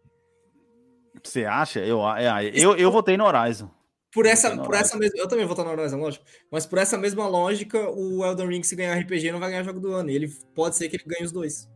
Você 1.22 1.44
acha? 1.44 1.80
Eu, 1.80 2.08
é, 2.10 2.52
eu, 2.54 2.76
eu 2.78 2.92
votei 2.92 3.18
no 3.18 3.26
Horizon. 3.26 3.70
Por 4.14 4.26
essa, 4.26 4.56
por 4.58 4.76
essa 4.76 4.98
mesma. 4.98 5.18
Eu 5.18 5.28
também 5.28 5.46
vou 5.46 5.54
estar 5.54 5.64
no 5.64 5.72
Horizon, 5.72 5.98
lógico. 5.98 6.24
Mas 6.52 6.66
por 6.66 6.78
essa 6.78 6.98
mesma 6.98 7.28
lógica, 7.28 7.80
o 7.90 8.24
Elden 8.24 8.48
Ring, 8.48 8.64
se 8.64 8.76
ganhar 8.76 8.96
RPG, 8.98 9.32
não 9.32 9.40
vai 9.40 9.50
ganhar 9.50 9.64
jogo 9.64 9.80
do 9.80 9.92
ano. 9.92 10.10
E 10.12 10.16
ele 10.16 10.28
pode 10.54 10.76
ser 10.76 10.88
que 10.90 10.96
ele 10.98 11.04
ganhe 11.08 11.24
os 11.26 11.32
dois. 11.32 11.68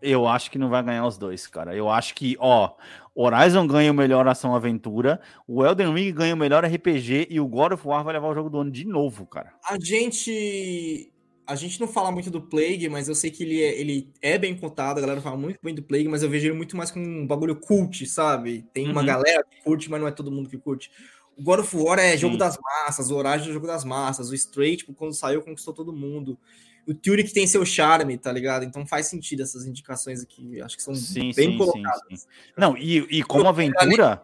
Eu 0.00 0.26
acho 0.26 0.50
que 0.50 0.58
não 0.58 0.68
vai 0.68 0.82
ganhar 0.82 1.06
os 1.06 1.16
dois, 1.16 1.46
cara. 1.46 1.76
Eu 1.76 1.88
acho 1.88 2.14
que, 2.14 2.36
ó, 2.40 2.72
Horizon 3.14 3.66
ganha 3.66 3.90
o 3.92 3.94
melhor 3.94 4.26
ação 4.26 4.54
aventura, 4.54 5.20
o 5.46 5.64
Elden 5.64 5.94
Ring 5.94 6.12
ganha 6.12 6.34
o 6.34 6.36
melhor 6.36 6.64
RPG 6.64 7.28
e 7.30 7.38
o 7.38 7.46
God 7.46 7.72
of 7.72 7.86
War 7.86 8.02
vai 8.02 8.14
levar 8.14 8.28
o 8.28 8.34
jogo 8.34 8.50
do 8.50 8.58
ano 8.58 8.70
de 8.70 8.84
novo, 8.84 9.26
cara. 9.26 9.52
A 9.64 9.76
gente. 9.78 11.08
A 11.44 11.56
gente 11.56 11.80
não 11.80 11.88
fala 11.88 12.10
muito 12.12 12.30
do 12.30 12.40
Plague, 12.40 12.88
mas 12.88 13.08
eu 13.08 13.14
sei 13.16 13.28
que 13.30 13.42
ele 13.42 13.60
é, 13.60 13.78
ele 13.80 14.12
é 14.22 14.38
bem 14.38 14.56
cotado, 14.56 14.98
a 14.98 15.00
galera 15.00 15.20
fala 15.20 15.36
muito 15.36 15.58
bem 15.62 15.74
do 15.74 15.82
Plague, 15.82 16.08
mas 16.08 16.22
eu 16.22 16.30
vejo 16.30 16.46
ele 16.46 16.56
muito 16.56 16.76
mais 16.76 16.90
como 16.90 17.04
um 17.04 17.26
bagulho 17.26 17.56
cult, 17.56 18.06
sabe? 18.06 18.64
Tem 18.72 18.88
uma 18.88 19.00
Uhum. 19.00 19.06
galera 19.06 19.44
que 19.50 19.60
curte, 19.62 19.90
mas 19.90 20.00
não 20.00 20.06
é 20.08 20.12
todo 20.12 20.30
mundo 20.30 20.48
que 20.48 20.56
curte. 20.56 20.90
O 21.36 21.42
God 21.42 21.60
of 21.60 21.76
War 21.76 21.98
é 21.98 22.16
jogo 22.16 22.34
Sim. 22.34 22.38
das 22.38 22.58
massas, 22.58 23.10
o 23.10 23.16
Horizon 23.16 23.50
é 23.50 23.52
jogo 23.52 23.66
das 23.66 23.84
massas, 23.84 24.30
o 24.30 24.34
Stray, 24.34 24.76
tipo, 24.76 24.92
quando 24.92 25.14
saiu, 25.14 25.42
conquistou 25.42 25.72
todo 25.72 25.92
mundo. 25.92 26.38
O 26.86 26.92
Tunic 26.92 27.32
tem 27.32 27.46
seu 27.46 27.64
charme, 27.64 28.18
tá 28.18 28.32
ligado? 28.32 28.64
Então 28.64 28.84
faz 28.86 29.06
sentido 29.06 29.42
essas 29.42 29.64
indicações 29.66 30.22
aqui, 30.22 30.60
acho 30.60 30.76
que 30.76 30.82
são 30.82 30.94
Sim, 30.94 31.32
bem 31.34 31.52
sim, 31.52 31.58
colocadas. 31.58 32.02
sim. 32.22 32.26
Não, 32.56 32.76
e, 32.76 32.98
e 33.18 33.22
como 33.22 33.48
aventura, 33.48 34.22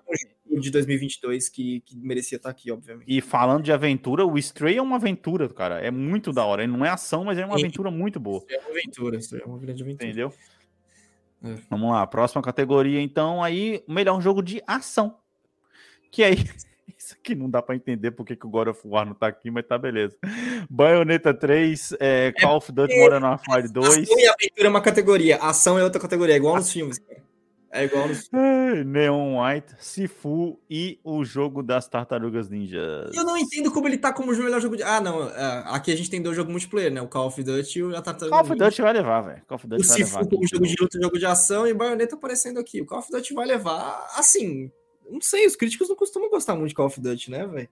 De 0.51 0.71
2022, 0.71 1.49
que, 1.49 1.81
que 1.87 1.97
merecia 1.97 2.35
estar 2.37 2.51
aqui, 2.51 2.71
obviamente. 2.73 3.07
e 3.07 3.21
falando 3.21 3.63
de 3.63 3.73
aventura, 3.73 4.27
o 4.27 4.37
Stray 4.39 4.77
é 4.77 4.83
uma 4.83 4.97
aventura, 4.97 5.49
cara. 5.49 5.79
É 5.81 5.91
muito 5.91 6.33
da 6.33 6.45
hora. 6.45 6.65
Ele 6.65 6.73
não 6.73 6.85
é 6.85 6.89
ação, 6.89 7.25
mas 7.25 7.39
é 7.39 7.47
uma 7.47 7.55
aventura 7.55 7.93
muito 7.93 8.19
boa. 8.19 8.45
É 8.51 8.59
uma 8.59 8.71
aventura, 8.71 9.17
isso 9.19 9.37
é 9.37 9.45
uma 9.45 9.59
grande 9.59 9.83
aventura. 9.85 10.05
Entendeu? 10.05 10.35
É. 11.45 11.55
Vamos 11.71 11.93
lá, 11.93 12.05
próxima 12.09 12.43
categoria, 12.43 13.01
então, 13.01 13.41
aí, 13.41 13.85
o 13.87 13.93
melhor 13.93 14.21
jogo 14.21 14.43
de 14.43 14.61
ação. 14.67 15.19
Que 16.11 16.25
aí, 16.25 16.37
aqui 17.15 17.35
não 17.35 17.49
dá 17.49 17.61
pra 17.63 17.75
entender 17.75 18.11
porque 18.13 18.35
que 18.37 18.47
o 18.47 18.51
God 18.51 18.69
of 18.69 18.81
War 18.85 19.07
não 19.07 19.15
tá 19.15 19.27
aqui, 19.29 19.51
mas 19.51 19.67
tá 19.67 19.77
beleza. 19.79 20.17
Bayonetta 20.69 21.33
3, 21.35 21.95
é, 22.01 22.33
Call 22.41 22.57
of 22.57 22.73
Duty 22.73 22.99
Modern 22.99 23.25
Warfare 23.25 23.69
2, 23.69 23.87
Ação 23.87 24.19
e 24.19 24.29
aventura 24.29 24.67
é 24.67 24.69
uma 24.69 24.81
categoria, 24.81 25.37
ação 25.39 25.79
é 25.79 25.85
outra 25.85 26.01
categoria, 26.01 26.35
é 26.35 26.39
igual 26.39 26.57
nos 26.57 26.73
filmes, 26.73 26.99
cara. 26.99 27.19
É 27.71 27.85
igual 27.85 28.09
nos 28.09 28.31
ai, 28.33 28.83
Neon 28.83 29.39
White, 29.39 29.75
Sifu 29.79 30.59
e 30.71 30.99
o 31.05 31.23
jogo 31.23 31.63
das 31.63 31.87
Tartarugas 31.87 32.49
Ninjas. 32.49 33.15
Eu 33.15 33.25
não 33.25 33.37
entendo 33.37 33.71
como 33.71 33.87
ele 33.87 33.99
tá 33.99 34.11
como 34.11 34.33
o 34.33 34.37
melhor 34.37 34.59
jogo 34.59 34.75
de. 34.75 34.83
Ah, 34.83 35.03
não. 35.03 35.29
é, 35.29 35.65
aqui 35.67 35.93
a 35.93 35.97
gente 35.97 36.09
tem 36.09 36.23
dois 36.23 36.35
jogos 36.35 36.51
multiplayer, 36.51 36.91
né? 36.91 37.03
O 37.03 37.09
Call 37.09 37.27
of 37.27 37.43
Duty 37.43 37.79
e 37.81 37.95
a 37.95 38.01
Tartaruga. 38.01 38.31
Call 38.31 38.41
of. 38.41 38.55
Duty 38.57 38.81
vai 38.81 38.93
levar, 38.95 39.21
velho. 39.21 39.43
Call 39.47 39.57
of 39.57 39.67
O 39.67 39.69
Duty 39.69 39.87
vai 39.87 39.97
Sifu 39.99 40.17
levar. 40.17 40.31
como 40.31 40.43
aqui. 40.45 40.55
jogo 40.55 40.67
de 40.67 40.77
luta, 40.81 40.99
jogo 41.03 41.19
de 41.19 41.27
ação 41.27 41.67
e 41.67 41.73
o 41.73 41.77
Bayonetta 41.77 42.15
aparecendo 42.17 42.59
aqui. 42.59 42.81
O 42.81 42.87
Call 42.87 43.01
of 43.01 43.13
Duty 43.13 43.35
vai 43.35 43.47
levar. 43.47 44.07
Assim. 44.17 44.73
Não 45.09 45.21
sei, 45.21 45.47
os 45.47 45.57
críticos 45.57 45.89
não 45.89 45.97
costumam 45.97 46.29
gostar 46.31 46.55
muito 46.55 46.69
de 46.69 46.75
Call 46.75 46.87
of 46.87 47.01
Duty, 47.01 47.31
né, 47.31 47.47
velho? 47.47 47.69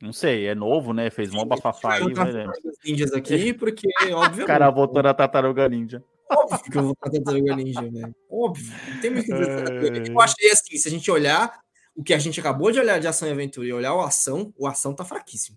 Não 0.00 0.12
sei, 0.12 0.46
é 0.46 0.54
novo, 0.54 0.92
né? 0.92 1.10
Fez 1.10 1.30
mó 1.30 1.44
bafafá 1.44 1.94
aí, 1.94 2.12
velho. 2.12 2.52
Ninjas 2.84 3.12
aqui, 3.12 3.52
porque, 3.54 3.86
O 4.12 4.16
obviamente. 4.16 4.46
cara 4.46 4.70
votou 4.70 5.02
na 5.02 5.14
Tartaruga 5.14 5.68
Ninja. 5.68 6.04
Óbvio 6.30 6.70
que 6.70 6.76
eu 6.76 6.82
vou 6.82 6.94
botar 6.94 7.10
Tartaruga 7.10 7.56
Ninja, 7.56 7.80
velho. 7.80 8.14
Óbvio. 8.30 8.74
Não 8.88 9.00
tem 9.00 9.10
muito 9.10 9.32
o 9.32 9.36
que 9.36 10.10
É. 10.10 10.12
Eu 10.12 10.20
achei 10.20 10.50
assim, 10.50 10.76
se 10.76 10.88
a 10.88 10.90
gente 10.90 11.10
olhar 11.10 11.58
o 11.94 12.02
que 12.02 12.12
a 12.12 12.18
gente 12.18 12.38
acabou 12.38 12.70
de 12.70 12.78
olhar 12.78 13.00
de 13.00 13.08
ação 13.08 13.26
e 13.26 13.32
aventura 13.32 13.66
e 13.66 13.72
olhar 13.72 13.94
o 13.94 14.02
ação, 14.02 14.52
o 14.58 14.66
ação 14.66 14.94
tá 14.94 15.04
fraquíssimo. 15.04 15.56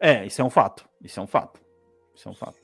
É, 0.00 0.24
isso 0.26 0.40
é 0.40 0.44
um 0.44 0.50
fato. 0.50 0.88
Isso 1.02 1.20
é 1.20 1.22
um 1.22 1.26
fato. 1.26 1.60
Isso 2.14 2.28
é 2.28 2.32
um 2.32 2.34
fato. 2.34 2.58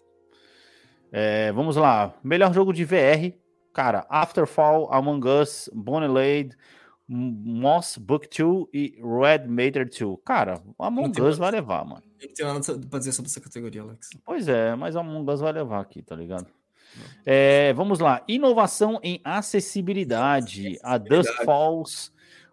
É, 1.12 1.52
vamos 1.52 1.76
lá. 1.76 2.14
Melhor 2.24 2.54
jogo 2.54 2.72
de 2.72 2.84
VR. 2.84 3.34
Cara, 3.72 4.06
Afterfall, 4.08 4.92
Among 4.92 5.26
Us, 5.28 5.70
Bonnie 5.72 6.08
Lade, 6.08 6.56
M- 7.08 7.42
Moss 7.60 7.96
Book 7.96 8.28
2 8.28 8.66
e 8.72 9.00
Red 9.02 9.46
Matter 9.48 9.88
2. 9.88 10.16
Cara, 10.24 10.60
Among 10.78 11.12
tem 11.12 11.24
Us 11.24 11.38
vai 11.38 11.50
levar, 11.52 11.84
mano. 11.84 12.02
Não 12.20 12.34
tenho 12.34 12.52
nada 12.52 12.86
pra 12.88 12.98
dizer 12.98 13.12
sobre 13.12 13.30
essa 13.30 13.40
categoria, 13.40 13.82
Alex. 13.82 14.10
Pois 14.24 14.48
é, 14.48 14.74
mas 14.74 14.96
Among 14.96 15.30
Us 15.30 15.40
vai 15.40 15.52
levar 15.52 15.80
aqui, 15.80 16.02
tá 16.02 16.14
ligado? 16.16 16.46
É, 17.24 17.72
vamos 17.74 18.00
lá. 18.00 18.22
Inovação 18.26 18.98
em 19.02 19.20
acessibilidade. 19.24 20.78
A 20.82 20.98
Dust 20.98 21.28
Acessibilidade. 21.30 21.44
Falls, 21.44 22.12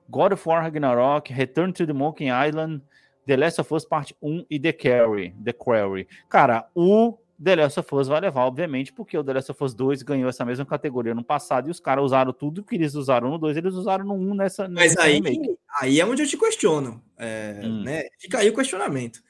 God 0.09 0.34
of 0.34 0.47
War 0.47 0.61
Ragnarok, 0.63 1.34
Return 1.34 1.74
to 1.74 1.86
the 1.86 1.93
Monkey 1.93 2.26
Island, 2.30 2.82
The 3.26 3.36
Last 3.36 3.59
of 3.59 3.74
Us 3.74 3.84
Parte 3.86 4.15
1 4.22 4.45
e 4.49 4.59
The 4.59 4.74
Quarry. 4.74 5.36
The 5.43 5.53
Quarry. 5.53 6.07
Cara, 6.30 6.68
o 6.76 7.18
The 7.41 7.55
Last 7.55 7.79
of 7.79 7.95
Us 7.95 8.07
vai 8.07 8.19
levar, 8.19 8.45
obviamente, 8.45 8.91
porque 8.91 9.17
o 9.17 9.23
The 9.23 9.33
Last 9.33 9.51
of 9.51 9.63
Us 9.63 9.73
2 9.75 10.01
ganhou 10.01 10.29
essa 10.29 10.43
mesma 10.43 10.65
categoria 10.65 11.13
no 11.13 11.23
passado 11.23 11.67
e 11.67 11.71
os 11.71 11.79
caras 11.79 12.03
usaram 12.03 12.33
tudo 12.33 12.63
que 12.63 12.75
eles 12.75 12.95
usaram 12.95 13.29
no 13.29 13.38
2, 13.38 13.57
eles 13.57 13.75
usaram 13.75 14.05
no 14.05 14.15
1 14.15 14.33
nessa. 14.33 14.67
Mas 14.67 14.95
nessa 14.95 15.03
aí, 15.03 15.13
remake. 15.15 15.57
aí 15.79 15.99
é 15.99 16.05
onde 16.05 16.23
eu 16.23 16.27
te 16.27 16.38
questiono. 16.38 17.01
É, 17.17 17.61
hum. 17.63 17.83
né? 17.83 18.03
Fica 18.19 18.39
aí 18.39 18.49
o 18.49 18.55
questionamento. 18.55 19.21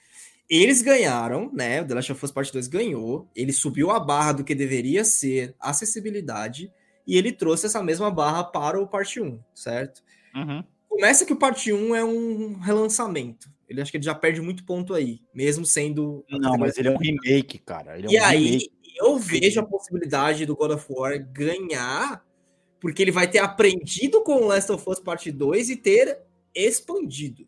Eles 0.49 0.81
ganharam, 0.81 1.51
né? 1.53 1.81
O 1.81 1.85
The 1.85 1.95
Last 1.95 2.11
of 2.13 2.25
Us 2.25 2.31
Part 2.31 2.53
2 2.53 2.67
ganhou, 2.67 3.29
ele 3.35 3.51
subiu 3.51 3.91
a 3.91 3.99
barra 3.99 4.31
do 4.31 4.43
que 4.45 4.55
deveria 4.55 5.03
ser 5.03 5.53
acessibilidade 5.59 6.71
e 7.05 7.17
ele 7.17 7.33
trouxe 7.33 7.65
essa 7.65 7.83
mesma 7.83 8.09
barra 8.09 8.45
para 8.45 8.79
o 8.79 8.87
Parte 8.87 9.19
1, 9.19 9.39
certo? 9.53 10.01
Uhum. 10.33 10.63
Começa 10.87 11.25
que 11.25 11.33
o 11.33 11.37
Parte 11.37 11.73
1 11.73 11.95
é 11.95 12.03
um 12.05 12.57
relançamento. 12.59 13.49
Ele 13.67 13.81
acho 13.81 13.91
que 13.91 13.97
ele 13.97 14.05
já 14.05 14.15
perde 14.15 14.41
muito 14.41 14.63
ponto 14.63 14.93
aí, 14.93 15.21
mesmo 15.33 15.65
sendo. 15.65 16.23
Não, 16.29 16.57
mas 16.57 16.77
ele 16.77 16.87
é 16.87 16.91
um 16.91 16.97
remake, 16.97 17.59
cara. 17.59 17.97
É 17.97 18.01
e 18.01 18.17
um 18.17 18.23
aí, 18.23 18.45
remake. 18.45 18.71
eu 18.97 19.17
vejo 19.17 19.59
a 19.59 19.65
possibilidade 19.65 20.45
do 20.45 20.55
God 20.55 20.71
of 20.71 20.85
War 20.89 21.19
ganhar, 21.31 22.25
porque 22.79 23.01
ele 23.01 23.11
vai 23.11 23.29
ter 23.29 23.39
aprendido 23.39 24.23
com 24.23 24.35
o 24.35 24.47
Last 24.47 24.71
of 24.71 24.89
Us 24.89 24.99
Parte 24.99 25.31
2 25.31 25.69
e 25.69 25.75
ter 25.75 26.21
expandido. 26.55 27.45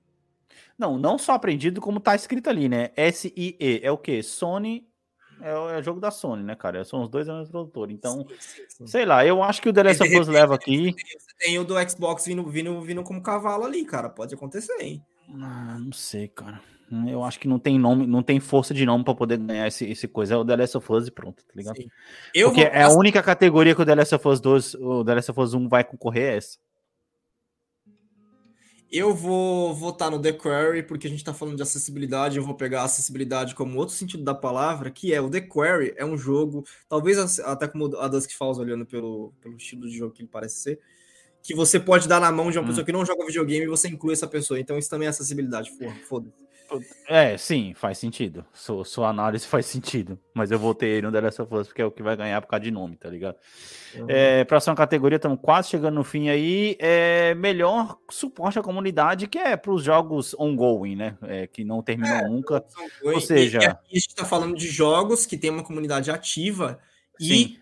Não, 0.78 0.98
não 0.98 1.18
só 1.18 1.34
aprendido, 1.34 1.82
como 1.82 2.00
tá 2.00 2.16
escrito 2.16 2.50
ali, 2.50 2.70
né? 2.70 2.92
S-I-E. 2.96 3.82
É 3.84 3.92
o 3.92 3.98
quê? 3.98 4.22
Sony. 4.24 4.88
É 5.42 5.54
o, 5.54 5.70
é 5.70 5.80
o 5.80 5.82
jogo 5.82 6.02
da 6.02 6.12
Sony, 6.12 6.44
né, 6.44 6.54
cara? 6.54 6.84
São 6.84 7.04
os 7.04 7.10
dois 7.10 7.30
anos 7.30 7.50
produtores. 7.50 7.96
Então, 7.96 8.26
sim, 8.28 8.36
sim, 8.40 8.64
sim. 8.68 8.88
sei 8.88 9.06
lá, 9.06 9.26
eu 9.26 9.42
acho 9.42 9.62
que 9.62 9.70
o 9.70 9.74
The 9.74 9.84
Last 9.84 10.04
of 10.04 10.20
Us 10.20 10.28
leva 10.28 10.56
aqui. 10.56 10.94
Você 10.94 11.34
tem 11.38 11.58
o 11.58 11.64
do 11.64 11.76
Xbox 11.90 12.26
vindo, 12.26 12.44
vindo, 12.46 12.82
vindo 12.82 13.04
como 13.04 13.24
cavalo 13.24 13.66
ali, 13.66 13.86
cara. 13.86 14.10
Pode 14.10 14.36
acontecer, 14.36 14.76
hein? 14.82 15.02
Ah, 15.36 15.78
não 15.80 15.92
sei, 15.92 16.28
cara. 16.28 16.62
Eu 17.08 17.24
acho 17.24 17.40
que 17.40 17.48
não 17.48 17.60
tem 17.60 17.78
nome, 17.78 18.08
não 18.08 18.24
tem 18.24 18.40
força 18.40 18.74
de 18.74 18.84
nome 18.84 19.04
para 19.04 19.14
poder 19.14 19.38
ganhar 19.38 19.68
esse, 19.68 19.86
esse 19.86 20.08
coisa. 20.08 20.34
É 20.34 20.38
o 20.38 20.46
The 20.46 20.56
Last 20.56 20.78
of 20.78 20.92
Us 20.92 21.08
e 21.08 21.12
pronto, 21.12 21.44
tá 21.46 21.54
ligado? 21.56 21.78
Eu 22.34 22.48
Porque 22.48 22.64
vou... 22.64 22.74
é 22.74 22.82
a 22.82 22.90
única 22.90 23.22
categoria 23.22 23.76
que 23.76 23.82
o 23.82 23.86
The 23.86 23.96
Last 23.96 24.16
of 24.16 24.28
Us 24.28 24.40
2, 24.40 24.74
o 24.76 25.06
The 25.06 25.16
Last 25.16 25.32
of 25.32 25.40
Us 25.40 25.54
1 25.54 25.70
vai 25.70 25.84
concorrer 25.84 26.34
é 26.34 26.38
essa. 26.38 26.58
Eu 28.92 29.14
vou 29.14 29.72
votar 29.76 30.10
no 30.10 30.20
The 30.20 30.34
Query, 30.34 30.82
porque 30.82 31.06
a 31.06 31.10
gente 31.12 31.20
está 31.20 31.32
falando 31.32 31.56
de 31.56 31.62
acessibilidade, 31.62 32.38
eu 32.38 32.44
vou 32.44 32.56
pegar 32.56 32.84
acessibilidade 32.84 33.54
como 33.54 33.78
outro 33.78 33.94
sentido 33.94 34.24
da 34.24 34.34
palavra, 34.34 34.90
que 34.90 35.14
é 35.14 35.22
o 35.22 35.30
The 35.30 35.42
Query 35.42 35.94
é 35.96 36.04
um 36.04 36.18
jogo, 36.18 36.66
talvez 36.88 37.40
até 37.42 37.68
como 37.68 37.96
a 37.98 38.08
Dusk 38.08 38.32
Falls, 38.32 38.60
olhando 38.60 38.88
pelo, 38.88 39.32
pelo 39.40 39.56
estilo 39.58 39.88
de 39.88 39.96
jogo 39.96 40.12
que 40.12 40.24
ele 40.24 40.30
parece 40.30 40.58
ser, 40.58 40.80
que 41.44 41.56
você 41.56 41.80
pode 41.80 42.08
dar 42.08 42.20
na 42.20 42.32
mão 42.32 42.52
de 42.52 42.58
uma 42.58 42.64
hum. 42.64 42.68
pessoa 42.68 42.86
que 42.86 42.92
não 42.92 43.06
joga 43.06 43.26
videogame 43.26 43.66
e 43.66 43.70
você 43.70 43.88
inclui 43.88 44.14
essa 44.14 44.28
pessoa. 44.28 44.60
Então 44.60 44.78
isso 44.78 44.90
também 44.90 45.08
é 45.08 45.10
acessibilidade, 45.10 45.72
foda-se. 46.08 46.50
É, 47.08 47.38
sim, 47.38 47.74
faz 47.74 47.98
sentido. 47.98 48.46
Sua, 48.54 48.86
sua 48.86 49.10
análise 49.10 49.46
faz 49.48 49.66
sentido. 49.66 50.20
Mas 50.34 50.52
eu 50.52 50.60
votei 50.60 50.90
ele 50.90 51.08
no 51.08 51.12
The 51.12 51.22
Last 51.22 51.42
of 51.42 51.56
Us 51.56 51.68
porque 51.68 51.82
é 51.82 51.86
o 51.86 51.92
que 51.92 52.04
vai 52.04 52.16
ganhar 52.16 52.42
por 52.42 52.48
causa 52.48 52.64
de 52.64 52.72
nome, 52.72 52.96
tá 52.96 53.10
ligado? 53.10 53.36
Uhum. 53.96 54.06
É, 54.08 54.44
próxima 54.44 54.76
categoria, 54.76 55.16
estamos 55.16 55.40
quase 55.42 55.70
chegando 55.70 55.96
no 55.96 56.04
fim 56.04 56.30
aí. 56.30 56.76
É 56.80 57.34
melhor 57.36 57.98
suporte 58.10 58.60
à 58.60 58.62
comunidade, 58.62 59.28
que 59.28 59.40
é 59.40 59.58
para 59.58 59.72
os 59.72 59.84
jogos 59.84 60.36
ongoing, 60.38 60.96
né? 60.96 61.18
É, 61.24 61.48
que 61.48 61.64
não 61.64 61.82
terminam 61.82 62.18
é, 62.18 62.28
nunca. 62.28 62.64
Ou 63.04 63.20
seja. 63.20 63.60
E, 63.60 63.66
a 63.66 63.80
gente 63.94 64.10
está 64.10 64.26
falando 64.26 64.56
de 64.56 64.68
jogos 64.68 65.26
que 65.26 65.38
tem 65.38 65.50
uma 65.50 65.64
comunidade 65.64 66.12
ativa 66.12 66.80
sim. 67.20 67.26
e 67.26 67.60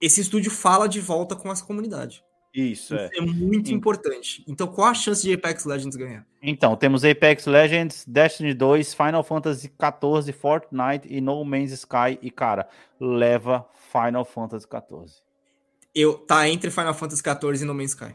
esse 0.00 0.20
estúdio 0.20 0.50
fala 0.50 0.88
de 0.88 1.00
volta 1.00 1.36
com 1.36 1.50
essa 1.50 1.64
comunidade. 1.64 2.22
Isso, 2.56 2.94
Isso 2.94 2.96
é. 2.96 3.10
é 3.18 3.20
muito 3.20 3.70
importante. 3.70 4.42
Então, 4.48 4.66
qual 4.66 4.88
a 4.88 4.94
chance 4.94 5.22
de 5.22 5.34
Apex 5.34 5.66
Legends 5.66 5.94
ganhar? 5.94 6.26
Então, 6.42 6.74
temos 6.74 7.04
Apex 7.04 7.44
Legends, 7.44 8.02
Destiny 8.08 8.54
2, 8.54 8.94
Final 8.94 9.22
Fantasy 9.22 9.70
XIV, 9.70 10.32
Fortnite 10.32 11.06
e 11.06 11.20
No 11.20 11.44
Man's 11.44 11.70
Sky. 11.72 12.18
E, 12.22 12.30
cara, 12.30 12.66
leva 12.98 13.68
Final 13.92 14.24
Fantasy 14.24 14.66
XIV. 14.66 15.20
Eu, 15.94 16.14
tá 16.14 16.48
entre 16.48 16.70
Final 16.70 16.94
Fantasy 16.94 17.22
XIV 17.22 17.62
e 17.62 17.66
No 17.66 17.74
Man's 17.74 17.90
Sky. 17.90 18.14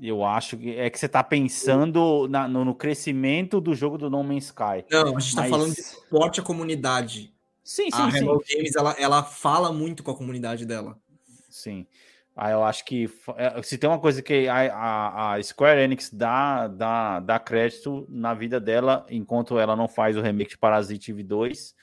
Eu 0.00 0.24
acho 0.24 0.56
que 0.56 0.76
é 0.76 0.88
que 0.88 0.98
você 0.98 1.08
tá 1.08 1.24
pensando 1.24 2.28
na, 2.28 2.46
no, 2.46 2.64
no, 2.64 2.74
crescimento 2.74 3.60
do 3.60 3.74
jogo 3.74 3.98
do 3.98 4.08
No 4.08 4.22
Man's 4.22 4.44
Sky. 4.44 4.84
Não, 4.88 5.16
a 5.16 5.20
gente 5.20 5.34
tá 5.34 5.42
mas... 5.42 5.50
tá 5.50 5.56
falando 5.56 5.74
de 5.74 5.82
suporte 5.82 6.38
à 6.38 6.42
comunidade. 6.42 7.34
Sim, 7.64 7.90
sim, 7.90 8.00
a 8.00 8.10
sim. 8.12 8.26
Games, 8.26 8.76
ela, 8.76 8.94
ela 8.96 9.22
fala 9.24 9.72
muito 9.72 10.04
com 10.04 10.12
a 10.12 10.16
comunidade 10.16 10.64
dela. 10.64 10.96
Sim. 11.50 11.84
Aí 12.36 12.52
eu 12.52 12.62
acho 12.62 12.84
que 12.84 13.10
é, 13.36 13.62
se 13.62 13.76
tem 13.76 13.90
uma 13.90 13.98
coisa 13.98 14.22
que 14.22 14.48
a, 14.48 14.74
a, 14.74 15.34
a, 15.34 15.42
Square 15.42 15.80
Enix 15.80 16.10
dá, 16.10 16.68
dá, 16.68 17.20
dá 17.20 17.38
crédito 17.38 18.06
na 18.08 18.32
vida 18.34 18.60
dela, 18.60 19.04
enquanto 19.10 19.58
ela 19.58 19.76
não 19.76 19.88
faz 19.88 20.16
o 20.16 20.22
remake 20.22 20.52
de 20.52 20.58
Parasite 20.58 21.10
Eve 21.10 21.22
2, 21.22 21.74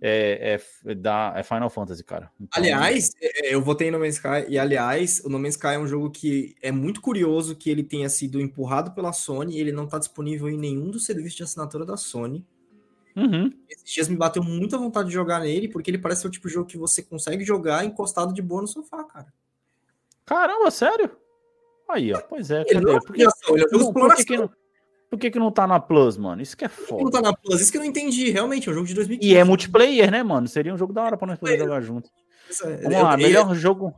é, 0.00 0.60
é, 0.86 0.94
da, 0.94 1.34
é 1.36 1.42
Final 1.42 1.68
Fantasy, 1.68 2.04
cara. 2.04 2.30
Então, 2.40 2.62
aliás, 2.62 3.10
é, 3.20 3.54
eu 3.54 3.60
votei 3.60 3.90
no 3.90 3.98
Man's 3.98 4.14
Sky, 4.14 4.46
e 4.48 4.58
aliás, 4.58 5.20
o 5.24 5.28
No 5.28 5.38
Man's 5.38 5.54
Sky 5.54 5.68
é 5.68 5.78
um 5.78 5.86
jogo 5.86 6.10
que 6.10 6.54
é 6.62 6.70
muito 6.70 7.00
curioso 7.00 7.56
que 7.56 7.68
ele 7.68 7.82
tenha 7.82 8.08
sido 8.08 8.40
empurrado 8.40 8.92
pela 8.92 9.12
Sony 9.12 9.56
e 9.56 9.60
ele 9.60 9.72
não 9.72 9.84
está 9.84 9.98
disponível 9.98 10.48
em 10.48 10.56
nenhum 10.56 10.90
dos 10.90 11.04
serviços 11.04 11.34
de 11.34 11.42
assinatura 11.42 11.84
da 11.84 11.96
Sony. 11.96 12.46
Uhum. 13.16 13.52
Esses 13.68 13.92
dias 13.92 14.08
me 14.08 14.16
bateu 14.16 14.42
muita 14.44 14.78
vontade 14.78 15.08
de 15.08 15.14
jogar 15.14 15.40
nele, 15.40 15.68
porque 15.68 15.90
ele 15.90 15.98
parece 15.98 16.22
ser 16.22 16.28
o 16.28 16.30
tipo 16.30 16.46
de 16.46 16.54
jogo 16.54 16.68
que 16.68 16.78
você 16.78 17.02
consegue 17.02 17.44
jogar 17.44 17.84
encostado 17.84 18.32
de 18.32 18.40
boa 18.40 18.62
no 18.62 18.68
sofá, 18.68 19.02
cara. 19.02 19.26
Caramba, 20.28 20.70
sério? 20.70 21.10
Aí, 21.88 22.12
ó. 22.12 22.20
Pois 22.20 22.50
é. 22.50 22.64
Cadê? 22.64 23.00
Por, 23.00 23.12
que, 23.12 23.24
não, 23.24 23.92
por, 23.92 24.14
que, 24.14 24.24
que, 24.24 24.36
não, 24.36 24.50
por 25.10 25.18
que, 25.18 25.30
que 25.30 25.38
não 25.38 25.50
tá 25.50 25.66
na 25.66 25.80
Plus, 25.80 26.18
mano? 26.18 26.42
Isso 26.42 26.54
que 26.54 26.66
é 26.66 26.68
foda. 26.68 26.88
Por 26.88 26.98
que 26.98 27.04
não 27.04 27.10
tá 27.10 27.22
na 27.22 27.34
Plus? 27.34 27.60
Isso 27.62 27.72
que 27.72 27.78
eu 27.78 27.82
não 27.82 27.88
entendi. 27.88 28.30
Realmente, 28.30 28.68
é 28.68 28.72
um 28.72 28.74
jogo 28.74 28.86
de 28.86 28.94
2015. 28.94 29.32
E 29.32 29.36
é 29.36 29.42
multiplayer, 29.42 30.10
né, 30.10 30.22
mano? 30.22 30.46
Seria 30.46 30.74
um 30.74 30.76
jogo 30.76 30.92
da 30.92 31.02
hora 31.02 31.16
pra 31.16 31.26
nós 31.26 31.38
poder 31.38 31.58
jogar 31.58 31.80
junto. 31.80 32.10
É, 32.62 32.76
Vamos 32.82 33.02
lá, 33.02 33.16
melhor 33.16 33.54
jogo. 33.54 33.94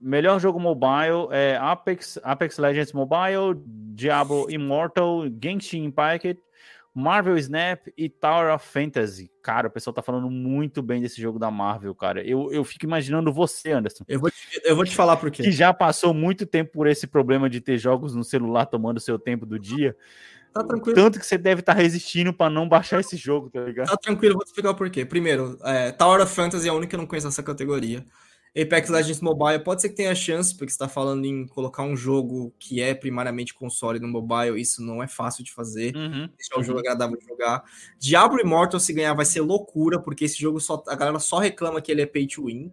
Melhor 0.00 0.38
jogo 0.38 0.60
mobile 0.60 1.28
é 1.30 1.56
Apex, 1.56 2.18
Apex 2.22 2.58
Legends 2.58 2.92
Mobile, 2.92 3.58
Diablo 3.94 4.50
Immortal, 4.50 5.22
Genshin 5.42 5.84
Impact, 5.84 6.38
Marvel 6.94 7.36
Snap 7.36 7.88
e 7.98 8.08
Tower 8.08 8.54
of 8.54 8.66
Fantasy. 8.66 9.28
Cara, 9.42 9.66
o 9.66 9.70
pessoal 9.70 9.92
tá 9.92 10.00
falando 10.00 10.30
muito 10.30 10.80
bem 10.80 11.02
desse 11.02 11.20
jogo 11.20 11.40
da 11.40 11.50
Marvel, 11.50 11.92
cara. 11.92 12.22
Eu, 12.22 12.52
eu 12.52 12.62
fico 12.62 12.84
imaginando 12.84 13.32
você, 13.32 13.72
Anderson. 13.72 14.04
Eu 14.06 14.20
vou, 14.20 14.30
te, 14.30 14.36
eu 14.64 14.76
vou 14.76 14.84
te 14.84 14.94
falar 14.94 15.16
por 15.16 15.28
quê. 15.30 15.42
Que 15.42 15.50
já 15.50 15.74
passou 15.74 16.14
muito 16.14 16.46
tempo 16.46 16.70
por 16.72 16.86
esse 16.86 17.08
problema 17.08 17.50
de 17.50 17.60
ter 17.60 17.78
jogos 17.78 18.14
no 18.14 18.22
celular 18.22 18.66
tomando 18.66 19.00
seu 19.00 19.18
tempo 19.18 19.44
do 19.44 19.58
dia. 19.58 19.96
Tá 20.52 20.62
tranquilo. 20.62 20.94
Tanto 20.94 21.18
que 21.18 21.26
você 21.26 21.36
deve 21.36 21.60
estar 21.60 21.74
tá 21.74 21.80
resistindo 21.80 22.32
para 22.32 22.48
não 22.48 22.68
baixar 22.68 23.00
esse 23.00 23.16
jogo, 23.16 23.50
tá 23.50 23.60
ligado? 23.60 23.88
Tá 23.88 23.96
tranquilo, 23.96 24.34
vou 24.34 24.44
te 24.44 24.48
explicar 24.48 24.72
por 24.74 24.88
quê. 24.88 25.04
Primeiro, 25.04 25.58
é, 25.64 25.90
Tower 25.90 26.22
of 26.22 26.32
Fantasy 26.32 26.68
é 26.68 26.70
a 26.70 26.74
única 26.74 26.90
que 26.90 26.94
eu 26.94 27.00
não 27.00 27.06
conheço 27.08 27.26
essa 27.26 27.42
categoria. 27.42 28.06
Apex 28.56 28.88
Legends 28.88 29.20
Mobile 29.20 29.64
pode 29.64 29.82
ser 29.82 29.88
que 29.88 29.96
tenha 29.96 30.14
chance, 30.14 30.56
porque 30.56 30.70
você 30.70 30.76
está 30.76 30.88
falando 30.88 31.24
em 31.24 31.44
colocar 31.44 31.82
um 31.82 31.96
jogo 31.96 32.54
que 32.56 32.80
é 32.80 32.94
primariamente 32.94 33.52
console 33.52 33.98
no 33.98 34.06
mobile, 34.06 34.60
isso 34.60 34.80
não 34.80 35.02
é 35.02 35.08
fácil 35.08 35.42
de 35.42 35.52
fazer. 35.52 35.94
Uhum. 35.96 36.28
é 36.28 36.58
um 36.58 36.62
jogo 36.62 36.78
agradável 36.78 37.18
de 37.18 37.24
jogar. 37.24 37.64
Diablo 37.98 38.40
Immortal, 38.40 38.78
se 38.78 38.92
ganhar, 38.92 39.12
vai 39.12 39.24
ser 39.24 39.40
loucura, 39.40 40.00
porque 40.00 40.24
esse 40.24 40.40
jogo 40.40 40.60
só 40.60 40.80
a 40.86 40.94
galera 40.94 41.18
só 41.18 41.38
reclama 41.38 41.80
que 41.80 41.90
ele 41.90 42.02
é 42.02 42.06
pay 42.06 42.28
to 42.28 42.44
win. 42.44 42.72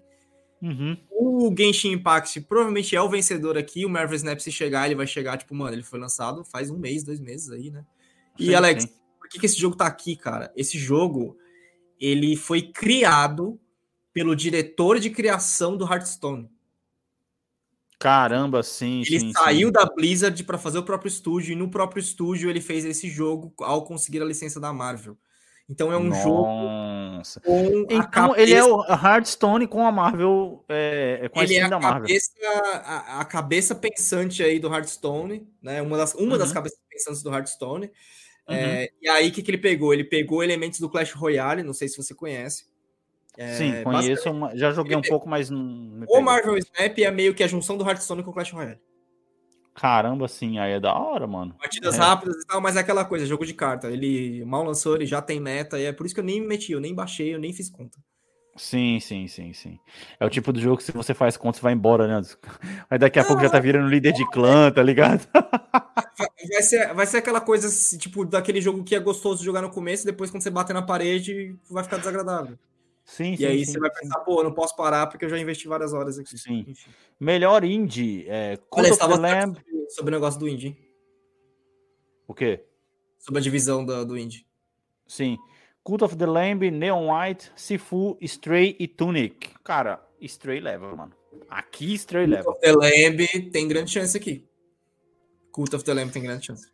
Uhum. 0.62 0.96
O 1.10 1.52
Genshin 1.58 1.94
Impact 1.94 2.42
provavelmente 2.42 2.96
é 2.96 3.02
o 3.02 3.10
vencedor 3.10 3.58
aqui. 3.58 3.84
O 3.84 3.90
Marvel 3.90 4.16
Snap, 4.16 4.40
se 4.40 4.52
chegar, 4.52 4.86
ele 4.86 4.94
vai 4.94 5.08
chegar, 5.08 5.36
tipo, 5.38 5.56
mano, 5.56 5.74
ele 5.74 5.82
foi 5.82 6.00
lançado 6.00 6.46
faz 6.46 6.70
um 6.70 6.78
mês, 6.78 7.04
dois 7.04 7.20
meses 7.20 7.50
aí, 7.50 7.72
né? 7.72 7.84
E 8.38 8.46
sim, 8.46 8.54
Alex, 8.54 8.84
sim. 8.84 8.90
por 9.20 9.28
que, 9.28 9.40
que 9.40 9.48
esse 9.48 9.60
jogo 9.60 9.76
tá 9.76 9.88
aqui, 9.88 10.16
cara? 10.16 10.54
Esse 10.56 10.78
jogo, 10.78 11.36
ele 12.00 12.36
foi 12.36 12.62
criado 12.62 13.60
pelo 14.14 14.36
diretor 14.36 15.00
de 15.00 15.10
criação 15.10 15.78
do 15.78 15.86
Hearthstone. 15.86 16.50
Caramba, 18.00 18.64
sim. 18.64 19.02
Ele 19.02 19.20
sim, 19.20 19.34
saiu 19.34 19.68
sim. 19.68 19.72
da 19.72 19.86
Blizzard 19.86 20.44
para 20.44 20.58
fazer 20.58 20.80
o 20.80 20.84
próprio 20.84 21.08
estúdio 21.08 21.54
e 21.54 21.56
no 21.56 21.70
próprio 21.70 22.02
estúdio 22.02 22.50
ele 22.50 22.60
fez 22.60 22.84
esse 22.84 23.08
jogo 23.10 23.54
ao 23.60 23.86
conseguir 23.86 24.22
a 24.22 24.26
licença 24.26 24.60
da 24.60 24.74
Marvel. 24.74 25.18
Então 25.70 25.92
é 25.92 25.96
um 25.96 26.06
Nossa. 26.10 26.22
jogo 26.24 27.46
com 27.46 27.86
então, 27.90 28.10
cabeça... 28.10 28.42
ele 28.42 28.54
é 28.54 28.64
o 28.64 28.82
Hearthstone 28.84 29.68
com 29.68 29.86
a 29.86 29.92
Marvel, 29.92 30.66
é, 30.68 31.30
com 31.32 31.40
a 31.40 31.44
ele 31.44 31.56
é 31.56 31.62
a 31.62 31.70
da 31.70 31.80
Marvel. 31.80 32.02
Cabeça, 32.02 32.32
a, 32.84 33.22
a, 33.22 33.26
cabeça 33.26 33.76
pensante 33.76 34.44
aí 34.44 34.60
do 34.60 34.74
Hearthstone, 34.74 35.48
né? 35.62 35.82
Uma 35.82 35.98
das, 35.98 36.14
uma 36.16 36.34
uhum. 36.34 36.38
das 36.38 36.52
cabeças 36.52 36.80
pensantes 36.90 37.24
do 37.24 37.34
Hearthstone. 37.34 37.86
Uhum. 38.50 38.56
É, 38.56 38.90
e 39.02 39.08
aí 39.08 39.30
o 39.30 39.32
que, 39.32 39.42
que 39.42 39.50
ele 39.50 39.60
pegou? 39.60 39.94
Ele 39.94 40.04
pegou 40.04 40.44
elementos 40.44 40.80
do 40.80 40.90
Clash 40.90 41.14
Royale, 41.14 41.64
não 41.64 41.74
sei 41.74 41.88
se 41.88 41.96
você 41.96 42.14
conhece. 42.14 42.66
É, 43.38 43.54
Sim, 43.54 43.84
conheço, 43.84 44.24
já 44.56 44.72
joguei 44.72 44.96
um 44.96 45.02
pouco, 45.02 45.28
mas 45.28 45.50
não. 45.50 46.06
O 46.10 46.22
Marvel 46.22 46.58
Snap 46.58 46.98
é 47.00 47.12
meio 47.12 47.34
que 47.34 47.44
a 47.44 47.48
junção 47.48 47.78
do 47.78 47.88
Hearthstone 47.88 48.24
com 48.24 48.32
o 48.32 48.34
Clash 48.34 48.52
Royale. 48.52 48.80
Caramba, 49.74 50.28
sim, 50.28 50.60
aí 50.60 50.74
é 50.74 50.80
da 50.80 50.94
hora, 50.94 51.26
mano. 51.26 51.56
Partidas 51.58 51.96
é. 51.96 51.98
rápidas 51.98 52.36
e 52.44 52.46
tal, 52.46 52.60
mas 52.60 52.76
é 52.76 52.80
aquela 52.80 53.06
coisa, 53.06 53.26
jogo 53.26 53.46
de 53.46 53.54
carta. 53.54 53.90
Ele 53.90 54.44
mal 54.44 54.64
lançou, 54.64 54.96
ele 54.96 55.06
já 55.06 55.22
tem 55.22 55.40
meta, 55.40 55.80
e 55.80 55.86
é 55.86 55.94
por 55.94 56.06
isso 56.06 56.14
que 56.14 56.20
eu 56.20 56.26
nem 56.26 56.42
me 56.42 56.48
meti, 56.48 56.74
eu 56.74 56.82
nem 56.82 56.94
baixei, 56.94 57.34
eu 57.34 57.40
nem 57.40 57.54
fiz 57.54 57.70
conta. 57.70 57.98
Sim, 58.58 59.00
sim, 59.00 59.28
sim, 59.28 59.54
sim. 59.54 59.80
É 60.20 60.26
o 60.26 60.30
tipo 60.30 60.52
do 60.52 60.60
jogo 60.60 60.78
que 60.78 60.84
se 60.84 60.92
você 60.92 61.14
faz 61.14 61.38
conta, 61.38 61.58
você 61.58 61.64
vai 61.64 61.72
embora, 61.72 62.06
né? 62.06 62.22
Aí 62.90 63.00
daqui 63.00 63.18
a 63.18 63.24
pouco 63.24 63.42
já 63.42 63.50
tá 63.50 63.60
virando 63.60 63.88
líder 63.88 64.12
de 64.12 64.30
clã, 64.30 64.70
tá 64.72 64.84
ligado? 64.84 65.26
Vai 66.52 66.64
ser, 66.64 66.94
vai 66.94 67.06
ser 67.06 67.18
aquela 67.18 67.40
coisa, 67.40 67.68
assim, 67.68 67.98
tipo, 67.98 68.26
daquele 68.26 68.62
jogo 68.62 68.84
que 68.84 68.96
é 68.96 69.00
gostoso 69.00 69.44
jogar 69.44 69.62
no 69.62 69.70
começo, 69.70 70.04
e 70.04 70.12
depois 70.12 70.30
quando 70.30 70.44
você 70.44 70.50
bater 70.50 70.74
na 70.74 70.82
parede, 70.82 71.56
vai 71.70 71.84
ficar 71.84 71.98
desagradável. 71.98 72.58
Sim, 73.12 73.34
E 73.34 73.38
sim. 73.38 73.46
aí 73.46 73.66
sim, 73.66 73.74
você 73.74 73.80
vai 73.80 73.92
pensar, 73.92 74.20
pô, 74.22 74.40
eu 74.40 74.46
não 74.46 74.54
posso 74.54 74.74
parar 74.74 75.06
porque 75.08 75.26
eu 75.26 75.30
já 75.30 75.38
investi 75.38 75.68
várias 75.68 75.92
horas 75.92 76.18
aqui. 76.18 76.38
Sim. 76.38 76.64
Enfim. 76.66 76.90
Melhor 77.20 77.62
indie, 77.66 78.26
é 78.30 78.56
Cult 78.70 78.86
Olha, 78.86 78.88
estava 78.94 79.18
Lamb. 79.18 79.58
sobre, 79.90 80.12
o 80.16 80.18
negócio 80.18 80.40
do 80.40 80.48
indie. 80.48 80.78
O 82.26 82.34
quê? 82.34 82.64
Sobre 83.20 83.40
a 83.40 83.42
divisão 83.44 83.86
da- 83.86 84.06
do 84.06 84.18
indie. 84.18 84.46
Sim. 85.06 85.38
Cult 85.84 86.04
of 86.06 86.16
the 86.16 86.26
Lamb, 86.26 86.72
Neon 86.72 87.10
White, 87.12 87.52
Sifu, 87.54 88.18
Stray 88.22 88.78
e 88.80 88.88
Tunic. 88.88 89.50
Cara, 89.62 90.02
Stray 90.22 90.62
leva, 90.62 90.96
mano. 90.96 91.14
Aqui 91.50 91.94
Stray 91.96 92.26
Cult 92.26 92.38
leva. 92.38 92.50
of 92.50 92.60
the 92.62 92.72
Lamb 92.72 93.50
tem 93.52 93.68
grande 93.68 93.92
chance 93.92 94.16
aqui. 94.16 94.48
Cult 95.52 95.76
of 95.76 95.84
the 95.84 95.94
Lamb 95.94 96.12
tem 96.14 96.24
grande 96.24 96.46
chance. 96.46 96.66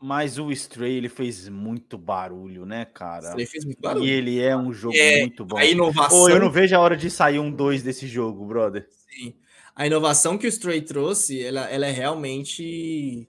Mas 0.00 0.38
o 0.38 0.50
Stray, 0.52 0.94
ele 0.96 1.08
fez 1.08 1.48
muito 1.48 1.96
barulho, 1.96 2.66
né, 2.66 2.84
cara? 2.84 3.32
Ele 3.32 3.46
fez 3.46 3.64
muito 3.64 3.80
barulho. 3.80 4.04
E 4.04 4.10
ele 4.10 4.40
é 4.40 4.56
um 4.56 4.72
jogo 4.72 4.94
É, 4.96 5.20
muito 5.20 5.44
bom. 5.44 5.56
A 5.56 5.64
inovação, 5.64 6.18
Pô, 6.18 6.28
eu 6.28 6.38
não 6.38 6.50
vejo 6.50 6.76
a 6.76 6.80
hora 6.80 6.96
de 6.96 7.10
sair 7.10 7.38
um 7.38 7.50
2 7.50 7.82
desse 7.82 8.06
jogo, 8.06 8.44
brother. 8.46 8.86
sim. 8.90 9.34
a 9.74 9.86
inovação 9.86 10.36
que 10.38 10.46
o 10.46 10.48
Stray 10.48 10.82
trouxe, 10.82 11.42
ela, 11.42 11.68
ela 11.70 11.86
é 11.86 11.90
realmente. 11.90 13.28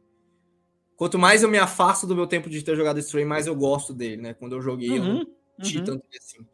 Quanto 0.96 1.20
mais 1.20 1.44
eu 1.44 1.50
me 1.50 1.58
afasto 1.60 2.08
do 2.08 2.16
meu 2.16 2.28
tempo 2.28 2.50
de 2.50 2.64
ter 2.64 2.76
jogado 2.76 3.00
Stray, 3.00 3.24
mais 3.26 3.48
eu 3.48 3.56
gosto 3.56 3.94
dele, 3.94 4.22
né? 4.22 4.34
Quando 4.34 4.54
eu 4.56 4.62
joguei, 4.62 4.98
eu 4.98 5.04
não 5.04 5.16
Uhum, 5.18 5.26
uhum. 5.64 5.84
tanto 5.84 6.04
assim. 6.20 6.46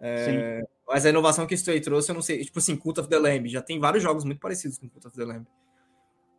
É, 0.00 0.62
Mas 0.86 1.06
a 1.06 1.10
inovação 1.10 1.46
que 1.46 1.54
o 1.54 1.56
Stray 1.56 1.80
trouxe, 1.80 2.10
eu 2.10 2.14
não 2.14 2.22
sei. 2.22 2.44
Tipo 2.44 2.58
assim, 2.58 2.76
Cult 2.76 3.00
of 3.00 3.08
the 3.08 3.18
Lamb. 3.18 3.48
Já 3.48 3.62
tem 3.62 3.78
vários 3.80 4.02
jogos 4.02 4.24
muito 4.24 4.40
parecidos 4.40 4.78
com 4.78 4.88
Cult 4.88 5.06
of 5.08 5.16
the 5.16 5.24
Lamb. 5.24 5.46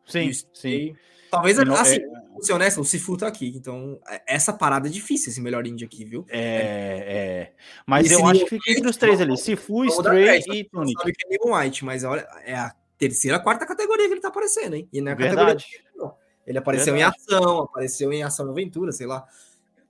Sim, 0.05 0.29
o 0.29 0.33
sim. 0.53 0.95
Talvez, 1.29 1.57
Ino- 1.57 1.75
assim, 1.75 1.97
é- 1.97 2.07
vou 2.31 2.41
ser 2.43 2.53
honesto, 2.53 2.81
o 2.81 2.85
Sifu 2.85 3.15
tá 3.17 3.27
aqui. 3.27 3.53
Então, 3.55 3.99
é- 4.07 4.21
essa 4.27 4.51
parada 4.53 4.87
é 4.87 4.91
difícil, 4.91 5.29
esse 5.31 5.39
melhor 5.41 5.65
indie 5.67 5.85
aqui, 5.85 6.03
viu? 6.05 6.25
É, 6.29 6.41
é. 6.41 7.53
Mas 7.85 8.05
Esse 8.07 8.15
eu 8.15 8.25
acho 8.25 8.43
que 8.45 8.49
fica 8.49 8.71
entre 8.71 8.89
os 8.89 8.97
três 8.97 9.21
ali: 9.21 9.37
Sifu, 9.37 9.85
Stray 9.85 10.41
e 10.47 10.69
Não 10.73 10.81
Tunic. 10.83 10.99
sabe 10.99 11.13
que 11.13 11.25
é 11.25 11.29
Neon 11.37 11.55
White, 11.57 11.85
mas 11.85 12.03
olha, 12.03 12.27
é 12.43 12.55
a 12.55 12.73
terceira, 12.97 13.39
quarta 13.39 13.65
categoria 13.65 14.07
que 14.07 14.13
ele 14.13 14.21
tá 14.21 14.29
aparecendo, 14.29 14.75
hein? 14.75 14.89
E 14.91 15.01
não 15.01 15.11
é 15.11 15.13
a 15.13 15.17
categoria 15.17 15.45
Verdade. 15.45 15.65
não. 15.95 16.15
Ele 16.47 16.57
apareceu 16.57 16.93
Verdade. 16.95 17.15
em 17.15 17.35
ação, 17.35 17.59
apareceu 17.61 18.11
em 18.11 18.23
ação 18.23 18.49
aventura, 18.49 18.91
sei 18.91 19.05
lá. 19.05 19.25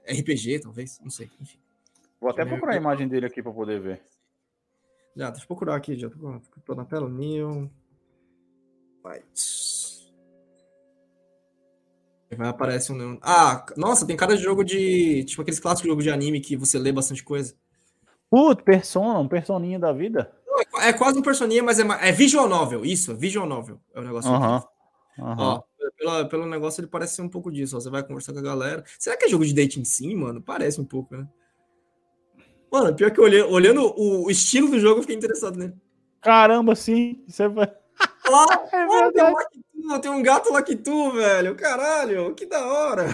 RPG, 0.06 0.60
talvez, 0.60 1.00
não 1.02 1.10
sei. 1.10 1.30
Enfim. 1.40 1.58
Vou 2.20 2.30
até 2.30 2.44
procurar 2.44 2.74
a 2.74 2.78
imagem 2.78 3.08
dele 3.08 3.26
aqui 3.28 3.42
pra 3.42 3.52
poder 3.54 3.80
ver. 3.80 4.02
Já, 5.16 5.30
deixa 5.30 5.44
eu 5.44 5.48
procurar 5.48 5.76
aqui, 5.76 5.98
já 5.98 6.10
tô, 6.10 6.42
tô 6.66 6.76
na 6.76 6.84
tela. 6.84 7.08
Neon 7.10 7.68
White. 9.06 9.24
Vai 12.38 12.48
aparecer 12.48 12.92
um 12.92 12.96
Neon. 12.96 13.18
Ah, 13.22 13.66
nossa, 13.76 14.06
tem 14.06 14.16
cara 14.16 14.38
de 14.38 14.44
jogo 14.44 14.64
de. 14.64 15.24
Tipo 15.26 15.42
aqueles 15.42 15.60
clássicos 15.60 15.90
jogos 15.90 16.04
de 16.04 16.12
anime 16.12 16.40
que 16.40 16.56
você 16.56 16.78
lê 16.78 16.92
bastante 16.92 17.24
coisa. 17.24 17.56
Puto, 18.30 18.64
Persona, 18.64 19.18
um 19.20 19.28
personinha 19.28 19.80
da 19.80 19.92
vida. 19.92 20.32
Não, 20.46 20.60
é 20.82 20.90
É 20.90 20.94
quase 20.94 21.18
um 21.18 21.22
personinha, 21.24 21.64
mas 21.64 21.80
é, 21.80 21.84
é 22.08 22.12
visual 22.12 22.48
novel, 22.48 22.86
isso, 22.86 23.16
visual 23.16 23.48
novel. 23.48 23.80
É 23.96 24.00
o 24.00 24.04
negócio. 24.04 24.32
Aham. 24.32 24.64
aham. 25.20 25.36
Ó, 25.38 25.64
pela- 25.98 26.26
pelo 26.30 26.46
negócio 26.46 26.82
ele 26.82 26.88
parece 26.88 27.16
ser 27.16 27.24
um 27.24 27.30
pouco 27.30 27.52
disso. 27.52 27.76
Ó. 27.76 27.80
Você 27.80 27.90
vai 27.90 28.04
conversar 28.04 28.32
com 28.34 28.40
a 28.40 28.44
galera. 28.44 28.84
Será 29.00 29.18
que 29.18 29.26
é 29.26 29.30
jogo 29.30 29.44
de 29.46 29.54
dating 29.54 29.84
sim, 29.84 30.14
mano? 30.16 30.40
Parece 30.42 30.80
um 30.80 30.86
pouco, 30.86 31.16
né? 31.18 31.28
Mano, 32.72 32.96
pior 32.96 33.10
que 33.10 33.20
olhei- 33.20 33.42
olhando 33.42 33.82
o, 33.98 34.26
o 34.28 34.32
estilo 34.32 34.70
do 34.70 34.80
jogo, 34.80 35.00
eu 35.00 35.02
fiquei 35.02 35.16
interessado 35.16 35.58
nele. 35.58 35.74
Caramba, 36.22 36.76
sim. 36.76 37.24
Você 37.28 37.48
vai. 37.48 37.72
Lá, 38.30 38.46
É 38.72 39.12
tem, 39.12 39.24
um 39.26 40.00
tem 40.02 40.12
um 40.12 40.22
gato 40.24 40.52
Lakitu, 40.52 41.12
velho. 41.12 41.56
Caralho, 41.56 42.34
que 42.36 42.46
da 42.46 42.66
hora. 42.66 43.06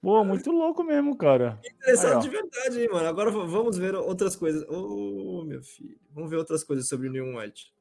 Pô, 0.00 0.24
muito 0.24 0.50
louco 0.50 0.82
mesmo, 0.82 1.16
cara. 1.16 1.58
Interessado 1.64 2.16
Aí, 2.16 2.22
de 2.22 2.28
verdade, 2.30 2.80
hein, 2.82 2.88
mano. 2.90 3.06
Agora 3.06 3.30
vamos 3.30 3.76
ver 3.76 3.94
outras 3.94 4.34
coisas. 4.34 4.66
Ô, 4.68 5.44
meu 5.44 5.62
filho. 5.62 5.98
Vamos 6.12 6.30
ver 6.30 6.36
outras 6.36 6.64
coisas 6.64 6.88
sobre 6.88 7.08
o 7.08 7.12
Neon 7.12 7.36
White. 7.36 7.72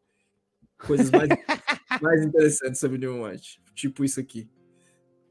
Coisas 0.85 1.09
mais, 1.11 1.29
mais 2.01 2.21
interessantes 2.23 2.79
sobre 2.79 2.97
o 2.97 2.99
Neon 2.99 3.23
White. 3.23 3.61
Tipo 3.73 4.03
isso 4.03 4.19
aqui. 4.19 4.49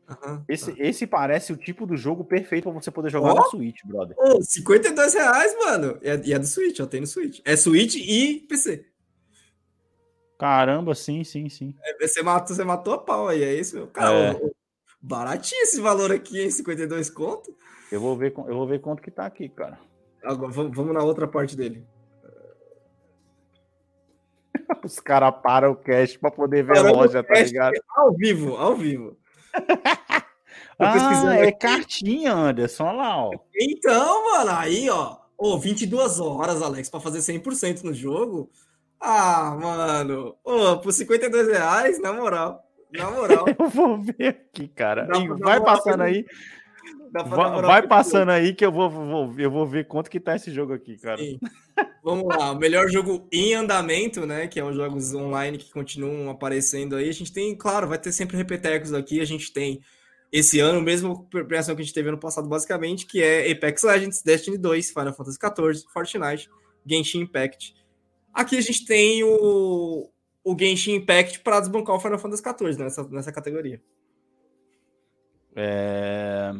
Aham, 0.09 0.43
Esse, 0.49 0.73
tá. 0.73 0.83
esse 0.83 1.07
parece 1.07 1.53
o 1.53 1.57
tipo 1.59 1.85
do 1.85 1.95
jogo 1.95 2.25
perfeito 2.25 2.65
pra 2.65 2.73
você 2.73 2.91
poder 2.91 3.11
jogar 3.11 3.33
Ó. 3.33 3.35
na 3.35 3.43
Switch, 3.45 3.81
brother. 3.85 4.17
Ô, 4.19 4.41
52 4.43 5.13
reais, 5.13 5.55
mano. 5.59 5.99
E 6.01 6.09
é, 6.09 6.23
e 6.25 6.33
é 6.33 6.39
do 6.39 6.47
Switch, 6.47 6.81
ó. 6.81 6.87
Tem 6.87 7.03
no 7.03 7.07
Switch. 7.07 7.41
É 7.45 7.55
Switch 7.55 7.97
e 7.97 8.47
PC. 8.49 8.87
Caramba, 10.39 10.95
sim, 10.95 11.25
sim, 11.25 11.49
sim. 11.49 11.75
É, 11.85 12.07
Você 12.07 12.23
matou, 12.23 12.55
você 12.55 12.65
matou 12.65 12.95
a 12.95 12.99
pau 12.99 13.27
aí, 13.29 13.43
é 13.43 13.55
isso, 13.55 13.77
meu? 13.77 13.89
Cara, 13.89 14.15
É. 14.15 14.41
baratinho 15.03 15.63
esse 15.63 15.81
valor 15.81 16.13
aqui, 16.13 16.41
hein? 16.41 16.51
52 16.51 17.11
conto. 17.11 17.53
Eu 17.91 18.01
vou 18.01 18.17
ver, 18.17 18.33
eu 18.37 18.55
vou 18.55 18.67
ver 18.67 18.81
quanto 18.81 19.03
que 19.03 19.11
tá 19.11 19.27
aqui, 19.27 19.49
cara. 19.49 19.79
Agora, 20.23 20.53
vamos, 20.53 20.77
vamos 20.77 20.95
na 20.95 21.03
outra 21.03 21.27
parte 21.27 21.57
dele. 21.57 21.85
Os 24.85 25.01
caras 25.01 25.35
param 25.43 25.73
o 25.73 25.77
cash 25.77 26.17
pra 26.17 26.31
poder 26.31 26.63
ver 26.65 26.73
a 26.73 26.83
Parando 26.83 26.95
o 26.95 27.01
loja, 27.01 27.23
tá 27.23 27.35
ligado? 27.35 27.75
Ao 27.97 28.13
vivo, 28.15 28.57
ao 28.57 28.77
vivo. 28.77 29.17
Ah, 30.81 31.35
é 31.35 31.49
aqui. 31.49 31.59
cartinha, 31.59 32.33
Anderson. 32.33 32.85
Olha 32.85 32.97
lá, 32.99 33.25
ó. 33.27 33.33
Então, 33.61 34.31
mano, 34.31 34.53
aí, 34.53 34.89
ó. 34.89 35.17
Ô, 35.37 35.59
22 35.59 36.21
horas, 36.21 36.63
Alex, 36.63 36.89
pra 36.89 37.01
fazer 37.01 37.19
100% 37.21 37.83
no 37.83 37.93
jogo. 37.93 38.49
Ah, 39.01 39.57
mano. 39.61 40.37
Ô, 40.45 40.77
por 40.79 40.93
52 40.93 41.49
reais, 41.49 42.01
na 42.01 42.13
moral. 42.13 42.63
Na 42.93 43.11
moral. 43.11 43.45
Eu 43.59 43.69
vou 43.69 43.99
ver 44.03 44.29
aqui, 44.29 44.69
cara. 44.69 45.07
Dá 45.07 45.19
vai 45.39 45.61
passando 45.61 46.03
aí. 46.03 46.25
Vai, 47.13 47.63
vai 47.63 47.87
passando 47.87 48.31
aí 48.31 48.55
que 48.55 48.65
eu 48.65 48.71
vou, 48.71 48.91
vou- 48.91 49.35
eu 49.39 49.51
vou 49.51 49.67
ver 49.67 49.87
quanto 49.87 50.11
que 50.11 50.21
tá 50.21 50.37
esse 50.37 50.51
jogo 50.51 50.75
aqui, 50.75 50.99
cara. 50.99 51.17
Sim. 51.19 51.39
Vamos 52.05 52.27
lá, 52.29 52.53
o 52.53 52.59
melhor 52.59 52.89
jogo 52.91 53.27
em 53.33 53.55
andamento, 53.55 54.27
né? 54.27 54.47
Que 54.47 54.61
é 54.61 54.65
os 54.65 54.77
jogos 54.77 55.15
online 55.15 55.57
que 55.57 55.73
continuam 55.73 56.29
aparecendo 56.29 56.97
aí. 56.97 57.09
A 57.09 57.13
gente 57.13 57.33
tem, 57.33 57.57
claro, 57.57 57.89
vai 57.89 57.99
ter 57.99 58.13
sempre 58.13 58.37
repetecos 58.37 58.93
aqui. 58.93 59.21
A 59.21 59.25
gente 59.25 59.51
tem 59.53 59.81
esse 60.31 60.61
ano, 60.61 60.83
mesmo 60.83 61.25
premiação 61.31 61.75
que 61.75 61.81
a 61.81 61.85
gente 61.85 61.95
teve 61.95 62.09
ano 62.11 62.19
passado, 62.19 62.47
basicamente, 62.49 63.07
que 63.07 63.23
é 63.23 63.51
Apex 63.51 63.83
Legends, 63.83 64.23
Destiny 64.23 64.59
2, 64.59 64.91
Final 64.91 65.15
Fantasy 65.15 65.39
XIV, 65.39 65.85
Fortnite, 65.93 66.51
Genshin 66.87 67.21
Impact. 67.21 67.75
Aqui 68.33 68.57
a 68.57 68.61
gente 68.61 68.85
tem 68.85 69.25
o, 69.25 70.09
o 70.45 70.57
Genshin 70.59 70.95
Impact 70.97 71.41
para 71.41 71.61
desbancar 71.61 71.97
o 71.97 72.01
Final 72.01 72.19
Fantasy 72.19 72.43
XIV 72.43 72.83
nessa, 72.83 73.05
nessa 73.09 73.33
categoria. 73.33 73.81
É... 75.57 76.53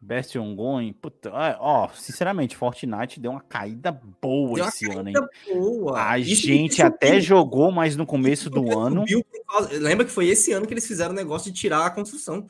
Best 0.00 0.36
Ongoing. 0.36 0.92
Puta, 0.94 1.30
ó, 1.60 1.88
sinceramente, 1.94 2.56
Fortnite 2.56 3.20
deu 3.20 3.30
uma 3.30 3.40
caída 3.40 3.92
boa 4.20 4.56
Deu 4.56 4.66
esse 4.66 4.90
ano, 4.90 5.08
hein? 5.08 5.14
boa. 5.54 6.10
A 6.10 6.18
Isso- 6.18 6.42
gente 6.42 6.72
isso 6.72 6.84
até 6.84 7.12
que- 7.12 7.20
jogou, 7.20 7.70
mas 7.70 7.94
no 7.94 8.04
começo 8.04 8.50
do 8.50 8.76
ano. 8.76 9.02
subiu 9.02 9.24
causa- 9.46 9.78
Lembra 9.78 10.04
que 10.04 10.10
foi 10.10 10.26
esse 10.26 10.50
ano 10.52 10.66
que 10.66 10.74
eles 10.74 10.86
fizeram 10.86 11.12
o 11.12 11.16
negócio 11.16 11.52
de 11.52 11.58
tirar 11.58 11.86
a 11.86 11.90
construção. 11.90 12.48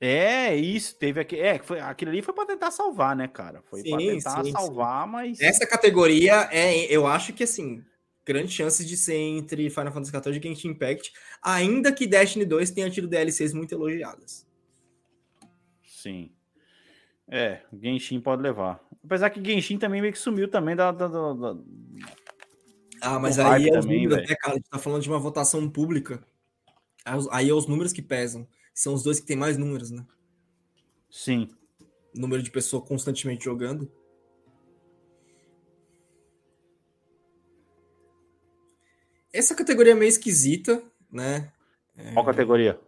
É, 0.00 0.54
isso, 0.54 0.96
teve 0.96 1.20
aqui. 1.20 1.36
É, 1.36 1.58
foi, 1.58 1.80
aquilo 1.80 2.10
ali 2.12 2.22
foi 2.22 2.32
pra 2.32 2.46
tentar 2.46 2.70
salvar, 2.70 3.16
né, 3.16 3.26
cara? 3.26 3.62
Foi 3.62 3.82
pra 3.82 3.98
Sim, 3.98 4.06
tentar 4.06 4.44
sim, 4.44 4.52
salvar, 4.52 5.06
mas. 5.08 5.40
Essa 5.40 5.66
categoria 5.66 6.48
é, 6.52 6.84
eu 6.84 7.06
acho 7.06 7.32
que 7.32 7.42
assim, 7.42 7.84
grande 8.24 8.52
chance 8.52 8.84
de 8.84 8.96
ser 8.96 9.16
entre 9.16 9.68
Final 9.70 9.92
Fantasy 9.92 10.12
XIV 10.12 10.36
e 10.36 10.42
Genshin 10.42 10.68
Impact, 10.68 11.12
ainda 11.42 11.92
que 11.92 12.06
Destiny 12.06 12.44
2 12.44 12.70
tenha 12.70 12.88
tido 12.90 13.08
DLCs 13.08 13.52
muito 13.52 13.74
elogiadas. 13.74 14.46
Sim. 15.84 16.30
É, 17.26 17.62
Genshin 17.72 18.20
pode 18.20 18.40
levar. 18.40 18.80
Apesar 19.04 19.30
que 19.30 19.44
Genshin 19.44 19.78
também 19.78 20.00
meio 20.00 20.12
que 20.12 20.18
sumiu 20.18 20.48
também 20.48 20.76
da. 20.76 20.92
da- 20.92 21.08
da- 21.08 21.32
da- 21.32 21.56
Ah, 23.00 23.18
mas 23.18 23.38
aí 23.38 23.68
é 23.68 23.78
os 23.78 23.84
também, 23.84 24.04
números, 24.04 24.28
né, 24.28 24.34
cara? 24.36 24.54
A 24.54 24.56
gente 24.56 24.68
tá 24.70 24.78
falando 24.78 25.02
de 25.02 25.08
uma 25.08 25.18
votação 25.18 25.68
pública. 25.68 26.22
Aí 27.30 27.48
é 27.48 27.54
os 27.54 27.66
números 27.66 27.92
que 27.92 28.02
pesam. 28.02 28.46
São 28.78 28.94
os 28.94 29.02
dois 29.02 29.18
que 29.18 29.26
tem 29.26 29.36
mais 29.36 29.58
números, 29.58 29.90
né? 29.90 30.06
Sim. 31.10 31.48
Número 32.14 32.40
de 32.40 32.48
pessoa 32.48 32.80
constantemente 32.80 33.44
jogando. 33.44 33.90
Essa 39.32 39.52
categoria 39.56 39.94
é 39.94 39.96
meio 39.96 40.08
esquisita, 40.08 40.80
né? 41.10 41.50
Qual 42.14 42.24
categoria? 42.24 42.78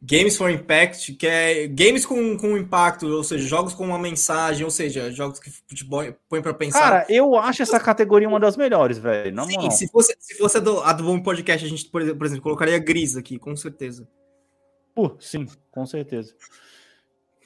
Games 0.00 0.38
for 0.38 0.50
Impact, 0.50 1.12
que 1.12 1.26
é 1.26 1.66
games 1.66 2.06
com, 2.06 2.38
com 2.38 2.56
impacto, 2.56 3.06
ou 3.06 3.22
seja, 3.22 3.46
jogos 3.46 3.74
com 3.74 3.84
uma 3.84 3.98
mensagem, 3.98 4.64
ou 4.64 4.70
seja, 4.70 5.12
jogos 5.12 5.38
que 5.38 5.50
te 5.50 5.84
põe 5.84 6.40
pra 6.40 6.54
pensar. 6.54 6.80
Cara, 6.80 7.06
eu 7.10 7.36
acho 7.36 7.62
essa 7.62 7.78
categoria 7.78 8.26
uma 8.26 8.40
das 8.40 8.56
melhores, 8.56 8.96
velho. 8.96 9.44
Sim, 9.44 9.56
moral. 9.56 9.70
se 9.70 9.86
fosse, 9.88 10.16
se 10.18 10.34
fosse 10.38 10.56
a 10.56 10.60
do, 10.60 10.80
a 10.80 10.94
do 10.94 11.04
Bom 11.04 11.22
Podcast, 11.22 11.66
a 11.66 11.68
gente, 11.68 11.84
por 11.90 12.00
exemplo, 12.00 12.18
por 12.18 12.26
exemplo, 12.26 12.42
colocaria 12.42 12.78
Gris 12.78 13.18
aqui, 13.18 13.38
com 13.38 13.54
certeza. 13.54 14.08
Pô, 14.96 15.14
sim, 15.20 15.46
com 15.70 15.84
certeza. 15.84 16.34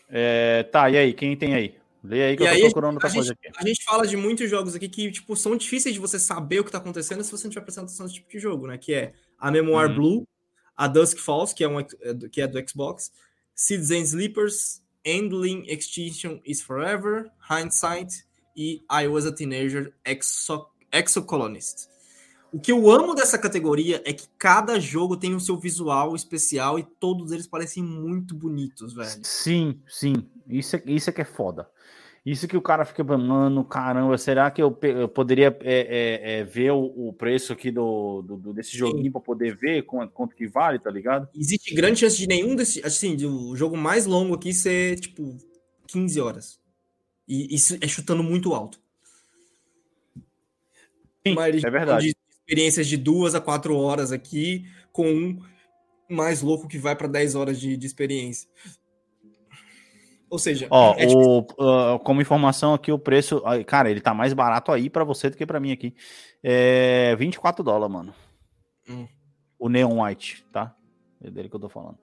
É, 0.08 0.62
tá, 0.62 0.88
e 0.88 0.96
aí? 0.96 1.12
Quem 1.12 1.36
tem 1.36 1.52
aí? 1.52 1.74
Lê 2.02 2.22
aí 2.22 2.36
que 2.36 2.44
E 2.44 2.46
eu 2.46 2.48
tô 2.50 2.54
aí, 2.54 2.60
procurando 2.62 2.94
outra 2.94 3.10
coisa 3.10 3.28
gente, 3.28 3.48
aqui. 3.48 3.58
a 3.58 3.66
gente 3.66 3.84
fala 3.84 4.06
de 4.06 4.16
muitos 4.16 4.48
jogos 4.48 4.74
aqui 4.76 4.88
que, 4.88 5.10
tipo, 5.10 5.36
são 5.36 5.56
difíceis 5.56 5.92
de 5.94 6.00
você 6.00 6.16
saber 6.18 6.60
o 6.60 6.64
que 6.64 6.70
tá 6.70 6.78
acontecendo 6.78 7.24
se 7.24 7.30
você 7.32 7.44
não 7.44 7.50
tiver 7.50 7.62
prestando 7.64 7.86
atenção 7.86 8.06
nesse 8.06 8.14
tipo 8.20 8.30
de 8.30 8.38
jogo, 8.38 8.68
né? 8.68 8.78
Que 8.78 8.94
é 8.94 9.12
a 9.36 9.50
Memoir 9.50 9.88
Uhum. 9.88 9.94
Blue, 9.96 10.28
a 10.76 10.86
Dusk 10.86 11.18
Falls, 11.18 11.52
que 11.52 11.64
é, 11.64 11.68
um, 11.68 11.80
é 11.80 12.14
do- 12.14 12.30
que 12.30 12.40
é 12.40 12.46
do 12.46 12.58
Xbox, 12.70 13.12
Seeds 13.54 13.90
and 13.90 14.02
Sleepers, 14.04 14.80
Endling 15.04 15.64
Extinction 15.66 16.38
is 16.46 16.62
Forever, 16.62 17.30
Hindsight 17.50 18.24
e 18.56 18.80
I 18.90 19.08
Was 19.08 19.26
a 19.26 19.32
Teenager 19.32 19.92
Exo, 20.04 20.66
Exocolonist. 20.92 21.88
O 22.52 22.58
que 22.58 22.72
eu 22.72 22.90
amo 22.90 23.14
dessa 23.14 23.38
categoria 23.38 24.02
é 24.04 24.12
que 24.12 24.26
cada 24.36 24.80
jogo 24.80 25.16
tem 25.16 25.34
o 25.34 25.40
seu 25.40 25.56
visual 25.56 26.16
especial 26.16 26.78
e 26.78 26.82
todos 26.82 27.30
eles 27.30 27.46
parecem 27.46 27.82
muito 27.82 28.34
bonitos, 28.34 28.92
velho. 28.92 29.20
Sim, 29.22 29.80
sim. 29.88 30.14
Isso 30.48 30.74
é, 30.76 30.82
isso 30.86 31.10
é 31.10 31.12
que 31.12 31.20
é 31.20 31.24
foda. 31.24 31.68
Isso 32.26 32.46
que 32.46 32.56
o 32.56 32.60
cara 32.60 32.84
fica, 32.84 33.02
mano, 33.02 33.64
caramba, 33.64 34.18
será 34.18 34.50
que 34.50 34.60
eu, 34.60 34.76
eu 34.82 35.08
poderia 35.08 35.56
é, 35.62 35.80
é, 35.80 36.38
é, 36.40 36.44
ver 36.44 36.70
o, 36.72 37.08
o 37.08 37.12
preço 37.14 37.52
aqui 37.52 37.70
do, 37.70 38.20
do- 38.22 38.36
do- 38.36 38.52
desse 38.52 38.76
joguinho 38.76 39.10
pra 39.10 39.20
poder 39.22 39.56
ver 39.56 39.82
quanto, 39.84 40.12
quanto 40.12 40.36
que 40.36 40.46
vale, 40.46 40.78
tá 40.78 40.90
ligado? 40.90 41.28
Existe 41.34 41.74
grande 41.74 42.00
chance 42.00 42.18
de 42.18 42.26
nenhum 42.26 42.54
desse. 42.54 42.84
Assim, 42.84 43.16
de 43.16 43.24
o 43.26 43.56
jogo 43.56 43.76
mais 43.76 44.04
longo 44.04 44.34
aqui 44.34 44.52
ser, 44.52 44.98
tipo, 45.00 45.38
15 45.86 46.20
horas. 46.20 46.60
E 47.26 47.54
isso 47.54 47.78
é 47.80 47.88
chutando 47.88 48.22
muito 48.22 48.52
alto. 48.52 48.78
Sim, 51.26 51.34
Mas 51.34 51.64
é 51.64 51.70
verdade. 51.70 52.14
Experiências 52.50 52.88
de 52.88 52.96
duas 52.96 53.36
a 53.36 53.40
quatro 53.40 53.76
horas 53.76 54.10
aqui, 54.10 54.64
com 54.90 55.06
um 55.08 55.38
mais 56.10 56.42
louco 56.42 56.66
que 56.66 56.78
vai 56.78 56.96
para 56.96 57.06
10 57.06 57.36
horas 57.36 57.60
de, 57.60 57.76
de 57.76 57.86
experiência. 57.86 58.48
Ou 60.28 60.36
seja, 60.36 60.66
Ó, 60.68 60.96
é 60.98 61.06
o, 61.06 61.46
ah, 61.60 62.00
como 62.02 62.20
informação 62.20 62.74
aqui, 62.74 62.90
o 62.90 62.98
preço. 62.98 63.40
ah, 63.46 63.62
Cara, 63.62 63.88
ele 63.88 64.00
tá 64.00 64.12
mais 64.12 64.32
barato 64.32 64.72
aí 64.72 64.90
pra 64.90 65.04
você 65.04 65.30
do 65.30 65.36
que 65.36 65.46
pra 65.46 65.60
mim 65.60 65.70
aqui. 65.70 65.94
É 66.42 67.14
24 67.14 67.62
dólares, 67.62 67.92
mano. 67.94 68.12
Hum. 68.88 69.06
O 69.56 69.68
Neon 69.68 70.02
White, 70.02 70.44
tá? 70.52 70.74
É 71.22 71.30
dele 71.30 71.48
que 71.48 71.54
eu 71.54 71.60
tô 71.60 71.68
falando. 71.68 71.98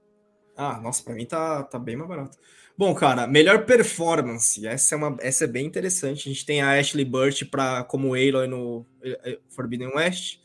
Ah, 0.56 0.80
nossa, 0.80 1.03
pra 1.03 1.14
mim 1.14 1.26
tá, 1.26 1.61
tá 1.64 1.78
bem 1.78 1.98
mais 1.98 2.07
barato. 2.07 2.38
Bom, 2.78 2.94
cara, 2.94 3.26
melhor 3.26 3.66
performance. 3.66 4.66
Essa 4.68 4.95
é, 4.95 4.98
uma, 4.98 5.18
essa 5.20 5.45
é 5.45 5.48
bem 5.48 5.66
interessante. 5.66 6.30
A 6.30 6.32
gente 6.32 6.45
tem 6.45 6.62
a 6.62 6.80
Ashley 6.80 7.04
Burch 7.06 7.45
pra, 7.45 7.84
como 7.84 8.14
Aloy 8.14 8.48
no 8.48 8.86
eh, 9.04 9.20
eh, 9.24 9.40
Forbidden 9.49 9.95
West, 9.95 10.40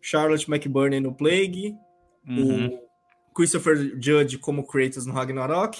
Charlotte 0.00 0.48
McBurney 0.48 1.00
no 1.00 1.12
Plague, 1.12 1.74
Uhum, 2.26 2.78
o 3.30 3.34
Christopher 3.34 3.76
Judge 4.00 4.38
como 4.38 4.66
Kratos 4.66 5.04
no 5.04 5.12
Ragnarok, 5.12 5.78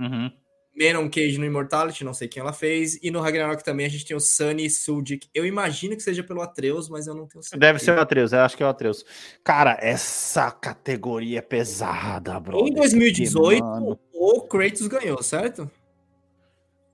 uhum. 0.00 0.30
Manon 0.78 1.08
Cage 1.08 1.38
no 1.38 1.46
Immortality, 1.46 2.04
não 2.04 2.12
sei 2.12 2.28
quem 2.28 2.40
ela 2.40 2.52
fez, 2.52 2.98
e 3.02 3.10
no 3.10 3.20
Ragnarok 3.20 3.64
também 3.64 3.86
a 3.86 3.88
gente 3.88 4.04
tem 4.04 4.16
o 4.16 4.20
Sunny 4.20 4.68
Suljic. 4.68 5.28
Eu 5.32 5.46
imagino 5.46 5.96
que 5.96 6.02
seja 6.02 6.22
pelo 6.22 6.42
Atreus, 6.42 6.88
mas 6.88 7.06
eu 7.06 7.14
não 7.14 7.26
tenho 7.26 7.42
certeza. 7.42 7.60
Deve 7.60 7.78
ser 7.78 7.96
o 7.96 8.00
Atreus, 8.00 8.32
eu 8.32 8.40
acho 8.40 8.56
que 8.56 8.62
é 8.62 8.66
o 8.66 8.68
Atreus. 8.68 9.04
Cara, 9.42 9.78
essa 9.80 10.50
categoria 10.50 11.38
é 11.38 11.42
pesada, 11.42 12.38
bro. 12.40 12.66
Em 12.66 12.74
2018, 12.74 13.98
Mano, 14.26 14.38
o 14.38 14.48
Kratos 14.48 14.86
ganhou, 14.86 15.22
certo? 15.22 15.70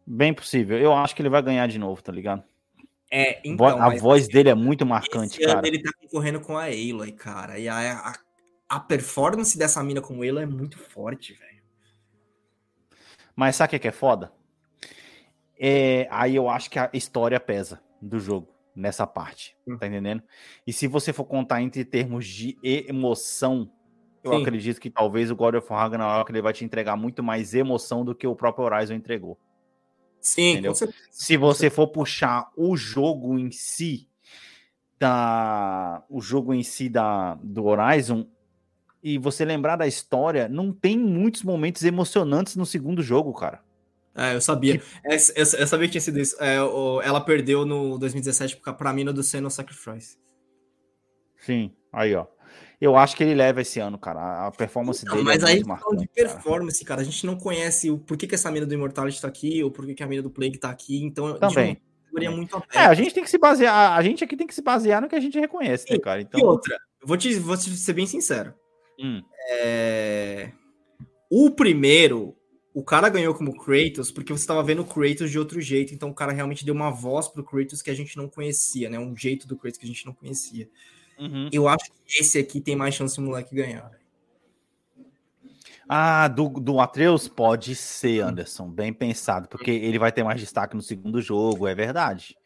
bem 0.07 0.35
possível. 0.35 0.79
Eu 0.79 0.93
acho 0.93 1.15
que 1.15 1.23
ele 1.23 1.29
vai 1.29 1.43
ganhar 1.43 1.67
de 1.67 1.79
novo, 1.79 2.03
tá 2.03 2.13
ligado? 2.13 2.43
É, 3.11 3.41
então. 3.45 3.67
a 3.67 3.95
voz 3.97 4.27
dele 4.27 4.49
é 4.49 4.55
muito 4.55 4.87
marcante, 4.87 5.39
esse 5.39 5.45
ano 5.45 5.57
cara. 5.57 5.69
ele 5.69 5.83
tá 5.83 5.91
concorrendo 6.01 6.41
com 6.41 6.57
a 6.57 6.65
Aloy, 6.65 7.13
cara. 7.13 7.59
E 7.59 7.69
a, 7.69 7.99
a, 7.99 8.15
a 8.69 8.81
performance 8.81 9.57
dessa 9.57 9.83
mina 9.83 10.01
com 10.01 10.15
Aloy 10.15 10.43
é 10.43 10.47
muito 10.47 10.79
forte, 10.79 11.35
velho. 11.35 11.63
Mas 13.37 13.57
sabe 13.57 13.69
o 13.69 13.71
que 13.71 13.79
que 13.81 13.89
é 13.89 13.93
foda? 13.93 14.33
É, 15.59 16.09
aí 16.11 16.35
eu 16.37 16.49
acho 16.49 16.71
que 16.71 16.79
a 16.79 16.91
história 16.93 17.39
pesa 17.39 17.81
do 18.01 18.19
jogo 18.19 18.49
nessa 18.75 19.07
parte, 19.07 19.57
Hum. 19.67 19.77
tá 19.77 19.87
entendendo? 19.87 20.23
E 20.67 20.73
se 20.73 20.87
você 20.87 21.13
for 21.13 21.25
contar 21.25 21.61
entre 21.61 21.85
termos 21.85 22.27
de 22.27 22.59
emoção, 22.63 23.71
eu 24.25 24.33
Sim. 24.35 24.43
acredito 24.43 24.81
que 24.81 24.89
talvez 24.91 25.31
o 25.31 25.37
God 25.37 25.55
of 25.57 25.67
War 25.71 25.81
Ragnarok 25.83 26.31
ele 26.31 26.43
vai 26.43 26.53
te 26.53 26.65
entregar 26.65 26.97
muito 26.97 27.23
mais 27.23 27.55
emoção 27.55 28.05
do 28.05 28.15
que 28.15 28.27
o 28.27 28.37
próprio 28.37 28.65
Horizon 28.65 28.95
entregou. 28.95 29.39
Sim, 30.21 30.53
Entendeu? 30.53 30.75
Se 31.11 31.37
você 31.37 31.69
for 31.69 31.89
puxar 31.89 32.49
o 32.57 32.77
jogo 32.77 33.39
em 33.39 33.51
si 33.51 34.09
da 34.99 36.03
o 36.09 36.21
jogo 36.21 36.55
em 36.55 36.63
si 36.63 36.89
da 36.89 37.35
do 37.43 37.65
Horizon 37.65 38.27
e 39.03 39.19
você 39.19 39.45
lembrar 39.45 39.75
da 39.77 39.87
história, 39.87 40.49
não 40.49 40.73
tem 40.73 40.97
muitos 40.97 41.43
momentos 41.43 41.83
emocionantes 41.83 42.55
no 42.55 42.65
segundo 42.65 43.03
jogo, 43.03 43.33
cara. 43.33 43.61
É, 44.15 44.35
eu 44.37 44.41
sabia. 44.41 44.81
Essa- 45.05 45.33
Eu, 45.33 45.61
eu 45.61 45.67
sabia 45.67 45.87
que 45.89 45.93
tinha 45.93 46.01
sido 46.01 46.21
isso. 46.21 46.37
É, 46.39 46.57
ela 46.57 47.21
perdeu 47.21 47.65
no 47.67 47.99
2017 47.99 48.59
pra- 48.59 48.73
pra 48.73 48.93
mina 48.93 49.13
do 49.13 49.23
Senna 49.25 49.51
Sacrifice. 49.51 50.17
Sim, 51.39 51.73
aí 51.93 52.15
ó. 52.15 52.27
Eu 52.85 52.97
acho 52.97 53.15
que 53.17 53.23
ele 53.23 53.35
leva 53.35 53.61
esse 53.63 53.79
ano, 53.79 53.97
cara. 53.97 54.19
A- 54.21 54.47
A 54.49 54.51
performance 54.51 55.05
Não, 55.05 55.13
dele 55.13 55.25
mas 55.25 55.43
é 55.43 55.47
aí 55.47 55.63
falando 55.63 55.63
de 55.63 55.69
marcante. 55.69 56.09
cara. 56.09 56.29
performance, 56.35 56.85
cara. 56.85 57.01
A 57.01 57.05
gente 57.05 57.25
não 57.25 57.37
conhece 57.37 57.91
o 57.91 57.99
porquê 57.99 58.27
que 58.27 58.35
essa 58.35 58.51
mina 58.51 58.67
do 58.67 58.75
Immortality 58.75 59.21
tá 59.21 59.29
aqui, 59.29 59.63
ou 59.63 59.71
porquê 59.71 59.95
que 59.95 60.03
a 60.03 60.07
mina 60.07 60.21
do 60.23 60.31
Plague 60.31 60.59
tá 60.59 60.69
aqui. 60.71 61.03
Então, 61.05 61.39
Também. 61.39 61.81
Também. 62.13 62.29
muito 62.37 62.57
aberta. 62.57 62.79
É, 62.79 62.85
a 62.87 62.95
gente 62.95 63.15
tem 63.15 63.23
que 63.23 63.31
se 63.31 63.39
basear, 63.39 63.93
a 63.97 64.03
gente 64.03 64.23
aqui 64.25 64.37
tem 64.37 64.47
que 64.47 64.55
se 64.55 64.61
basear 64.63 65.01
no 65.01 65.09
que 65.09 65.15
a 65.15 65.21
gente 65.21 65.39
reconhece, 65.39 65.87
né, 65.91 65.99
cara? 65.99 66.21
E 66.21 66.25
Então, 66.25 66.41
outra, 66.43 66.77
eu 67.01 67.07
vou 67.07 67.17
te, 67.17 67.33
vou 67.39 67.57
te 67.57 67.71
ser 67.71 67.93
bem 67.93 68.05
sincero. 68.07 68.53
hum, 69.01 69.23
É, 69.51 70.51
O 71.31 71.51
primeiro, 71.51 72.37
o 72.75 72.83
cara 72.83 73.09
ganhou 73.09 73.33
como 73.35 73.57
Kratos 73.57 74.11
porque 74.11 74.33
você 74.33 74.47
tava 74.47 74.63
vendo 74.63 74.83
o 74.83 74.85
Kratos 74.85 75.31
de 75.31 75.39
outro 75.39 75.61
jeito, 75.61 75.95
então 75.95 76.11
o 76.11 76.15
cara 76.15 76.33
realmente 76.33 76.65
deu 76.65 76.75
uma 76.75 76.91
voz 76.91 77.29
pro 77.29 77.45
Kratos 77.45 77.81
que 77.81 77.91
a 77.91 77.95
gente 77.95 78.17
não 78.17 78.29
conhecia, 78.29 78.91
né? 78.91 78.99
Um 78.99 79.17
jeito 79.17 79.47
do 79.47 79.57
Kratos 79.57 79.79
que 79.79 79.85
a 79.87 79.89
gente 79.89 80.05
não 80.05 80.13
conhecia. 80.13 80.69
Uhum. 81.25 81.49
Eu 81.53 81.69
acho 81.69 81.91
que 81.91 82.21
esse 82.21 82.39
aqui 82.39 82.61
tem 82.61 82.75
mais 82.77 82.95
chance 82.95 83.17
do 83.17 83.23
moleque 83.23 83.55
ganhar. 83.55 83.91
Ah, 85.89 86.29
do, 86.29 86.49
do 86.49 86.81
Atreus? 86.81 87.29
Pode 87.29 87.75
ser, 87.75 88.21
Anderson. 88.21 88.69
Bem 88.69 88.93
pensado, 88.93 89.49
porque 89.49 89.71
ele 89.71 89.99
vai 89.99 90.11
ter 90.13 90.23
mais 90.23 90.41
destaque 90.41 90.75
no 90.77 90.83
segundo 90.83 91.21
jogo, 91.21 91.67
é 91.67 91.75
verdade. 91.75 92.37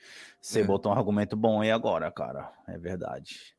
Você 0.40 0.60
É. 0.60 0.64
botou 0.64 0.92
um 0.92 0.96
argumento 0.96 1.36
bom 1.36 1.60
aí 1.60 1.70
agora, 1.70 2.10
cara. 2.10 2.52
É 2.66 2.76
verdade. 2.78 3.54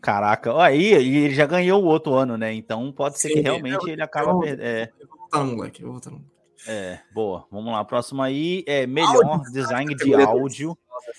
Caraca, 0.00 0.52
ó, 0.52 0.60
aí 0.60 0.92
e 0.92 1.16
ele 1.24 1.34
já 1.34 1.46
ganhou 1.46 1.82
o 1.82 1.86
outro 1.86 2.12
ano, 2.14 2.36
né? 2.36 2.52
Então 2.52 2.92
pode 2.92 3.18
ser 3.18 3.28
Sim, 3.28 3.34
que 3.34 3.40
realmente 3.40 3.86
eu- 3.86 3.88
ele 3.88 4.02
acaba 4.02 4.32
eu- 4.32 4.40
perdendo. 4.40 4.62
É, 4.66 4.92
Eu 5.00 5.08
vou 5.08 5.18
votar 5.18 5.44
no 5.44 5.56
moleque, 5.56 5.82
eu 5.82 5.92
vou 5.92 6.00
moleque. 6.10 6.24
é, 6.66 7.00
boa. 7.14 7.46
Vamos 7.50 7.72
lá. 7.72 7.82
Próximo 7.84 8.20
aí 8.22 8.64
é 8.66 8.86
melhor 8.86 9.40
design 9.50 9.94
de 9.94 10.14
áudio. 10.14 10.76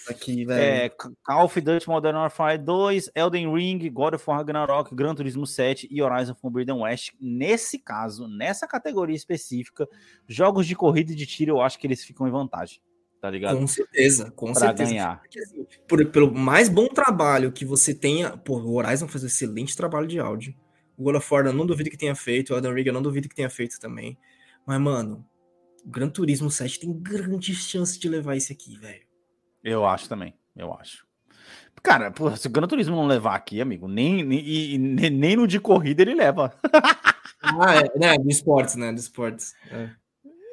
Aqui, 0.09 0.45
velho. 0.45 0.61
É, 0.61 0.89
Call 1.23 1.45
of 1.45 1.59
Duty 1.61 1.87
Modern 1.87 2.15
Warfare 2.17 2.57
2, 2.57 3.11
Elden 3.15 3.53
Ring, 3.53 3.89
God 3.89 4.13
of 4.15 4.23
War 4.27 4.37
Ragnarok, 4.39 4.93
Gran 4.95 5.13
Turismo 5.15 5.45
7 5.45 5.87
e 5.91 6.01
Horizon 6.01 6.35
Forbidden 6.35 6.75
West. 6.81 7.11
Nesse 7.19 7.79
caso, 7.79 8.27
nessa 8.27 8.67
categoria 8.67 9.15
específica, 9.15 9.87
jogos 10.27 10.65
de 10.67 10.75
corrida 10.75 11.11
e 11.11 11.15
de 11.15 11.25
tiro, 11.25 11.51
eu 11.51 11.61
acho 11.61 11.77
que 11.79 11.85
eles 11.87 12.03
ficam 12.03 12.27
em 12.27 12.31
vantagem, 12.31 12.79
tá 13.21 13.29
ligado? 13.29 13.57
Com 13.57 13.67
certeza, 13.67 14.31
com 14.31 14.51
Pra 14.51 14.61
certeza. 14.61 14.89
ganhar. 14.91 15.19
Porque, 15.21 15.39
assim, 15.39 15.65
por- 15.87 16.05
pelo 16.07 16.33
mais 16.33 16.69
bom 16.69 16.87
trabalho 16.87 17.51
que 17.51 17.65
você 17.65 17.93
tenha. 17.93 18.35
Pô, 18.37 18.57
o 18.59 18.75
Horizon 18.75 19.07
faz 19.07 19.23
um 19.23 19.27
excelente 19.27 19.75
trabalho 19.75 20.07
de 20.07 20.19
áudio. 20.19 20.55
O 20.97 21.03
God 21.03 21.15
of 21.15 21.33
War 21.33 21.45
eu 21.45 21.53
não 21.53 21.65
duvido 21.65 21.89
que 21.89 21.97
tenha 21.97 22.15
feito. 22.15 22.53
O 22.53 22.57
Elden 22.57 22.73
Ring 22.73 22.87
eu 22.87 22.93
não 22.93 23.01
duvido 23.01 23.27
que 23.27 23.35
tenha 23.35 23.49
feito 23.49 23.79
também. 23.79 24.17
Mas, 24.65 24.79
mano, 24.79 25.25
o 25.85 25.89
Gran 25.89 26.09
Turismo 26.09 26.49
7 26.49 26.79
tem 26.79 26.93
grande 26.93 27.53
chance 27.53 27.99
de 27.99 28.07
levar 28.09 28.35
esse 28.35 28.51
aqui, 28.53 28.77
velho. 28.77 29.04
Eu 29.65 29.83
acho 29.83 30.07
também, 30.07 30.35
eu 30.55 30.71
acho. 30.73 31.05
Cara, 31.81 32.11
pô, 32.11 32.35
se 32.35 32.45
o 32.47 32.51
Gran 32.51 32.67
Turismo 32.67 32.95
não 32.95 33.07
levar 33.07 33.33
aqui, 33.35 33.59
amigo, 33.59 33.87
nem, 33.87 34.23
nem, 34.23 34.77
nem 34.77 35.09
nem 35.09 35.35
no 35.35 35.47
de 35.47 35.59
corrida 35.59 36.03
ele 36.03 36.13
leva. 36.13 36.53
Ah, 37.61 37.75
é, 37.75 37.99
né? 37.99 38.17
Do 38.17 38.27
esportes, 38.27 38.75
né? 38.75 38.91
Do 38.91 38.97
esportes. 38.97 39.53
É, 39.69 39.89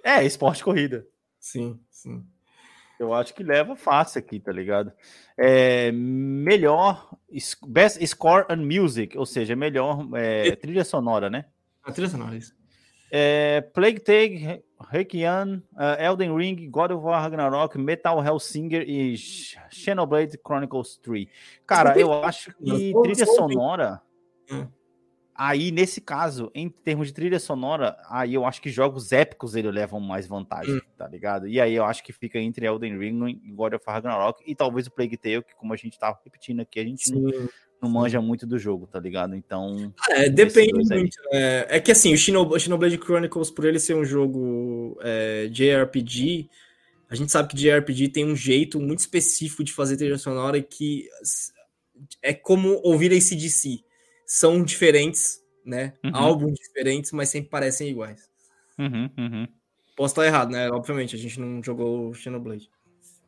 É, 0.05 0.25
esporte 0.27 0.63
corrida. 0.63 1.07
sim, 1.41 1.81
sim. 1.91 2.23
Eu 3.01 3.15
acho 3.15 3.33
que 3.33 3.43
leva 3.43 3.75
fácil 3.75 4.19
aqui, 4.19 4.39
tá 4.39 4.53
ligado? 4.53 4.93
É, 5.35 5.91
melhor 5.91 7.17
Best 7.67 8.07
Score 8.07 8.45
and 8.51 8.59
Music, 8.59 9.17
ou 9.17 9.25
seja, 9.25 9.57
melhor 9.57 10.07
é, 10.15 10.55
trilha 10.55 10.85
sonora, 10.85 11.31
né? 11.31 11.47
A 11.83 11.91
trilha 11.91 12.11
sonora, 12.11 12.37
isso. 12.37 12.55
É, 13.15 13.61
Plague 13.61 14.01
Tale, 14.01 14.65
Requiem, 14.89 15.63
uh, 15.75 16.01
Elden 16.01 16.35
Ring, 16.35 16.71
God 16.71 16.93
of 16.93 17.05
War 17.05 17.21
Ragnarok, 17.21 17.77
Metal 17.77 18.25
Hellsinger 18.25 18.89
e 18.89 19.15
Xenoblade 19.19 20.39
Chronicles 20.39 20.97
3. 20.97 21.29
Cara, 21.67 21.99
eu 21.99 22.11
acho 22.25 22.55
que 22.55 22.95
trilha 23.03 23.27
sonora. 23.27 24.01
Hum. 24.51 24.67
Aí, 25.35 25.71
nesse 25.71 26.01
caso, 26.01 26.51
em 26.55 26.71
termos 26.71 27.09
de 27.09 27.15
trilha 27.15 27.39
sonora, 27.39 27.99
aí 28.09 28.33
eu 28.33 28.47
acho 28.47 28.63
que 28.63 28.71
jogos 28.71 29.13
épicos 29.13 29.55
ele 29.55 29.71
levam 29.71 30.01
mais 30.01 30.27
vantagem, 30.27 30.77
Hum. 30.77 30.81
tá 30.97 31.07
ligado? 31.07 31.47
E 31.47 31.61
aí 31.61 31.75
eu 31.75 31.85
acho 31.85 32.03
que 32.03 32.15
fica 32.15 32.39
entre 32.39 32.65
Elden 32.65 32.99
Ring 32.99 33.41
e 33.45 33.53
God 33.53 33.75
of 33.75 33.85
War 33.87 33.97
Ragnarok 33.97 34.43
e 34.47 34.55
talvez 34.55 34.87
o 34.87 34.91
Plague 34.91 35.19
Tale, 35.19 35.43
que 35.43 35.55
como 35.55 35.75
a 35.75 35.77
gente 35.77 35.99
tava 35.99 36.19
repetindo 36.25 36.61
aqui, 36.61 36.81
a 36.81 36.85
gente 36.85 37.13
não. 37.13 37.49
Não 37.83 37.91
manja 37.91 38.21
muito 38.21 38.47
do 38.47 38.57
jogo, 38.59 38.87
tá 38.87 39.01
ligado? 39.01 39.35
Então, 39.35 39.93
É, 40.11 40.29
depende 40.29 40.73
muito. 40.73 41.17
É, 41.33 41.67
é 41.77 41.81
que 41.81 41.91
assim, 41.91 42.15
o 42.15 42.17
Xenoblade 42.59 42.97
Chronicles, 42.97 43.51
por 43.51 43.65
ele 43.65 43.81
ser 43.81 43.95
um 43.95 44.05
jogo 44.05 44.97
é, 45.03 45.49
JRPG, 45.49 46.49
A 47.11 47.15
gente 47.15 47.31
sabe 47.31 47.49
que 47.51 47.57
JRPG 47.57 48.09
tem 48.09 48.25
um 48.25 48.35
jeito 48.35 48.81
muito 48.81 49.01
específico 49.01 49.63
de 49.63 49.73
fazer 49.73 49.99
trilha 49.99 50.17
sonora 50.17 50.63
que 50.63 51.07
é 52.23 52.33
como 52.33 52.81
ouvir 52.83 53.13
ACDC. 53.13 53.85
São 54.25 54.63
diferentes, 54.65 55.43
né? 55.63 55.93
Uhum. 56.03 56.11
Álbuns 56.15 56.59
diferentes, 56.59 57.13
mas 57.13 57.29
sempre 57.29 57.51
parecem 57.51 57.89
iguais. 57.91 58.31
Uhum, 58.79 59.11
uhum. 59.19 59.49
Posso 59.95 60.13
estar 60.13 60.25
errado, 60.25 60.51
né? 60.53 60.71
Obviamente, 60.71 61.15
a 61.15 61.19
gente 61.19 61.39
não 61.39 61.63
jogou 61.63 62.15
Xenoblade. 62.15 62.71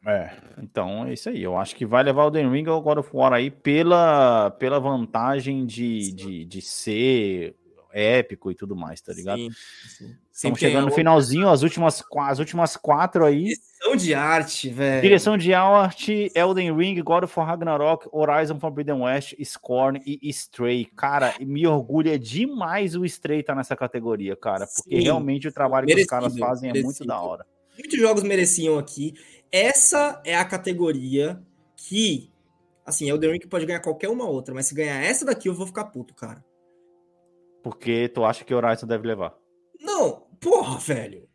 É, 0.07 0.31
então 0.59 1.07
é 1.07 1.15
isso 1.15 1.29
aí. 1.29 1.43
Eu 1.43 1.57
acho 1.57 1.75
que 1.75 1.87
vai 1.87 2.03
levar 2.03 2.25
o 2.27 2.31
The 2.31 2.47
Ring 2.47 2.67
ao 2.69 2.83
God 2.83 2.99
of 2.99 3.11
War 3.13 3.33
aí 3.33 3.51
pela, 3.51 4.51
pela 4.53 4.79
vantagem 4.79 5.65
de, 5.65 6.13
de, 6.13 6.45
de 6.45 6.61
ser 6.61 7.57
épico 7.95 8.51
e 8.51 8.55
tudo 8.55 8.75
mais, 8.75 9.01
tá 9.01 9.13
ligado? 9.13 9.39
Sim, 9.39 9.51
sim. 9.89 10.17
Estamos 10.31 10.59
chegando 10.59 10.87
no 10.87 10.93
finalzinho, 10.93 11.49
as 11.49 11.63
últimas, 11.63 12.03
as 12.19 12.39
últimas 12.41 12.77
quatro 12.77 13.25
aí. 13.25 13.45
Direção 13.45 13.97
de 13.97 14.15
arte, 14.15 14.69
velho. 14.69 15.03
Direção 15.03 15.39
de 15.39 15.55
arte, 15.55 16.31
Elden 16.35 16.77
Ring, 16.77 17.01
God 17.01 17.23
of 17.23 17.39
War 17.39 17.47
Ragnarok, 17.47 18.09
Horizon 18.13 18.59
Forbidden 18.59 19.03
West, 19.03 19.35
Scorn 19.45 20.03
e 20.05 20.29
Stray. 20.29 20.87
Cara, 20.97 21.35
me 21.41 21.67
orgulha 21.67 22.19
demais 22.19 22.97
o 22.97 23.05
Stray 23.05 23.45
tá 23.45 23.55
nessa 23.55 23.77
categoria, 23.77 24.35
cara, 24.35 24.67
porque 24.67 24.97
sim. 24.97 25.05
realmente 25.05 25.47
o 25.47 25.53
trabalho 25.53 25.87
merecido, 25.87 26.09
que 26.09 26.15
os 26.15 26.21
caras 26.21 26.37
fazem 26.37 26.73
merecido. 26.73 26.85
é 26.85 26.85
muito 26.85 27.07
da 27.07 27.21
hora. 27.21 27.47
Muitos 27.79 27.99
jogos 27.99 28.23
mereciam 28.23 28.79
aqui. 28.79 29.15
Essa 29.55 30.21
é 30.25 30.35
a 30.35 30.45
categoria 30.45 31.41
que, 31.77 32.29
assim, 32.85 33.09
Elden 33.09 33.31
Ring 33.31 33.49
pode 33.49 33.65
ganhar 33.65 33.79
qualquer 33.79 34.09
uma 34.09 34.29
outra, 34.29 34.53
mas 34.53 34.67
se 34.67 34.75
ganhar 34.75 35.01
essa 35.01 35.25
daqui 35.25 35.49
eu 35.49 35.55
vou 35.55 35.65
ficar 35.65 35.85
puto, 35.85 36.13
cara. 36.13 36.45
Porque 37.63 38.09
tu 38.09 38.25
acha 38.25 38.45
que 38.45 38.53
o 38.53 38.57
Horizon 38.57 38.85
deve 38.89 39.07
levar? 39.07 39.33
Não, 39.81 40.27
porra, 40.41 40.77
velho. 40.81 41.29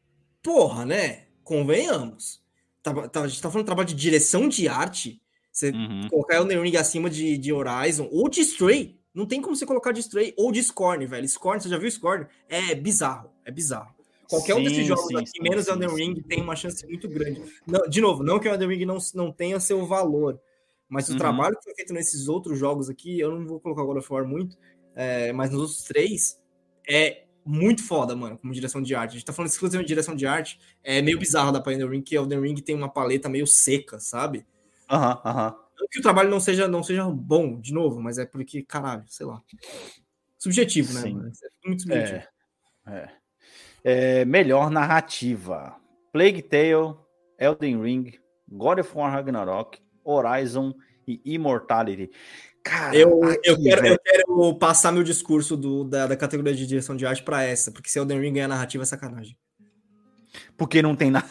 Porra, 0.43 0.85
né? 0.85 1.27
Convenhamos. 1.45 2.43
Tá, 2.83 3.07
tá, 3.07 3.21
a 3.21 3.27
gente 3.29 3.41
tá 3.41 3.49
falando 3.49 3.63
de 3.63 3.67
trabalho 3.67 3.87
de 3.87 3.95
direção 3.95 4.49
de 4.49 4.67
arte. 4.67 5.21
Você 5.49 5.69
uhum. 5.69 6.09
colocar 6.09 6.35
Elden 6.35 6.61
Ring 6.61 6.75
acima 6.75 7.09
de, 7.09 7.37
de 7.37 7.53
Horizon 7.53 8.09
ou 8.11 8.27
de 8.27 8.41
Stray. 8.41 8.99
Não 9.13 9.25
tem 9.25 9.41
como 9.41 9.55
você 9.55 9.65
colocar 9.65 9.93
de 9.93 10.01
Stray 10.01 10.33
ou 10.35 10.51
de 10.51 10.61
Scorn, 10.61 11.05
velho. 11.05 11.25
Scorn, 11.25 11.61
você 11.61 11.69
já 11.69 11.77
viu 11.77 11.89
Scorn? 11.89 12.27
É 12.49 12.75
bizarro, 12.75 13.31
é 13.45 13.51
bizarro. 13.51 13.95
Qualquer 14.29 14.53
sim, 14.53 14.59
um 14.59 14.63
desses 14.63 14.85
jogos 14.85 15.07
sim, 15.07 15.17
aqui, 15.17 15.29
sim, 15.31 15.41
menos 15.41 15.67
Elden 15.67 15.89
Ring, 15.89 16.21
tem 16.21 16.39
uma 16.41 16.55
chance 16.55 16.85
muito 16.85 17.09
grande. 17.09 17.41
Não, 17.65 17.81
de 17.89 17.99
novo, 17.99 18.23
não 18.23 18.39
que 18.39 18.47
o 18.47 18.53
Elden 18.53 18.69
Ring 18.69 18.85
não, 18.85 18.97
não 19.15 19.31
tenha 19.31 19.59
seu 19.59 19.83
valor, 19.87 20.39
mas 20.87 21.09
o 21.09 21.13
uhum. 21.13 21.17
trabalho 21.17 21.57
que 21.57 21.63
foi 21.63 21.73
feito 21.73 21.93
nesses 21.93 22.27
outros 22.27 22.57
jogos 22.59 22.91
aqui, 22.91 23.19
eu 23.19 23.31
não 23.31 23.47
vou 23.47 23.59
colocar 23.59 23.81
of 23.81 24.13
War 24.13 24.27
muito, 24.27 24.55
é, 24.95 25.33
mas 25.33 25.49
nos 25.49 25.61
outros 25.61 25.83
três, 25.83 26.39
é 26.87 27.23
muito 27.43 27.83
foda, 27.83 28.15
mano, 28.15 28.37
como 28.37 28.53
direção 28.53 28.83
de 28.83 28.93
arte. 28.93 29.11
A 29.11 29.13
gente 29.13 29.25
tá 29.25 29.33
falando 29.33 29.49
exclusivamente 29.49 29.87
de 29.87 29.93
direção 29.93 30.15
de 30.15 30.27
arte, 30.27 30.59
é 30.83 31.01
meio 31.01 31.17
bizarro 31.17 31.51
da 31.51 31.59
Elden 31.59 31.89
Ring, 31.89 32.01
que 32.03 32.15
Elden 32.15 32.39
Ring 32.39 32.55
tem 32.55 32.75
uma 32.75 32.89
paleta 32.89 33.27
meio 33.27 33.47
seca, 33.47 33.99
sabe? 33.99 34.45
Aham, 34.87 35.13
uhum, 35.15 35.21
aham. 35.25 35.49
Uhum. 35.49 35.69
Não 35.79 35.87
que 35.87 35.99
o 35.99 36.03
trabalho 36.03 36.29
não 36.29 36.39
seja, 36.39 36.67
não 36.67 36.83
seja 36.83 37.09
bom, 37.09 37.59
de 37.59 37.73
novo, 37.73 37.99
mas 37.99 38.19
é 38.19 38.25
porque, 38.25 38.61
caralho, 38.61 39.05
sei 39.07 39.25
lá. 39.25 39.41
Subjetivo, 40.37 40.93
né? 40.93 41.09
Mano? 41.09 41.31
É 41.31 41.67
muito 41.67 41.81
subjetivo. 41.81 42.27
É, 42.85 42.95
é. 42.95 43.18
É, 43.83 44.25
melhor 44.25 44.69
narrativa: 44.69 45.75
Plague 46.11 46.41
Tale, 46.41 46.95
Elden 47.39 47.81
Ring, 47.81 48.13
God 48.47 48.79
of 48.79 48.91
War 48.95 49.11
Ragnarok, 49.11 49.79
Horizon 50.03 50.73
e 51.07 51.21
Immortality. 51.25 52.09
Cara, 52.63 52.95
eu, 52.95 53.23
aqui, 53.23 53.39
eu, 53.43 53.61
quero, 53.61 53.87
eu, 53.87 53.99
quero, 53.99 54.55
passar 54.55 54.91
meu 54.91 55.03
discurso 55.03 55.55
do, 55.55 55.83
da, 55.83 56.07
da 56.07 56.17
categoria 56.17 56.53
de 56.53 56.67
direção 56.67 56.95
de 56.95 57.05
arte 57.05 57.23
para 57.23 57.43
essa, 57.43 57.71
porque 57.71 57.89
se 57.89 57.97
Elden 57.97 58.19
Ring 58.19 58.33
ganhar 58.33 58.47
narrativa 58.47 58.83
é 58.83 58.85
sacanagem. 58.85 59.37
Porque 60.57 60.81
não 60.81 60.95
tem 60.95 61.09
nada. 61.09 61.27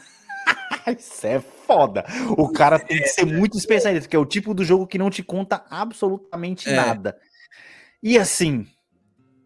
Isso 0.99 1.27
é 1.27 1.39
foda. 1.41 2.05
O 2.31 2.51
cara 2.51 2.79
tem 2.79 2.99
que 2.99 3.09
ser 3.09 3.27
muito 3.27 3.59
especialista, 3.59 4.07
porque 4.07 4.16
é 4.16 4.19
o 4.19 4.25
tipo 4.25 4.55
do 4.55 4.65
jogo 4.65 4.87
que 4.87 4.99
não 4.99 5.11
te 5.11 5.23
conta 5.23 5.65
absolutamente 5.69 6.69
é. 6.69 6.75
nada. 6.75 7.19
E 8.03 8.19
assim, 8.19 8.66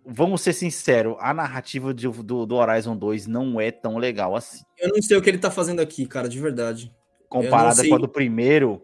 vamos 0.05 0.41
ser 0.43 0.53
sinceros, 0.53 1.16
a 1.20 1.33
narrativa 1.33 1.93
de, 1.95 2.09
do, 2.09 2.47
do, 2.47 2.55
Horizon 2.57 2.97
2 2.97 3.27
não 3.27 3.61
é 3.61 3.70
tão 3.70 3.99
legal 3.99 4.35
assim. 4.37 4.65
Eu 4.79 4.91
não 4.91 5.03
sei 5.03 5.16
o 5.16 5.23
que 5.23 5.31
ele 5.31 5.39
tá 5.39 5.51
fazendo 5.51 5.81
aqui, 5.81 6.07
cara, 6.07 6.29
de 6.29 6.41
verdade. 6.41 6.95
Comparada 7.29 7.87
com 7.87 7.95
a 7.95 7.99
do 7.99 8.09
primeiro. 8.09 8.83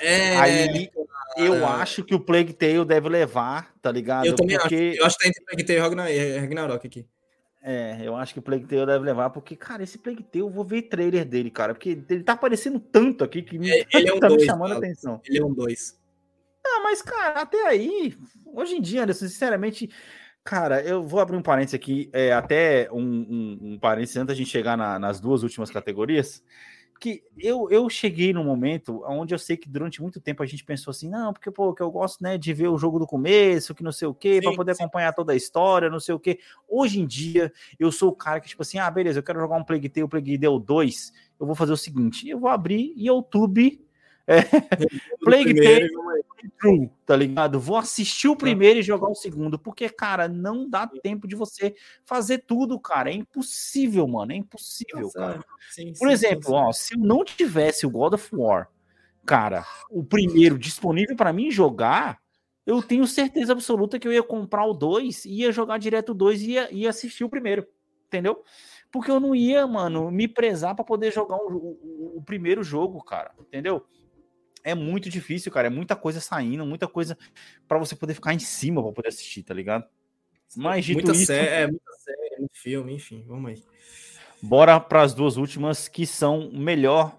É. 0.00 0.36
Aí 0.36 0.90
eu 1.36 1.66
acho 1.66 2.04
que 2.04 2.14
o 2.14 2.20
Plague 2.20 2.52
Tale 2.52 2.84
deve 2.84 3.08
levar, 3.08 3.74
tá 3.82 3.90
ligado? 3.90 4.26
Eu 4.26 4.34
também 4.34 4.58
porque... 4.58 4.92
acho. 4.92 5.00
Eu 5.00 5.06
acho 5.06 5.18
que 5.18 5.24
tá 5.24 5.28
entre 5.28 5.44
Plague 5.44 5.64
Tale 5.64 6.12
e 6.12 6.38
Ragnarok 6.38 6.86
aqui. 6.86 7.06
É, 7.66 7.98
eu 8.02 8.14
acho 8.14 8.34
que 8.34 8.38
o 8.38 8.42
Plague 8.42 8.66
Tale 8.66 8.84
deve 8.84 9.04
levar, 9.04 9.30
porque, 9.30 9.56
cara, 9.56 9.82
esse 9.82 9.96
Plague 9.96 10.22
Tale, 10.22 10.40
eu 10.40 10.50
vou 10.50 10.64
ver 10.64 10.82
trailer 10.82 11.24
dele, 11.24 11.50
cara, 11.50 11.72
porque 11.72 11.98
ele 12.10 12.22
tá 12.22 12.34
aparecendo 12.34 12.78
tanto 12.78 13.24
aqui 13.24 13.42
que 13.42 13.56
é, 13.56 13.86
ele 13.94 14.08
é 14.08 14.12
um 14.12 14.20
tá 14.20 14.28
dois, 14.28 14.42
me 14.42 14.46
chamando 14.46 14.74
a 14.74 14.76
atenção. 14.76 15.20
Ele 15.24 15.38
é 15.38 15.44
um 15.44 15.52
2. 15.52 15.98
Ah, 16.66 16.80
mas, 16.82 17.02
cara, 17.02 17.40
até 17.40 17.66
aí, 17.66 18.16
hoje 18.54 18.76
em 18.76 18.80
dia, 18.80 19.02
Anderson, 19.02 19.26
sinceramente, 19.26 19.90
Cara, 20.44 20.82
eu 20.82 21.02
vou 21.02 21.20
abrir 21.20 21.38
um 21.38 21.42
parênteses 21.42 21.74
aqui, 21.74 22.10
é, 22.12 22.30
até 22.30 22.86
um, 22.92 23.00
um, 23.00 23.58
um 23.62 23.78
parênteses 23.78 24.18
antes 24.18 24.26
da 24.26 24.34
gente 24.34 24.50
chegar 24.50 24.76
na, 24.76 24.98
nas 24.98 25.18
duas 25.18 25.42
últimas 25.42 25.70
categorias, 25.70 26.44
que 27.00 27.22
eu, 27.38 27.70
eu 27.70 27.88
cheguei 27.88 28.30
num 28.32 28.44
momento 28.44 29.02
onde 29.06 29.34
eu 29.34 29.38
sei 29.38 29.56
que 29.56 29.70
durante 29.70 30.02
muito 30.02 30.20
tempo 30.20 30.42
a 30.42 30.46
gente 30.46 30.62
pensou 30.62 30.90
assim, 30.90 31.08
não, 31.08 31.32
porque 31.32 31.50
pô, 31.50 31.72
que 31.74 31.82
eu 31.82 31.90
gosto 31.90 32.22
né, 32.22 32.36
de 32.36 32.52
ver 32.52 32.68
o 32.68 32.76
jogo 32.76 32.98
do 32.98 33.06
começo, 33.06 33.74
que 33.74 33.82
não 33.82 33.90
sei 33.90 34.06
o 34.06 34.14
quê, 34.14 34.38
para 34.42 34.54
poder 34.54 34.74
sim. 34.74 34.82
acompanhar 34.82 35.14
toda 35.14 35.32
a 35.32 35.36
história, 35.36 35.88
não 35.88 35.98
sei 35.98 36.14
o 36.14 36.20
quê. 36.20 36.38
Hoje 36.68 37.00
em 37.00 37.06
dia, 37.06 37.50
eu 37.78 37.90
sou 37.90 38.10
o 38.10 38.16
cara 38.16 38.38
que, 38.38 38.48
tipo 38.48 38.60
assim, 38.60 38.78
ah, 38.78 38.90
beleza, 38.90 39.18
eu 39.18 39.22
quero 39.22 39.40
jogar 39.40 39.56
um 39.56 39.64
Plague 39.64 39.88
Tale, 39.88 40.08
Plague 40.08 40.38
Tale 40.38 40.60
2, 40.60 41.12
eu 41.40 41.46
vou 41.46 41.54
fazer 41.54 41.72
o 41.72 41.76
seguinte, 41.76 42.28
eu 42.28 42.38
vou 42.38 42.50
abrir 42.50 42.92
YouTube 42.96 43.82
é, 44.26 44.36
Plague 45.20 45.54
Tale 45.54 46.23
True, 46.58 46.90
tá 47.06 47.16
ligado? 47.16 47.58
Vou 47.58 47.76
assistir 47.76 48.28
o 48.28 48.36
primeiro 48.36 48.80
e 48.80 48.82
jogar 48.82 49.08
o 49.08 49.14
segundo, 49.14 49.58
porque, 49.58 49.88
cara, 49.88 50.28
não 50.28 50.68
dá 50.68 50.86
tempo 50.86 51.26
de 51.26 51.34
você 51.34 51.74
fazer 52.04 52.38
tudo, 52.46 52.78
cara. 52.78 53.10
É 53.10 53.14
impossível, 53.14 54.06
mano. 54.06 54.32
É 54.32 54.36
impossível, 54.36 55.10
cara. 55.10 55.44
Sim, 55.70 55.92
Por 55.98 56.08
sim, 56.08 56.12
exemplo, 56.12 56.46
sim, 56.46 56.54
ó, 56.54 56.72
se 56.72 56.94
eu 56.94 57.00
não 57.00 57.24
tivesse 57.24 57.86
o 57.86 57.90
God 57.90 58.14
of 58.14 58.34
War, 58.34 58.68
cara, 59.24 59.64
o 59.90 60.04
primeiro 60.04 60.58
disponível 60.58 61.16
para 61.16 61.32
mim 61.32 61.50
jogar, 61.50 62.20
eu 62.66 62.82
tenho 62.82 63.06
certeza 63.06 63.52
absoluta 63.52 63.98
que 63.98 64.06
eu 64.06 64.12
ia 64.12 64.22
comprar 64.22 64.64
o 64.66 64.74
2, 64.74 65.24
ia 65.24 65.52
jogar 65.52 65.78
direto 65.78 66.10
o 66.10 66.14
2 66.14 66.42
e 66.42 66.50
ia, 66.52 66.72
ia 66.72 66.90
assistir 66.90 67.24
o 67.24 67.28
primeiro, 67.28 67.66
entendeu? 68.06 68.42
Porque 68.90 69.10
eu 69.10 69.18
não 69.18 69.34
ia, 69.34 69.66
mano, 69.66 70.10
me 70.10 70.28
prezar 70.28 70.74
para 70.74 70.84
poder 70.84 71.12
jogar 71.12 71.36
o, 71.36 71.56
o, 71.56 72.18
o 72.18 72.22
primeiro 72.22 72.62
jogo, 72.62 73.02
cara, 73.02 73.32
entendeu? 73.40 73.84
É 74.64 74.74
muito 74.74 75.08
difícil, 75.08 75.52
cara. 75.52 75.68
É 75.68 75.70
muita 75.70 75.94
coisa 75.94 76.20
saindo, 76.20 76.64
muita 76.66 76.88
coisa 76.88 77.16
para 77.68 77.78
você 77.78 77.94
poder 77.94 78.14
ficar 78.14 78.34
em 78.34 78.38
cima 78.38 78.82
para 78.82 78.92
poder 78.92 79.08
assistir, 79.08 79.42
tá 79.42 79.54
ligado? 79.54 79.84
Mas 80.56 80.84
dito 80.84 80.96
muita 80.96 81.12
isso, 81.12 81.26
série, 81.26 81.48
é, 81.48 81.66
muita 81.66 81.92
série, 81.92 82.38
muito 82.38 82.58
filme, 82.58 82.94
enfim, 82.94 83.24
vamos 83.26 83.50
aí. 83.50 83.62
Bora 84.42 84.78
para 84.80 85.02
as 85.02 85.14
duas 85.14 85.36
últimas 85.36 85.88
que 85.88 86.06
são 86.06 86.50
melhor 86.52 87.18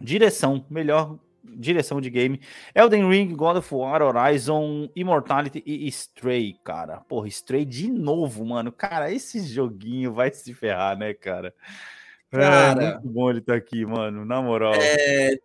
direção, 0.00 0.64
melhor 0.68 1.18
direção 1.44 2.00
de 2.00 2.10
game. 2.10 2.40
Elden 2.74 3.08
Ring, 3.08 3.34
God 3.34 3.56
of 3.58 3.74
War, 3.74 4.02
Horizon, 4.02 4.88
Immortality 4.94 5.62
e 5.64 5.86
Stray, 5.88 6.56
cara. 6.64 6.98
Porra, 7.00 7.28
Stray 7.28 7.64
de 7.64 7.90
novo, 7.90 8.44
mano. 8.44 8.72
Cara, 8.72 9.12
esse 9.12 9.42
joguinho 9.46 10.12
vai 10.12 10.30
se 10.30 10.54
ferrar, 10.54 10.96
né, 10.96 11.12
cara? 11.12 11.54
Cara, 12.30 12.82
é 12.82 12.92
muito 12.92 13.08
bom 13.08 13.30
ele 13.30 13.40
tá 13.40 13.54
aqui, 13.54 13.84
mano. 13.84 14.24
Na 14.24 14.40
moral. 14.40 14.74
É, 14.74 15.36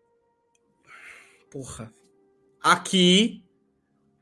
Porra. 1.49 1.93
Aqui, 2.61 3.43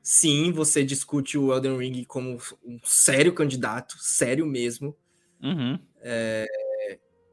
sim, 0.02 0.52
você 0.52 0.84
discute 0.84 1.38
o 1.38 1.54
Elden 1.54 1.78
Ring 1.78 2.04
como 2.04 2.38
um 2.66 2.80
sério 2.84 3.34
candidato, 3.34 3.96
sério 4.00 4.46
mesmo. 4.46 4.96
Uhum. 5.42 5.80
É, 6.02 6.46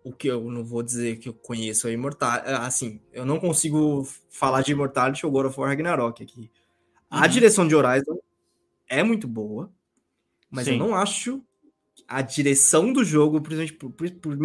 o 0.05 0.13
que 0.13 0.29
eu 0.29 0.51
não 0.51 0.65
vou 0.65 0.83
dizer 0.83 1.19
que 1.19 1.29
eu 1.29 1.35
conheço 1.35 1.89
é 1.89 1.93
Imortal. 1.93 2.37
É, 2.39 2.55
assim, 2.55 3.01
eu 3.13 3.25
não 3.25 3.39
consigo 3.39 4.07
falar 4.31 4.63
de 4.63 4.73
Immortality 4.73 5.27
ou 5.27 5.33
God 5.33 5.47
of 5.47 5.61
War 5.61 5.69
Ragnarok 5.69 6.23
aqui. 6.23 6.51
A 7.09 7.23
uhum. 7.23 7.29
direção 7.29 7.69
de 7.69 7.75
Horizon 7.75 8.19
é 8.89 9.03
muito 9.03 9.27
boa, 9.27 9.73
mas 10.51 10.67
sim. 10.67 10.73
eu 10.73 10.79
não 10.79 10.95
acho 10.95 11.43
a 12.07 12.23
direção 12.23 12.93
do 12.93 13.05
jogo, 13.05 13.41
principalmente 13.41 13.75
por, 13.75 13.91
por, 13.93 14.11
por, 14.11 14.37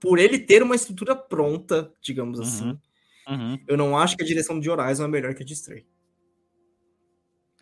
por 0.00 0.18
ele 0.18 0.38
ter 0.38 0.62
uma 0.62 0.74
estrutura 0.74 1.14
pronta, 1.14 1.92
digamos 2.00 2.40
assim, 2.40 2.78
uhum. 3.28 3.58
Eu 3.66 3.76
não 3.76 3.96
acho 3.96 4.16
que 4.16 4.22
a 4.22 4.26
direção 4.26 4.58
de 4.60 4.70
Horizon 4.70 5.04
é 5.04 5.08
melhor 5.08 5.34
que 5.34 5.42
a 5.42 5.46
de 5.46 5.52
Stray. 5.52 5.86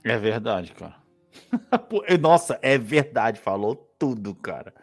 É 0.04 0.18
verdade, 0.18 0.72
cara. 0.72 0.96
Nossa, 2.20 2.58
é 2.62 2.76
verdade, 2.78 3.40
falou 3.40 3.74
tudo, 3.98 4.34
cara. 4.34 4.74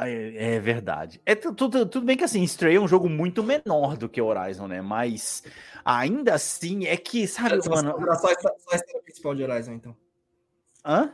É, 0.00 0.58
verdade. 0.60 1.20
É 1.26 1.34
tudo, 1.34 1.86
tudo 1.86 2.06
bem 2.06 2.16
que 2.16 2.24
assim, 2.24 2.42
Stray 2.42 2.76
é 2.76 2.80
um 2.80 2.88
jogo 2.88 3.08
muito 3.08 3.42
menor 3.42 3.96
do 3.96 4.08
que 4.08 4.20
Horizon, 4.20 4.66
né? 4.66 4.80
Mas 4.80 5.44
ainda 5.84 6.34
assim 6.34 6.86
é 6.86 6.96
que, 6.96 7.28
sabe, 7.28 7.56
é, 7.56 7.68
mano. 7.68 7.92
Só, 8.16 8.28
só, 8.28 8.34
só 8.34 8.72
a 8.72 8.76
história 8.76 9.02
principal 9.02 9.34
de 9.34 9.42
Horizon, 9.42 9.72
então. 9.72 9.96
Hã? 10.84 11.12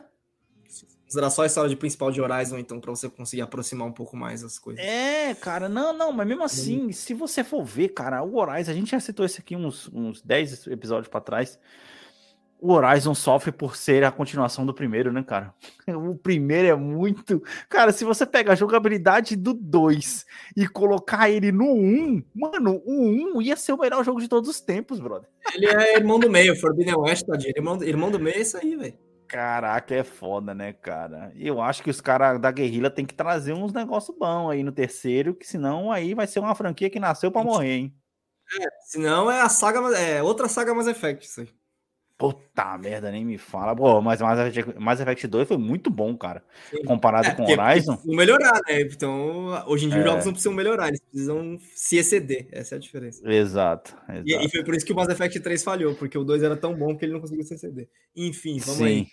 Será 1.11 1.29
só 1.29 1.43
a 1.43 1.45
história 1.45 1.69
de 1.69 1.75
principal 1.75 2.09
de 2.09 2.21
Horizon, 2.21 2.57
então, 2.57 2.79
pra 2.79 2.89
você 2.89 3.09
conseguir 3.09 3.41
aproximar 3.41 3.85
um 3.85 3.91
pouco 3.91 4.15
mais 4.15 4.45
as 4.45 4.57
coisas. 4.57 4.81
É, 4.81 5.35
cara, 5.35 5.67
não, 5.67 5.91
não, 5.91 6.13
mas 6.13 6.25
mesmo 6.25 6.41
assim, 6.41 6.85
uhum. 6.85 6.93
se 6.93 7.13
você 7.13 7.43
for 7.43 7.65
ver, 7.65 7.89
cara, 7.89 8.23
o 8.23 8.37
Horizon, 8.37 8.71
a 8.71 8.73
gente 8.73 8.91
já 8.91 8.99
citou 9.01 9.25
isso 9.25 9.41
aqui 9.41 9.53
uns, 9.53 9.89
uns 9.93 10.21
10 10.21 10.67
episódios 10.67 11.09
para 11.09 11.19
trás. 11.19 11.59
O 12.61 12.71
Horizon 12.71 13.13
sofre 13.13 13.51
por 13.51 13.75
ser 13.75 14.05
a 14.05 14.11
continuação 14.11 14.65
do 14.65 14.73
primeiro, 14.73 15.11
né, 15.11 15.21
cara? 15.21 15.53
O 15.93 16.15
primeiro 16.15 16.69
é 16.69 16.75
muito. 16.75 17.43
Cara, 17.67 17.91
se 17.91 18.05
você 18.05 18.25
pega 18.25 18.53
a 18.53 18.55
jogabilidade 18.55 19.35
do 19.35 19.53
2 19.53 20.25
e 20.55 20.65
colocar 20.65 21.29
ele 21.29 21.51
no 21.51 21.73
1, 21.73 21.75
um, 21.75 22.23
mano, 22.33 22.81
o 22.85 23.35
1 23.35 23.41
ia 23.41 23.57
ser 23.57 23.73
o 23.73 23.77
melhor 23.77 24.05
jogo 24.05 24.21
de 24.21 24.29
todos 24.29 24.49
os 24.49 24.61
tempos, 24.61 25.01
brother. 25.01 25.27
Ele 25.53 25.65
é 25.65 25.97
irmão 25.97 26.17
do 26.17 26.29
meio, 26.29 26.55
Forbidden 26.55 26.95
West, 26.95 27.25
tadinho. 27.25 27.51
Irmão, 27.53 27.83
irmão 27.83 28.09
do 28.09 28.19
meio 28.19 28.37
é 28.37 28.41
isso 28.41 28.55
aí, 28.55 28.77
velho. 28.77 29.10
Caraca, 29.31 29.95
é 29.95 30.03
foda, 30.03 30.53
né, 30.53 30.73
cara? 30.73 31.31
Eu 31.37 31.61
acho 31.61 31.81
que 31.81 31.89
os 31.89 32.01
caras 32.01 32.37
da 32.37 32.51
guerrilha 32.51 32.89
tem 32.89 33.05
que 33.05 33.13
trazer 33.13 33.53
uns 33.53 33.71
negócios 33.71 34.17
bons 34.17 34.49
aí 34.49 34.61
no 34.61 34.73
terceiro, 34.73 35.33
que 35.33 35.47
senão 35.47 35.89
aí 35.89 36.13
vai 36.13 36.27
ser 36.27 36.41
uma 36.41 36.53
franquia 36.53 36.89
que 36.89 36.99
nasceu 36.99 37.31
para 37.31 37.41
morrer, 37.41 37.71
hein? 37.71 37.95
É, 38.59 38.67
senão 38.89 39.31
é 39.31 39.39
a 39.39 39.47
saga, 39.47 39.79
é 39.97 40.21
outra 40.21 40.49
saga 40.49 40.73
Mass 40.73 40.87
Effect, 40.87 41.25
isso 41.25 41.39
aí. 41.39 41.60
Puta 42.21 42.77
merda, 42.77 43.09
nem 43.09 43.25
me 43.25 43.35
fala. 43.35 43.75
Pô, 43.75 43.99
mas 43.99 44.21
Mass 44.21 44.37
Effect, 44.37 44.79
Mass 44.79 44.99
Effect 44.99 45.25
2 45.25 45.47
foi 45.47 45.57
muito 45.57 45.89
bom, 45.89 46.15
cara. 46.15 46.43
Sim. 46.69 46.83
Comparado 46.83 47.29
é, 47.29 47.33
com 47.33 47.41
Horizon. 47.41 47.93
Precisam 47.95 48.15
melhorar, 48.15 48.61
né? 48.67 48.81
Então, 48.81 49.63
hoje 49.65 49.87
em 49.87 49.89
dia 49.89 49.97
é. 49.97 50.01
os 50.01 50.05
jogos 50.05 50.25
não 50.25 50.31
precisam 50.31 50.53
melhorar, 50.53 50.89
eles 50.89 51.01
precisam 51.01 51.57
se 51.73 51.97
exceder. 51.97 52.47
Essa 52.51 52.75
é 52.75 52.77
a 52.77 52.79
diferença. 52.79 53.27
Exato. 53.27 53.97
exato. 54.07 54.23
E, 54.23 54.45
e, 54.45 54.49
foi 54.51 54.63
por 54.63 54.75
isso 54.75 54.85
que 54.85 54.93
o 54.93 54.95
Mass 54.95 55.09
Effect 55.09 55.39
3 55.39 55.63
falhou, 55.63 55.95
porque 55.95 56.15
o 56.15 56.23
2 56.23 56.43
era 56.43 56.55
tão 56.55 56.75
bom 56.75 56.95
que 56.95 57.05
ele 57.05 57.13
não 57.13 57.21
conseguiu 57.21 57.43
se 57.43 57.55
exceder. 57.55 57.89
Enfim, 58.15 58.59
vamos 58.59 58.77
Sim. 58.77 58.85
aí. 58.85 59.07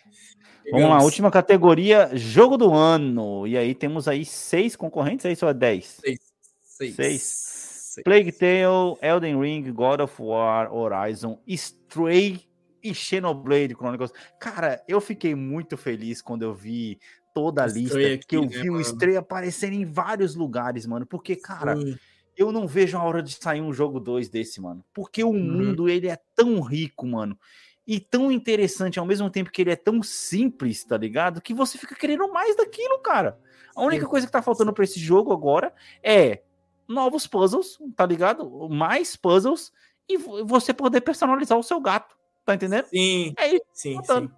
Vamos 0.71 0.91
lá, 0.91 1.03
última 1.03 1.31
categoria, 1.31 2.11
jogo 2.13 2.59
do 2.59 2.75
ano. 2.75 3.47
E 3.47 3.57
aí 3.57 3.75
temos 3.75 4.07
aí 4.07 4.23
seis 4.23 4.77
concorrentes, 4.77 5.25
é 5.25 5.33
isso 5.33 5.47
ou 5.47 5.51
é 5.51 5.55
dez? 5.55 5.97
Seis. 6.05 6.19
seis. 6.63 6.95
seis. 6.95 8.03
Plague 8.05 8.33
Tale, 8.33 8.99
Elden 9.01 9.41
Ring, 9.41 9.73
God 9.73 10.01
of 10.01 10.15
War, 10.21 10.71
Horizon, 10.71 11.39
Stray 11.47 12.48
e 12.83 12.95
Xenoblade 12.95 13.75
Chronicles. 13.75 14.13
Cara, 14.39 14.83
eu 14.87 15.01
fiquei 15.01 15.35
muito 15.35 15.77
feliz 15.77 16.23
quando 16.23 16.43
eu 16.43 16.55
vi 16.55 16.99
toda 17.35 17.63
a 17.63 17.67
lista, 17.67 17.99
aqui, 17.99 18.19
que 18.27 18.37
eu 18.37 18.43
né, 18.43 18.49
vi 18.49 18.71
mano? 18.71 18.79
o 18.79 18.81
Stray 18.81 19.17
aparecendo 19.17 19.75
em 19.75 19.85
vários 19.85 20.35
lugares, 20.35 20.87
mano, 20.87 21.07
porque, 21.07 21.37
cara, 21.37 21.77
Sim. 21.77 21.97
eu 22.37 22.51
não 22.51 22.67
vejo 22.67 22.99
a 22.99 23.03
hora 23.03 23.23
de 23.23 23.33
sair 23.33 23.61
um 23.61 23.73
jogo 23.73 24.01
2 24.01 24.29
desse, 24.29 24.61
mano, 24.61 24.85
porque 24.93 25.23
o 25.23 25.29
uhum. 25.29 25.39
mundo, 25.39 25.89
ele 25.89 26.09
é 26.09 26.19
tão 26.35 26.61
rico, 26.61 27.07
mano, 27.07 27.39
e 27.87 28.01
tão 28.01 28.33
interessante 28.33 28.99
ao 28.99 29.07
mesmo 29.07 29.31
tempo 29.31 29.51
que 29.51 29.63
ele 29.63 29.71
é 29.71 29.77
tão 29.77 30.03
simples, 30.03 30.85
tá 30.85 30.99
ligado? 30.99 31.41
Que 31.41 31.55
você 31.55 31.79
fica 31.79 31.95
querendo 31.95 32.31
mais 32.31 32.57
daquilo, 32.57 32.99
cara. 32.99 33.39
A 33.75 33.83
única 33.83 34.07
coisa 34.07 34.27
que 34.27 34.33
tá 34.33 34.43
faltando 34.43 34.73
para 34.75 34.85
esse 34.85 35.01
jogo 35.01 35.33
agora 35.33 35.73
é 36.03 36.43
novos 36.87 37.27
puzzles, 37.27 37.79
tá 37.97 38.05
ligado? 38.05 38.69
Mais 38.69 39.17
puzzles 39.17 39.73
e 40.09 40.19
você 40.19 40.75
poder 40.75 41.01
personalizar 41.03 41.57
o 41.57 41.63
seu 41.63 41.81
gato. 41.81 42.18
Tá 42.49 42.55
entendendo? 42.55 42.87
Sim. 42.87 43.35
É 43.37 43.49
isso. 43.49 43.65
Sim, 43.75 44.01
sim. 44.03 44.31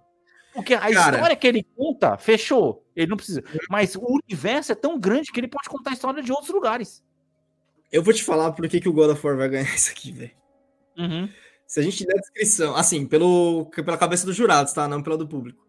Porque 0.53 0.73
a 0.73 0.81
Cara, 0.81 1.15
história 1.15 1.35
que 1.37 1.47
ele 1.47 1.63
conta, 1.63 2.17
fechou. 2.17 2.85
Ele 2.93 3.07
não 3.07 3.15
precisa. 3.15 3.41
Mas 3.69 3.95
o 3.95 4.03
universo 4.05 4.73
é 4.73 4.75
tão 4.75 4.99
grande 4.99 5.31
que 5.31 5.39
ele 5.39 5.47
pode 5.47 5.69
contar 5.69 5.91
a 5.91 5.93
história 5.93 6.21
de 6.21 6.29
outros 6.29 6.49
lugares. 6.49 7.01
Eu 7.89 8.03
vou 8.03 8.13
te 8.13 8.21
falar 8.21 8.51
por 8.51 8.67
que, 8.67 8.81
que 8.81 8.89
o 8.89 8.91
God 8.91 9.11
of 9.11 9.25
War 9.25 9.37
vai 9.37 9.47
ganhar 9.47 9.63
isso 9.73 9.91
aqui, 9.91 10.11
velho. 10.11 10.31
Uhum. 10.97 11.29
Se 11.65 11.79
a 11.79 11.83
gente 11.83 12.05
der 12.05 12.17
a 12.17 12.19
descrição, 12.19 12.75
assim, 12.75 13.05
pelo, 13.05 13.67
pela 13.67 13.97
cabeça 13.97 14.25
dos 14.25 14.35
jurados, 14.35 14.73
tá? 14.73 14.89
Não 14.89 15.01
pela 15.01 15.17
do 15.17 15.25
público. 15.25 15.65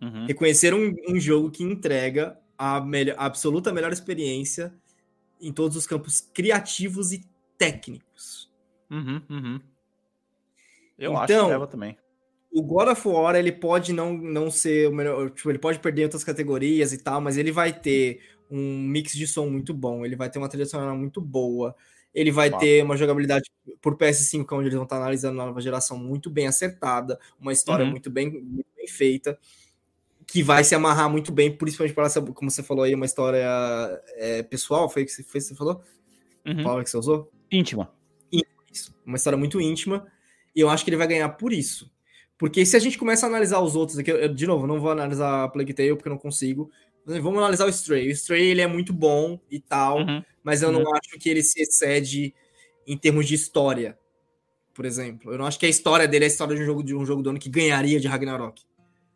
Uhum. 0.00 0.26
Reconhecer 0.26 0.72
um, 0.72 0.94
um, 1.08 1.18
jogo 1.18 1.50
que 1.50 1.64
entrega 1.64 2.38
a, 2.56 2.80
melhor, 2.80 3.16
a 3.18 3.26
absoluta 3.26 3.72
melhor 3.72 3.92
experiência 3.92 4.72
em 5.40 5.52
todos 5.52 5.76
os 5.76 5.88
campos 5.88 6.20
criativos 6.20 7.10
e 7.10 7.24
técnicos. 7.58 8.48
Uhum, 8.88 9.20
uhum. 9.28 9.60
Eu 11.00 11.12
então, 11.12 11.16
acho 11.16 11.26
que 11.26 11.32
então, 11.32 11.48
leva 11.48 11.66
também. 11.66 11.96
O 12.52 12.62
God 12.62 12.88
of 12.88 13.08
War, 13.08 13.34
ele 13.34 13.50
pode 13.50 13.92
não, 13.92 14.12
não 14.12 14.50
ser 14.50 14.88
o 14.88 14.92
melhor. 14.92 15.30
Tipo, 15.30 15.50
ele 15.50 15.58
pode 15.58 15.78
perder 15.78 16.04
outras 16.04 16.22
categorias 16.22 16.92
e 16.92 16.98
tal, 16.98 17.20
mas 17.20 17.38
ele 17.38 17.50
vai 17.50 17.72
ter 17.72 18.20
um 18.50 18.78
mix 18.78 19.12
de 19.12 19.26
som 19.26 19.46
muito 19.46 19.72
bom, 19.72 20.04
ele 20.04 20.16
vai 20.16 20.28
ter 20.28 20.38
uma 20.38 20.48
trilha 20.48 20.66
sonora 20.66 20.92
muito 20.92 21.20
boa, 21.20 21.74
ele 22.12 22.32
vai 22.32 22.50
ter 22.58 22.82
uma 22.82 22.96
jogabilidade 22.96 23.48
por 23.80 23.96
PS5, 23.96 24.44
onde 24.52 24.64
eles 24.64 24.74
vão 24.74 24.82
estar 24.82 24.96
analisando 24.96 25.40
a 25.40 25.46
nova 25.46 25.60
geração 25.60 25.96
muito 25.96 26.28
bem 26.28 26.48
acertada, 26.48 27.18
uma 27.40 27.52
história 27.52 27.84
uhum. 27.84 27.92
muito, 27.92 28.10
bem, 28.10 28.28
muito 28.28 28.66
bem 28.76 28.88
feita, 28.88 29.38
que 30.26 30.42
vai 30.42 30.64
se 30.64 30.74
amarrar 30.74 31.08
muito 31.08 31.30
bem, 31.30 31.56
principalmente 31.56 31.94
para 31.94 32.06
essa, 32.06 32.20
como 32.20 32.50
você 32.50 32.62
falou 32.62 32.82
aí, 32.82 32.92
uma 32.92 33.06
história 33.06 33.46
é, 34.16 34.42
pessoal, 34.42 34.88
foi 34.88 35.04
o 35.04 35.06
que 35.06 35.12
você 35.12 35.54
falou? 35.54 35.80
Uhum. 36.44 36.64
Palavra 36.64 36.82
que 36.82 36.90
você 36.90 36.98
usou? 36.98 37.30
Íntima. 37.52 37.92
Isso, 38.72 38.92
uma 39.06 39.16
história 39.16 39.36
muito 39.36 39.60
íntima 39.60 40.06
e 40.54 40.60
eu 40.60 40.68
acho 40.68 40.84
que 40.84 40.90
ele 40.90 40.96
vai 40.96 41.06
ganhar 41.06 41.28
por 41.30 41.52
isso. 41.52 41.90
Porque 42.38 42.64
se 42.64 42.76
a 42.76 42.80
gente 42.80 42.98
começa 42.98 43.26
a 43.26 43.28
analisar 43.28 43.60
os 43.60 43.76
outros 43.76 43.98
aqui, 43.98 44.10
eu, 44.10 44.32
de 44.32 44.46
novo, 44.46 44.66
não 44.66 44.80
vou 44.80 44.90
analisar 44.90 45.44
a 45.44 45.48
Plague 45.48 45.74
Tale 45.74 45.94
porque 45.94 46.08
eu 46.08 46.12
não 46.12 46.18
consigo. 46.18 46.70
Vamos 47.04 47.38
analisar 47.38 47.66
o 47.66 47.68
Stray. 47.68 48.08
O 48.08 48.12
Stray 48.12 48.48
ele 48.48 48.62
é 48.62 48.66
muito 48.66 48.92
bom 48.92 49.38
e 49.50 49.60
tal, 49.60 49.98
uhum. 49.98 50.22
mas 50.42 50.62
eu 50.62 50.72
não 50.72 50.80
uhum. 50.80 50.94
acho 50.94 51.18
que 51.18 51.28
ele 51.28 51.42
se 51.42 51.60
excede 51.60 52.34
em 52.86 52.96
termos 52.96 53.26
de 53.26 53.34
história, 53.34 53.98
por 54.74 54.84
exemplo. 54.84 55.32
Eu 55.32 55.38
não 55.38 55.46
acho 55.46 55.58
que 55.58 55.66
a 55.66 55.68
história 55.68 56.08
dele 56.08 56.24
é 56.24 56.28
a 56.28 56.30
história 56.30 56.56
de 56.56 56.62
um 56.62 56.64
jogo 56.64 56.82
de 56.82 56.94
um 56.94 57.04
jogo 57.04 57.22
do 57.22 57.30
ano 57.30 57.38
que 57.38 57.50
ganharia 57.50 58.00
de 58.00 58.08
Ragnarok. 58.08 58.62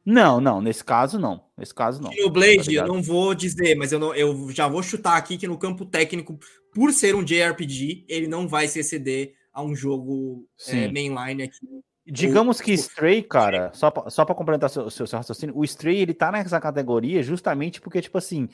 Não, 0.05 0.39
não, 0.39 0.61
nesse 0.61 0.85
caso 0.85 1.19
não. 1.19 1.45
Nesse 1.57 1.75
caso 1.75 2.03
não. 2.03 2.13
E 2.13 2.23
o 2.25 2.31
Blade, 2.31 2.67
tá 2.67 2.73
eu 2.73 2.87
não 2.87 3.03
vou 3.03 3.35
dizer, 3.35 3.75
mas 3.75 3.91
eu, 3.91 3.99
não, 3.99 4.15
eu 4.15 4.51
já 4.51 4.69
vou 4.69 4.83
chutar 4.83 5.17
aqui 5.17 5.39
que 5.39 5.49
no 5.49 5.57
campo 5.57 5.87
técnico, 5.87 6.39
por 6.75 6.93
ser 6.93 7.15
um 7.15 7.25
JRPG, 7.25 8.05
ele 8.07 8.27
não 8.27 8.47
vai 8.47 8.69
se 8.69 8.81
exceder 8.81 9.35
a 9.55 9.63
um 9.63 9.75
jogo 9.75 10.47
é, 10.69 10.89
mainline 10.91 11.45
aqui. 11.45 11.67
Digamos 12.07 12.61
que 12.61 12.73
Stray, 12.73 13.23
cara, 13.23 13.71
só 13.73 13.91
pra, 13.91 14.11
só 14.11 14.27
para 14.27 14.35
complementar 14.35 14.69
seu, 14.69 14.91
seu, 14.91 15.07
seu 15.07 15.17
raciocínio, 15.17 15.57
o 15.57 15.65
Stray 15.65 15.97
ele 15.97 16.13
tá 16.13 16.31
nessa 16.31 16.61
categoria 16.61 17.23
justamente 17.23 17.81
porque, 17.81 18.03
tipo 18.03 18.19
assim, 18.19 18.49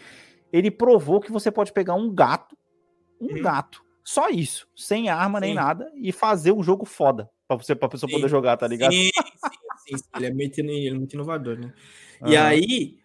ele 0.52 0.70
provou 0.70 1.20
que 1.20 1.32
você 1.32 1.50
pode 1.50 1.72
pegar 1.72 1.94
um 1.94 2.14
gato, 2.14 2.56
um 3.20 3.34
hum. 3.34 3.42
gato, 3.42 3.82
só 4.04 4.28
isso, 4.28 4.68
sem 4.76 5.08
arma 5.08 5.40
sim. 5.40 5.46
nem 5.46 5.54
nada, 5.54 5.90
e 5.96 6.12
fazer 6.12 6.52
um 6.52 6.62
jogo 6.62 6.84
foda 6.84 7.28
pra, 7.48 7.56
você, 7.56 7.74
pra 7.74 7.88
pessoa 7.88 8.08
sim. 8.08 8.16
poder 8.16 8.28
jogar, 8.28 8.56
tá 8.56 8.68
ligado? 8.68 8.92
Sim, 8.92 9.10
sim, 9.88 9.96
sim. 9.96 10.04
Ele, 10.14 10.26
é 10.26 10.32
muito, 10.32 10.58
ele 10.60 10.88
é 10.88 10.94
muito 10.94 11.14
inovador, 11.14 11.58
né? 11.58 11.72
Uhum. 12.22 12.28
E 12.28 12.36
aí, 12.36 12.98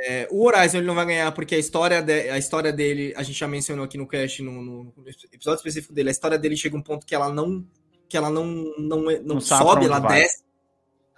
é, 0.00 0.28
o 0.30 0.44
Horizon 0.44 0.78
ele 0.78 0.86
não 0.86 0.94
vai 0.94 1.06
ganhar 1.06 1.30
porque 1.32 1.54
a 1.54 1.58
história, 1.58 2.02
de, 2.02 2.30
a 2.30 2.38
história 2.38 2.72
dele, 2.72 3.12
a 3.16 3.22
gente 3.22 3.38
já 3.38 3.46
mencionou 3.48 3.84
aqui 3.84 3.96
no 3.96 4.06
cast, 4.06 4.42
no, 4.42 4.62
no, 4.62 4.94
episódio 5.32 5.58
específico 5.58 5.92
dele, 5.92 6.08
a 6.08 6.12
história 6.12 6.38
dele 6.38 6.56
chega 6.56 6.76
a 6.76 6.78
um 6.78 6.82
ponto 6.82 7.06
que 7.06 7.14
ela 7.14 7.32
não 7.32 7.64
que 8.08 8.16
ela 8.16 8.30
não 8.30 8.46
não, 8.78 9.02
não, 9.02 9.22
não 9.22 9.40
sobe, 9.40 9.86
ela 9.86 9.98
vai. 9.98 10.22
desce. 10.22 10.44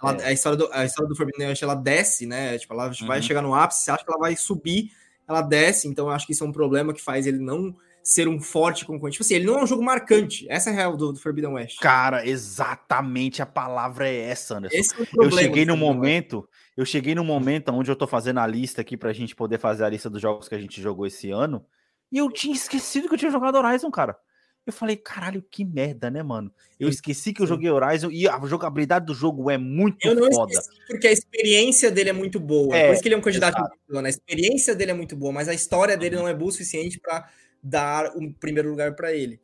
Ela, 0.01 0.21
é. 0.21 0.25
a, 0.27 0.31
história 0.31 0.57
do, 0.57 0.69
a 0.71 0.85
história 0.85 1.09
do 1.09 1.15
Forbidden 1.15 1.47
West, 1.47 1.63
ela 1.63 1.75
desce, 1.75 2.27
né? 2.27 2.57
Tipo, 2.57 2.73
ela 2.73 2.87
uhum. 2.87 3.07
vai 3.07 3.21
chegar 3.21 3.41
no 3.41 3.53
ápice, 3.53 3.83
você 3.83 3.91
acha 3.91 4.05
que 4.05 4.11
ela 4.11 4.19
vai 4.19 4.35
subir, 4.35 4.91
ela 5.27 5.41
desce, 5.41 5.87
então 5.87 6.05
eu 6.05 6.11
acho 6.11 6.25
que 6.25 6.33
isso 6.33 6.43
é 6.43 6.47
um 6.47 6.51
problema 6.51 6.93
que 6.93 7.01
faz 7.01 7.25
ele 7.25 7.39
não 7.39 7.75
ser 8.07 8.29
um 8.29 8.39
forte 8.39 8.85
concorrente. 8.85 9.15
Tipo 9.15 9.25
assim, 9.25 9.35
ele 9.35 9.45
não 9.45 9.59
é 9.59 9.63
um 9.63 9.67
jogo 9.67 9.83
marcante. 9.83 10.45
Essa 10.49 10.69
é 10.69 10.73
a 10.73 10.75
real 10.77 10.95
do, 10.95 11.11
do 11.11 11.19
Forbidden 11.19 11.51
West. 11.51 11.77
Cara, 11.79 12.25
exatamente 12.25 13.41
a 13.41 13.45
palavra 13.45 14.07
é 14.07 14.29
essa, 14.29 14.57
Anderson. 14.57 14.77
Esse 14.77 14.97
é 14.97 15.03
o 15.03 15.07
problema, 15.07 15.33
eu 15.33 15.43
cheguei 15.43 15.65
no 15.65 15.75
momento, 15.75 16.47
eu 16.77 16.85
cheguei 16.85 17.13
no 17.13 17.25
momento 17.25 17.69
onde 17.73 17.91
eu 17.91 17.97
tô 17.97 18.07
fazendo 18.07 18.39
a 18.39 18.47
lista 18.47 18.79
aqui 18.79 18.95
pra 18.95 19.11
gente 19.11 19.35
poder 19.35 19.59
fazer 19.59 19.83
a 19.83 19.89
lista 19.89 20.09
dos 20.09 20.21
jogos 20.21 20.47
que 20.47 20.55
a 20.55 20.57
gente 20.57 20.81
jogou 20.81 21.05
esse 21.05 21.29
ano. 21.31 21.65
E 22.09 22.17
eu 22.17 22.31
tinha 22.31 22.55
esquecido 22.55 23.09
que 23.09 23.13
eu 23.13 23.17
tinha 23.17 23.29
jogado 23.29 23.57
Horizon, 23.57 23.91
cara. 23.91 24.17
Eu 24.65 24.71
falei, 24.71 24.95
caralho, 24.95 25.41
que 25.41 25.65
merda, 25.65 26.09
né, 26.09 26.23
mano? 26.23 26.49
Eu 26.79 26.87
esqueci 26.87 27.33
que 27.33 27.41
eu 27.41 27.47
joguei 27.47 27.69
Horizon 27.69 28.09
e 28.09 28.27
a 28.27 28.39
jogabilidade 28.45 29.05
do 29.05 29.13
jogo 29.13 29.51
é 29.51 29.57
muito 29.57 30.07
eu 30.07 30.15
não 30.15 30.31
foda. 30.31 30.53
Esqueci 30.53 30.81
porque 30.87 31.07
a 31.07 31.11
experiência 31.11 31.91
dele 31.91 32.11
é 32.11 32.13
muito 32.13 32.39
boa. 32.39 32.75
É, 32.75 32.87
Por 32.87 32.93
isso 32.93 33.01
que 33.01 33.09
ele 33.09 33.15
é 33.15 33.17
um 33.17 33.21
candidato. 33.21 33.61
A 33.61 34.09
experiência 34.09 34.73
dele 34.73 34.91
é 34.91 34.93
muito 34.93 35.15
boa, 35.15 35.33
mas 35.33 35.49
a 35.49 35.53
história 35.53 35.97
dele 35.97 36.15
não 36.15 36.27
é 36.27 36.33
boa 36.33 36.47
o 36.47 36.51
suficiente 36.53 36.99
para 36.99 37.29
dar 37.61 38.15
o 38.15 38.33
primeiro 38.33 38.69
lugar 38.69 38.95
para 38.95 39.13
ele. 39.13 39.39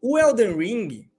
O 0.00 0.18
Elden 0.18 0.56
Ring, 0.56 1.10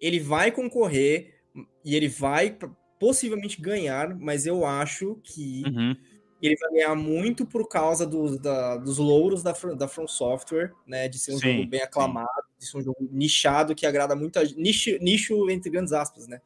ele 0.00 0.20
vai 0.20 0.50
concorrer 0.52 1.40
e 1.84 1.94
ele 1.96 2.08
vai 2.08 2.56
possivelmente 2.98 3.60
ganhar, 3.60 4.14
mas 4.14 4.46
eu 4.46 4.64
acho 4.64 5.20
que 5.22 5.62
uhum. 5.66 5.96
ele 6.42 6.56
vai 6.56 6.70
ganhar 6.72 6.94
muito 6.94 7.46
por 7.46 7.68
causa 7.68 8.06
do, 8.06 8.38
da, 8.38 8.76
dos 8.76 8.98
louros 8.98 9.42
da, 9.42 9.52
da 9.76 9.88
From 9.88 10.06
Software, 10.06 10.72
né? 10.86 11.08
De 11.08 11.18
ser 11.18 11.32
um 11.32 11.38
sim, 11.38 11.56
jogo 11.56 11.70
bem 11.70 11.82
aclamado, 11.82 12.28
sim. 12.28 12.58
de 12.58 12.66
ser 12.66 12.78
um 12.78 12.82
jogo 12.82 13.08
nichado 13.10 13.74
que 13.74 13.86
agrada 13.86 14.14
muita 14.14 14.42
nicho, 14.56 14.98
nicho 15.00 15.48
entre 15.50 15.70
grandes 15.70 15.92
aspas, 15.92 16.26
né? 16.26 16.40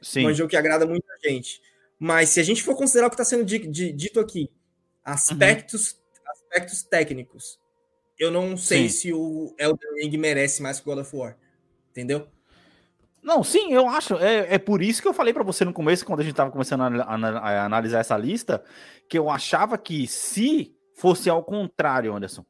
Sim. 0.00 0.26
Um 0.26 0.34
jogo 0.34 0.50
que 0.50 0.56
agrada 0.56 0.86
muita 0.86 1.12
gente. 1.24 1.60
Mas 1.98 2.30
se 2.30 2.40
a 2.40 2.42
gente 2.42 2.62
for 2.62 2.76
considerar 2.76 3.06
o 3.06 3.10
que 3.10 3.14
está 3.14 3.24
sendo 3.24 3.44
dito 3.44 4.20
aqui, 4.20 4.50
aspectos, 5.02 5.92
uhum. 5.92 6.30
aspectos 6.32 6.82
técnicos, 6.82 7.58
eu 8.18 8.30
não 8.30 8.56
sei 8.56 8.88
Sim. 8.88 8.96
se 8.96 9.12
o 9.12 9.54
Elden 9.58 10.02
Ring 10.02 10.16
merece 10.16 10.62
mais 10.62 10.80
que 10.80 10.88
o 10.88 10.94
God 10.94 11.04
of 11.04 11.16
War. 11.16 11.36
Entendeu? 11.90 12.28
Não, 13.22 13.42
sim, 13.42 13.72
eu 13.72 13.88
acho. 13.88 14.14
É, 14.16 14.54
é 14.54 14.58
por 14.58 14.80
isso 14.80 15.02
que 15.02 15.08
eu 15.08 15.14
falei 15.14 15.32
para 15.32 15.42
você 15.42 15.64
no 15.64 15.72
começo, 15.72 16.06
quando 16.06 16.20
a 16.20 16.22
gente 16.22 16.34
tava 16.34 16.50
começando 16.50 16.82
a, 16.82 17.02
a, 17.02 17.14
a, 17.14 17.64
analisar 17.64 17.98
essa 17.98 18.16
lista, 18.16 18.62
que 19.08 19.18
eu 19.18 19.28
achava 19.28 19.76
que 19.76 20.06
se 20.06 20.72
fosse 20.94 21.28
ao 21.28 21.42
contrário, 21.42 22.14
Anderson, 22.14 22.44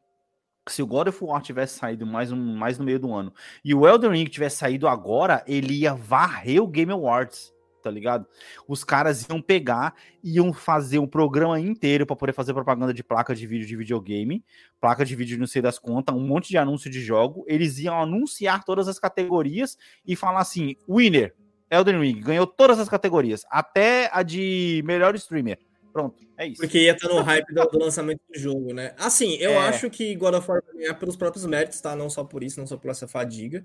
se 0.69 0.83
o 0.83 0.87
God 0.87 1.09
of 1.09 1.25
War 1.25 1.41
tivesse 1.41 1.79
saído 1.79 2.07
mais, 2.07 2.31
um, 2.31 2.37
mais 2.37 2.79
no 2.79 2.85
meio 2.85 2.99
do 2.99 3.15
ano 3.15 3.33
e 3.65 3.75
o 3.75 3.87
Elden 3.87 4.11
Ring 4.11 4.25
tivesse 4.27 4.57
saído 4.57 4.87
agora, 4.87 5.43
ele 5.47 5.73
ia 5.73 5.95
varrer 5.95 6.63
o 6.63 6.67
Game 6.67 6.93
Awards 6.93 7.53
tá 7.87 7.91
ligado? 7.91 8.27
Os 8.67 8.83
caras 8.83 9.29
iam 9.29 9.41
pegar, 9.41 9.95
iam 10.23 10.53
fazer 10.53 10.99
um 10.99 11.07
programa 11.07 11.61
inteiro 11.61 12.05
para 12.05 12.17
poder 12.17 12.33
fazer 12.33 12.53
propaganda 12.53 12.93
de 12.93 13.05
placa 13.05 13.33
de 13.33 13.47
vídeo 13.47 13.65
de 13.65 13.77
videogame, 13.77 14.45
placa 14.81 15.05
de 15.05 15.15
vídeo 15.15 15.39
não 15.39 15.47
sei 15.47 15.63
das 15.63 15.79
contas, 15.79 16.13
um 16.13 16.27
monte 16.27 16.49
de 16.49 16.59
anúncio 16.59 16.91
de 16.91 17.01
jogo. 17.01 17.45
Eles 17.47 17.79
iam 17.79 18.01
anunciar 18.03 18.65
todas 18.65 18.89
as 18.89 18.99
categorias 18.99 19.79
e 20.05 20.17
falar 20.17 20.41
assim: 20.41 20.75
winner, 20.89 21.33
Elden 21.71 22.01
Ring, 22.01 22.21
ganhou 22.21 22.47
todas 22.47 22.81
as 22.81 22.89
categorias, 22.89 23.45
até 23.49 24.11
a 24.13 24.25
de 24.25 24.83
melhor 24.85 25.15
streamer. 25.15 25.59
Pronto, 25.93 26.27
é 26.37 26.49
isso. 26.49 26.61
Porque 26.61 26.81
ia 26.81 26.93
estar 26.93 27.09
no 27.09 27.23
hype 27.23 27.55
do, 27.55 27.79
lançamento 27.79 28.21
do 28.29 28.39
jogo, 28.39 28.75
né? 28.75 28.95
Assim, 28.99 29.37
eu 29.37 29.53
é. 29.53 29.69
acho 29.69 29.89
que 29.89 30.15
God 30.17 30.35
of 30.35 30.51
War 30.51 30.61
vai 30.61 30.83
ganhar 30.83 30.95
pelos 30.95 31.17
próprios 31.17 31.47
méritos, 31.47 31.81
tá? 31.81 31.95
Não 31.95 32.11
só 32.11 32.25
por 32.25 32.43
isso, 32.43 32.59
não 32.59 32.67
só 32.67 32.77
por 32.77 32.91
essa 32.91 33.07
fadiga. 33.07 33.65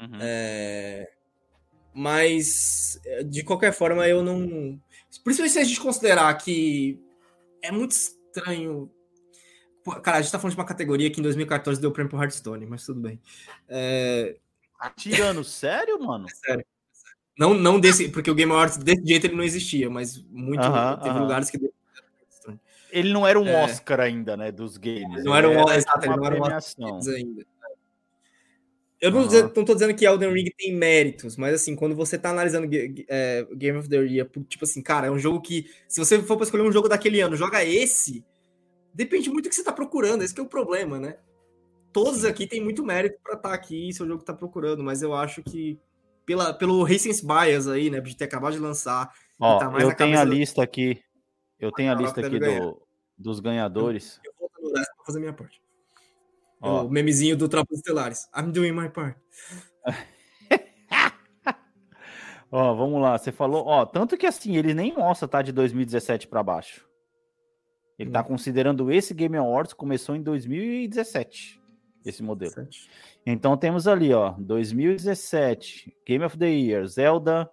Uhum. 0.00 0.18
É... 0.20 1.08
Mas, 1.94 3.00
de 3.26 3.44
qualquer 3.44 3.72
forma, 3.72 4.06
eu 4.08 4.22
não. 4.22 4.80
Principalmente 5.22 5.52
se 5.52 5.58
a 5.60 5.64
gente 5.64 5.80
considerar 5.80 6.34
que 6.34 7.00
é 7.62 7.70
muito 7.70 7.92
estranho. 7.92 8.90
Cara, 10.02 10.18
a 10.18 10.22
gente 10.22 10.32
tá 10.32 10.38
falando 10.38 10.54
de 10.54 10.60
uma 10.60 10.66
categoria 10.66 11.10
que 11.10 11.20
em 11.20 11.22
2014 11.22 11.80
deu 11.80 11.92
prêmio 11.92 12.10
pro 12.10 12.20
Hearthstone, 12.20 12.66
mas 12.66 12.84
tudo 12.84 13.00
bem. 13.00 13.20
É... 13.68 14.36
Tá 14.78 14.90
tirando 14.90 15.44
sério, 15.44 16.00
mano? 16.00 16.26
É 16.28 16.34
sério. 16.34 16.66
Não, 17.38 17.54
não 17.54 17.78
desse, 17.78 18.08
porque 18.08 18.30
o 18.30 18.34
Game 18.34 18.50
Awards 18.50 18.76
desse 18.76 19.04
jeito 19.06 19.26
ele 19.26 19.36
não 19.36 19.44
existia, 19.44 19.88
mas 19.88 20.22
muito. 20.30 20.66
Uh 20.66 20.72
-huh, 20.72 20.96
teve 20.98 21.10
uh 21.10 21.18
-huh. 21.18 21.20
lugares 21.20 21.50
que 21.50 21.58
deu. 21.58 21.72
Ele 22.90 23.12
não 23.12 23.26
era 23.26 23.40
um 23.40 23.46
é... 23.46 23.64
Oscar 23.64 23.98
ainda, 23.98 24.36
né? 24.36 24.52
Dos 24.52 24.76
games. 24.76 25.24
Não 25.24 25.34
era 25.34 25.48
um 25.48 25.58
Oscar, 25.58 26.04
ele 26.04 26.16
não 26.16 26.24
era 26.24 26.36
um 26.36 26.42
Oscar 26.42 27.00
ainda. 27.16 27.46
Eu 29.00 29.10
não, 29.10 29.64
tô 29.64 29.74
dizendo 29.74 29.94
que 29.94 30.06
Elden 30.06 30.32
Ring 30.32 30.50
tem 30.56 30.74
méritos, 30.74 31.36
mas 31.36 31.54
assim, 31.54 31.76
quando 31.76 31.94
você 31.94 32.16
tá 32.18 32.30
analisando 32.30 32.68
é, 33.08 33.46
Game 33.54 33.78
of 33.78 33.88
the 33.88 33.96
Year, 33.96 34.28
tipo 34.48 34.64
assim, 34.64 34.80
cara, 34.80 35.08
é 35.08 35.10
um 35.10 35.18
jogo 35.18 35.40
que, 35.42 35.70
se 35.86 36.00
você 36.00 36.22
for 36.22 36.36
pra 36.36 36.44
escolher 36.44 36.62
um 36.62 36.72
jogo 36.72 36.88
daquele 36.88 37.20
ano, 37.20 37.36
joga 37.36 37.62
esse, 37.64 38.24
depende 38.94 39.28
muito 39.28 39.44
do 39.44 39.48
que 39.50 39.54
você 39.54 39.64
tá 39.64 39.72
procurando, 39.72 40.22
esse 40.22 40.38
é 40.38 40.42
o 40.42 40.46
problema, 40.46 40.98
né? 40.98 41.16
Todos 41.92 42.24
aqui 42.24 42.46
tem 42.46 42.62
muito 42.62 42.84
mérito 42.84 43.18
para 43.22 43.34
estar 43.34 43.50
tá 43.50 43.54
aqui, 43.54 43.92
se 43.92 44.02
o 44.02 44.06
jogo 44.06 44.24
tá 44.24 44.32
procurando, 44.32 44.82
mas 44.82 45.02
eu 45.02 45.12
acho 45.12 45.42
que 45.42 45.78
pela, 46.24 46.54
pelo 46.54 46.82
Recency 46.82 47.26
Bias 47.26 47.68
aí, 47.68 47.90
né, 47.90 48.00
de 48.00 48.16
ter 48.16 48.24
acabado 48.24 48.54
de 48.54 48.58
lançar. 48.58 49.12
Ó, 49.38 49.58
tá 49.58 49.70
eu 49.78 49.94
tenho 49.94 50.18
a 50.18 50.24
lista 50.24 50.62
aqui, 50.62 51.02
eu 51.58 51.70
tenho 51.70 51.92
a 51.92 51.94
lista 51.94 52.20
aqui 52.26 52.38
do, 52.38 52.80
dos 53.18 53.40
ganhadores. 53.40 54.20
Eu, 54.24 54.32
eu 54.40 54.72
vou 54.72 55.04
fazer 55.04 55.20
minha 55.20 55.32
parte. 55.32 55.63
Ó. 56.64 56.86
O 56.86 56.90
memezinho 56.90 57.36
do 57.36 57.46
Tropas 57.48 57.78
Estelares. 57.78 58.26
I'm 58.34 58.50
doing 58.50 58.72
my 58.72 58.88
part. 58.88 59.18
ó, 62.50 62.74
vamos 62.74 63.02
lá. 63.02 63.18
Você 63.18 63.30
falou, 63.30 63.66
ó, 63.66 63.84
tanto 63.84 64.16
que 64.16 64.26
assim, 64.26 64.56
ele 64.56 64.72
nem 64.72 64.96
mostra, 64.96 65.28
tá? 65.28 65.42
De 65.42 65.52
2017 65.52 66.26
para 66.26 66.42
baixo. 66.42 66.88
Ele 67.98 68.10
tá 68.10 68.20
hum. 68.20 68.22
tá 68.22 68.28
considerando 68.28 68.90
esse 68.90 69.12
Game 69.12 69.36
Awards 69.36 69.74
começou 69.74 70.16
em 70.16 70.22
2017, 70.22 71.60
esse 72.04 72.22
modelo. 72.22 72.50
17. 72.54 72.90
Então 73.26 73.56
temos 73.56 73.86
ali, 73.86 74.12
ó, 74.12 74.34
2017, 74.38 75.94
Game 76.06 76.24
of 76.24 76.38
the 76.38 76.48
Year, 76.48 76.86
Zelda. 76.86 77.50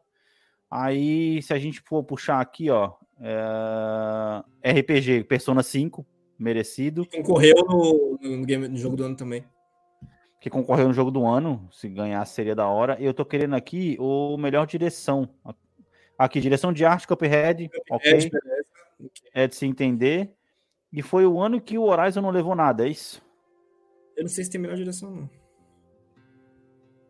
Aí, 0.69 1.41
se 1.41 1.53
a 1.53 1.59
gente 1.59 1.81
for 1.81 2.01
puxar 2.01 2.39
aqui, 2.39 2.69
ó, 2.69 2.93
é... 3.19 4.79
RPG, 4.79 5.25
Persona 5.25 5.61
5, 5.61 6.05
merecido. 6.41 7.05
Concorreu 7.05 7.55
no, 7.67 8.17
no, 8.21 8.45
game, 8.45 8.67
no 8.67 8.77
jogo 8.77 8.95
do 8.95 9.03
ano 9.03 9.15
também. 9.15 9.45
Que 10.39 10.49
concorreu 10.49 10.87
no 10.87 10.93
jogo 10.93 11.11
do 11.11 11.23
ano, 11.25 11.69
se 11.71 11.87
ganhar 11.87 12.25
seria 12.25 12.55
da 12.55 12.67
hora. 12.67 12.97
Eu 12.99 13.13
tô 13.13 13.23
querendo 13.23 13.55
aqui 13.55 13.95
o 13.99 14.35
melhor 14.37 14.65
direção. 14.65 15.29
Aqui, 16.17 16.41
direção 16.41 16.73
de 16.73 16.83
arte, 16.83 17.07
Cuphead, 17.07 17.69
ok. 17.89 18.31
É 19.33 19.47
de 19.47 19.55
se 19.55 19.65
entender. 19.65 20.33
E 20.91 21.01
foi 21.01 21.25
o 21.25 21.39
ano 21.39 21.61
que 21.61 21.77
o 21.77 21.83
Horizon 21.83 22.21
não 22.21 22.31
levou 22.31 22.55
nada, 22.55 22.85
é 22.85 22.89
isso? 22.89 23.21
Eu 24.17 24.23
não 24.23 24.29
sei 24.29 24.43
se 24.43 24.49
tem 24.49 24.59
melhor 24.59 24.75
direção, 24.75 25.11
não. 25.11 25.29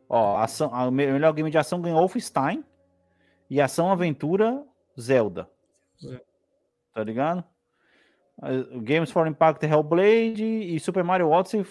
Ó, 0.07 0.37
ação, 0.37 0.73
a 0.73 0.91
melhor 0.91 1.31
game 1.33 1.49
de 1.49 1.57
ação 1.57 1.81
ganhou 1.81 1.99
Wolfenstein. 1.99 2.63
E 3.49 3.61
ação 3.61 3.89
aventura, 3.89 4.63
Zelda. 4.99 5.49
É. 6.05 6.21
Tá 6.93 7.03
ligado? 7.03 7.43
Games 8.81 9.11
for 9.11 9.27
Impact 9.27 9.63
Hellblade 9.65 10.43
e 10.43 10.79
Super 10.79 11.03
Mario 11.03 11.29
Odyssey 11.29 11.63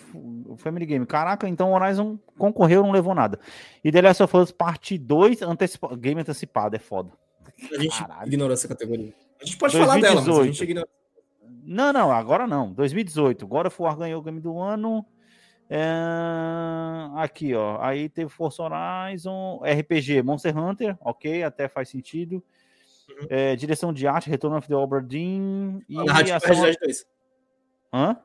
Family 0.58 0.86
Game. 0.86 1.04
Caraca, 1.04 1.48
então 1.48 1.72
Horizon 1.72 2.16
concorreu 2.38 2.82
não 2.82 2.92
levou 2.92 3.14
nada. 3.14 3.40
E 3.82 3.90
The 3.90 4.02
Last 4.02 4.22
of 4.22 4.36
Us 4.36 4.52
Parte 4.52 4.96
2, 4.96 5.42
antecipa... 5.42 5.96
game 5.96 6.20
antecipado, 6.20 6.76
é 6.76 6.78
foda. 6.78 7.10
A 7.72 7.82
gente 7.82 7.98
Caralho. 7.98 8.28
ignorou 8.28 8.52
essa 8.52 8.68
categoria. 8.68 9.12
A 9.40 9.44
gente 9.44 9.56
pode 9.56 9.72
2018. 9.72 9.86
falar 9.86 10.00
dela, 10.00 10.20
mas 10.20 10.38
a 10.38 10.44
gente 10.44 10.62
ignora. 10.62 10.88
Não, 11.64 11.92
não, 11.92 12.12
agora 12.12 12.46
não. 12.46 12.72
2018. 12.72 13.46
God 13.46 13.66
of 13.66 13.82
War 13.82 13.96
ganhou 13.96 14.20
o 14.20 14.24
game 14.24 14.40
do 14.40 14.58
ano. 14.58 15.04
É... 15.68 15.80
Aqui, 17.16 17.54
ó. 17.54 17.80
Aí 17.80 18.08
teve 18.08 18.30
Forza 18.30 18.62
Horizon, 18.62 19.60
RPG, 19.64 20.22
Monster 20.22 20.56
Hunter, 20.56 20.96
ok, 21.00 21.42
até 21.42 21.68
faz 21.68 21.88
sentido. 21.88 22.42
Uhum. 23.20 23.26
É, 23.28 23.56
direção 23.56 23.92
de 23.92 24.06
arte, 24.06 24.30
Return 24.30 24.56
of 24.56 24.66
the 24.66 24.74
Obra 24.74 25.02
Dinn. 25.02 25.80
E 25.88 25.94
Narrativa 25.96 26.36
ação... 26.36 26.54
Red 26.54 26.72
Dead 26.72 26.78
2. 26.80 27.06
Hã? 27.92 28.16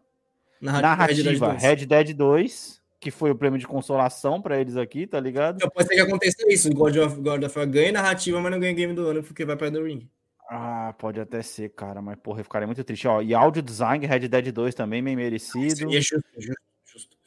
Narrativa, 0.62 0.92
Narrativa 0.92 1.54
Red, 1.54 1.86
Dead 1.86 2.14
2, 2.14 2.82
que 3.00 3.12
foi 3.12 3.30
o 3.30 3.36
prêmio 3.36 3.60
de 3.60 3.68
consolação 3.68 4.42
para 4.42 4.60
eles 4.60 4.78
aqui, 4.78 5.06
tá 5.06 5.20
ligado? 5.20 5.58
Então 5.58 5.70
pode 5.70 5.88
ser 5.88 5.96
que 5.96 6.02
aconteça 6.02 6.38
isso. 6.48 6.70
God 6.74 6.96
of, 6.98 7.22
God 7.22 7.44
of 7.44 7.58
War 7.58 7.68
ganha 7.68 7.92
narrativa, 7.92 8.40
mas 8.42 8.52
não 8.52 8.60
ganha 8.60 8.74
game 8.74 8.94
do 8.94 9.08
ano 9.08 9.24
porque 9.24 9.46
vai 9.46 9.56
para 9.56 9.72
The 9.72 9.80
Ring. 9.80 10.10
Ah, 10.50 10.94
pode 10.98 11.20
até 11.20 11.42
ser, 11.42 11.70
cara, 11.70 12.02
mas 12.02 12.18
porra, 12.18 12.40
eu 12.40 12.44
ficaria 12.44 12.68
muito 12.68 12.84
triste. 12.84 13.08
Ó, 13.08 13.22
e 13.22 13.34
áudio 13.34 13.62
design, 13.62 14.06
Red 14.06 14.28
Dead 14.28 14.52
2 14.52 14.76
também, 14.76 15.04
bem 15.04 15.16
merecido. 15.16 15.92
Justo, 15.92 16.22
justo, 16.38 16.60
justo. 16.86 17.18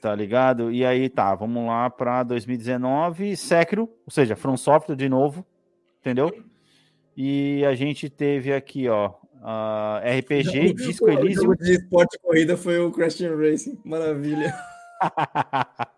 Tá 0.00 0.14
ligado? 0.14 0.70
E 0.70 0.84
aí, 0.84 1.08
tá, 1.08 1.34
vamos 1.34 1.66
lá 1.66 1.88
para 1.88 2.22
2019. 2.22 3.36
Sekiro, 3.36 3.82
ou 4.06 4.10
seja, 4.10 4.36
From 4.36 4.56
Software 4.56 4.96
de 4.96 5.08
novo, 5.08 5.44
entendeu? 6.00 6.30
E 7.16 7.64
a 7.64 7.74
gente 7.74 8.10
teve 8.10 8.52
aqui, 8.52 8.88
ó, 8.88 9.10
uh, 9.44 10.00
RPG, 10.18 10.70
o, 10.70 10.74
Disco 10.74 11.08
Elysium. 11.08 11.50
O 11.50 11.56
de 11.56 11.72
esporte 11.74 12.18
corrida 12.18 12.56
foi 12.56 12.78
o 12.78 12.90
Crash 12.90 13.20
Racing, 13.20 13.78
maravilha. 13.84 14.52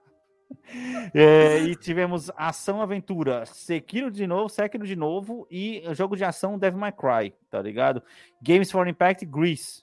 é, 1.14 1.58
e 1.60 1.76
tivemos 1.76 2.30
Ação 2.36 2.82
Aventura, 2.82 3.46
Sekiro 3.46 4.10
de 4.10 4.26
novo, 4.26 4.48
Sekiro 4.48 4.86
de 4.86 4.96
novo 4.96 5.46
e 5.50 5.82
jogo 5.94 6.16
de 6.16 6.24
ação 6.24 6.58
Devil 6.58 6.80
May 6.80 6.92
Cry, 6.92 7.32
tá 7.50 7.62
ligado? 7.62 8.02
Games 8.42 8.70
for 8.70 8.86
Impact, 8.86 9.24
Grease. 9.24 9.82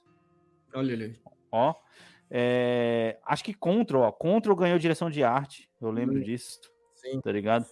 Olha 0.74 0.94
ali. 0.94 1.16
Ó, 1.52 1.74
é, 2.30 3.18
acho 3.26 3.44
que 3.44 3.54
Control, 3.54 4.04
ó, 4.04 4.12
Control 4.12 4.56
ganhou 4.56 4.80
direção 4.80 5.10
de 5.10 5.24
arte, 5.24 5.70
eu 5.82 5.90
lembro 5.92 6.18
hum. 6.18 6.22
disso, 6.22 6.60
Sim. 6.96 7.22
tá 7.22 7.32
ligado? 7.32 7.66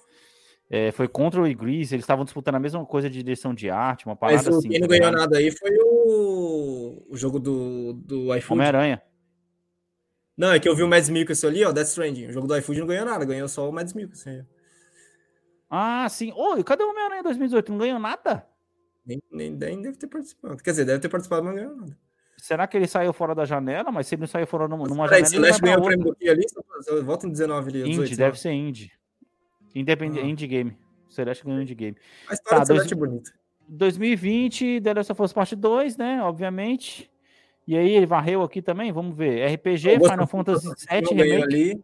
É, 0.74 0.90
foi 0.90 1.06
Control 1.06 1.46
e 1.46 1.54
Grease, 1.54 1.94
eles 1.94 2.04
estavam 2.04 2.24
disputando 2.24 2.56
a 2.56 2.60
mesma 2.60 2.86
coisa 2.86 3.10
de 3.10 3.22
direção 3.22 3.54
de 3.54 3.70
arte, 3.70 4.06
uma 4.06 4.16
parada 4.16 4.38
Mas 4.38 4.48
assim. 4.48 4.70
Quem 4.70 4.80
não 4.80 4.88
tá 4.88 4.98
ganhou 4.98 5.12
nada 5.12 5.38
aí 5.38 5.52
foi 5.52 5.78
o, 5.84 7.06
o 7.10 7.18
jogo 7.18 7.40
do, 7.40 7.92
do 7.92 8.34
iFood. 8.38 8.54
Homem-Aranha. 8.54 9.02
Não, 10.38 10.54
é 10.54 10.62
que 10.62 10.70
eu 10.70 10.74
vi 10.74 10.82
o 10.82 10.88
Mads 10.88 11.10
Mikkelsen 11.10 11.50
ali, 11.50 11.66
ó, 11.66 11.74
Death 11.74 11.88
Stranding. 11.88 12.28
O 12.28 12.32
jogo 12.32 12.48
do 12.48 12.56
iFood 12.56 12.80
não 12.80 12.88
ganhou 12.88 13.06
nada, 13.06 13.26
ganhou 13.26 13.50
só 13.50 13.70
o 13.70 13.74
Mads 13.74 13.94
Mikkelsen. 13.94 14.48
Ah, 15.70 16.08
sim. 16.10 16.32
Oi, 16.34 16.64
cadê 16.64 16.86
o 16.86 16.90
Homem-Aranha 16.90 17.24
2018? 17.24 17.70
Não 17.70 17.78
ganhou 17.78 18.00
nada? 18.00 18.48
Nem, 19.06 19.22
nem, 19.30 19.52
nem 19.52 19.82
deve 19.82 19.98
ter 19.98 20.08
participado. 20.08 20.64
Quer 20.64 20.72
dizer, 20.72 20.86
deve 20.86 21.00
ter 21.00 21.10
participado, 21.10 21.44
mas 21.44 21.54
não 21.54 21.62
ganhou 21.62 21.76
nada. 21.76 21.98
Será 22.38 22.66
que 22.66 22.78
ele 22.78 22.88
saiu 22.88 23.12
fora 23.12 23.36
da 23.36 23.44
janela? 23.44 23.92
Mas 23.92 24.08
se 24.08 24.16
ele 24.16 24.22
não 24.22 24.28
saiu 24.28 24.48
fora 24.48 24.70
numa, 24.70 24.88
numa 24.88 25.06
janela. 25.06 25.26
Celeste 25.26 25.62
ganhou 25.62 25.82
o 25.82 25.86
prêmio 25.86 26.06
do 26.06 26.30
ali? 26.30 26.46
Volta 27.04 27.28
em 27.28 27.32
19 27.32 27.70
ali. 27.70 27.90
18, 27.90 28.16
deve 28.16 28.40
ser 28.40 28.54
Indie. 28.54 29.01
Independente, 29.74 30.26
ah. 30.26 30.28
Indie 30.28 30.48
Game. 30.48 30.78
Celeste 31.12 31.46
ganhou 31.46 31.64
de 31.64 31.76
game. 31.76 31.98
A 32.30 32.34
história 32.34 32.60
tá, 32.60 32.66
Celeste 32.66 32.96
dois... 32.96 33.04
é 33.04 33.08
bonita. 33.08 33.32
2020, 33.68 34.82
The 34.82 34.94
Last 34.94 35.12
of 35.12 35.22
Us 35.22 35.34
Parte 35.34 35.56
2, 35.56 35.98
né? 35.98 36.22
Obviamente. 36.24 37.10
E 37.68 37.78
aí 37.78 37.96
ele 37.96 38.06
varreu 38.06 38.42
aqui 38.42 38.62
também, 38.62 38.92
vamos 38.92 39.16
ver. 39.16 39.46
RPG, 39.54 40.00
Final 40.00 40.28
Fantasy 40.28 40.68
VII 40.68 41.02
Remake. 41.10 41.44
Ali. 41.44 41.84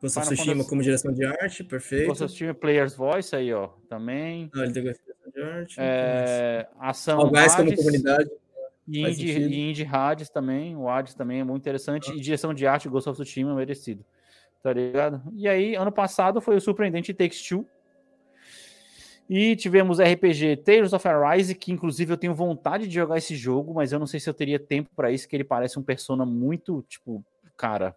Ghost 0.00 0.18
of 0.18 0.28
Tsushima 0.28 0.64
como 0.64 0.80
direção 0.80 1.12
de 1.12 1.24
arte, 1.24 1.64
perfeito. 1.64 2.06
Ghost 2.06 2.22
of 2.22 2.32
Tsushima 2.32 2.54
Player's 2.54 2.94
Voice 2.94 3.34
aí, 3.34 3.52
ó, 3.52 3.68
também. 3.88 4.48
Ah, 4.54 4.62
ele 4.62 4.72
tem 4.72 4.82
direção 4.84 5.04
de 5.34 5.42
arte. 5.42 5.76
É, 5.78 6.68
ação 6.78 7.20
Hades, 7.34 7.54
como 7.56 7.76
comunidade. 7.76 8.30
E 8.86 9.02
Indie, 9.02 9.32
e 9.32 9.70
Indie 9.70 9.88
Hades 9.90 10.30
também, 10.30 10.76
o 10.76 10.88
Hades 10.88 11.14
também 11.14 11.40
é 11.40 11.44
muito 11.44 11.62
interessante. 11.62 12.10
Ah. 12.10 12.14
E 12.14 12.20
direção 12.20 12.54
de 12.54 12.66
arte, 12.66 12.88
Ghost 12.88 13.08
of 13.08 13.20
Tsushima, 13.20 13.54
merecido. 13.54 14.04
Tá 14.62 14.72
ligado? 14.72 15.22
E 15.34 15.48
aí, 15.48 15.74
ano 15.74 15.92
passado 15.92 16.40
foi 16.40 16.56
o 16.56 16.60
surpreendente 16.60 17.14
Takes 17.14 17.42
Two. 17.46 17.66
E 19.28 19.54
tivemos 19.56 20.00
RPG 20.00 20.58
Tales 20.64 20.92
of 20.92 21.06
Arise, 21.06 21.54
que 21.54 21.70
inclusive 21.70 22.12
eu 22.12 22.16
tenho 22.16 22.34
vontade 22.34 22.88
de 22.88 22.94
jogar 22.94 23.18
esse 23.18 23.36
jogo, 23.36 23.74
mas 23.74 23.92
eu 23.92 23.98
não 23.98 24.06
sei 24.06 24.18
se 24.18 24.28
eu 24.28 24.34
teria 24.34 24.58
tempo 24.58 24.88
para 24.96 25.12
isso, 25.12 25.28
que 25.28 25.36
ele 25.36 25.44
parece 25.44 25.78
um 25.78 25.82
persona 25.82 26.24
muito, 26.24 26.82
tipo, 26.88 27.22
cara, 27.54 27.94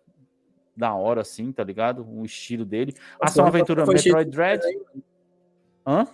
da 0.76 0.94
hora 0.94 1.22
assim, 1.22 1.52
tá 1.52 1.64
ligado? 1.64 2.06
O 2.06 2.26
estilo 2.26 2.66
dele. 2.66 2.94
Ação 3.20 3.46
Aventura 3.46 3.86
Metroid 3.86 4.30
Dread. 4.30 4.62
Hã? 5.86 6.06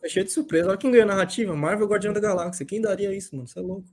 Foi 0.00 0.10
cheio 0.10 0.26
de 0.26 0.32
surpresa. 0.32 0.68
Olha 0.68 0.76
quem 0.76 0.90
ganhou 0.90 1.04
a 1.04 1.14
narrativa. 1.14 1.56
Marvel 1.56 1.86
Guardião 1.86 2.12
da 2.12 2.20
Galáxia. 2.20 2.66
Quem 2.66 2.80
daria 2.80 3.14
isso, 3.14 3.34
mano? 3.34 3.48
Você 3.48 3.58
é 3.58 3.62
louco. 3.62 3.88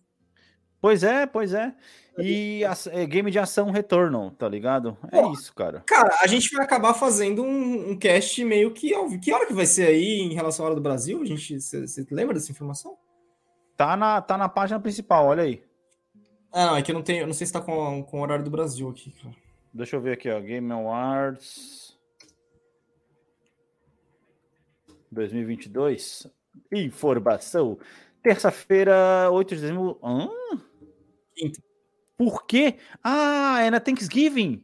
Pois 0.82 1.04
é, 1.04 1.26
pois 1.26 1.54
é. 1.54 1.74
E 2.18 2.64
a, 2.66 2.74
é, 2.92 3.06
game 3.06 3.32
de 3.32 3.40
ação 3.40 3.72
Returnal, 3.72 4.32
tá 4.32 4.48
ligado? 4.48 4.98
É 5.12 5.22
Pô, 5.22 5.32
isso, 5.32 5.54
cara. 5.54 5.82
Cara, 5.86 6.14
a 6.22 6.28
gente 6.28 6.54
vai 6.54 6.66
acabar 6.66 6.94
fazendo 6.94 7.42
um, 7.42 7.92
um 7.92 7.98
cast 7.98 8.44
meio 8.44 8.72
que. 8.72 8.92
Que 9.20 9.34
hora 9.34 9.46
que 9.46 9.54
vai 9.54 9.66
ser 9.66 9.88
aí 9.88 10.20
em 10.20 10.34
relação 10.34 10.66
à 10.66 10.68
hora 10.68 10.76
do 10.76 10.82
Brasil? 10.82 11.22
A 11.22 11.26
gente. 11.26 11.60
Você 11.60 12.06
lembra 12.12 12.34
dessa 12.34 12.52
informação? 12.52 12.98
Tá 13.78 13.96
na, 13.96 14.22
tá 14.22 14.38
na 14.38 14.50
página 14.50 14.80
principal, 14.80 15.28
olha 15.28 15.44
aí. 15.44 15.64
Ah, 16.52 16.68
não, 16.68 16.78
é 16.78 16.82
que 16.82 16.92
eu 16.92 16.96
não 16.96 17.02
tenho. 17.02 17.22
Eu 17.22 17.28
não 17.28 17.34
sei 17.34 17.48
se 17.48 17.54
tá 17.54 17.62
com, 17.62 18.04
com 18.04 18.20
o 18.20 18.22
horário 18.22 18.44
do 18.44 18.52
Brasil 18.52 18.90
aqui, 18.90 19.12
cara. 19.12 19.36
Deixa 19.74 19.96
eu 19.96 20.02
ver 20.02 20.14
aqui, 20.14 20.30
ó. 20.30 20.40
Game 20.40 20.70
Awards 20.72 21.98
2022. 25.12 26.28
Informação. 26.72 27.80
Terça-feira, 28.22 29.30
8 29.32 29.56
de 29.56 29.62
dezembro. 29.62 29.98
Hã? 30.04 30.30
Quinta. 31.36 31.71
Por 32.22 32.46
quê? 32.46 32.78
Ah, 33.04 33.62
é 33.64 33.72
na 33.72 33.80
Thanksgiving. 33.80 34.64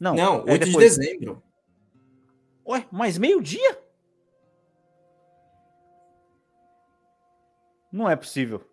Não, 0.00 0.16
Não 0.16 0.38
8 0.38 0.50
é 0.50 0.58
de 0.58 0.76
dezembro. 0.76 1.40
Ué, 2.66 2.84
mas 2.90 3.16
meio-dia? 3.16 3.80
Não 7.92 8.10
é 8.10 8.16
possível. 8.16 8.68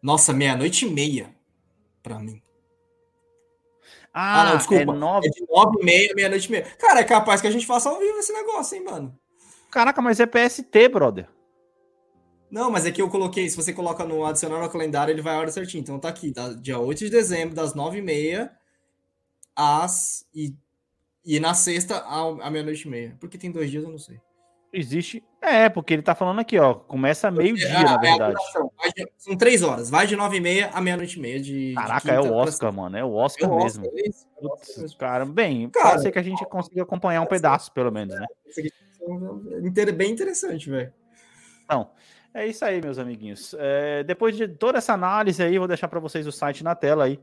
Nossa, 0.00 0.32
meia-noite 0.32 0.86
e 0.86 0.88
meia. 0.88 1.34
Pra 2.00 2.20
mim. 2.20 2.40
Ah, 4.14 4.42
ah 4.42 4.50
não, 4.50 4.56
desculpa. 4.56 4.82
É, 4.82 4.96
nove... 4.96 5.26
é 5.26 5.30
de 5.30 5.44
nove 5.50 5.80
e 5.80 5.84
meia, 5.84 6.14
meia-noite 6.14 6.46
e 6.46 6.50
meia. 6.52 6.76
Cara, 6.78 7.00
é 7.00 7.04
capaz 7.04 7.40
que 7.40 7.48
a 7.48 7.50
gente 7.50 7.66
faça 7.66 7.88
ao 7.88 7.98
vivo 7.98 8.18
esse 8.18 8.32
negócio, 8.32 8.76
hein, 8.76 8.84
mano? 8.84 9.18
Caraca, 9.68 10.00
mas 10.00 10.20
é 10.20 10.26
PST, 10.26 10.88
brother. 10.92 11.28
Não, 12.50 12.70
mas 12.70 12.84
é 12.84 12.90
que 12.90 13.00
eu 13.00 13.08
coloquei, 13.08 13.48
se 13.48 13.56
você 13.56 13.72
coloca 13.72 14.04
no 14.04 14.24
adicionar 14.24 14.60
no 14.60 14.68
calendário, 14.68 15.12
ele 15.12 15.22
vai 15.22 15.34
a 15.34 15.38
hora 15.38 15.52
certinho. 15.52 15.82
Então 15.82 15.98
tá 15.98 16.08
aqui, 16.08 16.32
tá? 16.32 16.48
dia 16.52 16.78
8 16.78 16.98
de 16.98 17.10
dezembro, 17.10 17.54
das 17.54 17.74
9h30 17.74 18.50
às. 19.54 20.26
E, 20.34 20.54
e 21.24 21.38
na 21.38 21.54
sexta, 21.54 21.98
à 21.98 22.50
meia-noite 22.50 22.86
e 22.86 22.90
meia. 22.90 23.16
Porque 23.20 23.38
tem 23.38 23.52
dois 23.52 23.70
dias, 23.70 23.84
eu 23.84 23.90
não 23.90 23.98
sei. 23.98 24.20
Existe. 24.72 25.22
É, 25.42 25.68
porque 25.68 25.94
ele 25.94 26.02
tá 26.02 26.14
falando 26.14 26.38
aqui, 26.38 26.58
ó. 26.58 26.74
Começa 26.74 27.30
meio-dia, 27.30 27.68
é, 27.68 27.82
na 27.82 27.96
verdade. 27.98 28.36
É 28.82 28.88
de, 28.88 29.10
são 29.16 29.36
três 29.36 29.62
horas. 29.62 29.90
Vai 29.90 30.06
de 30.06 30.14
nove 30.14 30.36
e 30.36 30.40
meia 30.40 30.70
a 30.72 30.80
meia-noite 30.80 31.18
e 31.18 31.22
meia. 31.22 31.40
De, 31.40 31.74
Caraca, 31.74 32.08
de 32.08 32.14
é 32.14 32.20
o 32.20 32.32
Oscar, 32.32 32.72
pra... 32.72 32.82
mano. 32.82 32.96
É 32.96 33.04
o 33.04 33.12
Oscar, 33.12 33.48
é 33.48 33.52
o 33.52 33.56
Oscar 33.56 33.82
mesmo. 33.82 33.98
É 33.98 34.08
isso, 34.08 34.26
é 34.36 34.40
Putz, 34.40 34.78
mesmo. 34.78 34.98
cara, 34.98 35.24
bem, 35.24 35.68
cara, 35.70 35.90
pode 35.90 36.02
ser 36.02 36.12
que 36.12 36.18
a 36.18 36.22
gente 36.22 36.44
consiga 36.46 36.82
acompanhar 36.82 37.20
um 37.20 37.26
pedaço, 37.26 37.72
pelo 37.72 37.90
menos, 37.90 38.14
né? 38.14 38.26
É 39.76 39.92
bem 39.92 40.12
interessante, 40.12 40.70
velho. 40.70 40.92
Então, 41.64 41.90
é 42.34 42.46
isso 42.46 42.64
aí, 42.64 42.80
meus 42.80 42.98
amiguinhos. 42.98 43.54
É, 43.58 44.04
depois 44.04 44.36
de 44.36 44.48
toda 44.48 44.78
essa 44.78 44.92
análise 44.92 45.42
aí, 45.42 45.58
vou 45.58 45.68
deixar 45.68 45.88
para 45.88 46.00
vocês 46.00 46.26
o 46.26 46.32
site 46.32 46.62
na 46.62 46.74
tela 46.74 47.04
aí, 47.04 47.20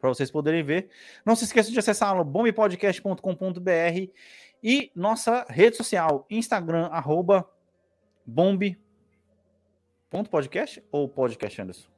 para 0.00 0.10
vocês 0.10 0.30
poderem 0.30 0.62
ver. 0.62 0.88
Não 1.24 1.36
se 1.36 1.44
esqueçam 1.44 1.72
de 1.72 1.78
acessar 1.78 2.22
bombpodcast.com.br 2.24 4.10
e 4.62 4.90
nossa 4.94 5.46
rede 5.48 5.76
social, 5.76 6.26
Instagram, 6.30 6.86
arroba 6.86 7.48
bombe. 8.24 8.78
Ponto 10.10 10.30
podcast 10.30 10.82
ou 10.90 11.08
podcast, 11.08 11.62
Anderson? 11.62 11.88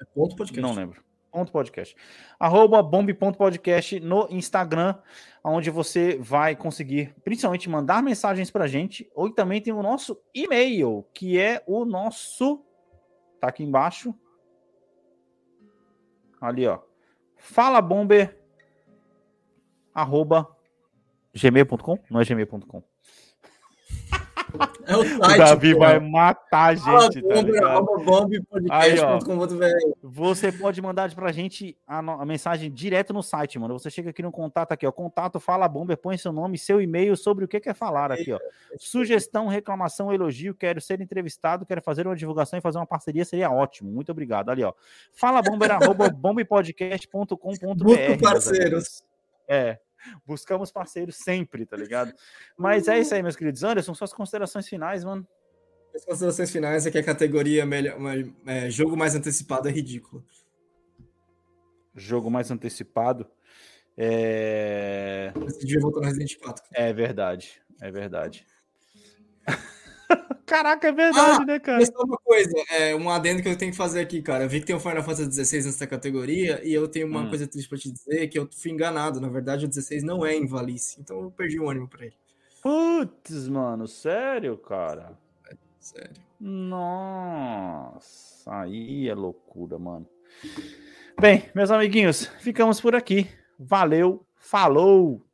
É 0.00 0.04
ponto 0.04 0.36
podcast. 0.36 0.60
Não 0.60 0.74
lembro. 0.74 1.02
Ponto 1.32 1.50
podcast. 1.50 1.96
Arroba 2.38 2.82
bombe.podcast 2.82 3.98
no 4.00 4.28
Instagram, 4.30 4.94
onde 5.42 5.70
você 5.70 6.18
vai 6.18 6.54
conseguir 6.54 7.14
principalmente 7.24 7.70
mandar 7.70 8.02
mensagens 8.02 8.50
pra 8.50 8.66
gente. 8.66 9.10
Ou 9.14 9.32
também 9.32 9.62
tem 9.62 9.72
o 9.72 9.82
nosso 9.82 10.22
e-mail, 10.34 11.08
que 11.14 11.38
é 11.40 11.64
o 11.66 11.86
nosso. 11.86 12.62
Tá 13.40 13.48
aqui 13.48 13.64
embaixo. 13.64 14.14
Ali, 16.38 16.66
ó. 16.66 16.80
Fala 17.38 17.80
bomber. 17.80 18.38
Arroba 19.94 20.54
gmail.com? 21.34 21.98
Não 22.10 22.20
é 22.20 22.24
gmail.com. 22.24 22.91
É 24.86 24.96
o, 24.96 25.04
site, 25.04 25.34
o 25.34 25.38
Davi 25.38 25.74
vai 25.74 26.00
matar 26.00 26.70
a 26.70 26.74
gente, 26.74 27.22
tá 27.22 27.34
você 30.02 30.52
pode 30.52 30.82
mandar 30.82 31.14
pra 31.14 31.32
gente 31.32 31.76
a, 31.86 31.98
a, 31.98 32.26
mensagem 32.26 32.70
direto 32.70 33.12
no 33.12 33.22
site, 33.22 33.58
mano. 33.58 33.78
Você 33.78 33.90
chega 33.90 34.10
aqui 34.10 34.22
no 34.22 34.32
contato 34.32 34.72
aqui, 34.72 34.86
ó. 34.86 34.92
Contato 34.92 35.40
Fala 35.40 35.68
Bomber, 35.68 35.96
põe 35.96 36.18
seu 36.18 36.32
nome, 36.32 36.58
seu 36.58 36.80
e-mail 36.80 37.16
sobre 37.16 37.44
o 37.44 37.48
que 37.48 37.60
quer 37.60 37.74
falar 37.74 38.12
aqui, 38.12 38.32
ó. 38.32 38.38
Sugestão, 38.78 39.46
reclamação, 39.46 40.12
elogio, 40.12 40.54
quero 40.54 40.80
ser 40.80 41.00
entrevistado, 41.00 41.64
quero 41.64 41.82
fazer 41.82 42.06
uma 42.06 42.16
divulgação 42.16 42.58
e 42.58 42.62
fazer 42.62 42.78
uma 42.78 42.86
parceria, 42.86 43.24
seria 43.24 43.50
ótimo. 43.50 43.90
Muito 43.90 44.12
obrigado. 44.12 44.50
Ali, 44.50 44.64
ó. 44.64 44.72
Fala 45.12 45.42
Bomber, 45.42 45.70
arroba 45.70 46.10
bombepodcast.com.br. 46.10 47.36
parceiros. 48.20 49.04
É. 49.48 49.78
Buscamos 50.26 50.70
parceiros 50.70 51.16
sempre, 51.16 51.66
tá 51.66 51.76
ligado? 51.76 52.12
Mas 52.56 52.88
é 52.88 52.98
isso 52.98 53.14
aí, 53.14 53.22
meus 53.22 53.36
queridos. 53.36 53.62
Anderson, 53.62 53.94
suas 53.94 54.12
considerações 54.12 54.68
finais, 54.68 55.04
mano. 55.04 55.26
As 55.94 56.04
considerações 56.04 56.50
finais 56.50 56.86
é 56.86 56.90
que 56.90 56.98
a 56.98 57.04
categoria 57.04 57.66
melhor, 57.66 57.98
é, 58.46 58.70
jogo 58.70 58.96
mais 58.96 59.14
antecipado 59.14 59.68
é 59.68 59.72
ridículo. 59.72 60.24
Jogo 61.94 62.30
mais 62.30 62.50
antecipado. 62.50 63.28
É... 63.96 65.32
Você 65.34 65.58
devia 65.60 65.80
voltar 65.80 66.00
no 66.00 66.06
Resident 66.06 66.36
4. 66.38 66.64
Cara. 66.64 66.88
É 66.88 66.92
verdade, 66.92 67.60
é 67.80 67.90
verdade. 67.90 68.46
Caraca, 70.52 70.86
é 70.86 70.92
verdade, 70.92 71.38
ah, 71.40 71.46
né, 71.46 71.58
cara? 71.58 71.82
Só 71.86 72.02
uma 72.04 72.18
coisa, 72.18 72.52
é, 72.72 72.94
um 72.94 73.08
adendo 73.08 73.40
que 73.40 73.48
eu 73.48 73.56
tenho 73.56 73.70
que 73.70 73.76
fazer 73.76 74.00
aqui, 74.00 74.20
cara. 74.20 74.44
Eu 74.44 74.50
vi 74.50 74.60
que 74.60 74.66
tem 74.66 74.76
o 74.76 74.80
Final 74.80 75.02
Fantasy 75.02 75.46
XVI 75.46 75.64
nessa 75.64 75.86
categoria 75.86 76.60
e 76.62 76.74
eu 76.74 76.86
tenho 76.86 77.06
uma 77.06 77.22
hum. 77.22 77.30
coisa 77.30 77.46
triste 77.46 77.70
pra 77.70 77.78
te 77.78 77.90
dizer, 77.90 78.28
que 78.28 78.38
eu 78.38 78.46
fui 78.54 78.70
enganado. 78.70 79.18
Na 79.18 79.30
verdade, 79.30 79.64
o 79.64 79.68
16 79.68 80.02
não 80.02 80.26
é 80.26 80.36
em 80.36 80.46
Valice, 80.46 81.00
então 81.00 81.22
eu 81.22 81.30
perdi 81.30 81.58
o 81.58 81.70
ânimo 81.70 81.88
pra 81.88 82.04
ele. 82.04 82.14
Putz, 82.62 83.48
mano, 83.48 83.88
sério, 83.88 84.58
cara? 84.58 85.18
É, 85.50 85.56
sério. 85.80 86.20
Nossa, 86.38 88.02
aí 88.54 89.08
é 89.08 89.14
loucura, 89.14 89.78
mano. 89.78 90.06
Bem, 91.18 91.48
meus 91.54 91.70
amiguinhos, 91.70 92.26
ficamos 92.40 92.78
por 92.78 92.94
aqui. 92.94 93.26
Valeu, 93.58 94.22
falou! 94.36 95.24